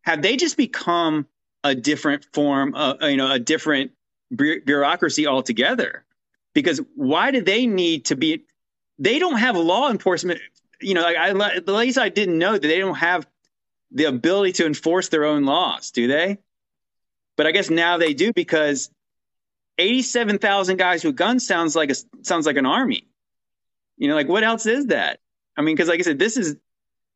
have 0.03 0.23
they 0.23 0.37
just 0.37 0.57
become 0.57 1.27
a 1.65 1.75
different 1.75 2.27
form, 2.33 2.75
uh, 2.75 2.95
you 3.03 3.17
know, 3.17 3.31
a 3.31 3.39
different 3.39 3.93
bureaucracy 4.31 5.27
altogether? 5.27 6.05
Because 6.55 6.81
why 6.95 7.31
do 7.31 7.43
they 7.43 7.67
need 7.67 8.07
to 8.07 8.17
be? 8.17 8.45
They 8.99 9.19
don't 9.19 9.39
have 9.39 9.57
law 9.57 9.91
enforcement. 9.91 10.41
You 10.81 10.95
know, 10.95 11.03
like 11.03 11.17
I, 11.17 11.31
at 11.57 11.69
least 11.69 11.99
I 11.99 12.09
didn't 12.09 12.39
know 12.39 12.53
that 12.53 12.63
they 12.63 12.79
don't 12.79 12.95
have 12.97 13.27
the 13.91 14.05
ability 14.05 14.53
to 14.53 14.67
enforce 14.67 15.09
their 15.09 15.25
own 15.25 15.45
laws, 15.45 15.91
do 15.91 16.07
they? 16.07 16.39
But 17.37 17.47
I 17.47 17.53
guess 17.53 17.71
now 17.71 17.99
they 17.99 18.15
do 18.15 18.33
because 18.33 18.91
87,000 19.79 20.77
guys 20.77 21.05
with 21.05 21.17
guns 21.17 21.47
sounds 21.47 21.77
like 21.77 21.91
a 21.91 21.95
sounds 22.23 22.47
like 22.47 22.57
an 22.57 22.67
army. 22.67 23.06
You 23.97 24.09
know, 24.09 24.15
like 24.15 24.29
what 24.29 24.45
else 24.45 24.67
is 24.67 24.87
that? 24.87 25.21
I 25.57 25.63
mean, 25.63 25.75
because 25.75 25.89
like 25.89 26.01
I 26.01 26.03
said, 26.03 26.19
this 26.19 26.37
is 26.37 26.57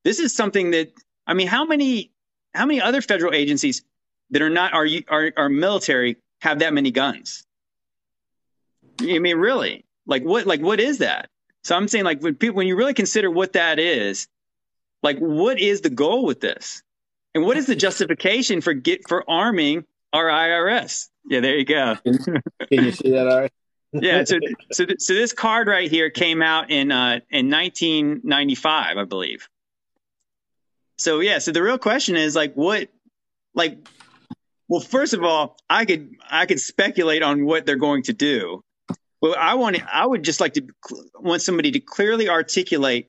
this 0.04 0.18
is 0.18 0.34
something 0.34 0.70
that 0.72 0.92
I 1.26 1.34
mean, 1.34 1.46
how 1.46 1.64
many 1.64 2.10
how 2.54 2.66
many 2.66 2.80
other 2.80 3.02
federal 3.02 3.34
agencies 3.34 3.82
that 4.30 4.42
are 4.42 4.50
not 4.50 4.72
are 4.72 4.86
are, 5.08 5.32
are 5.36 5.48
military 5.48 6.16
have 6.40 6.60
that 6.60 6.72
many 6.72 6.90
guns? 6.90 7.44
I 9.00 9.18
mean, 9.18 9.36
really, 9.36 9.84
like 10.06 10.22
what 10.22 10.46
like 10.46 10.60
what 10.60 10.80
is 10.80 10.98
that? 10.98 11.28
So 11.64 11.76
I'm 11.76 11.88
saying 11.88 12.04
like 12.04 12.22
when 12.22 12.34
people 12.34 12.56
when 12.56 12.66
you 12.66 12.76
really 12.76 12.94
consider 12.94 13.30
what 13.30 13.52
that 13.54 13.78
is, 13.78 14.28
like 15.02 15.18
what 15.18 15.58
is 15.60 15.82
the 15.82 15.90
goal 15.90 16.24
with 16.24 16.40
this, 16.40 16.82
and 17.34 17.44
what 17.44 17.56
is 17.56 17.66
the 17.66 17.76
justification 17.76 18.60
for 18.60 18.72
get 18.72 19.06
for 19.08 19.28
arming 19.28 19.84
our 20.12 20.26
IRS? 20.26 21.08
Yeah, 21.28 21.40
there 21.40 21.56
you 21.56 21.64
go. 21.64 21.96
Can 22.04 22.14
you 22.70 22.92
see 22.92 23.10
that? 23.10 23.50
Yeah. 23.92 24.24
So, 24.24 24.38
so, 24.72 24.86
so 24.98 25.14
this 25.14 25.32
card 25.32 25.66
right 25.68 25.90
here 25.90 26.10
came 26.10 26.42
out 26.42 26.70
in 26.70 26.92
uh, 26.92 27.20
in 27.30 27.50
1995, 27.50 28.96
I 28.96 29.04
believe. 29.04 29.48
So 30.98 31.20
yeah, 31.20 31.38
so 31.38 31.52
the 31.52 31.62
real 31.62 31.78
question 31.78 32.16
is 32.16 32.36
like 32.36 32.54
what 32.54 32.88
like 33.54 33.78
well 34.68 34.80
first 34.80 35.14
of 35.14 35.22
all, 35.22 35.56
I 35.68 35.84
could 35.84 36.14
I 36.30 36.46
could 36.46 36.60
speculate 36.60 37.22
on 37.22 37.44
what 37.44 37.66
they're 37.66 37.76
going 37.76 38.02
to 38.04 38.12
do. 38.12 38.62
Well, 39.20 39.34
I 39.38 39.54
want 39.54 39.78
I 39.92 40.06
would 40.06 40.22
just 40.22 40.40
like 40.40 40.54
to 40.54 40.66
want 41.14 41.42
somebody 41.42 41.72
to 41.72 41.80
clearly 41.80 42.28
articulate 42.28 43.08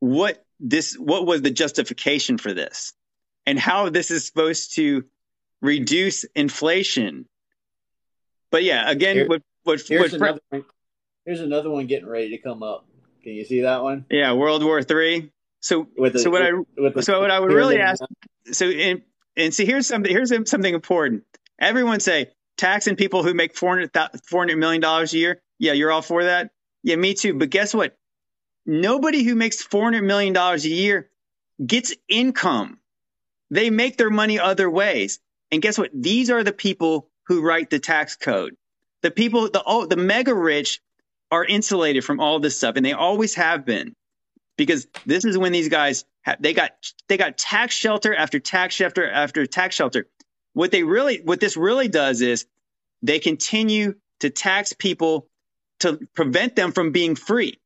what 0.00 0.44
this 0.58 0.96
what 0.96 1.26
was 1.26 1.42
the 1.42 1.50
justification 1.50 2.36
for 2.36 2.52
this 2.52 2.92
and 3.46 3.58
how 3.58 3.88
this 3.90 4.10
is 4.10 4.26
supposed 4.26 4.74
to 4.74 5.04
reduce 5.62 6.24
inflation. 6.34 7.26
But 8.50 8.64
yeah, 8.64 8.90
again, 8.90 9.16
Here, 9.16 9.28
what, 9.28 9.42
what, 9.70 9.88
here's, 9.88 10.12
what, 10.12 10.20
another 10.20 10.40
one, 10.50 10.64
here's 11.24 11.40
another 11.40 11.70
one 11.70 11.86
getting 11.86 12.08
ready 12.08 12.30
to 12.30 12.38
come 12.38 12.62
up. 12.62 12.86
Can 13.22 13.32
you 13.32 13.44
see 13.44 13.62
that 13.62 13.82
one? 13.82 14.06
Yeah, 14.10 14.32
World 14.32 14.64
War 14.64 14.82
Three. 14.82 15.30
So, 15.60 15.86
the, 15.96 16.18
so 16.18 16.30
what 16.30 16.42
with, 16.76 16.92
I 16.92 16.94
the, 16.94 17.02
so 17.02 17.20
what 17.20 17.30
I 17.30 17.38
would 17.38 17.52
really 17.52 17.78
ask. 17.80 18.02
So 18.50 18.66
and 18.66 19.02
and 19.36 19.52
see 19.52 19.66
here's 19.66 19.86
something 19.86 20.10
here's 20.10 20.32
something 20.48 20.74
important. 20.74 21.24
Everyone 21.58 22.00
say 22.00 22.30
taxing 22.56 22.96
people 22.96 23.22
who 23.22 23.32
make 23.32 23.56
400, 23.56 23.92
$400 23.92 24.58
million 24.58 24.84
a 24.84 25.04
year. 25.06 25.42
Yeah, 25.58 25.72
you're 25.72 25.90
all 25.90 26.02
for 26.02 26.24
that. 26.24 26.50
Yeah, 26.82 26.96
me 26.96 27.14
too. 27.14 27.34
But 27.34 27.50
guess 27.50 27.74
what? 27.74 27.96
Nobody 28.66 29.22
who 29.22 29.34
makes 29.34 29.66
$400 29.66 30.04
million 30.04 30.36
a 30.36 30.56
year 30.56 31.10
gets 31.64 31.94
income. 32.08 32.78
They 33.50 33.70
make 33.70 33.96
their 33.96 34.10
money 34.10 34.38
other 34.38 34.70
ways. 34.70 35.20
And 35.50 35.62
guess 35.62 35.78
what? 35.78 35.90
These 35.94 36.30
are 36.30 36.44
the 36.44 36.52
people 36.52 37.10
who 37.26 37.42
write 37.42 37.70
the 37.70 37.78
tax 37.78 38.16
code. 38.16 38.56
The 39.02 39.10
people, 39.10 39.50
the, 39.50 39.62
oh, 39.64 39.86
the 39.86 39.96
mega 39.96 40.34
rich 40.34 40.80
are 41.30 41.44
insulated 41.44 42.04
from 42.04 42.20
all 42.20 42.40
this 42.40 42.56
stuff 42.56 42.76
and 42.76 42.84
they 42.84 42.92
always 42.92 43.34
have 43.34 43.64
been 43.64 43.94
because 44.56 44.86
this 45.06 45.24
is 45.24 45.38
when 45.38 45.52
these 45.52 45.68
guys 45.68 46.04
have, 46.22 46.42
they 46.42 46.52
got 46.52 46.72
they 47.08 47.16
got 47.16 47.38
tax 47.38 47.74
shelter 47.74 48.14
after 48.14 48.38
tax 48.38 48.74
shelter 48.74 49.08
after 49.08 49.46
tax 49.46 49.74
shelter. 49.74 50.06
What 50.52 50.70
they 50.70 50.82
really 50.82 51.20
what 51.22 51.40
this 51.40 51.56
really 51.56 51.88
does 51.88 52.20
is 52.20 52.46
they 53.02 53.20
continue 53.20 53.94
to 54.20 54.30
tax 54.30 54.72
people 54.74 55.28
to 55.78 55.98
prevent 56.14 56.56
them 56.56 56.72
from 56.72 56.92
being 56.92 57.14
free. 57.14 57.58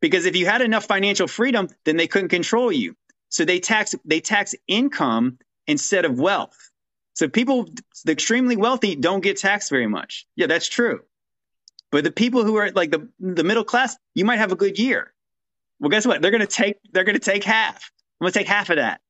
Because 0.00 0.26
if 0.26 0.36
you 0.36 0.46
had 0.46 0.62
enough 0.62 0.84
financial 0.84 1.26
freedom, 1.26 1.68
then 1.84 1.96
they 1.96 2.06
couldn't 2.06 2.28
control 2.28 2.70
you. 2.70 2.96
So 3.30 3.44
they 3.44 3.60
tax 3.60 3.94
they 4.04 4.20
tax 4.20 4.54
income 4.66 5.38
instead 5.66 6.04
of 6.04 6.18
wealth. 6.18 6.69
So 7.20 7.28
people 7.28 7.68
the 8.06 8.12
extremely 8.12 8.56
wealthy 8.56 8.96
don't 8.96 9.20
get 9.20 9.36
taxed 9.36 9.68
very 9.68 9.86
much. 9.86 10.26
Yeah, 10.36 10.46
that's 10.46 10.66
true. 10.66 11.02
But 11.90 12.02
the 12.02 12.10
people 12.10 12.44
who 12.44 12.56
are 12.56 12.70
like 12.70 12.90
the 12.90 13.10
the 13.20 13.44
middle 13.44 13.62
class, 13.62 13.94
you 14.14 14.24
might 14.24 14.38
have 14.38 14.52
a 14.52 14.56
good 14.56 14.78
year. 14.78 15.12
Well, 15.80 15.90
guess 15.90 16.06
what? 16.06 16.22
They're 16.22 16.30
gonna 16.30 16.46
take 16.46 16.78
they're 16.90 17.04
gonna 17.04 17.18
take 17.18 17.44
half. 17.44 17.92
I'm 18.18 18.24
gonna 18.24 18.32
take 18.32 18.46
half 18.46 18.70
of 18.70 18.76
that. 18.76 19.02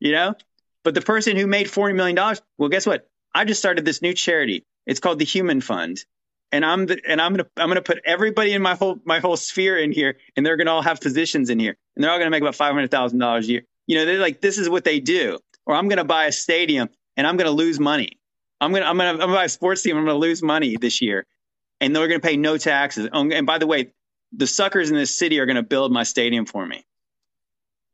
You 0.00 0.12
know? 0.12 0.34
But 0.82 0.92
the 0.92 1.00
person 1.00 1.34
who 1.38 1.46
made 1.46 1.70
forty 1.70 1.94
million 1.94 2.14
dollars, 2.14 2.42
well, 2.58 2.68
guess 2.68 2.86
what? 2.86 3.08
I 3.34 3.46
just 3.46 3.58
started 3.58 3.86
this 3.86 4.02
new 4.02 4.12
charity. 4.12 4.66
It's 4.84 5.00
called 5.00 5.18
the 5.18 5.24
Human 5.24 5.62
Fund 5.62 6.04
and 6.52 6.62
I'm 6.62 6.84
the, 6.84 7.00
and 7.08 7.22
I'm 7.22 7.32
gonna 7.32 7.48
I'm 7.56 7.68
gonna 7.68 7.80
put 7.80 8.02
everybody 8.04 8.52
in 8.52 8.60
my 8.60 8.74
whole 8.74 9.00
my 9.06 9.20
whole 9.20 9.38
sphere 9.38 9.78
in 9.78 9.92
here, 9.92 10.18
and 10.36 10.44
they're 10.44 10.58
gonna 10.58 10.72
all 10.72 10.82
have 10.82 11.00
positions 11.00 11.48
in 11.48 11.58
here, 11.58 11.78
and 11.94 12.04
they're 12.04 12.10
all 12.10 12.18
gonna 12.18 12.28
make 12.28 12.42
about 12.42 12.54
five 12.54 12.74
hundred 12.74 12.90
thousand 12.90 13.18
dollars 13.18 13.48
a 13.48 13.52
year. 13.52 13.62
You 13.86 13.96
know, 13.96 14.04
they're 14.04 14.18
like 14.18 14.42
this 14.42 14.58
is 14.58 14.68
what 14.68 14.84
they 14.84 15.00
do. 15.00 15.38
Or 15.64 15.74
I'm 15.74 15.88
gonna 15.88 16.04
buy 16.04 16.26
a 16.26 16.32
stadium 16.32 16.90
and 17.16 17.26
I'm 17.26 17.36
gonna 17.36 17.50
lose 17.50 17.80
money. 17.80 18.18
I'm 18.60 18.74
I'm 18.74 18.82
gonna 18.96 19.10
I'm 19.10 19.18
gonna 19.18 19.32
buy 19.32 19.44
a 19.44 19.48
sports 19.48 19.82
team. 19.82 19.96
I'm 19.96 20.04
gonna 20.04 20.18
lose 20.18 20.42
money 20.42 20.76
this 20.76 21.00
year, 21.02 21.26
and 21.80 21.94
they're 21.94 22.08
gonna 22.08 22.20
pay 22.20 22.36
no 22.36 22.56
taxes. 22.56 23.08
Oh, 23.12 23.30
and 23.30 23.46
by 23.46 23.58
the 23.58 23.66
way, 23.66 23.92
the 24.32 24.46
suckers 24.46 24.90
in 24.90 24.96
this 24.96 25.16
city 25.16 25.38
are 25.40 25.46
gonna 25.46 25.62
build 25.62 25.92
my 25.92 26.02
stadium 26.02 26.46
for 26.46 26.66
me. 26.66 26.84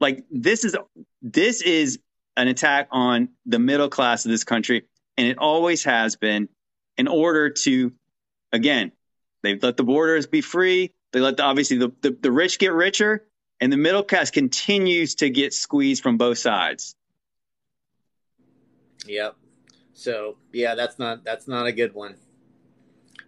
Like 0.00 0.24
this 0.30 0.64
is 0.64 0.76
this 1.20 1.62
is 1.62 1.98
an 2.36 2.48
attack 2.48 2.88
on 2.90 3.28
the 3.46 3.58
middle 3.58 3.88
class 3.88 4.24
of 4.24 4.30
this 4.30 4.44
country, 4.44 4.84
and 5.16 5.26
it 5.26 5.38
always 5.38 5.84
has 5.84 6.16
been 6.16 6.48
in 6.96 7.08
order 7.08 7.50
to 7.50 7.92
again, 8.52 8.92
they 9.42 9.56
let 9.56 9.76
the 9.76 9.84
borders 9.84 10.26
be 10.26 10.40
free. 10.40 10.92
They 11.12 11.20
let 11.20 11.36
the, 11.36 11.42
obviously 11.42 11.78
the, 11.78 11.92
the, 12.00 12.16
the 12.20 12.32
rich 12.32 12.58
get 12.58 12.72
richer, 12.72 13.26
and 13.60 13.72
the 13.72 13.76
middle 13.76 14.02
class 14.02 14.30
continues 14.30 15.16
to 15.16 15.30
get 15.30 15.52
squeezed 15.52 16.02
from 16.02 16.16
both 16.16 16.38
sides. 16.38 16.94
Yep. 19.06 19.36
So 19.94 20.36
yeah, 20.52 20.74
that's 20.74 20.98
not 20.98 21.24
that's 21.24 21.48
not 21.48 21.66
a 21.66 21.72
good 21.72 21.94
one. 21.94 22.16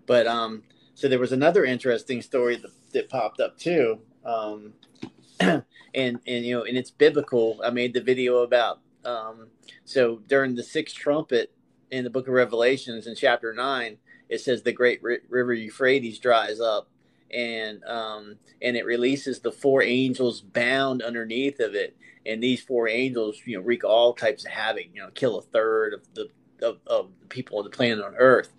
But 0.07 0.27
um, 0.27 0.63
so 0.95 1.09
there 1.09 1.19
was 1.19 1.33
another 1.33 1.65
interesting 1.65 2.23
story 2.23 2.57
that, 2.57 2.71
that 2.93 3.09
popped 3.09 3.41
up 3.41 3.59
too. 3.59 4.01
Um, 4.25 4.75
and 5.41 5.65
and 5.95 6.21
you 6.27 6.57
know, 6.57 6.65
and 6.65 6.77
it's 6.77 6.91
biblical. 6.91 7.61
I 7.65 7.71
made 7.71 7.95
the 7.95 8.01
video 8.01 8.39
about 8.39 8.81
um, 9.05 9.49
so 9.85 10.23
during 10.27 10.55
the 10.55 10.63
sixth 10.63 10.97
trumpet 10.97 11.53
in 11.91 12.05
the 12.05 12.11
book 12.11 12.27
of 12.27 12.35
Revelations 12.35 13.07
in 13.07 13.15
chapter 13.15 13.53
nine, 13.53 13.99
it 14.29 14.41
says 14.41 14.63
the 14.63 14.73
great 14.73 15.01
river 15.03 15.53
Euphrates 15.53 16.19
dries 16.19 16.61
up, 16.61 16.89
and 17.35 17.83
um, 17.85 18.37
and 18.63 18.77
it 18.77 18.87
releases 18.87 19.41
the 19.41 19.53
four 19.53 19.83
angels 19.83 20.41
bound 20.41 21.03
underneath 21.03 21.61
of 21.61 21.75
it, 21.75 21.97
and 22.25 22.43
these 22.43 22.63
four 22.63 22.89
angels, 22.89 23.41
you 23.45 23.57
know, 23.57 23.63
wreak 23.63 23.85
all 23.85 24.15
types 24.15 24.45
of 24.45 24.53
havoc. 24.53 24.85
You 24.95 25.03
know, 25.03 25.11
kill 25.15 25.39
a 25.39 25.43
third 25.43 25.95
of 25.95 26.03
the 26.15 26.29
of, 26.67 26.79
of 26.87 27.11
the 27.21 27.27
people 27.27 27.59
on 27.59 27.65
the 27.65 27.71
planet 27.71 28.05
on 28.05 28.15
Earth, 28.17 28.53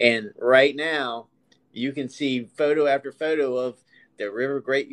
and 0.00 0.32
right 0.38 0.74
now, 0.74 1.26
you 1.72 1.92
can 1.92 2.08
see 2.08 2.48
photo 2.56 2.86
after 2.86 3.12
photo 3.12 3.56
of 3.56 3.76
the 4.16 4.30
river, 4.30 4.60
Great 4.60 4.88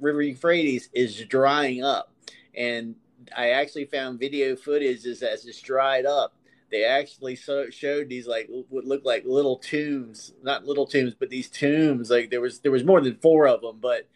River 0.00 0.22
Euphrates, 0.22 0.88
is 0.92 1.24
drying 1.26 1.84
up, 1.84 2.12
and 2.54 2.96
I 3.36 3.50
actually 3.50 3.84
found 3.84 4.18
video 4.18 4.56
footage 4.56 5.06
as 5.06 5.22
it's 5.22 5.60
dried 5.60 6.06
up 6.06 6.34
they 6.70 6.84
actually 6.84 7.36
so, 7.36 7.70
showed 7.70 8.08
these 8.08 8.26
like 8.26 8.48
what 8.68 8.84
looked 8.84 9.06
like 9.06 9.24
little 9.24 9.56
tombs, 9.56 10.32
not 10.42 10.64
little 10.64 10.86
tombs, 10.86 11.14
but 11.14 11.30
these 11.30 11.48
tombs. 11.48 12.10
Like 12.10 12.30
there 12.30 12.40
was 12.40 12.60
there 12.60 12.72
was 12.72 12.84
more 12.84 13.00
than 13.00 13.16
four 13.16 13.46
of 13.46 13.60
them, 13.60 13.78
but 13.80 14.08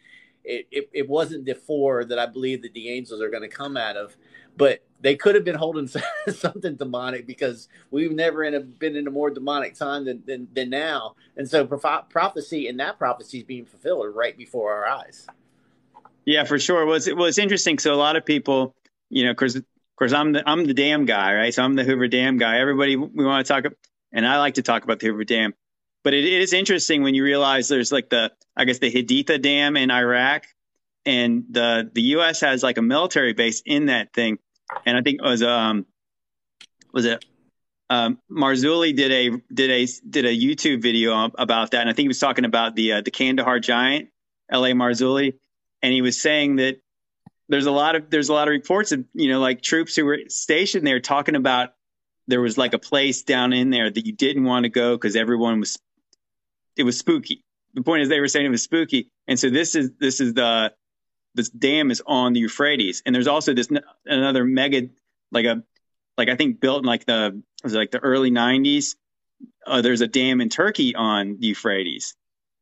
it, 0.43 0.67
it, 0.71 0.89
it 0.93 1.09
wasn't 1.09 1.45
the 1.45 1.55
four 1.55 2.03
that 2.05 2.19
I 2.19 2.25
believe 2.25 2.61
that 2.63 2.73
the 2.73 2.89
angels 2.89 3.21
are 3.21 3.29
going 3.29 3.43
to 3.43 3.49
come 3.49 3.77
out 3.77 3.97
of. 3.97 4.15
But 4.57 4.83
they 4.99 5.15
could 5.15 5.35
have 5.35 5.45
been 5.45 5.55
holding 5.55 5.87
something 6.27 6.75
demonic 6.75 7.25
because 7.25 7.69
we've 7.89 8.11
never 8.11 8.43
in 8.43 8.53
a, 8.53 8.59
been 8.59 8.95
in 8.95 9.07
a 9.07 9.11
more 9.11 9.29
demonic 9.29 9.75
time 9.75 10.05
than, 10.05 10.23
than, 10.25 10.47
than 10.53 10.69
now. 10.69 11.15
And 11.37 11.49
so 11.49 11.65
prophecy 11.65 12.67
and 12.67 12.79
that 12.79 12.97
prophecy 12.97 13.39
is 13.39 13.43
being 13.43 13.65
fulfilled 13.65 14.13
right 14.13 14.37
before 14.37 14.73
our 14.73 14.87
eyes. 14.87 15.27
Yeah, 16.25 16.43
for 16.43 16.59
sure. 16.59 16.85
Was 16.85 17.07
it 17.07 17.17
was 17.17 17.39
interesting. 17.39 17.79
So 17.79 17.93
a 17.93 17.95
lot 17.95 18.15
of 18.15 18.25
people, 18.25 18.75
you 19.09 19.25
know, 19.25 19.31
because 19.31 19.59
course, 20.01 20.13
I'm 20.13 20.31
the 20.31 20.43
I'm 20.49 20.65
the 20.65 20.73
dam 20.73 21.05
guy, 21.05 21.35
right? 21.35 21.53
So 21.53 21.63
I'm 21.63 21.75
the 21.75 21.83
Hoover 21.83 22.07
Dam 22.07 22.37
guy. 22.37 22.57
Everybody 22.57 22.95
we 22.95 23.23
want 23.23 23.45
to 23.45 23.53
talk, 23.53 23.71
and 24.11 24.27
I 24.27 24.39
like 24.39 24.55
to 24.55 24.63
talk 24.63 24.83
about 24.83 24.99
the 24.99 25.07
Hoover 25.07 25.23
Dam. 25.23 25.53
But 26.03 26.15
it, 26.15 26.25
it 26.25 26.41
is 26.41 26.53
interesting 26.53 27.03
when 27.03 27.13
you 27.13 27.23
realize 27.23 27.67
there's 27.67 27.91
like 27.91 28.09
the 28.09 28.31
I 28.57 28.65
guess 28.65 28.79
the 28.79 28.91
Haditha 28.91 29.39
Dam 29.39 29.77
in 29.77 29.91
Iraq, 29.91 30.45
and 31.05 31.45
the 31.51 31.87
the 31.93 32.01
U.S. 32.15 32.41
has 32.41 32.63
like 32.63 32.79
a 32.79 32.81
military 32.81 33.33
base 33.33 33.61
in 33.63 33.85
that 33.85 34.11
thing, 34.11 34.39
and 34.87 34.97
I 34.97 35.01
think 35.03 35.19
it 35.21 35.25
was 35.25 35.43
um 35.43 35.85
was 36.91 37.05
it 37.05 37.23
um, 37.91 38.17
Marzulli 38.31 38.95
did 38.95 39.11
a 39.11 39.29
did 39.53 39.69
a 39.69 39.87
did 40.09 40.25
a 40.25 40.35
YouTube 40.35 40.81
video 40.81 41.29
about 41.37 41.71
that, 41.71 41.81
and 41.81 41.89
I 41.89 41.93
think 41.93 42.05
he 42.05 42.07
was 42.07 42.19
talking 42.19 42.45
about 42.45 42.75
the 42.75 42.93
uh, 42.93 43.01
the 43.01 43.11
Kandahar 43.11 43.59
Giant, 43.59 44.09
L.A. 44.49 44.71
Marzulli, 44.71 45.35
and 45.83 45.93
he 45.93 46.01
was 46.01 46.19
saying 46.19 46.55
that 46.55 46.77
there's 47.51 47.65
a 47.65 47.71
lot 47.71 47.95
of 47.95 48.09
there's 48.09 48.29
a 48.29 48.33
lot 48.33 48.47
of 48.47 48.53
reports 48.53 48.93
of 48.93 49.03
you 49.13 49.29
know 49.29 49.39
like 49.39 49.61
troops 49.61 49.95
who 49.95 50.05
were 50.05 50.19
stationed 50.29 50.87
there 50.87 51.01
talking 51.01 51.35
about 51.35 51.73
there 52.27 52.39
was 52.39 52.57
like 52.57 52.73
a 52.73 52.79
place 52.79 53.23
down 53.23 53.51
in 53.51 53.69
there 53.69 53.89
that 53.89 54.05
you 54.05 54.13
didn't 54.13 54.45
want 54.45 54.63
to 54.63 54.69
go 54.69 54.95
because 54.95 55.17
everyone 55.17 55.59
was 55.59 55.77
it 56.77 56.83
was 56.83 56.97
spooky. 56.97 57.43
The 57.73 57.83
point 57.83 58.03
is 58.03 58.09
they 58.09 58.21
were 58.21 58.29
saying 58.29 58.45
it 58.45 58.49
was 58.49 58.63
spooky, 58.63 59.09
and 59.27 59.37
so 59.37 59.49
this 59.49 59.75
is 59.75 59.91
this 59.99 60.21
is 60.21 60.33
the 60.33 60.73
this 61.35 61.49
dam 61.49 61.91
is 61.91 62.01
on 62.05 62.33
the 62.33 62.39
Euphrates, 62.39 63.03
and 63.05 63.13
there's 63.13 63.27
also 63.27 63.53
this 63.53 63.69
another 64.05 64.45
mega 64.45 64.87
like 65.31 65.45
a 65.45 65.61
like 66.17 66.29
I 66.29 66.35
think 66.35 66.61
built 66.61 66.83
in 66.83 66.85
like 66.85 67.05
the 67.05 67.41
was 67.63 67.73
like 67.73 67.91
the 67.91 67.99
early 67.99 68.31
90s. 68.31 68.95
Uh, 69.65 69.81
there's 69.81 70.01
a 70.01 70.07
dam 70.07 70.39
in 70.39 70.49
Turkey 70.49 70.95
on 70.95 71.37
the 71.39 71.47
Euphrates, 71.47 72.15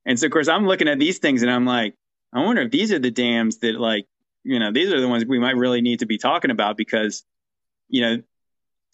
and 0.05 0.19
so 0.19 0.25
of 0.25 0.31
course 0.31 0.47
I'm 0.47 0.65
looking 0.65 0.87
at 0.87 0.97
these 0.97 1.19
things 1.19 1.43
and 1.43 1.51
I'm 1.51 1.65
like, 1.65 1.93
I 2.33 2.43
wonder 2.43 2.63
if 2.63 2.71
these 2.71 2.91
are 2.91 2.99
the 2.99 3.11
dams 3.11 3.59
that 3.59 3.79
like 3.79 4.07
you 4.49 4.57
know, 4.57 4.71
these 4.71 4.91
are 4.91 4.99
the 4.99 5.07
ones 5.07 5.25
we 5.25 5.37
might 5.37 5.57
really 5.57 5.81
need 5.81 5.99
to 5.99 6.07
be 6.07 6.17
talking 6.17 6.49
about 6.49 6.75
because, 6.75 7.23
you 7.87 8.01
know, 8.01 8.23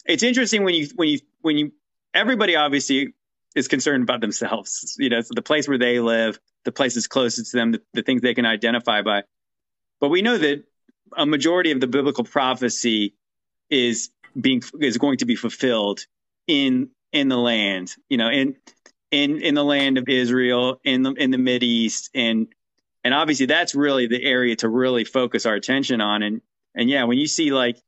it's 0.04 0.22
interesting 0.22 0.64
when 0.64 0.74
you 0.74 0.88
when 0.96 1.08
you 1.08 1.20
when 1.40 1.56
you 1.56 1.72
everybody 2.12 2.56
obviously 2.56 3.14
is 3.54 3.66
concerned 3.66 4.02
about 4.02 4.20
themselves. 4.20 4.96
You 4.98 5.08
know, 5.08 5.22
so 5.22 5.32
the 5.34 5.40
place 5.40 5.66
where 5.66 5.78
they 5.78 5.98
live, 5.98 6.38
the 6.64 6.72
places 6.72 7.06
closest 7.06 7.52
to 7.52 7.56
them, 7.56 7.72
the, 7.72 7.82
the 7.94 8.02
things 8.02 8.20
they 8.20 8.34
can 8.34 8.44
identify 8.44 9.00
by. 9.00 9.22
But 9.98 10.10
we 10.10 10.20
know 10.20 10.36
that 10.36 10.64
a 11.16 11.24
majority 11.24 11.70
of 11.70 11.80
the 11.80 11.86
biblical 11.86 12.24
prophecy 12.24 13.14
is 13.70 14.10
being 14.38 14.62
is 14.78 14.98
going 14.98 15.18
to 15.18 15.24
be 15.24 15.36
fulfilled 15.36 16.00
in 16.46 16.90
in 17.12 17.30
the 17.30 17.38
land. 17.38 17.94
You 18.10 18.18
know, 18.18 18.28
in 18.28 18.56
in 19.10 19.40
in 19.40 19.54
the 19.54 19.64
land 19.64 19.96
of 19.96 20.06
Israel, 20.06 20.80
in 20.84 21.02
the 21.02 21.12
in 21.12 21.30
the 21.30 21.38
Mid 21.38 21.62
East, 21.62 22.10
and 22.14 22.48
and 23.06 23.14
obviously 23.14 23.46
that's 23.46 23.72
really 23.76 24.08
the 24.08 24.20
area 24.20 24.56
to 24.56 24.68
really 24.68 25.04
focus 25.04 25.46
our 25.46 25.54
attention 25.54 26.00
on. 26.00 26.24
And 26.24 26.40
And 26.74 26.90
yeah, 26.90 27.04
when 27.04 27.18
you 27.18 27.28
see 27.28 27.52
like, 27.52 27.80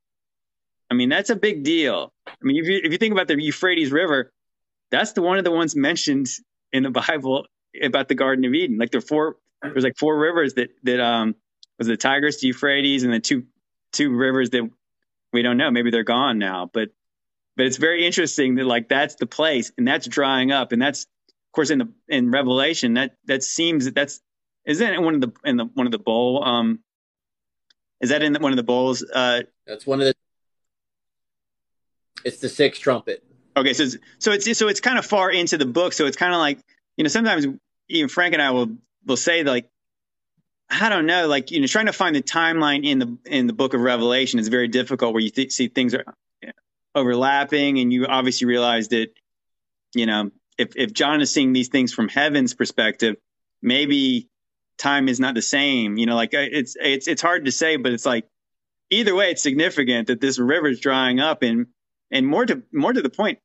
I 0.88 0.94
mean, 0.94 1.08
that's 1.08 1.28
a 1.28 1.34
big 1.34 1.64
deal. 1.64 2.12
I 2.24 2.36
mean, 2.40 2.56
if 2.56 2.68
you 2.68 2.80
if 2.84 2.92
you 2.92 2.98
think 2.98 3.10
about 3.10 3.26
the 3.26 3.34
Euphrates 3.42 3.90
River, 3.90 4.32
that's 4.92 5.14
the 5.14 5.22
one 5.22 5.36
of 5.36 5.44
the 5.44 5.50
ones 5.50 5.74
mentioned 5.74 6.28
in 6.72 6.84
the 6.84 6.90
Bible 6.90 7.46
about 7.82 8.06
the 8.06 8.14
Garden 8.14 8.44
of 8.44 8.54
Eden. 8.54 8.78
Like 8.78 8.92
there 8.92 9.00
four, 9.00 9.38
there's 9.60 9.82
like 9.82 9.98
four 9.98 10.16
rivers 10.16 10.54
that 10.54 10.68
that 10.84 11.00
um 11.00 11.34
was 11.78 11.88
the 11.88 11.96
Tigris, 11.96 12.40
the 12.40 12.46
Euphrates, 12.46 13.02
and 13.02 13.12
the 13.12 13.18
two 13.18 13.42
two 13.92 14.14
rivers 14.14 14.50
that 14.50 14.70
we 15.32 15.42
don't 15.42 15.56
know. 15.56 15.72
Maybe 15.72 15.90
they're 15.90 16.04
gone 16.04 16.38
now, 16.38 16.70
but 16.72 16.90
but 17.56 17.66
it's 17.66 17.76
very 17.76 18.06
interesting 18.06 18.54
that 18.54 18.66
like 18.66 18.88
that's 18.88 19.16
the 19.16 19.26
place 19.26 19.72
and 19.76 19.86
that's 19.86 20.06
drying 20.06 20.52
up, 20.52 20.70
and 20.70 20.80
that's 20.80 21.02
of 21.02 21.52
course 21.52 21.70
in 21.70 21.78
the 21.80 21.92
in 22.06 22.30
Revelation 22.30 22.94
that 22.94 23.16
that 23.26 23.42
seems 23.42 23.86
that 23.86 23.96
that's 23.96 24.20
isn't 24.68 24.94
it 24.94 25.02
one 25.02 25.16
of 25.16 25.20
the 25.20 25.32
in 25.44 25.56
the 25.56 25.64
one 25.64 25.86
of 25.86 25.92
the 25.92 25.98
bowl 25.98 26.44
um 26.44 26.78
is 28.00 28.10
that 28.10 28.22
in 28.22 28.34
one 28.36 28.52
of 28.52 28.56
the 28.56 28.62
bowls? 28.62 29.02
Uh, 29.02 29.42
that's 29.66 29.86
one 29.86 30.00
of 30.00 30.06
the. 30.06 30.14
It's 32.24 32.38
the 32.38 32.48
sixth 32.48 32.82
trumpet. 32.82 33.24
Okay, 33.56 33.72
so 33.72 33.84
it's, 33.84 33.96
so 34.18 34.32
it's 34.32 34.58
so 34.58 34.68
it's 34.68 34.80
kind 34.80 34.98
of 34.98 35.06
far 35.06 35.30
into 35.30 35.58
the 35.58 35.66
book, 35.66 35.92
so 35.92 36.06
it's 36.06 36.16
kind 36.16 36.32
of 36.32 36.38
like 36.38 36.60
you 36.96 37.04
know 37.04 37.08
sometimes 37.08 37.46
even 37.88 38.08
Frank 38.08 38.34
and 38.34 38.42
I 38.42 38.50
will 38.52 38.76
will 39.04 39.16
say 39.16 39.42
like 39.42 39.68
I 40.70 40.88
don't 40.88 41.06
know, 41.06 41.26
like 41.26 41.50
you 41.50 41.60
know, 41.60 41.66
trying 41.66 41.86
to 41.86 41.92
find 41.92 42.14
the 42.14 42.22
timeline 42.22 42.84
in 42.84 42.98
the 42.98 43.18
in 43.26 43.46
the 43.46 43.52
Book 43.52 43.74
of 43.74 43.80
Revelation 43.80 44.38
is 44.38 44.48
very 44.48 44.68
difficult. 44.68 45.12
Where 45.12 45.22
you 45.22 45.30
th- 45.30 45.52
see 45.52 45.68
things 45.68 45.94
are 45.94 46.04
overlapping, 46.94 47.78
and 47.78 47.92
you 47.92 48.06
obviously 48.06 48.46
realize 48.46 48.88
that 48.88 49.08
you 49.94 50.06
know 50.06 50.30
if 50.56 50.76
if 50.76 50.92
John 50.92 51.20
is 51.20 51.32
seeing 51.32 51.52
these 51.52 51.68
things 51.68 51.92
from 51.92 52.08
heaven's 52.08 52.54
perspective, 52.54 53.16
maybe 53.60 54.28
time 54.78 55.08
is 55.08 55.20
not 55.20 55.34
the 55.34 55.42
same. 55.42 55.98
You 55.98 56.06
know, 56.06 56.16
like 56.16 56.34
uh, 56.34 56.38
it's 56.38 56.76
it's 56.80 57.08
it's 57.08 57.22
hard 57.22 57.44
to 57.44 57.52
say, 57.52 57.76
but 57.76 57.92
it's 57.92 58.06
like 58.06 58.26
either 58.90 59.14
way, 59.14 59.30
it's 59.30 59.42
significant 59.42 60.08
that 60.08 60.20
this 60.20 60.38
river 60.38 60.68
is 60.68 60.80
drying 60.80 61.20
up, 61.20 61.42
and 61.42 61.66
and 62.10 62.26
more 62.26 62.46
to 62.46 62.62
more 62.72 62.92
to 62.92 63.02
the 63.02 63.10
point, 63.10 63.38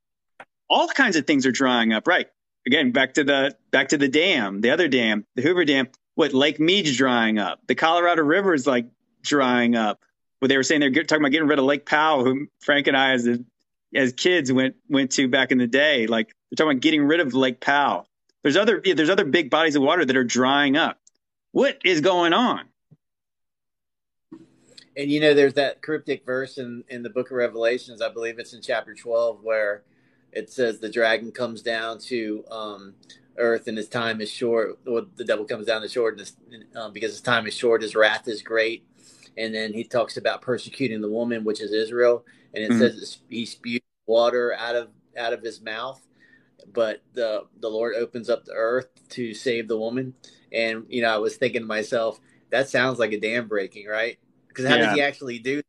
all 0.69 0.87
kinds 0.87 1.15
of 1.15 1.27
things 1.27 1.45
are 1.45 1.51
drying 1.51 1.93
up. 1.93 2.07
Right? 2.07 2.27
Again, 2.65 2.91
back 2.91 3.15
to 3.15 3.23
the 3.23 3.55
back 3.71 3.89
to 3.89 3.97
the 3.97 4.07
dam, 4.07 4.61
the 4.61 4.71
other 4.71 4.87
dam, 4.87 5.25
the 5.35 5.41
Hoover 5.41 5.65
Dam 5.65 5.89
what 6.15 6.33
Lake 6.33 6.59
Mead's 6.59 6.95
drying 6.95 7.39
up. 7.39 7.59
The 7.67 7.75
Colorado 7.75 8.23
River 8.23 8.53
is 8.53 8.67
like 8.67 8.87
drying 9.21 9.75
up. 9.75 9.99
What 10.39 10.49
they 10.49 10.57
were 10.57 10.63
saying 10.63 10.81
they're 10.81 10.91
talking 10.91 11.23
about 11.23 11.31
getting 11.31 11.47
rid 11.47 11.59
of 11.59 11.65
Lake 11.65 11.85
Powell, 11.85 12.25
who 12.25 12.47
Frank 12.59 12.87
and 12.87 12.97
I 12.97 13.11
as 13.13 13.27
a, 13.27 13.39
as 13.95 14.13
kids 14.13 14.51
went 14.51 14.75
went 14.89 15.11
to 15.13 15.27
back 15.27 15.51
in 15.51 15.57
the 15.57 15.67
day. 15.67 16.07
Like 16.07 16.27
they're 16.27 16.57
talking 16.57 16.71
about 16.71 16.81
getting 16.81 17.03
rid 17.03 17.21
of 17.21 17.33
Lake 17.33 17.61
Powell. 17.61 18.07
There's 18.41 18.57
other 18.57 18.81
yeah, 18.83 18.93
there's 18.93 19.09
other 19.09 19.25
big 19.25 19.49
bodies 19.49 19.75
of 19.75 19.83
water 19.83 20.03
that 20.03 20.17
are 20.17 20.23
drying 20.23 20.75
up. 20.75 20.99
What 21.53 21.77
is 21.85 22.01
going 22.01 22.33
on? 22.33 22.65
And 24.97 25.11
you 25.11 25.19
know, 25.19 25.35
there's 25.35 25.53
that 25.53 25.83
cryptic 25.83 26.25
verse 26.25 26.57
in 26.57 26.83
in 26.89 27.03
the 27.03 27.11
Book 27.11 27.27
of 27.29 27.37
Revelations. 27.37 28.01
I 28.01 28.09
believe 28.09 28.39
it's 28.39 28.53
in 28.53 28.61
chapter 28.61 28.95
12 28.95 29.43
where 29.43 29.83
it 30.31 30.51
says 30.51 30.79
the 30.79 30.89
dragon 30.89 31.31
comes 31.31 31.61
down 31.61 31.99
to 31.99 32.43
um, 32.49 32.95
earth 33.37 33.67
and 33.67 33.77
his 33.77 33.87
time 33.87 34.19
is 34.19 34.31
short. 34.31 34.79
Well, 34.83 35.05
the 35.15 35.23
devil 35.23 35.45
comes 35.45 35.67
down 35.67 35.83
to 35.83 35.87
short 35.87 36.17
his, 36.17 36.35
um, 36.75 36.91
because 36.91 37.11
his 37.11 37.21
time 37.21 37.45
is 37.45 37.55
short. 37.55 37.83
His 37.83 37.95
wrath 37.95 38.27
is 38.27 38.41
great. 38.41 38.87
And 39.37 39.53
then 39.53 39.73
he 39.73 39.83
talks 39.83 40.17
about 40.17 40.41
persecuting 40.41 41.01
the 41.01 41.09
woman, 41.09 41.43
which 41.43 41.61
is 41.61 41.71
Israel. 41.71 42.25
And 42.55 42.63
it 42.63 42.71
mm-hmm. 42.71 42.79
says 42.79 43.19
he 43.29 43.45
spews 43.45 43.81
water 44.07 44.55
out 44.57 44.75
of 44.75 44.87
out 45.15 45.33
of 45.33 45.43
his 45.43 45.61
mouth. 45.61 46.01
But 46.73 47.03
the 47.13 47.43
the 47.59 47.69
Lord 47.69 47.93
opens 47.95 48.27
up 48.27 48.43
the 48.43 48.53
earth 48.53 48.89
to 49.09 49.35
save 49.35 49.67
the 49.67 49.77
woman. 49.77 50.15
And 50.53 50.85
you 50.89 51.01
know, 51.01 51.13
I 51.13 51.17
was 51.17 51.35
thinking 51.35 51.61
to 51.61 51.67
myself, 51.67 52.19
that 52.49 52.69
sounds 52.69 52.99
like 52.99 53.11
a 53.11 53.19
dam 53.19 53.47
breaking, 53.47 53.87
right? 53.87 54.17
Because 54.47 54.67
how 54.67 54.75
yeah. 54.75 54.85
does 54.85 54.95
he 54.95 55.01
actually 55.01 55.39
do? 55.39 55.57
That? 55.57 55.65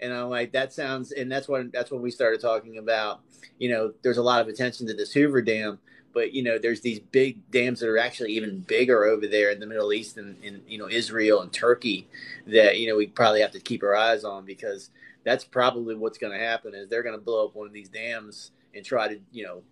And 0.00 0.12
I'm 0.12 0.30
like, 0.30 0.52
that 0.52 0.72
sounds, 0.72 1.12
and 1.12 1.30
that's 1.30 1.48
when 1.48 1.70
that's 1.72 1.90
when 1.90 2.02
we 2.02 2.10
started 2.10 2.40
talking 2.40 2.78
about, 2.78 3.20
you 3.58 3.70
know, 3.70 3.92
there's 4.02 4.16
a 4.16 4.22
lot 4.22 4.40
of 4.40 4.48
attention 4.48 4.86
to 4.86 4.94
this 4.94 5.12
Hoover 5.12 5.42
Dam, 5.42 5.78
but 6.12 6.32
you 6.32 6.42
know 6.42 6.58
there's 6.58 6.80
these 6.80 6.98
big 6.98 7.38
dams 7.50 7.80
that 7.80 7.88
are 7.88 7.98
actually 7.98 8.32
even 8.32 8.60
bigger 8.60 9.04
over 9.04 9.26
there 9.26 9.50
in 9.50 9.60
the 9.60 9.66
middle 9.66 9.92
east 9.92 10.16
and 10.16 10.42
in 10.42 10.60
you 10.66 10.78
know 10.78 10.88
israel 10.88 11.40
and 11.42 11.52
turkey 11.52 12.06
that 12.46 12.78
you 12.78 12.88
know 12.88 12.96
we 12.96 13.06
probably 13.06 13.40
have 13.40 13.50
to 13.50 13.60
keep 13.60 13.82
our 13.82 13.94
eyes 13.94 14.24
on 14.24 14.44
because 14.44 14.90
that's 15.24 15.44
probably 15.44 15.94
what's 15.94 16.18
going 16.18 16.32
to 16.32 16.44
happen 16.44 16.74
is 16.74 16.88
they're 16.88 17.02
going 17.02 17.16
to 17.16 17.24
blow 17.24 17.46
up 17.46 17.54
one 17.54 17.66
of 17.66 17.72
these 17.72 17.88
dams 17.88 18.52
and 18.74 18.84
try 18.84 19.08
to 19.08 19.20
you 19.32 19.44
know 19.44 19.62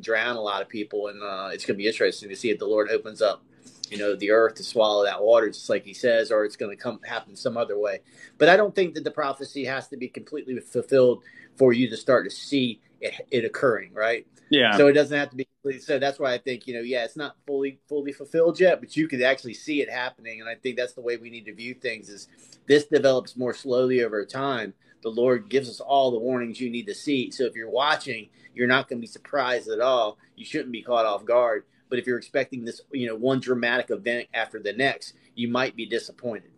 drown 0.00 0.36
a 0.36 0.40
lot 0.40 0.62
of 0.62 0.68
people 0.68 1.08
and 1.08 1.22
uh, 1.22 1.48
it's 1.52 1.64
going 1.64 1.76
to 1.76 1.82
be 1.82 1.86
interesting 1.86 2.28
to 2.28 2.36
see 2.36 2.50
if 2.50 2.58
the 2.58 2.66
lord 2.66 2.90
opens 2.90 3.22
up 3.22 3.42
you 3.90 3.98
know 3.98 4.14
the 4.16 4.30
earth 4.30 4.54
to 4.54 4.62
swallow 4.62 5.04
that 5.04 5.20
water 5.20 5.48
just 5.48 5.68
like 5.68 5.84
he 5.84 5.94
says 5.94 6.30
or 6.30 6.44
it's 6.44 6.56
going 6.56 6.74
to 6.74 6.82
come 6.82 7.00
happen 7.02 7.34
some 7.34 7.56
other 7.56 7.78
way 7.78 8.00
but 8.38 8.48
i 8.48 8.56
don't 8.56 8.74
think 8.74 8.94
that 8.94 9.04
the 9.04 9.10
prophecy 9.10 9.64
has 9.64 9.88
to 9.88 9.96
be 9.96 10.08
completely 10.08 10.58
fulfilled 10.60 11.22
for 11.56 11.72
you 11.72 11.88
to 11.90 11.96
start 11.96 12.24
to 12.24 12.30
see 12.30 12.80
it, 13.00 13.14
it 13.30 13.44
occurring 13.44 13.92
right 13.92 14.26
yeah. 14.50 14.76
So 14.76 14.88
it 14.88 14.92
doesn't 14.92 15.16
have 15.16 15.30
to 15.30 15.36
be 15.36 15.48
so 15.78 15.98
that's 15.98 16.18
why 16.18 16.32
I 16.32 16.38
think, 16.38 16.66
you 16.66 16.74
know, 16.74 16.80
yeah, 16.80 17.04
it's 17.04 17.16
not 17.16 17.36
fully 17.46 17.78
fully 17.88 18.12
fulfilled 18.12 18.58
yet, 18.58 18.80
but 18.80 18.96
you 18.96 19.06
could 19.06 19.22
actually 19.22 19.54
see 19.54 19.80
it 19.80 19.90
happening. 19.90 20.40
And 20.40 20.48
I 20.48 20.56
think 20.56 20.76
that's 20.76 20.94
the 20.94 21.00
way 21.00 21.16
we 21.16 21.30
need 21.30 21.44
to 21.46 21.54
view 21.54 21.74
things 21.74 22.08
is 22.08 22.28
this 22.66 22.86
develops 22.86 23.36
more 23.36 23.54
slowly 23.54 24.02
over 24.02 24.24
time. 24.26 24.74
The 25.02 25.08
Lord 25.08 25.48
gives 25.48 25.68
us 25.68 25.80
all 25.80 26.10
the 26.10 26.18
warnings 26.18 26.60
you 26.60 26.68
need 26.68 26.86
to 26.88 26.94
see. 26.94 27.30
So 27.30 27.44
if 27.44 27.54
you're 27.54 27.70
watching, 27.70 28.28
you're 28.54 28.66
not 28.66 28.88
going 28.88 28.98
to 28.98 29.06
be 29.06 29.06
surprised 29.06 29.68
at 29.68 29.80
all. 29.80 30.18
You 30.34 30.44
shouldn't 30.44 30.72
be 30.72 30.82
caught 30.82 31.06
off 31.06 31.24
guard. 31.24 31.64
But 31.90 31.98
if 31.98 32.06
you're 32.06 32.18
expecting 32.18 32.64
this, 32.64 32.80
you 32.92 33.08
know, 33.08 33.16
one 33.16 33.40
dramatic 33.40 33.90
event 33.90 34.28
after 34.32 34.58
the 34.58 34.72
next, 34.72 35.14
you 35.34 35.48
might 35.48 35.76
be 35.76 35.86
disappointed. 35.86 36.50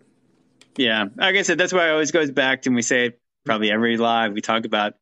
Yeah. 0.76 1.06
Like 1.16 1.36
I 1.36 1.42
said, 1.42 1.58
that's 1.58 1.72
why 1.72 1.88
it 1.88 1.90
always 1.90 2.12
goes 2.12 2.30
back 2.30 2.62
to, 2.62 2.68
and 2.68 2.76
we 2.76 2.82
say 2.82 3.16
probably 3.44 3.72
every 3.72 3.96
live, 3.96 4.32
we 4.32 4.40
talk 4.40 4.64
about 4.64 4.94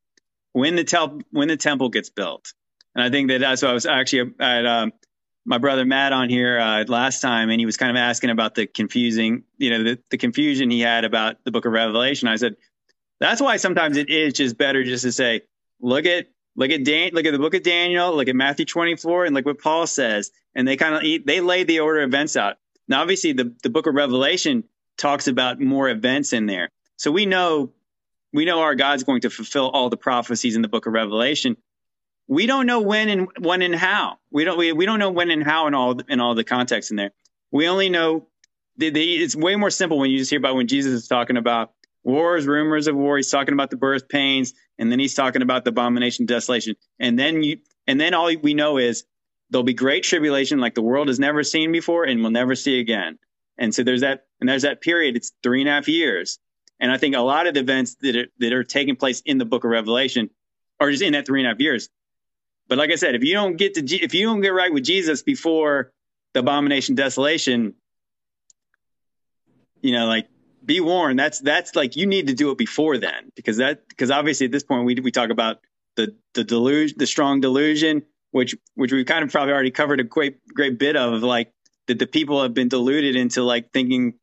when 0.52 0.76
the, 0.76 0.84
tel- 0.84 1.20
when 1.30 1.48
the 1.48 1.56
temple 1.56 1.90
gets 1.90 2.08
built 2.08 2.54
and 2.94 3.04
I 3.04 3.10
think 3.10 3.28
that 3.28 3.40
that's 3.40 3.62
what 3.62 3.70
I 3.70 3.74
was 3.74 3.86
actually 3.86 4.34
at 4.40 4.66
um, 4.66 4.92
my 5.44 5.58
brother 5.58 5.84
Matt 5.84 6.12
on 6.12 6.28
here 6.28 6.58
uh, 6.58 6.84
last 6.86 7.20
time, 7.20 7.50
and 7.50 7.60
he 7.60 7.66
was 7.66 7.76
kind 7.76 7.90
of 7.90 7.96
asking 7.96 8.30
about 8.30 8.54
the 8.54 8.66
confusing, 8.66 9.44
you 9.58 9.70
know, 9.70 9.84
the, 9.84 9.98
the 10.10 10.18
confusion 10.18 10.70
he 10.70 10.80
had 10.80 11.04
about 11.04 11.36
the 11.44 11.50
book 11.50 11.66
of 11.66 11.72
Revelation. 11.72 12.28
I 12.28 12.36
said, 12.36 12.56
that's 13.20 13.40
why 13.40 13.56
sometimes 13.56 13.96
it 13.96 14.10
is 14.10 14.34
just 14.34 14.58
better 14.58 14.82
just 14.84 15.04
to 15.04 15.12
say, 15.12 15.42
look 15.80 16.06
at 16.06 16.26
look 16.56 16.70
at 16.70 16.84
Dan, 16.84 17.10
look 17.12 17.26
at 17.26 17.32
the 17.32 17.38
book 17.38 17.54
of 17.54 17.62
Daniel, 17.62 18.14
look 18.14 18.28
at 18.28 18.36
Matthew 18.36 18.66
24, 18.66 19.26
and 19.26 19.34
look 19.34 19.46
what 19.46 19.60
Paul 19.60 19.86
says. 19.86 20.30
And 20.54 20.66
they 20.66 20.76
kind 20.76 20.94
of 20.94 21.26
they 21.26 21.40
lay 21.40 21.64
the 21.64 21.80
order 21.80 22.02
of 22.02 22.08
events 22.08 22.36
out. 22.36 22.56
Now, 22.88 23.02
obviously, 23.02 23.32
the 23.32 23.54
the 23.62 23.70
book 23.70 23.86
of 23.86 23.94
Revelation 23.94 24.64
talks 24.96 25.28
about 25.28 25.60
more 25.60 25.88
events 25.88 26.32
in 26.32 26.46
there, 26.46 26.70
so 26.96 27.10
we 27.10 27.26
know 27.26 27.72
we 28.32 28.44
know 28.44 28.62
our 28.62 28.74
God's 28.74 29.04
going 29.04 29.22
to 29.22 29.30
fulfill 29.30 29.68
all 29.68 29.90
the 29.90 29.96
prophecies 29.96 30.56
in 30.56 30.62
the 30.62 30.68
book 30.68 30.86
of 30.86 30.92
Revelation 30.92 31.56
we 32.30 32.46
don't 32.46 32.66
know 32.66 32.80
when 32.80 33.08
and 33.08 33.28
when 33.40 33.60
and 33.60 33.74
how. 33.74 34.18
We 34.30 34.44
don't 34.44 34.56
we, 34.56 34.72
we 34.72 34.86
don't 34.86 35.00
know 35.00 35.10
when 35.10 35.32
and 35.32 35.42
how 35.42 35.66
in 35.66 35.74
all 35.74 35.98
in 36.08 36.20
all 36.20 36.36
the 36.36 36.44
context 36.44 36.92
in 36.92 36.96
there. 36.96 37.10
We 37.50 37.66
only 37.68 37.88
know 37.88 38.28
the, 38.76 38.90
the, 38.90 39.16
it's 39.16 39.34
way 39.34 39.56
more 39.56 39.70
simple 39.70 39.98
when 39.98 40.10
you 40.10 40.18
just 40.18 40.30
hear 40.30 40.38
about 40.38 40.54
when 40.54 40.68
Jesus 40.68 40.92
is 40.92 41.08
talking 41.08 41.36
about 41.36 41.72
wars, 42.04 42.46
rumors 42.46 42.86
of 42.86 42.94
war. 42.94 43.16
He's 43.16 43.30
talking 43.30 43.52
about 43.52 43.70
the 43.70 43.76
birth 43.76 44.08
pains, 44.08 44.54
and 44.80 44.90
then 44.90 44.98
he's 44.98 45.14
talking 45.14 45.42
about 45.42 45.64
the 45.64 45.68
abomination, 45.68 46.24
desolation, 46.24 46.74
and 46.98 47.18
then 47.18 47.42
you 47.42 47.58
and 47.86 48.00
then 48.00 48.14
all 48.14 48.34
we 48.42 48.54
know 48.54 48.78
is 48.78 49.04
there'll 49.50 49.62
be 49.62 49.74
great 49.74 50.04
tribulation 50.04 50.58
like 50.58 50.74
the 50.74 50.82
world 50.82 51.08
has 51.08 51.20
never 51.20 51.44
seen 51.44 51.70
before 51.70 52.04
and 52.04 52.22
will 52.22 52.30
never 52.30 52.54
see 52.54 52.80
again. 52.80 53.18
And 53.58 53.74
so 53.74 53.82
there's 53.82 54.00
that 54.00 54.24
and 54.40 54.48
there's 54.48 54.62
that 54.62 54.80
period. 54.80 55.16
It's 55.16 55.32
three 55.42 55.60
and 55.60 55.68
a 55.68 55.72
half 55.72 55.86
years. 55.86 56.38
And 56.80 56.90
I 56.90 56.96
think 56.96 57.14
a 57.14 57.20
lot 57.20 57.46
of 57.46 57.52
the 57.52 57.60
events 57.60 57.96
that 57.96 58.16
are, 58.16 58.26
that 58.38 58.52
are 58.54 58.64
taking 58.64 58.96
place 58.96 59.20
in 59.20 59.36
the 59.36 59.44
book 59.44 59.64
of 59.64 59.70
Revelation 59.70 60.30
are 60.80 60.90
just 60.90 61.02
in 61.02 61.12
that 61.12 61.26
three 61.26 61.40
and 61.40 61.46
a 61.46 61.50
half 61.50 61.60
years. 61.60 61.90
But 62.66 62.78
like 62.78 62.90
I 62.90 62.94
said, 62.94 63.14
if 63.14 63.22
you 63.22 63.34
don't 63.34 63.56
get 63.56 63.74
to 63.74 63.84
if 63.84 64.14
you 64.14 64.26
don't 64.26 64.40
get 64.40 64.54
right 64.54 64.72
with 64.72 64.84
Jesus 64.84 65.22
before 65.22 65.92
the 66.32 66.40
abomination 66.40 66.94
desolation, 66.94 67.74
you 69.82 69.92
know, 69.92 70.06
like 70.06 70.29
be 70.70 70.78
warned. 70.78 71.18
That's 71.18 71.40
that's 71.40 71.74
like 71.74 71.96
you 71.96 72.06
need 72.06 72.28
to 72.28 72.34
do 72.34 72.52
it 72.52 72.58
before 72.58 72.96
then 72.96 73.32
because 73.34 73.56
that 73.56 73.88
because 73.88 74.12
obviously 74.12 74.46
at 74.46 74.52
this 74.52 74.62
point 74.62 74.84
we 74.84 74.94
we 74.94 75.10
talk 75.10 75.30
about 75.30 75.58
the 75.96 76.14
the 76.34 76.44
delusion, 76.44 76.96
the 76.96 77.08
strong 77.08 77.40
delusion, 77.40 78.02
which 78.30 78.54
which 78.76 78.92
we've 78.92 79.04
kind 79.04 79.24
of 79.24 79.32
probably 79.32 79.52
already 79.52 79.72
covered 79.72 79.98
a 79.98 80.04
great 80.04 80.36
great 80.46 80.78
bit 80.78 80.94
of 80.94 81.24
like 81.24 81.52
that 81.88 81.98
the 81.98 82.06
people 82.06 82.40
have 82.40 82.54
been 82.54 82.68
deluded 82.68 83.16
into 83.16 83.42
like 83.42 83.72
thinking 83.72 84.14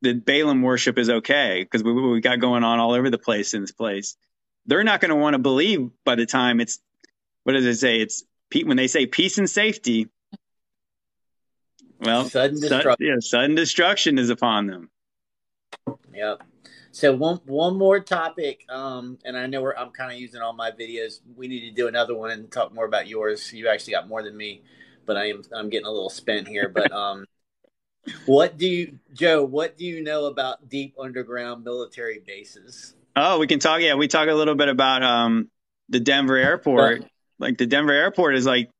that 0.00 0.24
Balaam 0.24 0.62
worship 0.62 0.96
is 0.96 1.10
okay 1.10 1.62
because 1.62 1.84
we 1.84 1.92
we 1.92 2.22
got 2.22 2.40
going 2.40 2.64
on 2.64 2.78
all 2.78 2.94
over 2.94 3.10
the 3.10 3.18
place 3.18 3.52
in 3.52 3.60
this 3.60 3.72
place. 3.72 4.16
They're 4.64 4.84
not 4.84 5.02
going 5.02 5.10
to 5.10 5.16
want 5.16 5.34
to 5.34 5.40
believe 5.40 5.90
by 6.06 6.14
the 6.14 6.24
time 6.24 6.60
it's 6.60 6.80
what 7.42 7.52
does 7.52 7.66
it 7.66 7.76
say? 7.76 8.00
It's 8.00 8.24
when 8.64 8.78
they 8.78 8.86
say 8.86 9.04
peace 9.04 9.36
and 9.36 9.50
safety. 9.50 10.08
Well, 12.00 12.30
sudden 12.30 12.60
destruction. 12.60 12.90
Sudden, 12.92 13.06
yeah, 13.06 13.16
sudden 13.20 13.54
destruction 13.56 14.18
is 14.18 14.30
upon 14.30 14.68
them. 14.68 14.88
Yep. 16.14 16.42
So 16.92 17.14
one 17.14 17.40
one 17.46 17.78
more 17.78 18.00
topic, 18.00 18.66
um, 18.68 19.18
and 19.24 19.36
I 19.36 19.46
know 19.46 19.72
I'm 19.72 19.90
kind 19.90 20.12
of 20.12 20.18
using 20.18 20.42
all 20.42 20.52
my 20.52 20.70
videos. 20.70 21.20
We 21.36 21.48
need 21.48 21.68
to 21.68 21.70
do 21.70 21.88
another 21.88 22.14
one 22.14 22.30
and 22.30 22.50
talk 22.50 22.74
more 22.74 22.84
about 22.84 23.08
yours. 23.08 23.52
You 23.52 23.68
actually 23.68 23.94
got 23.94 24.08
more 24.08 24.22
than 24.22 24.36
me, 24.36 24.62
but 25.06 25.16
I 25.16 25.30
am 25.30 25.42
I'm 25.54 25.70
getting 25.70 25.86
a 25.86 25.90
little 25.90 26.10
spent 26.10 26.48
here. 26.48 26.68
But 26.68 26.92
um, 27.02 27.24
what 28.26 28.58
do 28.58 28.66
you, 28.66 28.98
Joe? 29.14 29.42
What 29.42 29.78
do 29.78 29.86
you 29.86 30.02
know 30.02 30.26
about 30.26 30.68
deep 30.68 30.94
underground 31.00 31.64
military 31.64 32.20
bases? 32.26 32.94
Oh, 33.16 33.38
we 33.38 33.46
can 33.46 33.58
talk. 33.58 33.80
Yeah, 33.80 33.94
we 33.94 34.08
talk 34.08 34.28
a 34.28 34.34
little 34.34 34.54
bit 34.54 34.68
about 34.68 35.02
um, 35.02 35.50
the 35.88 36.00
Denver 36.00 36.36
airport. 36.36 37.04
Like 37.38 37.58
the 37.58 37.66
Denver 37.66 37.92
airport 37.92 38.36
is 38.36 38.46
like, 38.46 38.70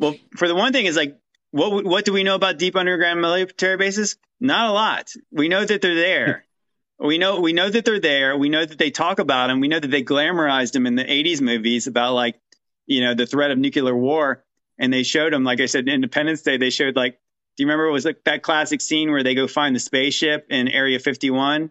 well, 0.00 0.16
for 0.36 0.48
the 0.48 0.54
one 0.54 0.72
thing 0.72 0.86
is 0.86 0.96
like, 0.96 1.18
what 1.56 1.84
what 1.84 2.04
do 2.04 2.12
we 2.12 2.22
know 2.22 2.34
about 2.34 2.58
deep 2.58 2.76
underground 2.76 3.20
military 3.20 3.76
bases? 3.76 4.16
Not 4.40 4.68
a 4.68 4.72
lot. 4.72 5.12
We 5.30 5.48
know 5.48 5.64
that 5.64 5.80
they're 5.80 5.94
there. 5.94 6.44
we 6.98 7.18
know 7.18 7.40
we 7.40 7.52
know 7.52 7.68
that 7.68 7.84
they're 7.84 8.00
there. 8.00 8.36
We 8.36 8.48
know 8.48 8.64
that 8.64 8.78
they 8.78 8.90
talk 8.90 9.18
about 9.18 9.48
them. 9.48 9.60
We 9.60 9.68
know 9.68 9.80
that 9.80 9.90
they 9.90 10.02
glamorized 10.02 10.72
them 10.72 10.86
in 10.86 10.94
the 10.94 11.04
'80s 11.04 11.40
movies 11.40 11.86
about 11.86 12.12
like, 12.12 12.38
you 12.86 13.00
know, 13.00 13.14
the 13.14 13.26
threat 13.26 13.50
of 13.50 13.58
nuclear 13.58 13.96
war. 13.96 14.44
And 14.78 14.92
they 14.92 15.04
showed 15.04 15.32
them, 15.32 15.42
like 15.42 15.60
I 15.62 15.66
said, 15.66 15.88
Independence 15.88 16.42
Day. 16.42 16.58
They 16.58 16.68
showed 16.68 16.96
like, 16.96 17.18
do 17.56 17.62
you 17.62 17.66
remember 17.66 17.86
it 17.86 17.92
was 17.92 18.04
like 18.04 18.22
that 18.24 18.42
classic 18.42 18.82
scene 18.82 19.10
where 19.10 19.22
they 19.22 19.34
go 19.34 19.48
find 19.48 19.74
the 19.74 19.80
spaceship 19.80 20.48
in 20.50 20.68
Area 20.68 20.98
51? 20.98 21.70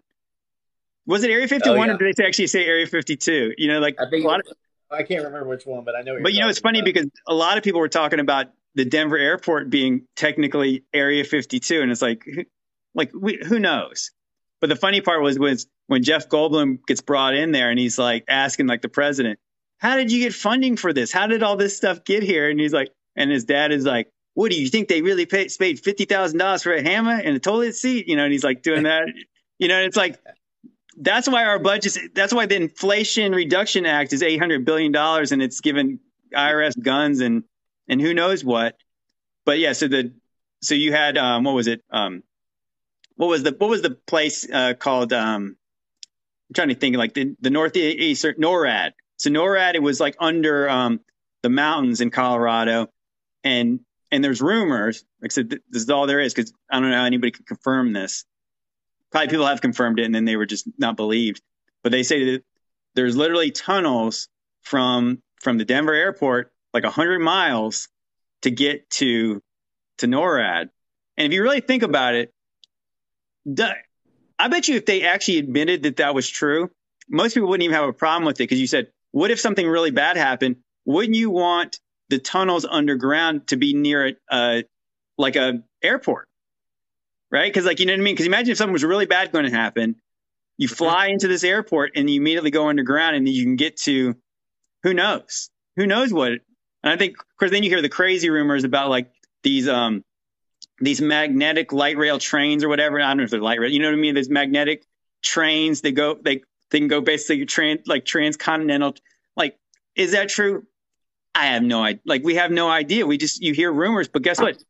Was 1.06 1.24
it 1.24 1.30
Area 1.30 1.48
51 1.48 1.78
oh, 1.78 1.84
yeah. 1.84 1.94
or 1.94 1.98
did 2.00 2.16
they 2.16 2.26
actually 2.26 2.48
say 2.48 2.66
Area 2.66 2.88
52? 2.88 3.54
You 3.60 3.68
know, 3.68 3.80
like 3.80 3.98
I 4.00 4.10
think 4.10 4.26
a 4.26 4.28
lot 4.28 4.40
of, 4.40 4.48
I 4.90 5.04
can't 5.04 5.24
remember 5.24 5.48
which 5.48 5.68
one, 5.68 5.84
but 5.84 5.96
I 5.96 6.02
know. 6.02 6.18
but 6.24 6.34
you 6.34 6.40
know, 6.40 6.50
it's 6.50 6.58
funny 6.58 6.80
about. 6.80 6.86
because 6.86 7.06
a 7.28 7.36
lot 7.36 7.60
of 7.60 7.64
people 7.64 7.80
were 7.80 7.90
talking 7.90 8.20
about 8.20 8.48
the 8.76 8.86
Denver 8.86 9.18
airport 9.18 9.70
being 9.70 10.06
technically 10.16 10.84
Area 10.94 11.24
52, 11.24 11.82
and 11.82 11.92
it's 11.92 12.02
like, 12.02 12.26
like 12.94 13.12
we, 13.14 13.42
who 13.44 13.60
knows? 13.60 14.12
But 14.62 14.68
the 14.68 14.76
funny 14.76 15.02
part 15.02 15.22
was 15.22 15.40
was 15.40 15.68
when 15.88 16.04
Jeff 16.04 16.30
Goldblum 16.30 16.80
gets 16.86 17.02
brought 17.02 17.36
in 17.36 17.52
there, 17.52 17.70
and 17.70 17.80
he's 17.80 17.98
like 17.98 18.26
asking 18.28 18.68
like 18.68 18.82
the 18.82 18.90
president, 18.90 19.40
"How 19.78 19.96
did 19.96 20.12
you 20.12 20.20
get 20.20 20.34
funding 20.34 20.78
for 20.78 20.94
this? 20.94 21.12
How 21.12 21.28
did 21.28 21.44
all 21.44 21.58
this 21.58 21.76
stuff 21.76 22.04
get 22.04 22.24
here?" 22.24 22.50
And 22.50 22.60
he's 22.60 22.74
like, 22.74 22.92
and 23.16 23.32
his 23.32 23.46
dad 23.46 23.72
is 23.72 23.86
like, 23.86 24.10
"What 24.34 24.52
do 24.52 24.60
you 24.60 24.68
think 24.68 24.88
they 24.88 25.02
really 25.02 25.26
paid, 25.26 25.52
paid 25.58 25.80
fifty 25.80 26.06
thousand 26.06 26.40
dollars 26.40 26.64
for 26.64 26.74
a 26.74 26.82
hammer 26.82 27.14
and 27.14 27.36
a 27.36 27.40
toilet 27.40 27.76
seat?" 27.76 28.08
You 28.08 28.16
know, 28.16 28.24
and 28.24 28.32
he's 28.32 28.44
like 28.44 28.62
doing 28.62 28.84
that. 28.84 29.08
You 29.58 29.70
know, 29.70 29.80
it's 29.80 29.96
like 29.96 30.20
that's 30.98 31.30
why 31.30 31.46
our 31.46 31.60
budget. 31.60 32.14
That's 32.14 32.34
why 32.34 32.46
the 32.46 32.58
Inflation 32.58 33.32
Reduction 33.32 33.86
Act 33.86 34.12
is 34.12 34.22
eight 34.22 34.38
hundred 34.38 34.66
billion 34.66 34.92
dollars, 34.92 35.32
and 35.32 35.42
it's 35.42 35.62
given 35.62 36.02
IRS 36.34 36.78
guns 36.78 37.22
and 37.22 37.46
and 37.88 38.02
who 38.02 38.14
knows 38.14 38.44
what. 38.44 38.78
But 39.46 39.60
yeah, 39.60 39.74
so 39.74 39.88
the 39.88 40.14
so 40.62 40.76
you 40.76 40.92
had 40.92 41.18
um, 41.18 41.44
what 41.44 41.56
was 41.56 41.68
it? 41.68 41.84
Um, 41.92 42.24
what 43.16 43.28
was 43.28 43.44
the 43.44 43.56
what 43.58 43.70
was 43.70 43.82
the 43.82 43.92
place 43.92 44.50
uh, 44.50 44.74
called? 44.74 45.14
Um, 45.14 45.58
I'm 46.50 46.54
trying 46.54 46.70
to 46.70 46.76
think 46.76 46.96
like 46.98 47.14
the 47.14 47.36
the 47.40 47.50
northeast 47.50 48.26
NORAD. 48.26 48.92
So 49.18 49.30
NORAD 49.30 49.76
it 49.76 49.84
was 49.84 50.00
like 50.00 50.16
under 50.20 50.70
um, 50.70 51.00
the 51.44 51.50
mountains 51.50 52.02
in 52.02 52.12
Colorado, 52.12 52.88
and 53.44 53.80
and 54.12 54.24
there's 54.24 54.42
rumors. 54.42 55.06
Like 55.22 55.32
I 55.32 55.34
said, 55.34 55.50
this 55.50 55.84
is 55.84 55.90
all 55.90 56.08
there 56.08 56.20
is 56.20 56.34
because 56.34 56.54
I 56.70 56.80
don't 56.80 56.90
know 56.90 56.98
how 56.98 57.06
anybody 57.06 57.32
can 57.32 57.46
confirm 57.46 57.94
this 57.94 58.26
probably 59.16 59.30
people 59.30 59.48
have 59.48 59.62
confirmed 59.62 59.98
it 59.98 60.04
and 60.04 60.14
then 60.14 60.26
they 60.26 60.36
were 60.36 60.46
just 60.46 60.68
not 60.78 60.98
believed. 60.98 61.42
But 61.84 61.94
they 61.94 62.04
say 62.04 62.34
that 62.34 62.44
there's 62.96 63.16
literally 63.16 63.50
tunnels 63.50 64.28
from 64.62 65.22
from 65.42 65.58
the 65.58 65.64
Denver 65.64 65.94
airport, 65.94 66.52
like 66.76 66.84
hundred 66.84 67.20
miles, 67.20 67.88
to 68.42 68.52
get 68.52 68.90
to 68.92 69.42
to 70.00 70.08
NORAD. 70.08 70.70
And 71.18 71.28
if 71.28 71.32
you 71.32 71.42
really 71.42 71.62
think 71.62 71.84
about 71.84 72.16
it, 72.16 72.34
I 74.38 74.48
bet 74.50 74.68
you 74.68 74.76
if 74.76 74.86
they 74.86 75.04
actually 75.04 75.38
admitted 75.38 75.84
that 75.84 75.98
that 75.98 76.14
was 76.14 76.30
true, 76.30 76.70
most 77.10 77.34
people 77.34 77.50
wouldn't 77.50 77.64
even 77.64 77.76
have 77.76 77.88
a 77.88 77.94
problem 77.94 78.26
with 78.26 78.36
it 78.36 78.44
because 78.44 78.60
you 78.60 78.68
said, 78.68 78.88
what 79.12 79.32
if 79.32 79.40
something 79.40 79.66
really 79.66 79.92
bad 79.92 80.18
happened? 80.18 80.58
Wouldn't 80.84 81.16
you 81.16 81.30
want 81.30 81.80
the 82.10 82.20
tunnels 82.20 82.66
underground 82.66 83.48
to 83.48 83.56
be 83.56 83.74
near 83.74 84.08
a, 84.08 84.14
uh, 84.30 84.62
like 85.18 85.38
a 85.38 85.64
airport? 85.82 86.28
right? 87.32 87.52
Because 87.52 87.66
like 87.66 87.80
you 87.80 87.86
know 87.86 87.94
what 87.94 88.00
I 88.00 88.04
mean? 88.04 88.14
Because 88.14 88.28
imagine 88.28 88.52
if 88.52 88.58
something 88.58 88.74
was 88.74 88.84
really 88.84 89.06
bad 89.06 89.32
going 89.32 89.46
to 89.46 89.52
happen, 89.52 89.96
you 90.58 90.68
mm-hmm. 90.68 90.76
fly 90.76 91.08
into 91.08 91.28
this 91.28 91.44
airport 91.44 91.92
and 91.96 92.10
you 92.10 92.20
immediately 92.20 92.52
go 92.52 92.70
underground 92.70 93.16
and 93.16 93.28
you 93.28 93.44
can 93.44 93.56
get 93.56 93.78
to 93.78 94.16
who 94.84 94.94
knows 94.94 95.50
who 95.76 95.88
knows 95.88 96.14
what. 96.14 96.32
And 96.86 96.94
I 96.94 96.98
think 96.98 97.18
of 97.20 97.38
course 97.38 97.52
then 97.52 97.64
you 97.64 97.70
hear 97.70 97.82
the 97.82 97.90
crazy 97.90 98.30
rumors 98.30 98.64
about 98.64 98.90
like 98.90 99.12
these 99.44 99.68
um 99.68 100.06
these 100.80 101.02
magnetic 101.02 101.74
light 101.74 101.98
rail 101.98 102.20
trains 102.20 102.64
or 102.64 102.70
whatever. 102.70 103.02
I 103.02 103.08
don't 103.08 103.18
know 103.18 103.24
if 103.24 103.32
they're 103.32 103.42
light 103.42 103.60
rail. 103.60 103.72
You 103.72 103.80
know 103.80 103.90
what 103.90 103.98
I 103.98 104.02
mean? 104.02 104.14
There's 104.14 104.30
magnetic 104.30 104.86
trains. 105.22 105.82
They 105.82 105.92
go 105.92 106.16
they 106.16 106.44
they 106.70 106.80
can 106.80 106.88
go 106.88 107.02
basically 107.02 107.46
trans 107.46 107.82
like 107.88 108.06
transcontinental. 108.06 108.96
Like 109.36 109.58
is 109.96 110.14
that 110.14 110.30
true? 110.30 110.66
I 111.34 111.48
have 111.48 111.64
no 111.64 111.84
idea. 111.84 112.02
Like 112.06 112.24
we 112.24 112.36
have 112.36 112.52
no 112.52 112.70
idea. 112.70 113.06
We 113.06 113.18
just 113.18 113.42
you 113.42 113.54
hear 113.54 113.74
rumors, 113.74 114.08
but 114.08 114.22
guess 114.22 114.40
what? 114.40 114.64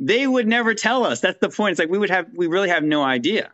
they 0.00 0.26
would 0.26 0.48
never 0.48 0.74
tell 0.74 1.04
us. 1.04 1.20
That's 1.20 1.38
the 1.38 1.50
point. 1.50 1.72
It's 1.72 1.78
like 1.78 1.90
we 1.90 1.98
would 1.98 2.10
have, 2.10 2.26
we 2.34 2.46
really 2.46 2.70
have 2.70 2.82
no 2.82 3.04
idea. 3.04 3.52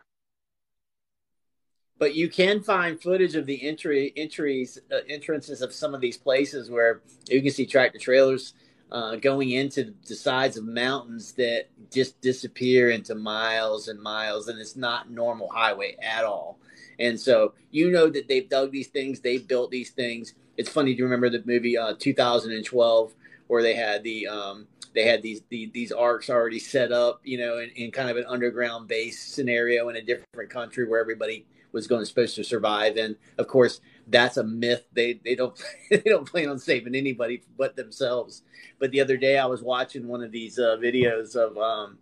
But 1.99 2.13
you 2.15 2.29
can 2.29 2.61
find 2.61 3.01
footage 3.01 3.35
of 3.35 3.45
the 3.45 3.65
entry 3.67 4.13
entries 4.15 4.79
uh, 4.91 4.99
entrances 5.09 5.61
of 5.61 5.73
some 5.73 5.95
of 5.95 6.01
these 6.01 6.17
places 6.17 6.69
where 6.69 7.01
you 7.29 7.41
can 7.41 7.51
see 7.51 7.65
tractor 7.65 7.97
trailers 7.97 8.53
uh, 8.91 9.15
going 9.17 9.51
into 9.51 9.93
the 10.07 10.15
sides 10.15 10.57
of 10.57 10.65
mountains 10.65 11.33
that 11.33 11.65
just 11.91 12.19
disappear 12.21 12.89
into 12.89 13.15
miles 13.15 13.87
and 13.87 14.01
miles, 14.01 14.47
and 14.47 14.59
it's 14.59 14.75
not 14.75 15.09
normal 15.09 15.49
highway 15.49 15.95
at 16.01 16.23
all. 16.23 16.59
And 16.99 17.19
so 17.19 17.53
you 17.71 17.91
know 17.91 18.09
that 18.09 18.27
they've 18.27 18.47
dug 18.47 18.71
these 18.71 18.87
things, 18.87 19.19
they've 19.19 19.47
built 19.47 19.71
these 19.71 19.91
things. 19.91 20.33
It's 20.55 20.69
funny 20.69 20.95
to 20.95 21.03
remember 21.03 21.29
the 21.29 21.43
movie 21.45 21.77
uh, 21.77 21.93
2012 21.99 23.13
where 23.47 23.61
they 23.61 23.75
had 23.75 24.03
the 24.03 24.27
um, 24.27 24.67
they 24.93 25.03
had 25.03 25.21
these 25.21 25.41
the, 25.49 25.69
these 25.73 25.91
arks 25.91 26.29
already 26.29 26.59
set 26.59 26.91
up, 26.91 27.21
you 27.23 27.37
know, 27.37 27.59
in, 27.59 27.69
in 27.71 27.91
kind 27.91 28.09
of 28.09 28.17
an 28.17 28.25
underground 28.27 28.87
base 28.87 29.19
scenario 29.19 29.89
in 29.89 29.95
a 29.95 30.01
different 30.01 30.49
country 30.49 30.87
where 30.87 30.99
everybody 30.99 31.45
was 31.77 31.87
going 31.87 32.03
supposed 32.03 32.35
to 32.35 32.43
survive. 32.43 32.97
And 32.97 33.15
of 33.37 33.47
course, 33.47 33.79
that's 34.07 34.37
a 34.37 34.43
myth. 34.43 34.85
They 34.91 35.21
they 35.23 35.35
don't 35.35 35.57
they 35.89 36.01
don't 36.05 36.29
plan 36.29 36.49
on 36.49 36.59
saving 36.59 36.95
anybody 36.95 37.43
but 37.57 37.75
themselves. 37.75 38.41
But 38.79 38.91
the 38.91 38.99
other 38.99 39.15
day, 39.15 39.37
I 39.37 39.45
was 39.45 39.61
watching 39.61 40.07
one 40.07 40.23
of 40.23 40.31
these 40.31 40.57
uh, 40.57 40.77
videos 40.81 41.35
of 41.35 41.57
um, 41.57 41.99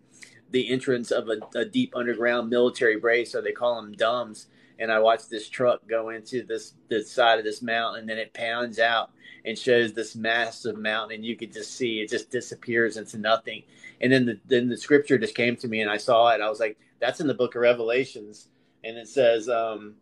the 0.51 0.71
entrance 0.71 1.11
of 1.11 1.27
a, 1.27 1.59
a, 1.59 1.65
deep 1.65 1.93
underground 1.95 2.49
military 2.49 2.97
base, 2.99 3.31
so 3.31 3.41
they 3.41 3.51
call 3.51 3.75
them 3.75 3.93
DUMBs. 3.93 4.47
And 4.79 4.91
I 4.91 4.99
watched 4.99 5.29
this 5.29 5.49
truck 5.49 5.87
go 5.87 6.09
into 6.09 6.43
this 6.43 6.73
the 6.89 7.03
side 7.03 7.39
of 7.39 7.45
this 7.45 7.61
mountain, 7.61 8.01
and 8.01 8.09
then 8.09 8.17
it 8.17 8.33
pounds 8.33 8.79
out 8.79 9.11
and 9.45 9.57
shows 9.57 9.93
this 9.93 10.15
massive 10.15 10.77
mountain, 10.77 11.15
and 11.15 11.25
you 11.25 11.35
could 11.35 11.53
just 11.53 11.75
see 11.75 12.01
it 12.01 12.09
just 12.09 12.31
disappears 12.31 12.97
into 12.97 13.17
nothing. 13.17 13.63
And 14.01 14.11
then 14.11 14.25
the 14.25 14.39
then 14.45 14.69
the 14.69 14.77
scripture 14.77 15.17
just 15.17 15.35
came 15.35 15.55
to 15.57 15.67
me, 15.67 15.81
and 15.81 15.89
I 15.89 15.97
saw 15.97 16.29
it. 16.29 16.41
I 16.41 16.49
was 16.49 16.59
like, 16.59 16.77
"That's 16.99 17.21
in 17.21 17.27
the 17.27 17.33
Book 17.33 17.55
of 17.55 17.61
Revelations," 17.61 18.49
and 18.85 18.97
it 18.97 19.07
says, 19.07 19.49
um, 19.49 19.95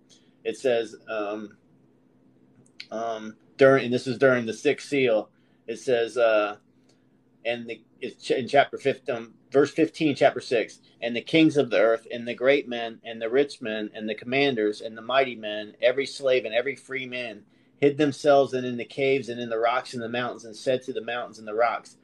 "It 0.43 0.57
says 0.57 0.95
um, 1.10 1.57
um, 2.91 3.35
during 3.57 3.85
and 3.85 3.93
this 3.93 4.07
is 4.07 4.18
during 4.18 4.45
the 4.45 4.53
sixth 4.53 4.88
seal. 4.88 5.30
It 5.68 5.80
says, 5.80 6.18
uh, 6.18 6.57
and 7.45 7.68
the 7.68 7.81
it's 7.99 8.30
in 8.30 8.47
chapter 8.47 8.77
15, 8.77 9.15
um, 9.15 9.34
verse 9.51 9.72
15, 9.72 10.15
chapter 10.15 10.41
6. 10.41 10.80
And 11.01 11.15
the 11.15 11.22
kings 11.22 11.57
of 11.57 11.69
the 11.69 11.80
earth, 11.80 12.05
and 12.11 12.27
the 12.27 12.34
great 12.34 12.68
men, 12.68 12.99
and 13.03 13.22
the 13.22 13.30
rich 13.30 13.61
men, 13.61 13.89
and 13.93 14.10
the 14.10 14.15
commanders, 14.15 14.81
and 14.81 14.97
the 14.97 15.01
mighty 15.01 15.35
men, 15.35 15.73
every 15.81 16.05
slave 16.05 16.45
and 16.45 16.53
every 16.53 16.76
free 16.76 17.05
man, 17.05 17.43
hid 17.80 17.97
themselves 17.97 18.53
and 18.53 18.65
in 18.65 18.77
the 18.77 18.85
caves 18.85 19.30
and 19.30 19.39
in 19.39 19.49
the 19.49 19.57
rocks 19.57 19.93
and 19.93 20.03
the 20.03 20.10
mountains, 20.10 20.45
and 20.45 20.55
said 20.55 20.84
to 20.84 20.93
the 20.93 21.01
mountains 21.01 21.39
and 21.39 21.47
the 21.47 21.53
rocks, 21.53 21.97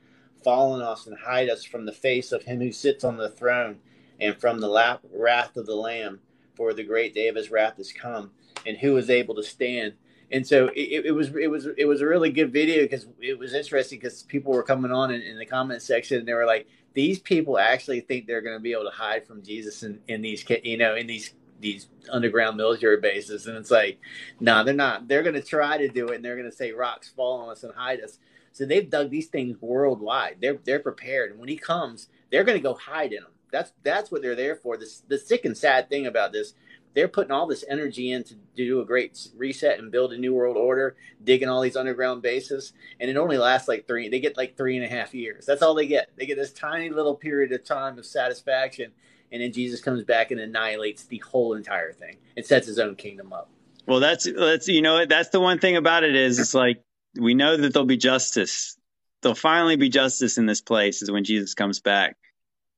Fall 0.44 0.72
on 0.72 0.82
us 0.82 1.06
and 1.06 1.18
hide 1.18 1.50
us 1.50 1.66
from 1.66 1.86
the 1.86 1.92
face 1.92 2.32
of 2.32 2.44
him 2.44 2.60
who 2.62 2.72
sits 2.72 3.04
on 3.04 3.18
the 3.18 3.30
throne 3.30 3.80
and 4.22 4.38
from 4.38 4.60
the 4.60 4.70
lap, 4.70 5.02
wrath 5.14 5.58
of 5.58 5.66
the 5.66 5.76
Lamb, 5.76 6.22
for 6.60 6.74
the 6.74 6.84
great 6.84 7.16
day 7.16 7.30
of 7.30 7.38
his 7.38 7.50
wrath 7.50 7.80
is 7.80 7.94
come, 7.94 8.32
and 8.66 8.76
who 8.76 8.98
is 8.98 9.10
able 9.10 9.34
to 9.36 9.44
stand? 9.44 9.94
And 10.30 10.46
so 10.46 10.68
it, 10.76 11.06
it 11.06 11.12
was 11.16 11.34
it 11.34 11.48
was 11.48 11.70
it 11.78 11.86
was 11.86 12.02
a 12.02 12.06
really 12.06 12.32
good 12.32 12.52
video 12.52 12.84
because 12.84 13.08
it 13.22 13.40
was 13.40 13.54
interesting 13.54 13.98
because 13.98 14.24
people 14.24 14.52
were 14.52 14.62
coming 14.62 14.92
on 14.92 15.10
in, 15.10 15.22
in 15.22 15.40
the 15.40 15.46
comment 15.46 15.82
section 15.82 16.20
and 16.20 16.28
they 16.28 16.34
were 16.34 16.46
like, 16.46 16.68
these 16.94 17.18
people 17.18 17.58
actually 17.58 18.02
think 18.02 18.28
they're 18.28 18.42
going 18.42 18.58
to 18.58 18.62
be 18.62 18.74
able 18.74 18.84
to 18.84 18.90
hide 18.90 19.26
from 19.26 19.42
Jesus 19.42 19.84
in, 19.84 20.02
in 20.10 20.22
these 20.22 20.44
you 20.64 20.78
know 20.78 20.96
in 20.96 21.08
these 21.08 21.34
these 21.62 21.88
underground 22.12 22.58
military 22.58 23.00
bases, 23.00 23.48
and 23.48 23.56
it's 23.56 23.72
like, 23.72 24.00
no, 24.42 24.56
nah, 24.56 24.64
they're 24.64 24.74
not. 24.74 25.08
They're 25.08 25.24
going 25.24 25.36
to 25.36 25.42
try 25.42 25.78
to 25.78 25.88
do 25.88 26.10
it, 26.10 26.16
and 26.16 26.26
they're 26.26 26.38
going 26.38 26.52
to 26.52 26.56
say 26.56 26.74
rocks 26.74 27.08
fall 27.08 27.42
on 27.42 27.50
us 27.50 27.64
and 27.64 27.74
hide 27.74 28.02
us. 28.02 28.20
So 28.52 28.66
they've 28.66 28.90
dug 28.90 29.10
these 29.10 29.28
things 29.28 29.56
worldwide. 29.62 30.38
They're 30.42 30.60
they're 30.66 30.80
prepared, 30.80 31.32
and 31.32 31.40
when 31.40 31.48
he 31.48 31.56
comes, 31.58 32.10
they're 32.32 32.44
going 32.44 32.58
to 32.58 32.64
go 32.64 32.74
hide 32.74 33.14
in 33.14 33.24
them. 33.24 33.32
That's 33.52 33.72
that's 33.84 34.12
what 34.12 34.22
they're 34.22 34.36
there 34.36 34.56
for. 34.56 34.78
This 34.78 35.02
the 35.08 35.18
sick 35.18 35.46
and 35.46 35.58
sad 35.58 35.90
thing 35.90 36.06
about 36.06 36.32
this, 36.32 36.54
they're 36.94 37.08
putting 37.08 37.32
all 37.32 37.48
this 37.48 37.64
energy 37.70 38.12
in 38.12 38.24
to 38.26 38.36
do 38.56 38.82
a 38.82 38.86
great 38.86 39.28
reset 39.36 39.80
and 39.80 39.92
build 39.92 40.14
a 40.14 40.18
new 40.18 40.34
world 40.34 40.58
order, 40.58 40.96
digging 41.24 41.48
all 41.48 41.62
these 41.62 41.76
underground 41.76 42.22
bases, 42.22 42.74
and 43.00 43.10
it 43.10 43.18
only 43.18 43.38
lasts 43.38 43.68
like 43.68 43.88
three. 43.88 44.10
They 44.10 44.20
get 44.20 44.38
like 44.38 44.58
three 44.58 44.76
and 44.76 44.86
a 44.86 44.90
half 44.90 45.14
years. 45.14 45.46
That's 45.46 45.62
all 45.62 45.74
they 45.74 45.88
get. 45.88 46.10
They 46.18 46.26
get 46.26 46.38
this 46.38 46.52
tiny 46.52 46.90
little 46.90 47.16
period 47.16 47.52
of 47.52 47.64
time 47.64 47.98
of 47.98 48.06
satisfaction, 48.06 48.92
and 49.32 49.42
then 49.42 49.52
Jesus 49.54 49.82
comes 49.82 50.04
back 50.04 50.32
and 50.32 50.40
annihilates 50.40 51.06
the 51.06 51.20
whole 51.20 51.54
entire 51.54 51.94
thing 51.94 52.18
and 52.36 52.46
sets 52.46 52.68
his 52.68 52.80
own 52.80 52.96
kingdom 52.96 53.34
up. 53.34 53.50
Well, 53.86 54.00
that's 54.00 54.28
that's 54.32 54.68
you 54.68 54.82
know 54.82 55.06
that's 55.06 55.30
the 55.30 55.40
one 55.40 55.60
thing 55.60 55.76
about 55.76 56.04
it 56.04 56.16
is 56.16 56.38
it's 56.38 56.54
like 56.54 56.84
we 57.18 57.34
know 57.34 57.58
that 57.58 57.74
there'll 57.74 57.88
be 57.88 57.98
justice. 57.98 58.78
There'll 59.22 59.36
finally 59.36 59.76
be 59.76 59.90
justice 59.90 60.38
in 60.38 60.46
this 60.46 60.62
place 60.62 61.02
is 61.02 61.12
when 61.12 61.24
Jesus 61.24 61.54
comes 61.54 61.82
back. 61.82 62.16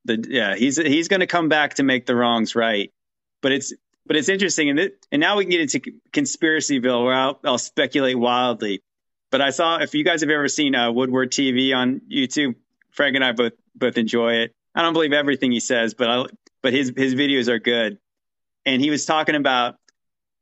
The 0.05 0.25
yeah, 0.27 0.55
he's 0.55 0.77
he's 0.77 1.07
going 1.07 1.19
to 1.19 1.27
come 1.27 1.49
back 1.49 1.75
to 1.75 1.83
make 1.83 2.05
the 2.05 2.15
wrongs 2.15 2.55
right. 2.55 2.91
But 3.41 3.51
it's 3.51 3.73
but 4.05 4.15
it's 4.15 4.29
interesting, 4.29 4.69
and 4.69 4.91
and 5.11 5.19
now 5.19 5.37
we 5.37 5.45
can 5.45 5.51
get 5.51 5.61
into 5.61 5.79
conspiracyville, 6.11 7.05
where 7.05 7.13
I'll, 7.13 7.39
I'll 7.43 7.57
speculate 7.57 8.17
wildly. 8.17 8.81
But 9.29 9.41
I 9.41 9.51
saw 9.51 9.77
if 9.77 9.93
you 9.93 10.03
guys 10.03 10.21
have 10.21 10.29
ever 10.29 10.47
seen 10.47 10.75
uh, 10.75 10.91
Woodward 10.91 11.31
TV 11.31 11.75
on 11.75 12.01
YouTube, 12.11 12.55
Frank 12.91 13.15
and 13.15 13.23
I 13.23 13.31
both 13.31 13.53
both 13.75 13.97
enjoy 13.97 14.33
it. 14.33 14.55
I 14.73 14.81
don't 14.81 14.93
believe 14.93 15.13
everything 15.13 15.51
he 15.51 15.59
says, 15.59 15.93
but 15.93 16.09
I, 16.09 16.25
but 16.61 16.73
his 16.73 16.91
his 16.95 17.15
videos 17.15 17.47
are 17.47 17.59
good. 17.59 17.99
And 18.65 18.81
he 18.81 18.89
was 18.89 19.05
talking 19.05 19.35
about 19.35 19.75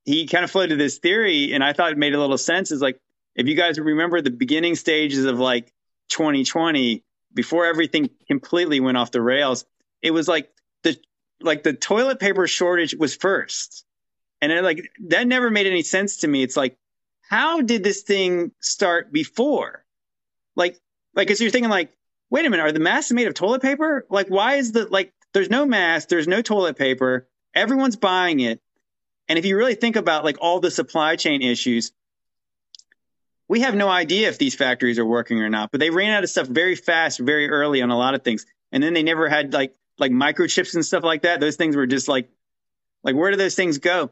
he 0.05 0.27
kind 0.27 0.43
of 0.43 0.51
floated 0.51 0.79
this 0.79 0.97
theory, 0.97 1.53
and 1.53 1.63
I 1.63 1.73
thought 1.73 1.91
it 1.91 1.97
made 1.97 2.15
a 2.15 2.19
little 2.19 2.37
sense. 2.37 2.71
Is 2.71 2.81
like 2.81 2.99
if 3.35 3.47
you 3.47 3.55
guys 3.55 3.79
remember 3.79 4.21
the 4.21 4.31
beginning 4.31 4.75
stages 4.75 5.25
of 5.25 5.37
like 5.39 5.71
2020, 6.09 7.03
before 7.33 7.65
everything 7.65 8.09
completely 8.27 8.79
went 8.79 8.97
off 8.97 9.11
the 9.11 9.21
rails, 9.21 9.65
it 10.01 10.11
was 10.11 10.27
like 10.27 10.51
the 10.83 10.97
like 11.41 11.63
the 11.63 11.73
toilet 11.73 12.19
paper 12.19 12.47
shortage 12.47 12.95
was 12.95 13.15
first, 13.15 13.85
and 14.41 14.51
it, 14.51 14.63
like 14.63 14.91
that 15.07 15.27
never 15.27 15.49
made 15.49 15.67
any 15.67 15.83
sense 15.83 16.17
to 16.17 16.27
me. 16.27 16.43
It's 16.43 16.57
like 16.57 16.77
how 17.29 17.61
did 17.61 17.83
this 17.83 18.01
thing 18.01 18.51
start 18.59 19.11
before? 19.11 19.85
Like 20.55 20.79
like 21.15 21.27
because 21.27 21.41
you're 21.41 21.51
thinking 21.51 21.69
like 21.69 21.93
wait 22.29 22.45
a 22.45 22.49
minute, 22.49 22.63
are 22.63 22.71
the 22.71 22.79
masks 22.79 23.11
made 23.11 23.27
of 23.27 23.33
toilet 23.33 23.61
paper? 23.61 24.05
Like, 24.09 24.27
why 24.27 24.55
is 24.55 24.71
the 24.71 24.85
like? 24.85 25.13
There's 25.33 25.49
no 25.49 25.65
mask, 25.65 26.09
there's 26.09 26.27
no 26.27 26.41
toilet 26.41 26.77
paper. 26.77 27.27
Everyone's 27.53 27.95
buying 27.95 28.39
it, 28.39 28.61
and 29.27 29.37
if 29.37 29.45
you 29.45 29.57
really 29.57 29.75
think 29.75 29.95
about 29.95 30.23
like 30.23 30.37
all 30.41 30.59
the 30.59 30.71
supply 30.71 31.15
chain 31.15 31.41
issues, 31.41 31.91
we 33.49 33.61
have 33.61 33.75
no 33.75 33.89
idea 33.89 34.29
if 34.29 34.37
these 34.37 34.55
factories 34.55 34.99
are 34.99 35.05
working 35.05 35.41
or 35.41 35.49
not. 35.49 35.71
But 35.71 35.79
they 35.79 35.89
ran 35.89 36.11
out 36.11 36.23
of 36.23 36.29
stuff 36.29 36.47
very 36.47 36.75
fast, 36.75 37.19
very 37.19 37.49
early 37.49 37.81
on 37.81 37.89
a 37.89 37.97
lot 37.97 38.13
of 38.13 38.23
things, 38.23 38.45
and 38.71 38.81
then 38.81 38.93
they 38.93 39.03
never 39.03 39.27
had 39.27 39.51
like 39.51 39.75
like 39.97 40.11
microchips 40.11 40.75
and 40.75 40.85
stuff 40.85 41.03
like 41.03 41.23
that. 41.23 41.41
Those 41.41 41.57
things 41.57 41.75
were 41.75 41.87
just 41.87 42.07
like 42.07 42.29
like 43.03 43.15
where 43.15 43.31
do 43.31 43.37
those 43.37 43.55
things 43.55 43.79
go? 43.79 44.11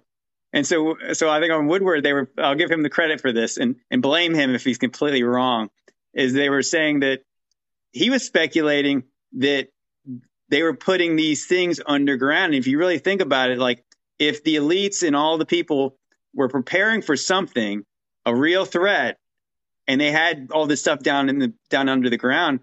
And 0.51 0.65
so 0.65 0.97
so 1.13 1.29
I 1.29 1.39
think 1.39 1.53
on 1.53 1.67
Woodward 1.67 2.03
they 2.03 2.13
were 2.13 2.29
I'll 2.37 2.55
give 2.55 2.71
him 2.71 2.81
the 2.81 2.89
credit 2.89 3.21
for 3.21 3.31
this 3.31 3.57
and 3.57 3.75
and 3.91 4.01
blame 4.01 4.33
him 4.33 4.53
if 4.53 4.63
he's 4.63 4.79
completely 4.79 5.23
wrong. 5.23 5.69
Is 6.13 6.33
they 6.33 6.49
were 6.49 6.63
saying 6.63 7.01
that 7.01 7.21
he 7.91 8.09
was 8.09 8.25
speculating 8.25 9.03
that 9.33 9.69
they 10.49 10.63
were 10.63 10.73
putting 10.73 11.15
these 11.15 11.45
things 11.45 11.79
underground. 11.85 12.53
And 12.53 12.55
if 12.55 12.67
you 12.67 12.79
really 12.79 12.99
think 12.99 13.21
about 13.21 13.51
it, 13.51 13.59
like 13.59 13.83
if 14.17 14.43
the 14.43 14.55
elites 14.55 15.05
and 15.05 15.15
all 15.15 15.37
the 15.37 15.45
people 15.45 15.97
were 16.33 16.47
preparing 16.47 17.01
for 17.01 17.15
something, 17.15 17.83
a 18.25 18.33
real 18.33 18.65
threat, 18.65 19.19
and 19.87 19.99
they 19.99 20.11
had 20.11 20.49
all 20.51 20.67
this 20.67 20.81
stuff 20.81 20.99
down 20.99 21.29
in 21.29 21.39
the 21.39 21.53
down 21.69 21.89
under 21.89 22.09
the 22.09 22.17
ground, 22.17 22.59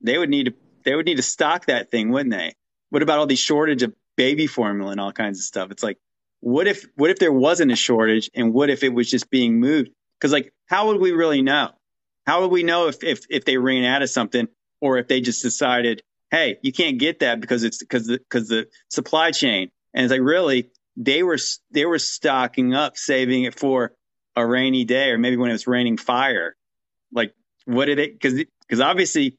they 0.00 0.16
would 0.18 0.30
need 0.30 0.46
to 0.46 0.54
they 0.84 0.94
would 0.94 1.06
need 1.06 1.16
to 1.16 1.22
stock 1.22 1.66
that 1.66 1.90
thing, 1.90 2.10
wouldn't 2.10 2.34
they? 2.34 2.54
What 2.90 3.02
about 3.02 3.18
all 3.18 3.26
these 3.26 3.38
shortage 3.38 3.82
of 3.82 3.94
baby 4.16 4.46
formula 4.46 4.92
and 4.92 5.00
all 5.00 5.12
kinds 5.12 5.38
of 5.38 5.44
stuff? 5.44 5.70
It's 5.70 5.82
like, 5.82 5.98
what 6.40 6.66
if 6.66 6.86
what 6.96 7.10
if 7.10 7.18
there 7.18 7.32
wasn't 7.32 7.72
a 7.72 7.76
shortage, 7.76 8.30
and 8.34 8.52
what 8.52 8.70
if 8.70 8.82
it 8.82 8.92
was 8.92 9.10
just 9.10 9.30
being 9.30 9.60
moved? 9.60 9.90
Because 10.18 10.32
like, 10.32 10.52
how 10.66 10.88
would 10.88 11.00
we 11.00 11.12
really 11.12 11.42
know? 11.42 11.70
How 12.26 12.42
would 12.42 12.50
we 12.50 12.62
know 12.62 12.88
if, 12.88 13.02
if, 13.02 13.24
if 13.30 13.44
they 13.44 13.56
ran 13.56 13.84
out 13.84 14.02
of 14.02 14.10
something 14.10 14.48
or 14.80 14.98
if 14.98 15.08
they 15.08 15.20
just 15.20 15.42
decided, 15.42 16.02
hey, 16.30 16.58
you 16.62 16.72
can't 16.72 16.98
get 16.98 17.20
that 17.20 17.40
because 17.40 17.64
it's 17.64 17.78
because 17.78 18.06
the, 18.06 18.18
because 18.18 18.48
the 18.48 18.68
supply 18.88 19.30
chain. 19.30 19.70
And 19.94 20.04
it's 20.04 20.12
like, 20.12 20.20
really, 20.20 20.70
they 20.96 21.22
were, 21.22 21.38
they 21.72 21.86
were 21.86 21.98
stocking 21.98 22.74
up, 22.74 22.96
saving 22.96 23.44
it 23.44 23.58
for 23.58 23.94
a 24.40 24.46
rainy 24.46 24.84
day 24.84 25.10
or 25.10 25.18
maybe 25.18 25.36
when 25.36 25.50
it 25.50 25.54
was 25.54 25.66
raining 25.66 25.96
fire. 25.96 26.56
Like, 27.12 27.34
what 27.64 27.86
did 27.86 27.98
it, 27.98 28.12
because, 28.12 28.34
because 28.60 28.80
obviously 28.80 29.36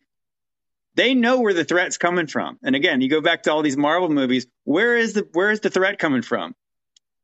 they 0.96 1.14
know 1.14 1.40
where 1.42 1.54
the 1.54 1.64
threat's 1.64 1.98
coming 1.98 2.28
from. 2.28 2.58
And 2.64 2.76
again, 2.76 3.02
you 3.02 3.10
go 3.10 3.22
back 3.22 3.44
to 3.44 3.52
all 3.52 3.62
these 3.62 3.78
Marvel 3.78 4.10
movies. 4.10 4.48
Where 4.64 4.98
is 4.98 5.14
the, 5.14 5.28
where 5.34 5.52
is 5.52 5.62
the 5.62 5.70
threat 5.70 6.00
coming 6.00 6.22
from? 6.22 6.56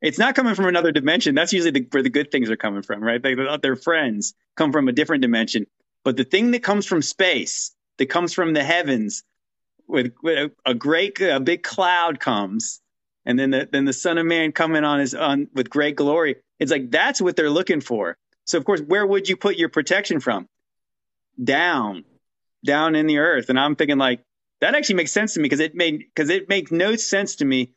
It's 0.02 0.20
not 0.20 0.36
coming 0.36 0.56
from 0.56 0.68
another 0.68 0.92
dimension. 0.92 1.36
That's 1.36 1.54
usually 1.54 1.72
the, 1.72 1.88
where 1.90 2.04
the 2.04 2.10
good 2.10 2.32
things 2.32 2.50
are 2.50 2.58
coming 2.58 2.84
from, 2.84 3.04
right? 3.04 3.22
They, 3.22 3.36
their 3.62 3.76
friends 3.76 4.34
come 4.56 4.72
from 4.72 4.88
a 4.88 4.92
different 4.92 5.22
dimension. 5.22 5.66
But 6.04 6.18
the 6.18 6.24
thing 6.24 6.52
that 6.52 6.64
comes 6.64 6.86
from 6.86 7.02
space, 7.02 7.76
that 7.98 8.06
comes 8.06 8.34
from 8.34 8.54
the 8.54 8.64
heavens, 8.64 9.24
with, 9.88 10.14
with 10.22 10.38
a, 10.38 10.52
a, 10.66 10.74
great, 10.74 11.20
a 11.22 11.40
big 11.40 11.64
cloud 11.64 12.20
comes, 12.20 12.82
and 13.26 13.38
then 13.38 13.52
the 13.52 13.68
then 13.72 13.86
the 13.86 13.94
Son 13.94 14.18
of 14.18 14.26
Man 14.26 14.52
coming 14.52 14.84
on 14.84 15.00
his 15.00 15.14
on 15.14 15.48
with 15.54 15.70
great 15.70 15.96
glory. 15.96 16.36
It's 16.60 16.72
like 16.72 16.92
that's 16.92 17.22
what 17.22 17.36
they're 17.36 17.50
looking 17.50 17.82
for. 17.82 18.18
So 18.46 18.58
of 18.58 18.66
course, 18.66 18.82
where 18.82 19.06
would 19.06 19.30
you 19.30 19.38
put 19.38 19.58
your 19.58 19.70
protection 19.70 20.20
from? 20.20 20.48
Down, 21.42 22.04
down 22.66 22.96
in 22.96 23.08
the 23.08 23.20
earth. 23.20 23.50
And 23.50 23.60
I'm 23.60 23.76
thinking 23.76 23.98
like 23.98 24.22
that 24.62 24.76
actually 24.76 24.96
makes 24.96 25.12
sense 25.12 25.34
to 25.36 25.40
me 25.40 25.44
because 25.44 25.60
it 25.60 25.76
made 25.76 26.00
because 26.00 26.30
it 26.30 26.50
makes 26.50 26.72
no 26.72 26.96
sense 26.96 27.38
to 27.38 27.46
me 27.46 27.74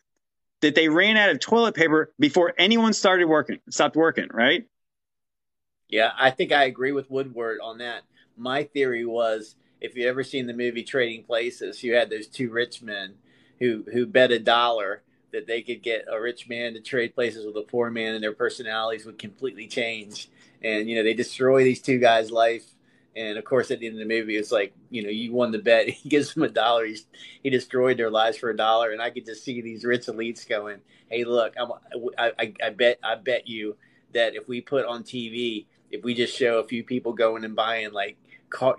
that 0.61 0.75
they 0.75 0.89
ran 0.89 1.17
out 1.17 1.31
of 1.31 1.41
toilet 1.41 1.75
paper 1.75 2.13
before 2.19 2.55
anyone 2.59 2.93
started 2.93 3.27
working, 3.27 3.59
stopped 3.71 3.97
working, 3.97 4.29
right? 4.33 4.67
Yeah, 5.89 6.13
I 6.19 6.31
think 6.31 6.53
I 6.53 6.65
agree 6.65 6.93
with 6.93 7.11
Woodward 7.11 7.59
on 7.63 7.79
that. 7.79 8.03
My 8.37 8.65
theory 8.65 9.05
was 9.05 9.57
if 9.81 9.97
you 9.97 10.09
ever 10.09 10.23
seen 10.23 10.47
the 10.47 10.55
movie 10.55 10.85
Trading 10.85 11.25
Places, 11.25 11.83
you 11.83 11.95
had 11.95 12.11
those 12.11 12.27
two 12.27 12.51
rich 12.51 12.83
men 12.83 13.15
who 13.59 13.85
who 13.93 14.07
bet 14.07 14.31
a 14.31 14.39
dollar 14.39 15.03
that 15.33 15.47
they 15.47 15.63
could 15.63 15.83
get 15.83 16.05
a 16.11 16.21
rich 16.21 16.49
man 16.49 16.75
to 16.75 16.81
trade 16.81 17.15
places 17.15 17.47
with 17.47 17.57
a 17.57 17.63
poor 17.63 17.91
man 17.91 18.15
and 18.15 18.23
their 18.23 18.33
personalities 18.33 19.07
would 19.07 19.19
completely 19.19 19.67
change. 19.67 20.29
And 20.63 20.89
you 20.89 20.97
know, 20.97 21.03
they 21.03 21.15
destroy 21.15 21.65
these 21.65 21.81
two 21.81 21.99
guys' 21.99 22.31
life 22.31 22.65
and 23.17 23.39
of 23.39 23.45
course, 23.45 23.71
at 23.71 23.81
the 23.81 23.87
end 23.87 24.01
of 24.01 24.09
the 24.09 24.15
movie, 24.15 24.37
it's 24.37 24.53
like, 24.53 24.73
you 24.89 25.03
know, 25.03 25.09
you 25.09 25.33
won 25.33 25.51
the 25.51 25.59
bet. 25.59 25.89
He 26.01 26.09
gives 26.09 26.35
them 26.35 26.45
a 26.45 26.49
dollar. 26.49 26.87
He's, 26.87 27.07
he 27.43 27.51
destroyed 27.51 27.99
their 27.99 28.11
lives 28.11 28.37
for 28.37 28.51
a 28.51 28.57
dollar. 28.57 28.91
And 28.93 29.03
I 29.03 29.11
could 29.11 29.27
just 29.27 29.45
see 29.45 29.61
these 29.61 29.85
rich 29.85 30.07
elites 30.07 30.49
going, 30.49 30.79
hey, 31.09 31.25
look, 31.25 31.55
I'm, 31.59 31.73
I, 32.17 32.33
I, 32.39 32.55
I 32.65 32.71
bet 32.71 32.99
I 33.03 33.17
bet 33.17 33.49
you 33.49 33.77
that 34.13 34.35
if 34.35 34.49
we 34.49 34.61
put 34.61 34.87
on 34.87 35.03
TV, 35.03 35.67
if 35.91 36.05
we 36.05 36.15
just 36.15 36.37
show 36.37 36.59
a 36.59 36.65
few 36.65 36.85
people 36.85 37.13
going 37.13 37.45
and 37.45 37.57
buying 37.57 37.93
like 37.93 38.17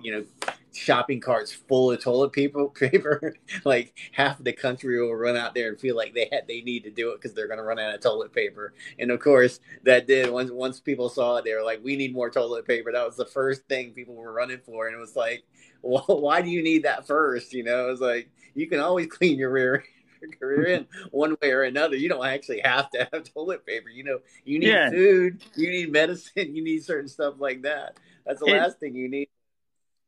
you 0.01 0.11
know, 0.11 0.25
shopping 0.73 1.19
carts 1.19 1.51
full 1.51 1.91
of 1.91 2.01
toilet 2.01 2.31
paper, 2.31 2.67
paper, 2.69 3.35
like 3.65 3.93
half 4.11 4.39
of 4.39 4.45
the 4.45 4.53
country 4.53 5.01
will 5.01 5.15
run 5.15 5.37
out 5.37 5.53
there 5.53 5.69
and 5.69 5.79
feel 5.79 5.95
like 5.95 6.13
they 6.13 6.29
had 6.31 6.47
they 6.47 6.61
need 6.61 6.83
to 6.83 6.91
do 6.91 7.11
it 7.11 7.21
because 7.21 7.33
they're 7.33 7.47
going 7.47 7.57
to 7.57 7.63
run 7.63 7.79
out 7.79 7.93
of 7.93 8.01
toilet 8.01 8.33
paper. 8.33 8.73
And 8.99 9.11
of 9.11 9.19
course, 9.19 9.59
that 9.83 10.07
did 10.07 10.29
once 10.29 10.51
once 10.51 10.79
people 10.79 11.09
saw 11.09 11.37
it, 11.37 11.45
they 11.45 11.53
were 11.53 11.63
like, 11.63 11.83
"We 11.83 11.95
need 11.95 12.13
more 12.13 12.29
toilet 12.29 12.65
paper." 12.65 12.91
That 12.91 13.05
was 13.05 13.17
the 13.17 13.25
first 13.25 13.67
thing 13.67 13.91
people 13.91 14.15
were 14.15 14.33
running 14.33 14.59
for, 14.65 14.87
and 14.87 14.95
it 14.95 14.99
was 14.99 15.15
like, 15.15 15.43
"Well, 15.81 16.05
why 16.07 16.41
do 16.41 16.49
you 16.49 16.63
need 16.63 16.83
that 16.83 17.07
first? 17.07 17.53
You 17.53 17.63
know, 17.63 17.87
it 17.87 17.91
was 17.91 18.01
like 18.01 18.29
you 18.53 18.67
can 18.67 18.79
always 18.79 19.07
clean 19.07 19.37
your 19.37 19.51
rear 19.51 19.83
career 20.39 20.65
in 20.67 20.87
one 21.11 21.35
way 21.41 21.51
or 21.51 21.63
another. 21.63 21.95
You 21.95 22.09
don't 22.09 22.25
actually 22.25 22.61
have 22.63 22.89
to 22.91 23.09
have 23.11 23.23
toilet 23.33 23.65
paper. 23.65 23.89
You 23.89 24.03
know, 24.03 24.19
you 24.45 24.59
need 24.59 24.69
yeah. 24.69 24.89
food, 24.89 25.43
you 25.55 25.69
need 25.69 25.91
medicine, 25.91 26.55
you 26.55 26.63
need 26.63 26.83
certain 26.83 27.07
stuff 27.07 27.35
like 27.39 27.63
that. 27.63 27.97
That's 28.25 28.39
the 28.39 28.47
it, 28.47 28.57
last 28.57 28.79
thing 28.79 28.95
you 28.95 29.09
need 29.09 29.29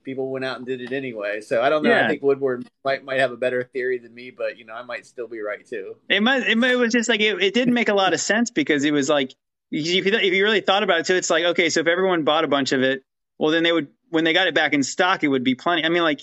people 0.03 0.29
went 0.29 0.45
out 0.45 0.57
and 0.57 0.65
did 0.65 0.81
it 0.81 0.91
anyway. 0.91 1.41
So 1.41 1.61
I 1.61 1.69
don't 1.69 1.83
know. 1.83 1.89
Yeah. 1.89 2.05
I 2.05 2.07
think 2.07 2.21
Woodward 2.21 2.67
might 2.83 3.03
might 3.03 3.19
have 3.19 3.31
a 3.31 3.37
better 3.37 3.63
theory 3.63 3.97
than 3.97 4.13
me, 4.13 4.31
but 4.31 4.57
you 4.57 4.65
know, 4.65 4.73
I 4.73 4.83
might 4.83 5.05
still 5.05 5.27
be 5.27 5.39
right 5.39 5.65
too. 5.65 5.95
It 6.09 6.21
might. 6.21 6.43
It, 6.43 6.57
it 6.57 6.75
was 6.75 6.93
just 6.93 7.09
like 7.09 7.21
it, 7.21 7.41
it 7.41 7.53
didn't 7.53 7.73
make 7.73 7.89
a 7.89 7.93
lot 7.93 8.13
of 8.13 8.19
sense 8.19 8.51
because 8.51 8.83
it 8.83 8.91
was 8.91 9.09
like 9.09 9.33
if 9.71 10.05
you, 10.05 10.13
if 10.13 10.33
you 10.33 10.43
really 10.43 10.61
thought 10.61 10.83
about 10.83 10.99
it, 10.99 11.07
so 11.07 11.15
it's 11.15 11.29
like 11.29 11.45
okay, 11.45 11.69
so 11.69 11.79
if 11.79 11.87
everyone 11.87 12.23
bought 12.23 12.43
a 12.43 12.47
bunch 12.47 12.71
of 12.71 12.81
it, 12.81 13.03
well, 13.37 13.51
then 13.51 13.63
they 13.63 13.71
would 13.71 13.87
when 14.09 14.23
they 14.23 14.33
got 14.33 14.47
it 14.47 14.55
back 14.55 14.73
in 14.73 14.83
stock, 14.83 15.23
it 15.23 15.27
would 15.27 15.43
be 15.43 15.55
plenty. 15.55 15.85
I 15.85 15.89
mean, 15.89 16.03
like. 16.03 16.21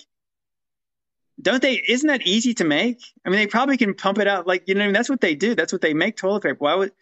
Don't 1.42 1.62
they? 1.62 1.82
Isn't 1.88 2.08
that 2.08 2.26
easy 2.26 2.52
to 2.52 2.64
make? 2.64 3.00
I 3.24 3.30
mean, 3.30 3.38
they 3.38 3.46
probably 3.46 3.78
can 3.78 3.94
pump 3.94 4.18
it 4.18 4.28
out. 4.28 4.46
Like 4.46 4.68
you 4.68 4.74
know, 4.74 4.82
I 4.82 4.84
mean, 4.84 4.92
that's 4.92 5.08
what 5.08 5.22
they 5.22 5.34
do. 5.34 5.54
That's 5.54 5.72
what 5.72 5.80
they 5.80 5.94
make 5.94 6.18
toilet 6.18 6.42
paper. 6.42 6.56
Why 6.58 6.74
would 6.74 6.92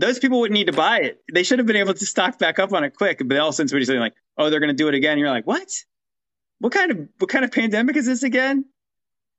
those 0.00 0.18
people 0.18 0.40
wouldn't 0.40 0.58
need 0.58 0.66
to 0.66 0.72
buy 0.72 1.00
it. 1.00 1.22
They 1.32 1.42
should 1.42 1.58
have 1.58 1.66
been 1.66 1.76
able 1.76 1.94
to 1.94 2.06
stock 2.06 2.38
back 2.38 2.58
up 2.58 2.72
on 2.72 2.84
it 2.84 2.94
quick. 2.96 3.20
But 3.24 3.38
all 3.38 3.48
of 3.48 3.52
a 3.52 3.56
sudden, 3.56 3.68
somebody's 3.68 3.88
saying 3.88 4.00
like, 4.00 4.14
"Oh, 4.36 4.50
they're 4.50 4.60
going 4.60 4.68
to 4.68 4.74
do 4.74 4.88
it 4.88 4.94
again." 4.94 5.18
You're 5.18 5.30
like, 5.30 5.46
"What? 5.46 5.70
what 6.60 6.72
kind 6.72 6.90
of 6.90 7.08
what 7.18 7.30
kind 7.30 7.44
of 7.44 7.50
pandemic 7.50 7.96
is 7.96 8.06
this 8.06 8.22
again? 8.22 8.66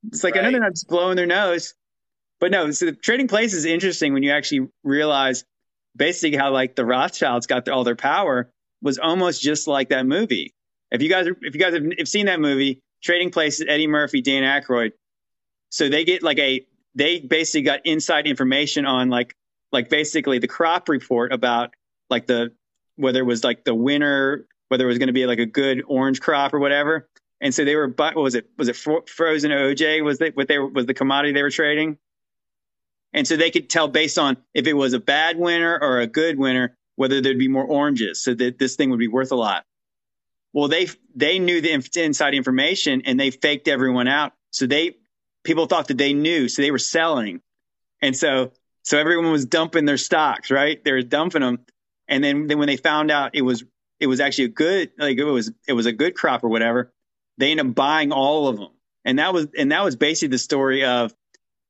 It's 0.08 0.24
like 0.24 0.36
right. 0.36 0.42
I 0.42 0.48
know 0.48 0.52
they're 0.52 0.62
not 0.62 0.74
just 0.74 0.88
blowing 0.88 1.16
their 1.16 1.28
nose, 1.28 1.76
but 2.40 2.52
no. 2.52 2.70
So 2.72 2.92
trading 2.92 3.28
place 3.28 3.54
is 3.54 3.66
interesting 3.66 4.14
when 4.14 4.24
you 4.24 4.32
actually 4.32 4.68
realize 4.84 5.46
basically 5.96 6.38
how 6.38 6.52
like 6.52 6.76
the 6.76 6.86
Rothschilds 6.86 7.48
got 7.48 7.70
all 7.70 7.84
their 7.84 7.96
power 7.96 8.52
was 8.82 8.98
almost 8.98 9.42
just 9.42 9.68
like 9.68 9.90
that 9.90 10.06
movie. 10.06 10.54
If 10.90 11.02
you 11.02 11.10
guys 11.10 11.28
if 11.28 11.54
you 11.54 11.60
guys 11.62 11.76
have, 11.76 11.84
have 11.98 12.08
seen 12.08 12.26
that 12.26 12.42
movie, 12.42 12.82
Trading 13.04 13.30
Places, 13.30 13.68
Eddie 13.70 13.88
Murphy, 13.88 14.22
Dan 14.22 14.44
Aykroyd, 14.44 14.94
so 15.70 15.88
they 15.88 16.04
get 16.04 16.24
like 16.24 16.40
a 16.40 16.66
they 16.96 17.20
basically 17.20 17.62
got 17.62 17.86
inside 17.86 18.26
information 18.26 18.86
on 18.86 19.10
like 19.10 19.36
like 19.72 19.90
basically 19.90 20.40
the 20.40 20.48
crop 20.48 20.90
report 20.90 21.32
about 21.32 21.74
like 22.10 22.28
the 22.28 22.54
whether 22.96 23.20
it 23.20 23.26
was 23.26 23.44
like 23.44 23.64
the 23.64 23.76
winter 23.76 24.46
whether 24.72 24.86
it 24.86 24.88
was 24.88 25.00
going 25.00 25.08
to 25.08 25.14
be 25.14 25.26
like 25.26 25.40
a 25.40 25.46
good 25.46 25.84
orange 25.86 26.22
crop 26.22 26.54
or 26.54 26.60
whatever. 26.60 27.10
And 27.42 27.54
so 27.54 27.66
they 27.66 27.76
were, 27.76 27.90
what 27.90 28.16
was 28.16 28.36
it? 28.36 28.50
Was 28.58 28.70
it 28.70 28.78
frozen 28.78 29.52
OJ? 29.52 30.02
Was 30.02 30.20
that 30.20 30.38
what 30.38 30.48
they 30.48 30.60
was 30.60 30.86
the 30.86 30.94
commodity 30.94 31.34
they 31.34 31.42
were 31.42 31.50
trading? 31.50 31.98
And 33.12 33.28
so 33.28 33.36
they 33.36 33.52
could 33.52 33.70
tell 33.70 33.90
based 33.90 34.18
on 34.18 34.38
if 34.54 34.68
it 34.68 34.74
was 34.74 34.94
a 34.94 35.00
bad 35.00 35.38
winter 35.38 35.78
or 35.78 36.00
a 36.00 36.08
good 36.08 36.38
winter, 36.38 36.78
whether 36.96 37.20
there'd 37.20 37.38
be 37.38 37.50
more 37.50 37.66
oranges 37.66 38.22
so 38.22 38.34
that 38.34 38.60
this 38.60 38.78
thing 38.78 38.92
would 38.92 39.00
be 39.00 39.10
worth 39.10 39.34
a 39.34 39.36
lot. 39.36 39.66
Well, 40.54 40.70
they, 40.70 40.88
they 41.16 41.40
knew 41.40 41.60
the 41.60 41.74
inside 41.96 42.34
information 42.34 43.02
and 43.04 43.20
they 43.20 43.32
faked 43.32 43.68
everyone 43.68 44.08
out 44.08 44.32
So 44.52 44.68
they 44.68 44.96
people 45.44 45.66
thought 45.66 45.90
that 45.90 45.98
they 45.98 46.14
knew, 46.14 46.48
so 46.48 46.62
they 46.62 46.72
were 46.72 46.78
selling, 46.78 47.42
and 48.02 48.16
so 48.16 48.54
so 48.84 48.98
everyone 48.98 49.32
was 49.32 49.46
dumping 49.46 49.86
their 49.86 49.98
stocks, 49.98 50.52
right? 50.52 50.84
They 50.84 50.92
were 50.92 51.02
dumping 51.02 51.42
them, 51.42 51.60
and 52.08 52.24
then 52.24 52.48
then 52.48 52.60
when 52.60 52.68
they 52.68 52.78
found 52.78 53.12
out 53.12 53.36
it 53.36 53.42
was 53.42 53.64
it 54.00 54.08
was 54.08 54.20
actually 54.20 54.46
a 54.46 54.50
good 54.50 54.92
like 54.98 55.18
it 55.18 55.24
was 55.24 55.52
it 55.68 55.74
was 55.74 55.86
a 55.86 55.92
good 55.92 56.16
crop 56.16 56.44
or 56.44 56.50
whatever, 56.50 56.92
they 57.38 57.52
ended 57.52 57.68
up 57.68 57.76
buying 57.76 58.12
all 58.12 58.48
of 58.48 58.58
them, 58.58 58.72
and 59.06 59.20
that 59.20 59.34
was 59.34 59.48
and 59.58 59.72
that 59.72 59.84
was 59.84 59.96
basically 59.96 60.30
the 60.30 60.38
story 60.38 60.84
of 60.86 61.14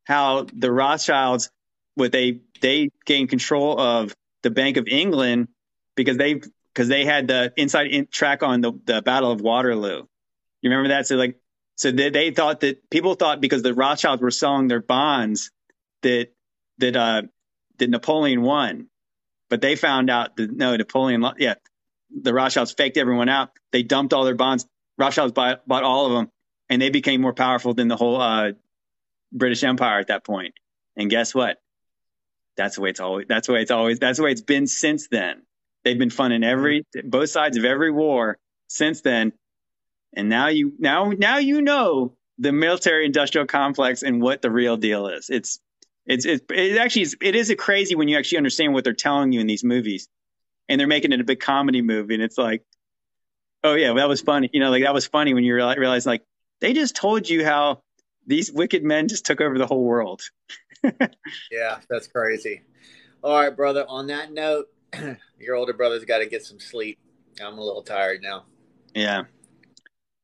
how 0.05 0.45
the 0.53 0.71
Rothschilds 0.71 1.49
what 1.95 2.11
they 2.11 2.41
they 2.61 2.89
gained 3.05 3.29
control 3.29 3.79
of 3.79 4.15
the 4.43 4.49
Bank 4.49 4.77
of 4.77 4.87
England 4.87 5.49
because 5.95 6.17
they 6.17 6.41
because 6.73 6.87
they 6.87 7.05
had 7.05 7.27
the 7.27 7.53
inside 7.57 7.87
in 7.87 8.07
track 8.07 8.43
on 8.43 8.61
the, 8.61 8.71
the 8.85 9.01
Battle 9.01 9.31
of 9.31 9.41
Waterloo. 9.41 10.05
You 10.61 10.69
remember 10.69 10.89
that? 10.89 11.07
So 11.07 11.15
like 11.15 11.39
so 11.75 11.91
they, 11.91 12.09
they 12.09 12.31
thought 12.31 12.61
that 12.61 12.89
people 12.89 13.15
thought 13.15 13.41
because 13.41 13.63
the 13.63 13.73
Rothschilds 13.73 14.21
were 14.21 14.31
selling 14.31 14.67
their 14.67 14.81
bonds 14.81 15.51
that 16.03 16.29
that 16.81 16.95
uh 16.95 17.21
that 17.77 17.89
Napoleon 17.89 18.41
won, 18.41 18.87
but 19.49 19.61
they 19.61 19.75
found 19.75 20.09
out 20.09 20.35
that 20.37 20.51
no 20.51 20.75
Napoleon 20.75 21.25
yeah 21.37 21.55
the 22.13 22.33
Rothschilds 22.33 22.73
faked 22.73 22.97
everyone 22.97 23.29
out. 23.29 23.51
They 23.71 23.83
dumped 23.83 24.13
all 24.13 24.25
their 24.25 24.35
bonds. 24.35 24.65
Rothschilds 24.97 25.33
bought, 25.33 25.67
bought 25.67 25.83
all 25.83 26.07
of 26.07 26.11
them, 26.13 26.31
and 26.69 26.81
they 26.81 26.89
became 26.89 27.21
more 27.21 27.33
powerful 27.33 27.73
than 27.73 27.87
the 27.87 27.95
whole 27.95 28.19
uh, 28.19 28.51
British 29.31 29.63
Empire 29.63 29.99
at 29.99 30.07
that 30.07 30.23
point. 30.23 30.53
And 30.95 31.09
guess 31.09 31.33
what? 31.33 31.57
That's 32.57 32.75
the 32.75 32.81
way 32.81 32.89
it's 32.89 32.99
always. 32.99 33.27
That's 33.27 33.47
the 33.47 33.53
way 33.53 33.61
it's 33.61 33.71
always. 33.71 33.99
That's 33.99 34.17
the 34.17 34.23
way 34.23 34.31
it's 34.31 34.41
been 34.41 34.67
since 34.67 35.07
then. 35.07 35.43
They've 35.83 35.97
been 35.97 36.09
funding 36.09 36.43
every 36.43 36.85
both 37.03 37.29
sides 37.29 37.57
of 37.57 37.65
every 37.65 37.91
war 37.91 38.37
since 38.67 39.01
then, 39.01 39.33
and 40.13 40.29
now 40.29 40.49
you 40.49 40.73
now 40.77 41.11
now 41.17 41.37
you 41.37 41.61
know 41.61 42.15
the 42.37 42.51
military 42.51 43.05
industrial 43.05 43.47
complex 43.47 44.03
and 44.03 44.21
what 44.21 44.41
the 44.41 44.51
real 44.51 44.77
deal 44.77 45.07
is. 45.07 45.29
It's 45.29 45.59
it's 46.05 46.25
it's 46.25 46.43
it 46.49 46.77
actually 46.77 47.03
is, 47.03 47.17
it 47.21 47.35
is 47.35 47.49
a 47.49 47.55
crazy 47.55 47.95
when 47.95 48.07
you 48.07 48.17
actually 48.17 48.39
understand 48.39 48.73
what 48.73 48.83
they're 48.83 48.93
telling 48.93 49.31
you 49.31 49.39
in 49.39 49.47
these 49.47 49.63
movies, 49.63 50.07
and 50.67 50.79
they're 50.79 50.87
making 50.87 51.11
it 51.11 51.21
a 51.21 51.23
big 51.23 51.39
comedy 51.39 51.81
movie, 51.81 52.15
and 52.15 52.23
it's 52.23 52.37
like, 52.37 52.63
oh 53.63 53.75
yeah, 53.75 53.93
that 53.93 54.09
was 54.09 54.21
funny. 54.21 54.49
You 54.51 54.59
know, 54.59 54.71
like 54.71 54.83
that 54.83 54.93
was 54.93 55.05
funny 55.05 55.33
when 55.33 55.43
you 55.43 55.53
realize 55.53 56.05
like 56.05 56.23
they 56.59 56.73
just 56.73 56.95
told 56.95 57.29
you 57.29 57.45
how 57.45 57.83
these 58.27 58.51
wicked 58.51 58.83
men 58.83 59.07
just 59.07 59.25
took 59.25 59.41
over 59.41 59.57
the 59.57 59.67
whole 59.67 59.83
world. 59.83 60.21
yeah, 61.51 61.79
that's 61.89 62.07
crazy. 62.07 62.61
All 63.23 63.39
right, 63.39 63.55
brother. 63.55 63.85
On 63.87 64.07
that 64.07 64.31
note, 64.31 64.67
your 65.39 65.55
older 65.55 65.73
brother's 65.73 66.05
got 66.05 66.19
to 66.19 66.25
get 66.25 66.43
some 66.43 66.59
sleep. 66.59 66.97
I'm 67.43 67.57
a 67.57 67.63
little 67.63 67.83
tired 67.83 68.21
now. 68.21 68.45
Yeah. 68.93 69.23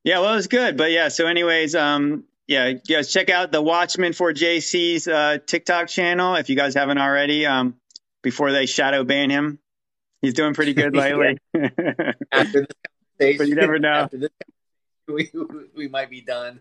Yeah, 0.03 0.19
well, 0.19 0.33
it 0.33 0.37
was 0.37 0.47
good. 0.47 0.77
But 0.77 0.91
yeah, 0.91 1.09
so, 1.09 1.27
anyways, 1.27 1.75
um, 1.75 2.23
yeah, 2.47 2.71
guys, 2.71 3.11
check 3.11 3.29
out 3.29 3.51
the 3.51 3.61
Watchman 3.61 4.13
for 4.13 4.33
JC's 4.33 5.07
uh, 5.07 5.37
TikTok 5.45 5.89
channel 5.89 6.35
if 6.35 6.49
you 6.49 6.55
guys 6.55 6.73
haven't 6.73 6.97
already. 6.97 7.45
Um, 7.45 7.75
before 8.23 8.51
they 8.51 8.65
shadow 8.65 9.03
ban 9.03 9.29
him, 9.29 9.59
he's 10.21 10.33
doing 10.33 10.53
pretty 10.53 10.73
good 10.73 10.95
lately. 10.95 11.37
after 12.31 12.61
this 12.61 12.67
conversation, 13.19 13.37
but 13.37 13.47
you 13.47 13.55
never 13.55 13.79
know. 13.79 13.89
After 13.89 14.17
this 14.17 14.29
we 15.07 15.31
we 15.75 15.87
might 15.87 16.09
be 16.09 16.21
done. 16.21 16.59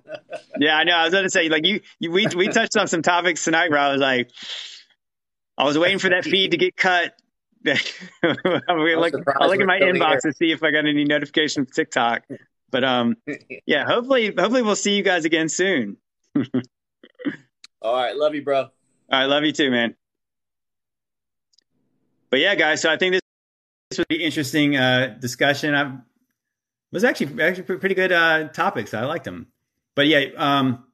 yeah, 0.59 0.77
I 0.77 0.85
know. 0.85 0.95
I 0.95 1.05
was 1.05 1.13
going 1.13 1.25
to 1.25 1.31
say, 1.31 1.49
like 1.49 1.67
you, 1.67 1.81
you, 1.99 2.11
we 2.11 2.27
we 2.29 2.49
touched 2.49 2.77
on 2.77 2.87
some 2.87 3.03
topics 3.03 3.45
tonight 3.45 3.71
where 3.71 3.81
I 3.81 3.93
was 3.93 4.01
like, 4.01 4.31
I 5.59 5.65
was 5.65 5.79
waiting 5.79 5.99
for 5.99 6.11
that 6.11 6.25
feed 6.25 6.53
to 6.53 6.57
get 6.57 6.77
cut. 6.77 7.15
I'm 7.67 7.75
look, 8.79 9.15
I 9.41 9.47
look 9.47 9.61
at 9.61 9.67
my 9.67 9.81
inbox 9.81 10.23
here. 10.23 10.31
to 10.31 10.33
see 10.33 10.53
if 10.53 10.63
I 10.63 10.71
got 10.71 10.87
any 10.87 11.05
notification 11.05 11.65
from 11.65 11.73
TikTok. 11.73 12.23
But 12.71 12.85
um, 12.85 13.17
yeah, 13.67 13.85
hopefully, 13.85 14.27
hopefully 14.27 14.63
we'll 14.63 14.77
see 14.77 14.97
you 14.97 15.03
guys 15.03 15.25
again 15.25 15.49
soon. 15.49 15.97
All 17.83 17.95
right, 17.95 18.17
love 18.17 18.35
you, 18.35 18.43
bro. 18.43 18.63
All 18.63 18.71
right, 19.11 19.27
love 19.27 19.45
you 19.45 19.53
too, 19.53 19.71
man. 19.71 19.95
But 22.31 22.41
yeah, 22.41 22.55
guys, 22.55 22.83
so 22.83 22.91
I 22.91 22.97
think 22.97 23.15
this, 23.15 23.21
this 23.91 23.99
was 23.99 24.07
an 24.11 24.21
interesting 24.21 24.77
uh, 24.77 25.17
discussion. 25.21 25.75
I've 25.75 25.93
was 26.93 27.05
actually 27.05 27.43
actually 27.43 27.65
pretty 27.65 27.95
good 27.95 28.13
uh, 28.13 28.49
topics. 28.49 28.95
I 28.95 29.05
liked 29.05 29.25
them. 29.25 29.49
But 29.95 30.07
yeah, 30.07 30.27
um, 30.37 30.85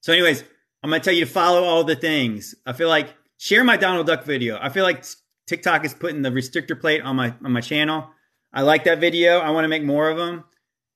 so 0.00 0.12
anyways, 0.12 0.44
I'm 0.82 0.90
gonna 0.90 1.02
tell 1.02 1.14
you 1.14 1.24
to 1.24 1.30
follow 1.30 1.64
all 1.64 1.84
the 1.84 1.96
things. 1.96 2.54
I 2.64 2.72
feel 2.72 2.88
like 2.88 3.14
share 3.36 3.64
my 3.64 3.76
Donald 3.76 4.06
Duck 4.06 4.24
video. 4.24 4.58
I 4.60 4.68
feel 4.68 4.84
like 4.84 5.04
TikTok 5.46 5.84
is 5.84 5.92
putting 5.92 6.22
the 6.22 6.30
restrictor 6.30 6.78
plate 6.78 7.02
on 7.02 7.16
my 7.16 7.34
on 7.44 7.52
my 7.52 7.60
channel. 7.60 8.10
I 8.52 8.62
like 8.62 8.84
that 8.84 9.00
video. 9.00 9.40
I 9.40 9.50
want 9.50 9.64
to 9.64 9.68
make 9.68 9.82
more 9.82 10.08
of 10.08 10.16
them. 10.16 10.44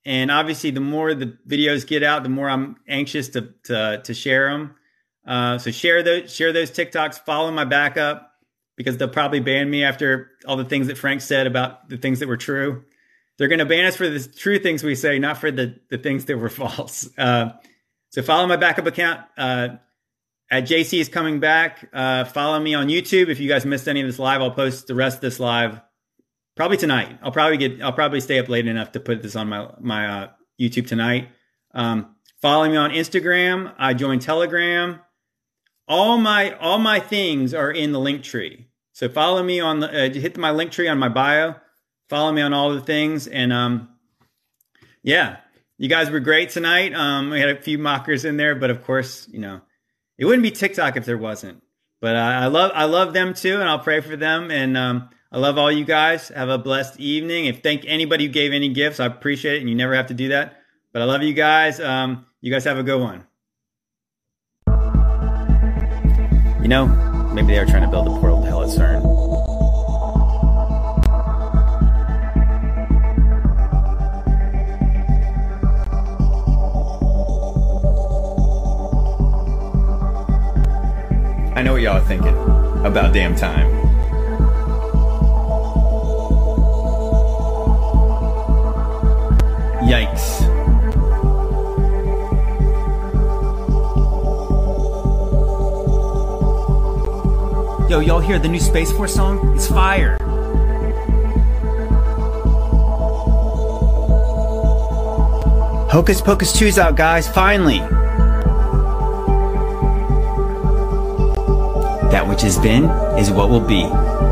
And 0.05 0.31
obviously, 0.31 0.71
the 0.71 0.81
more 0.81 1.15
the 1.15 1.39
videos 1.47 1.87
get 1.87 2.03
out, 2.03 2.23
the 2.23 2.29
more 2.29 2.51
I'm 2.51 2.77
anxious 2.89 3.29
to 3.31 3.53
to, 3.65 4.01
to 4.03 4.15
share 4.15 4.51
them. 4.51 4.75
Uh, 5.27 5.59
so 5.59 5.71
share 5.71 6.03
those 6.03 6.35
share 6.35 6.53
those 6.53 6.71
TikToks. 6.71 7.21
Follow 7.21 7.51
my 7.53 7.65
backup 7.65 8.33
because 8.77 8.97
they'll 8.97 9.09
probably 9.09 9.41
ban 9.41 9.71
me 9.71 9.85
after 9.85 10.31
all 10.47 10.57
the 10.57 10.65
things 10.65 10.89
that 10.89 10.99
Frank 10.99 11.21
said 11.21 11.47
about 11.47 11.89
the 11.89 11.97
things 11.97 12.19
that 12.21 12.29
were 12.29 12.37
true. 12.37 12.85
They're 13.39 13.49
going 13.49 13.61
to 13.61 13.67
ban 13.67 13.87
us 13.87 13.97
for 13.97 14.09
the 14.09 14.21
true 14.21 14.59
things 14.59 14.83
we 14.83 14.95
say, 14.95 15.19
not 15.19 15.39
for 15.39 15.51
the, 15.51 15.79
the 15.89 15.99
things 15.99 16.27
that 16.27 16.37
were 16.37 16.49
false. 16.49 17.09
Uh, 17.17 17.51
so 18.11 18.23
follow 18.23 18.47
my 18.47 18.57
backup 18.57 18.87
account 18.87 19.21
uh, 19.39 19.69
at 20.51 20.65
JC 20.65 21.01
is 21.01 21.09
coming 21.09 21.41
back. 21.41 21.89
Uh, 21.93 22.25
follow 22.25 22.61
me 22.61 22.75
on 22.75 22.89
YouTube. 22.89 23.29
If 23.29 23.41
you 23.41 23.49
guys 23.49 23.65
missed 23.65 23.89
any 23.89 24.01
of 24.01 24.07
this 24.07 24.19
live, 24.19 24.43
I'll 24.43 24.51
post 24.51 24.87
the 24.87 24.95
rest 24.95 25.17
of 25.17 25.21
this 25.23 25.41
live 25.41 25.81
probably 26.57 26.77
tonight. 26.77 27.19
I'll 27.23 27.33
probably 27.33 27.57
get. 27.57 27.83
I'll 27.83 27.93
probably 27.93 28.21
stay 28.21 28.39
up 28.39 28.49
late 28.49 28.67
enough 28.67 28.93
to 28.93 29.01
put 29.01 29.23
this 29.23 29.37
on 29.37 29.49
my 29.49 29.69
my 29.81 30.07
uh, 30.07 30.29
YouTube 30.61 30.87
tonight. 30.87 31.29
Um, 31.75 32.17
follow 32.41 32.69
me 32.69 32.77
on 32.77 32.91
Instagram. 32.91 33.75
I 33.79 33.95
joined 33.95 34.23
Telegram. 34.23 35.01
All 35.89 36.19
my 36.19 36.53
all 36.59 36.79
my 36.79 37.01
things 37.01 37.55
are 37.55 37.71
in 37.71 37.93
the 37.93 38.01
link 38.01 38.23
tree. 38.23 38.69
So 38.93 39.09
follow 39.09 39.43
me 39.43 39.61
on 39.61 39.81
the 39.81 39.89
uh, 39.89 40.13
hit 40.13 40.37
my 40.37 40.51
link 40.51 40.71
tree 40.73 40.89
on 40.89 40.99
my 40.99 41.09
bio 41.09 41.55
follow 42.13 42.31
me 42.31 42.43
on 42.43 42.53
all 42.53 42.75
the 42.75 42.81
things. 42.83 43.27
And 43.27 43.55
um, 43.55 43.89
yeah, 45.03 45.39
you 45.79 45.89
guys 45.89 46.11
were 46.11 46.21
great 46.21 46.51
tonight. 46.51 46.93
Um, 46.93 47.31
we 47.31 47.41
had 47.41 47.49
a 47.49 47.59
few 47.59 47.79
mockers 47.79 48.27
in 48.27 48.37
there, 48.37 48.55
but 48.55 48.69
of 48.69 48.85
course, 48.85 49.27
you 49.33 49.41
know, 49.41 49.63
it 50.19 50.27
wouldn't 50.27 50.43
be 50.43 50.51
TikTok 50.51 50.99
if 50.99 51.07
there 51.07 51.17
wasn't. 51.17 51.63
But 52.03 52.17
uh, 52.17 52.19
I 52.19 52.47
love 52.49 52.71
I 52.75 52.85
love 52.85 53.15
them 53.15 53.33
too, 53.33 53.61
and 53.61 53.69
I'll 53.69 53.79
pray 53.79 54.01
for 54.01 54.15
them. 54.15 54.51
And 54.51 54.77
um, 54.77 55.09
I 55.35 55.39
love 55.39 55.57
all 55.57 55.73
you 55.73 55.87
guys. 55.87 56.29
Have 56.29 56.51
a 56.51 56.59
blessed 56.59 57.01
evening. 57.01 57.47
If 57.47 57.63
thank 57.63 57.87
anybody 57.87 58.27
who 58.27 58.33
gave 58.33 58.53
any 58.53 58.69
gifts, 58.69 59.01
I 59.01 59.07
appreciate 59.07 59.57
it, 59.57 59.61
and 59.61 59.69
you 59.69 59.75
never 59.75 59.95
have 59.95 60.09
to 60.09 60.15
do 60.15 60.29
that. 60.29 60.59
But 60.93 61.01
I 61.01 61.07
love 61.07 61.23
you 61.23 61.33
guys. 61.33 61.81
Um, 61.81 62.27
you 62.43 62.53
guys 62.53 62.65
have 62.65 62.77
a 62.77 62.83
good 62.83 63.01
one. 63.01 63.25
You 66.61 66.69
know, 66.69 66.87
maybe 67.33 67.49
they 67.49 67.59
are 67.59 67.65
trying 67.65 67.83
to 67.83 67.89
build 67.89 68.09
a 68.09 68.11
portal 68.11 68.43
to 68.43 68.47
hell 68.47 68.63
at 68.63 68.69
CERN. 68.69 69.01
I 81.57 81.63
know 81.63 81.73
what 81.73 81.81
y'all 81.81 81.97
are 81.97 82.01
thinking. 82.01 82.37
About 82.85 83.15
damn 83.15 83.35
time. 83.35 83.82
Yikes. 89.83 90.41
Yo, 97.91 97.99
y'all 97.99 98.21
hear 98.21 98.39
the 98.39 98.49
new 98.49 98.61
Space 98.61 98.93
Force 98.93 99.15
song? 99.15 99.55
It's 99.57 99.67
fire. 99.67 100.17
Hocus 105.91 106.23
Pocus 106.23 106.57
2's 106.57 106.79
out, 106.79 106.97
guys, 106.97 107.29
finally. 107.29 107.81
That 112.13 112.27
which 112.29 112.43
has 112.43 112.57
been 112.59 112.85
is 113.19 113.31
what 113.31 113.51
will 113.51 113.61
be. 113.61 113.83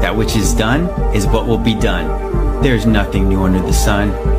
That 0.00 0.16
which 0.16 0.36
is 0.36 0.54
done 0.54 0.84
is 1.14 1.26
what 1.26 1.46
will 1.46 1.58
be 1.58 1.74
done. 1.74 2.62
There 2.62 2.76
is 2.76 2.86
nothing 2.86 3.28
new 3.28 3.42
under 3.42 3.60
the 3.60 3.72
sun. 3.72 4.38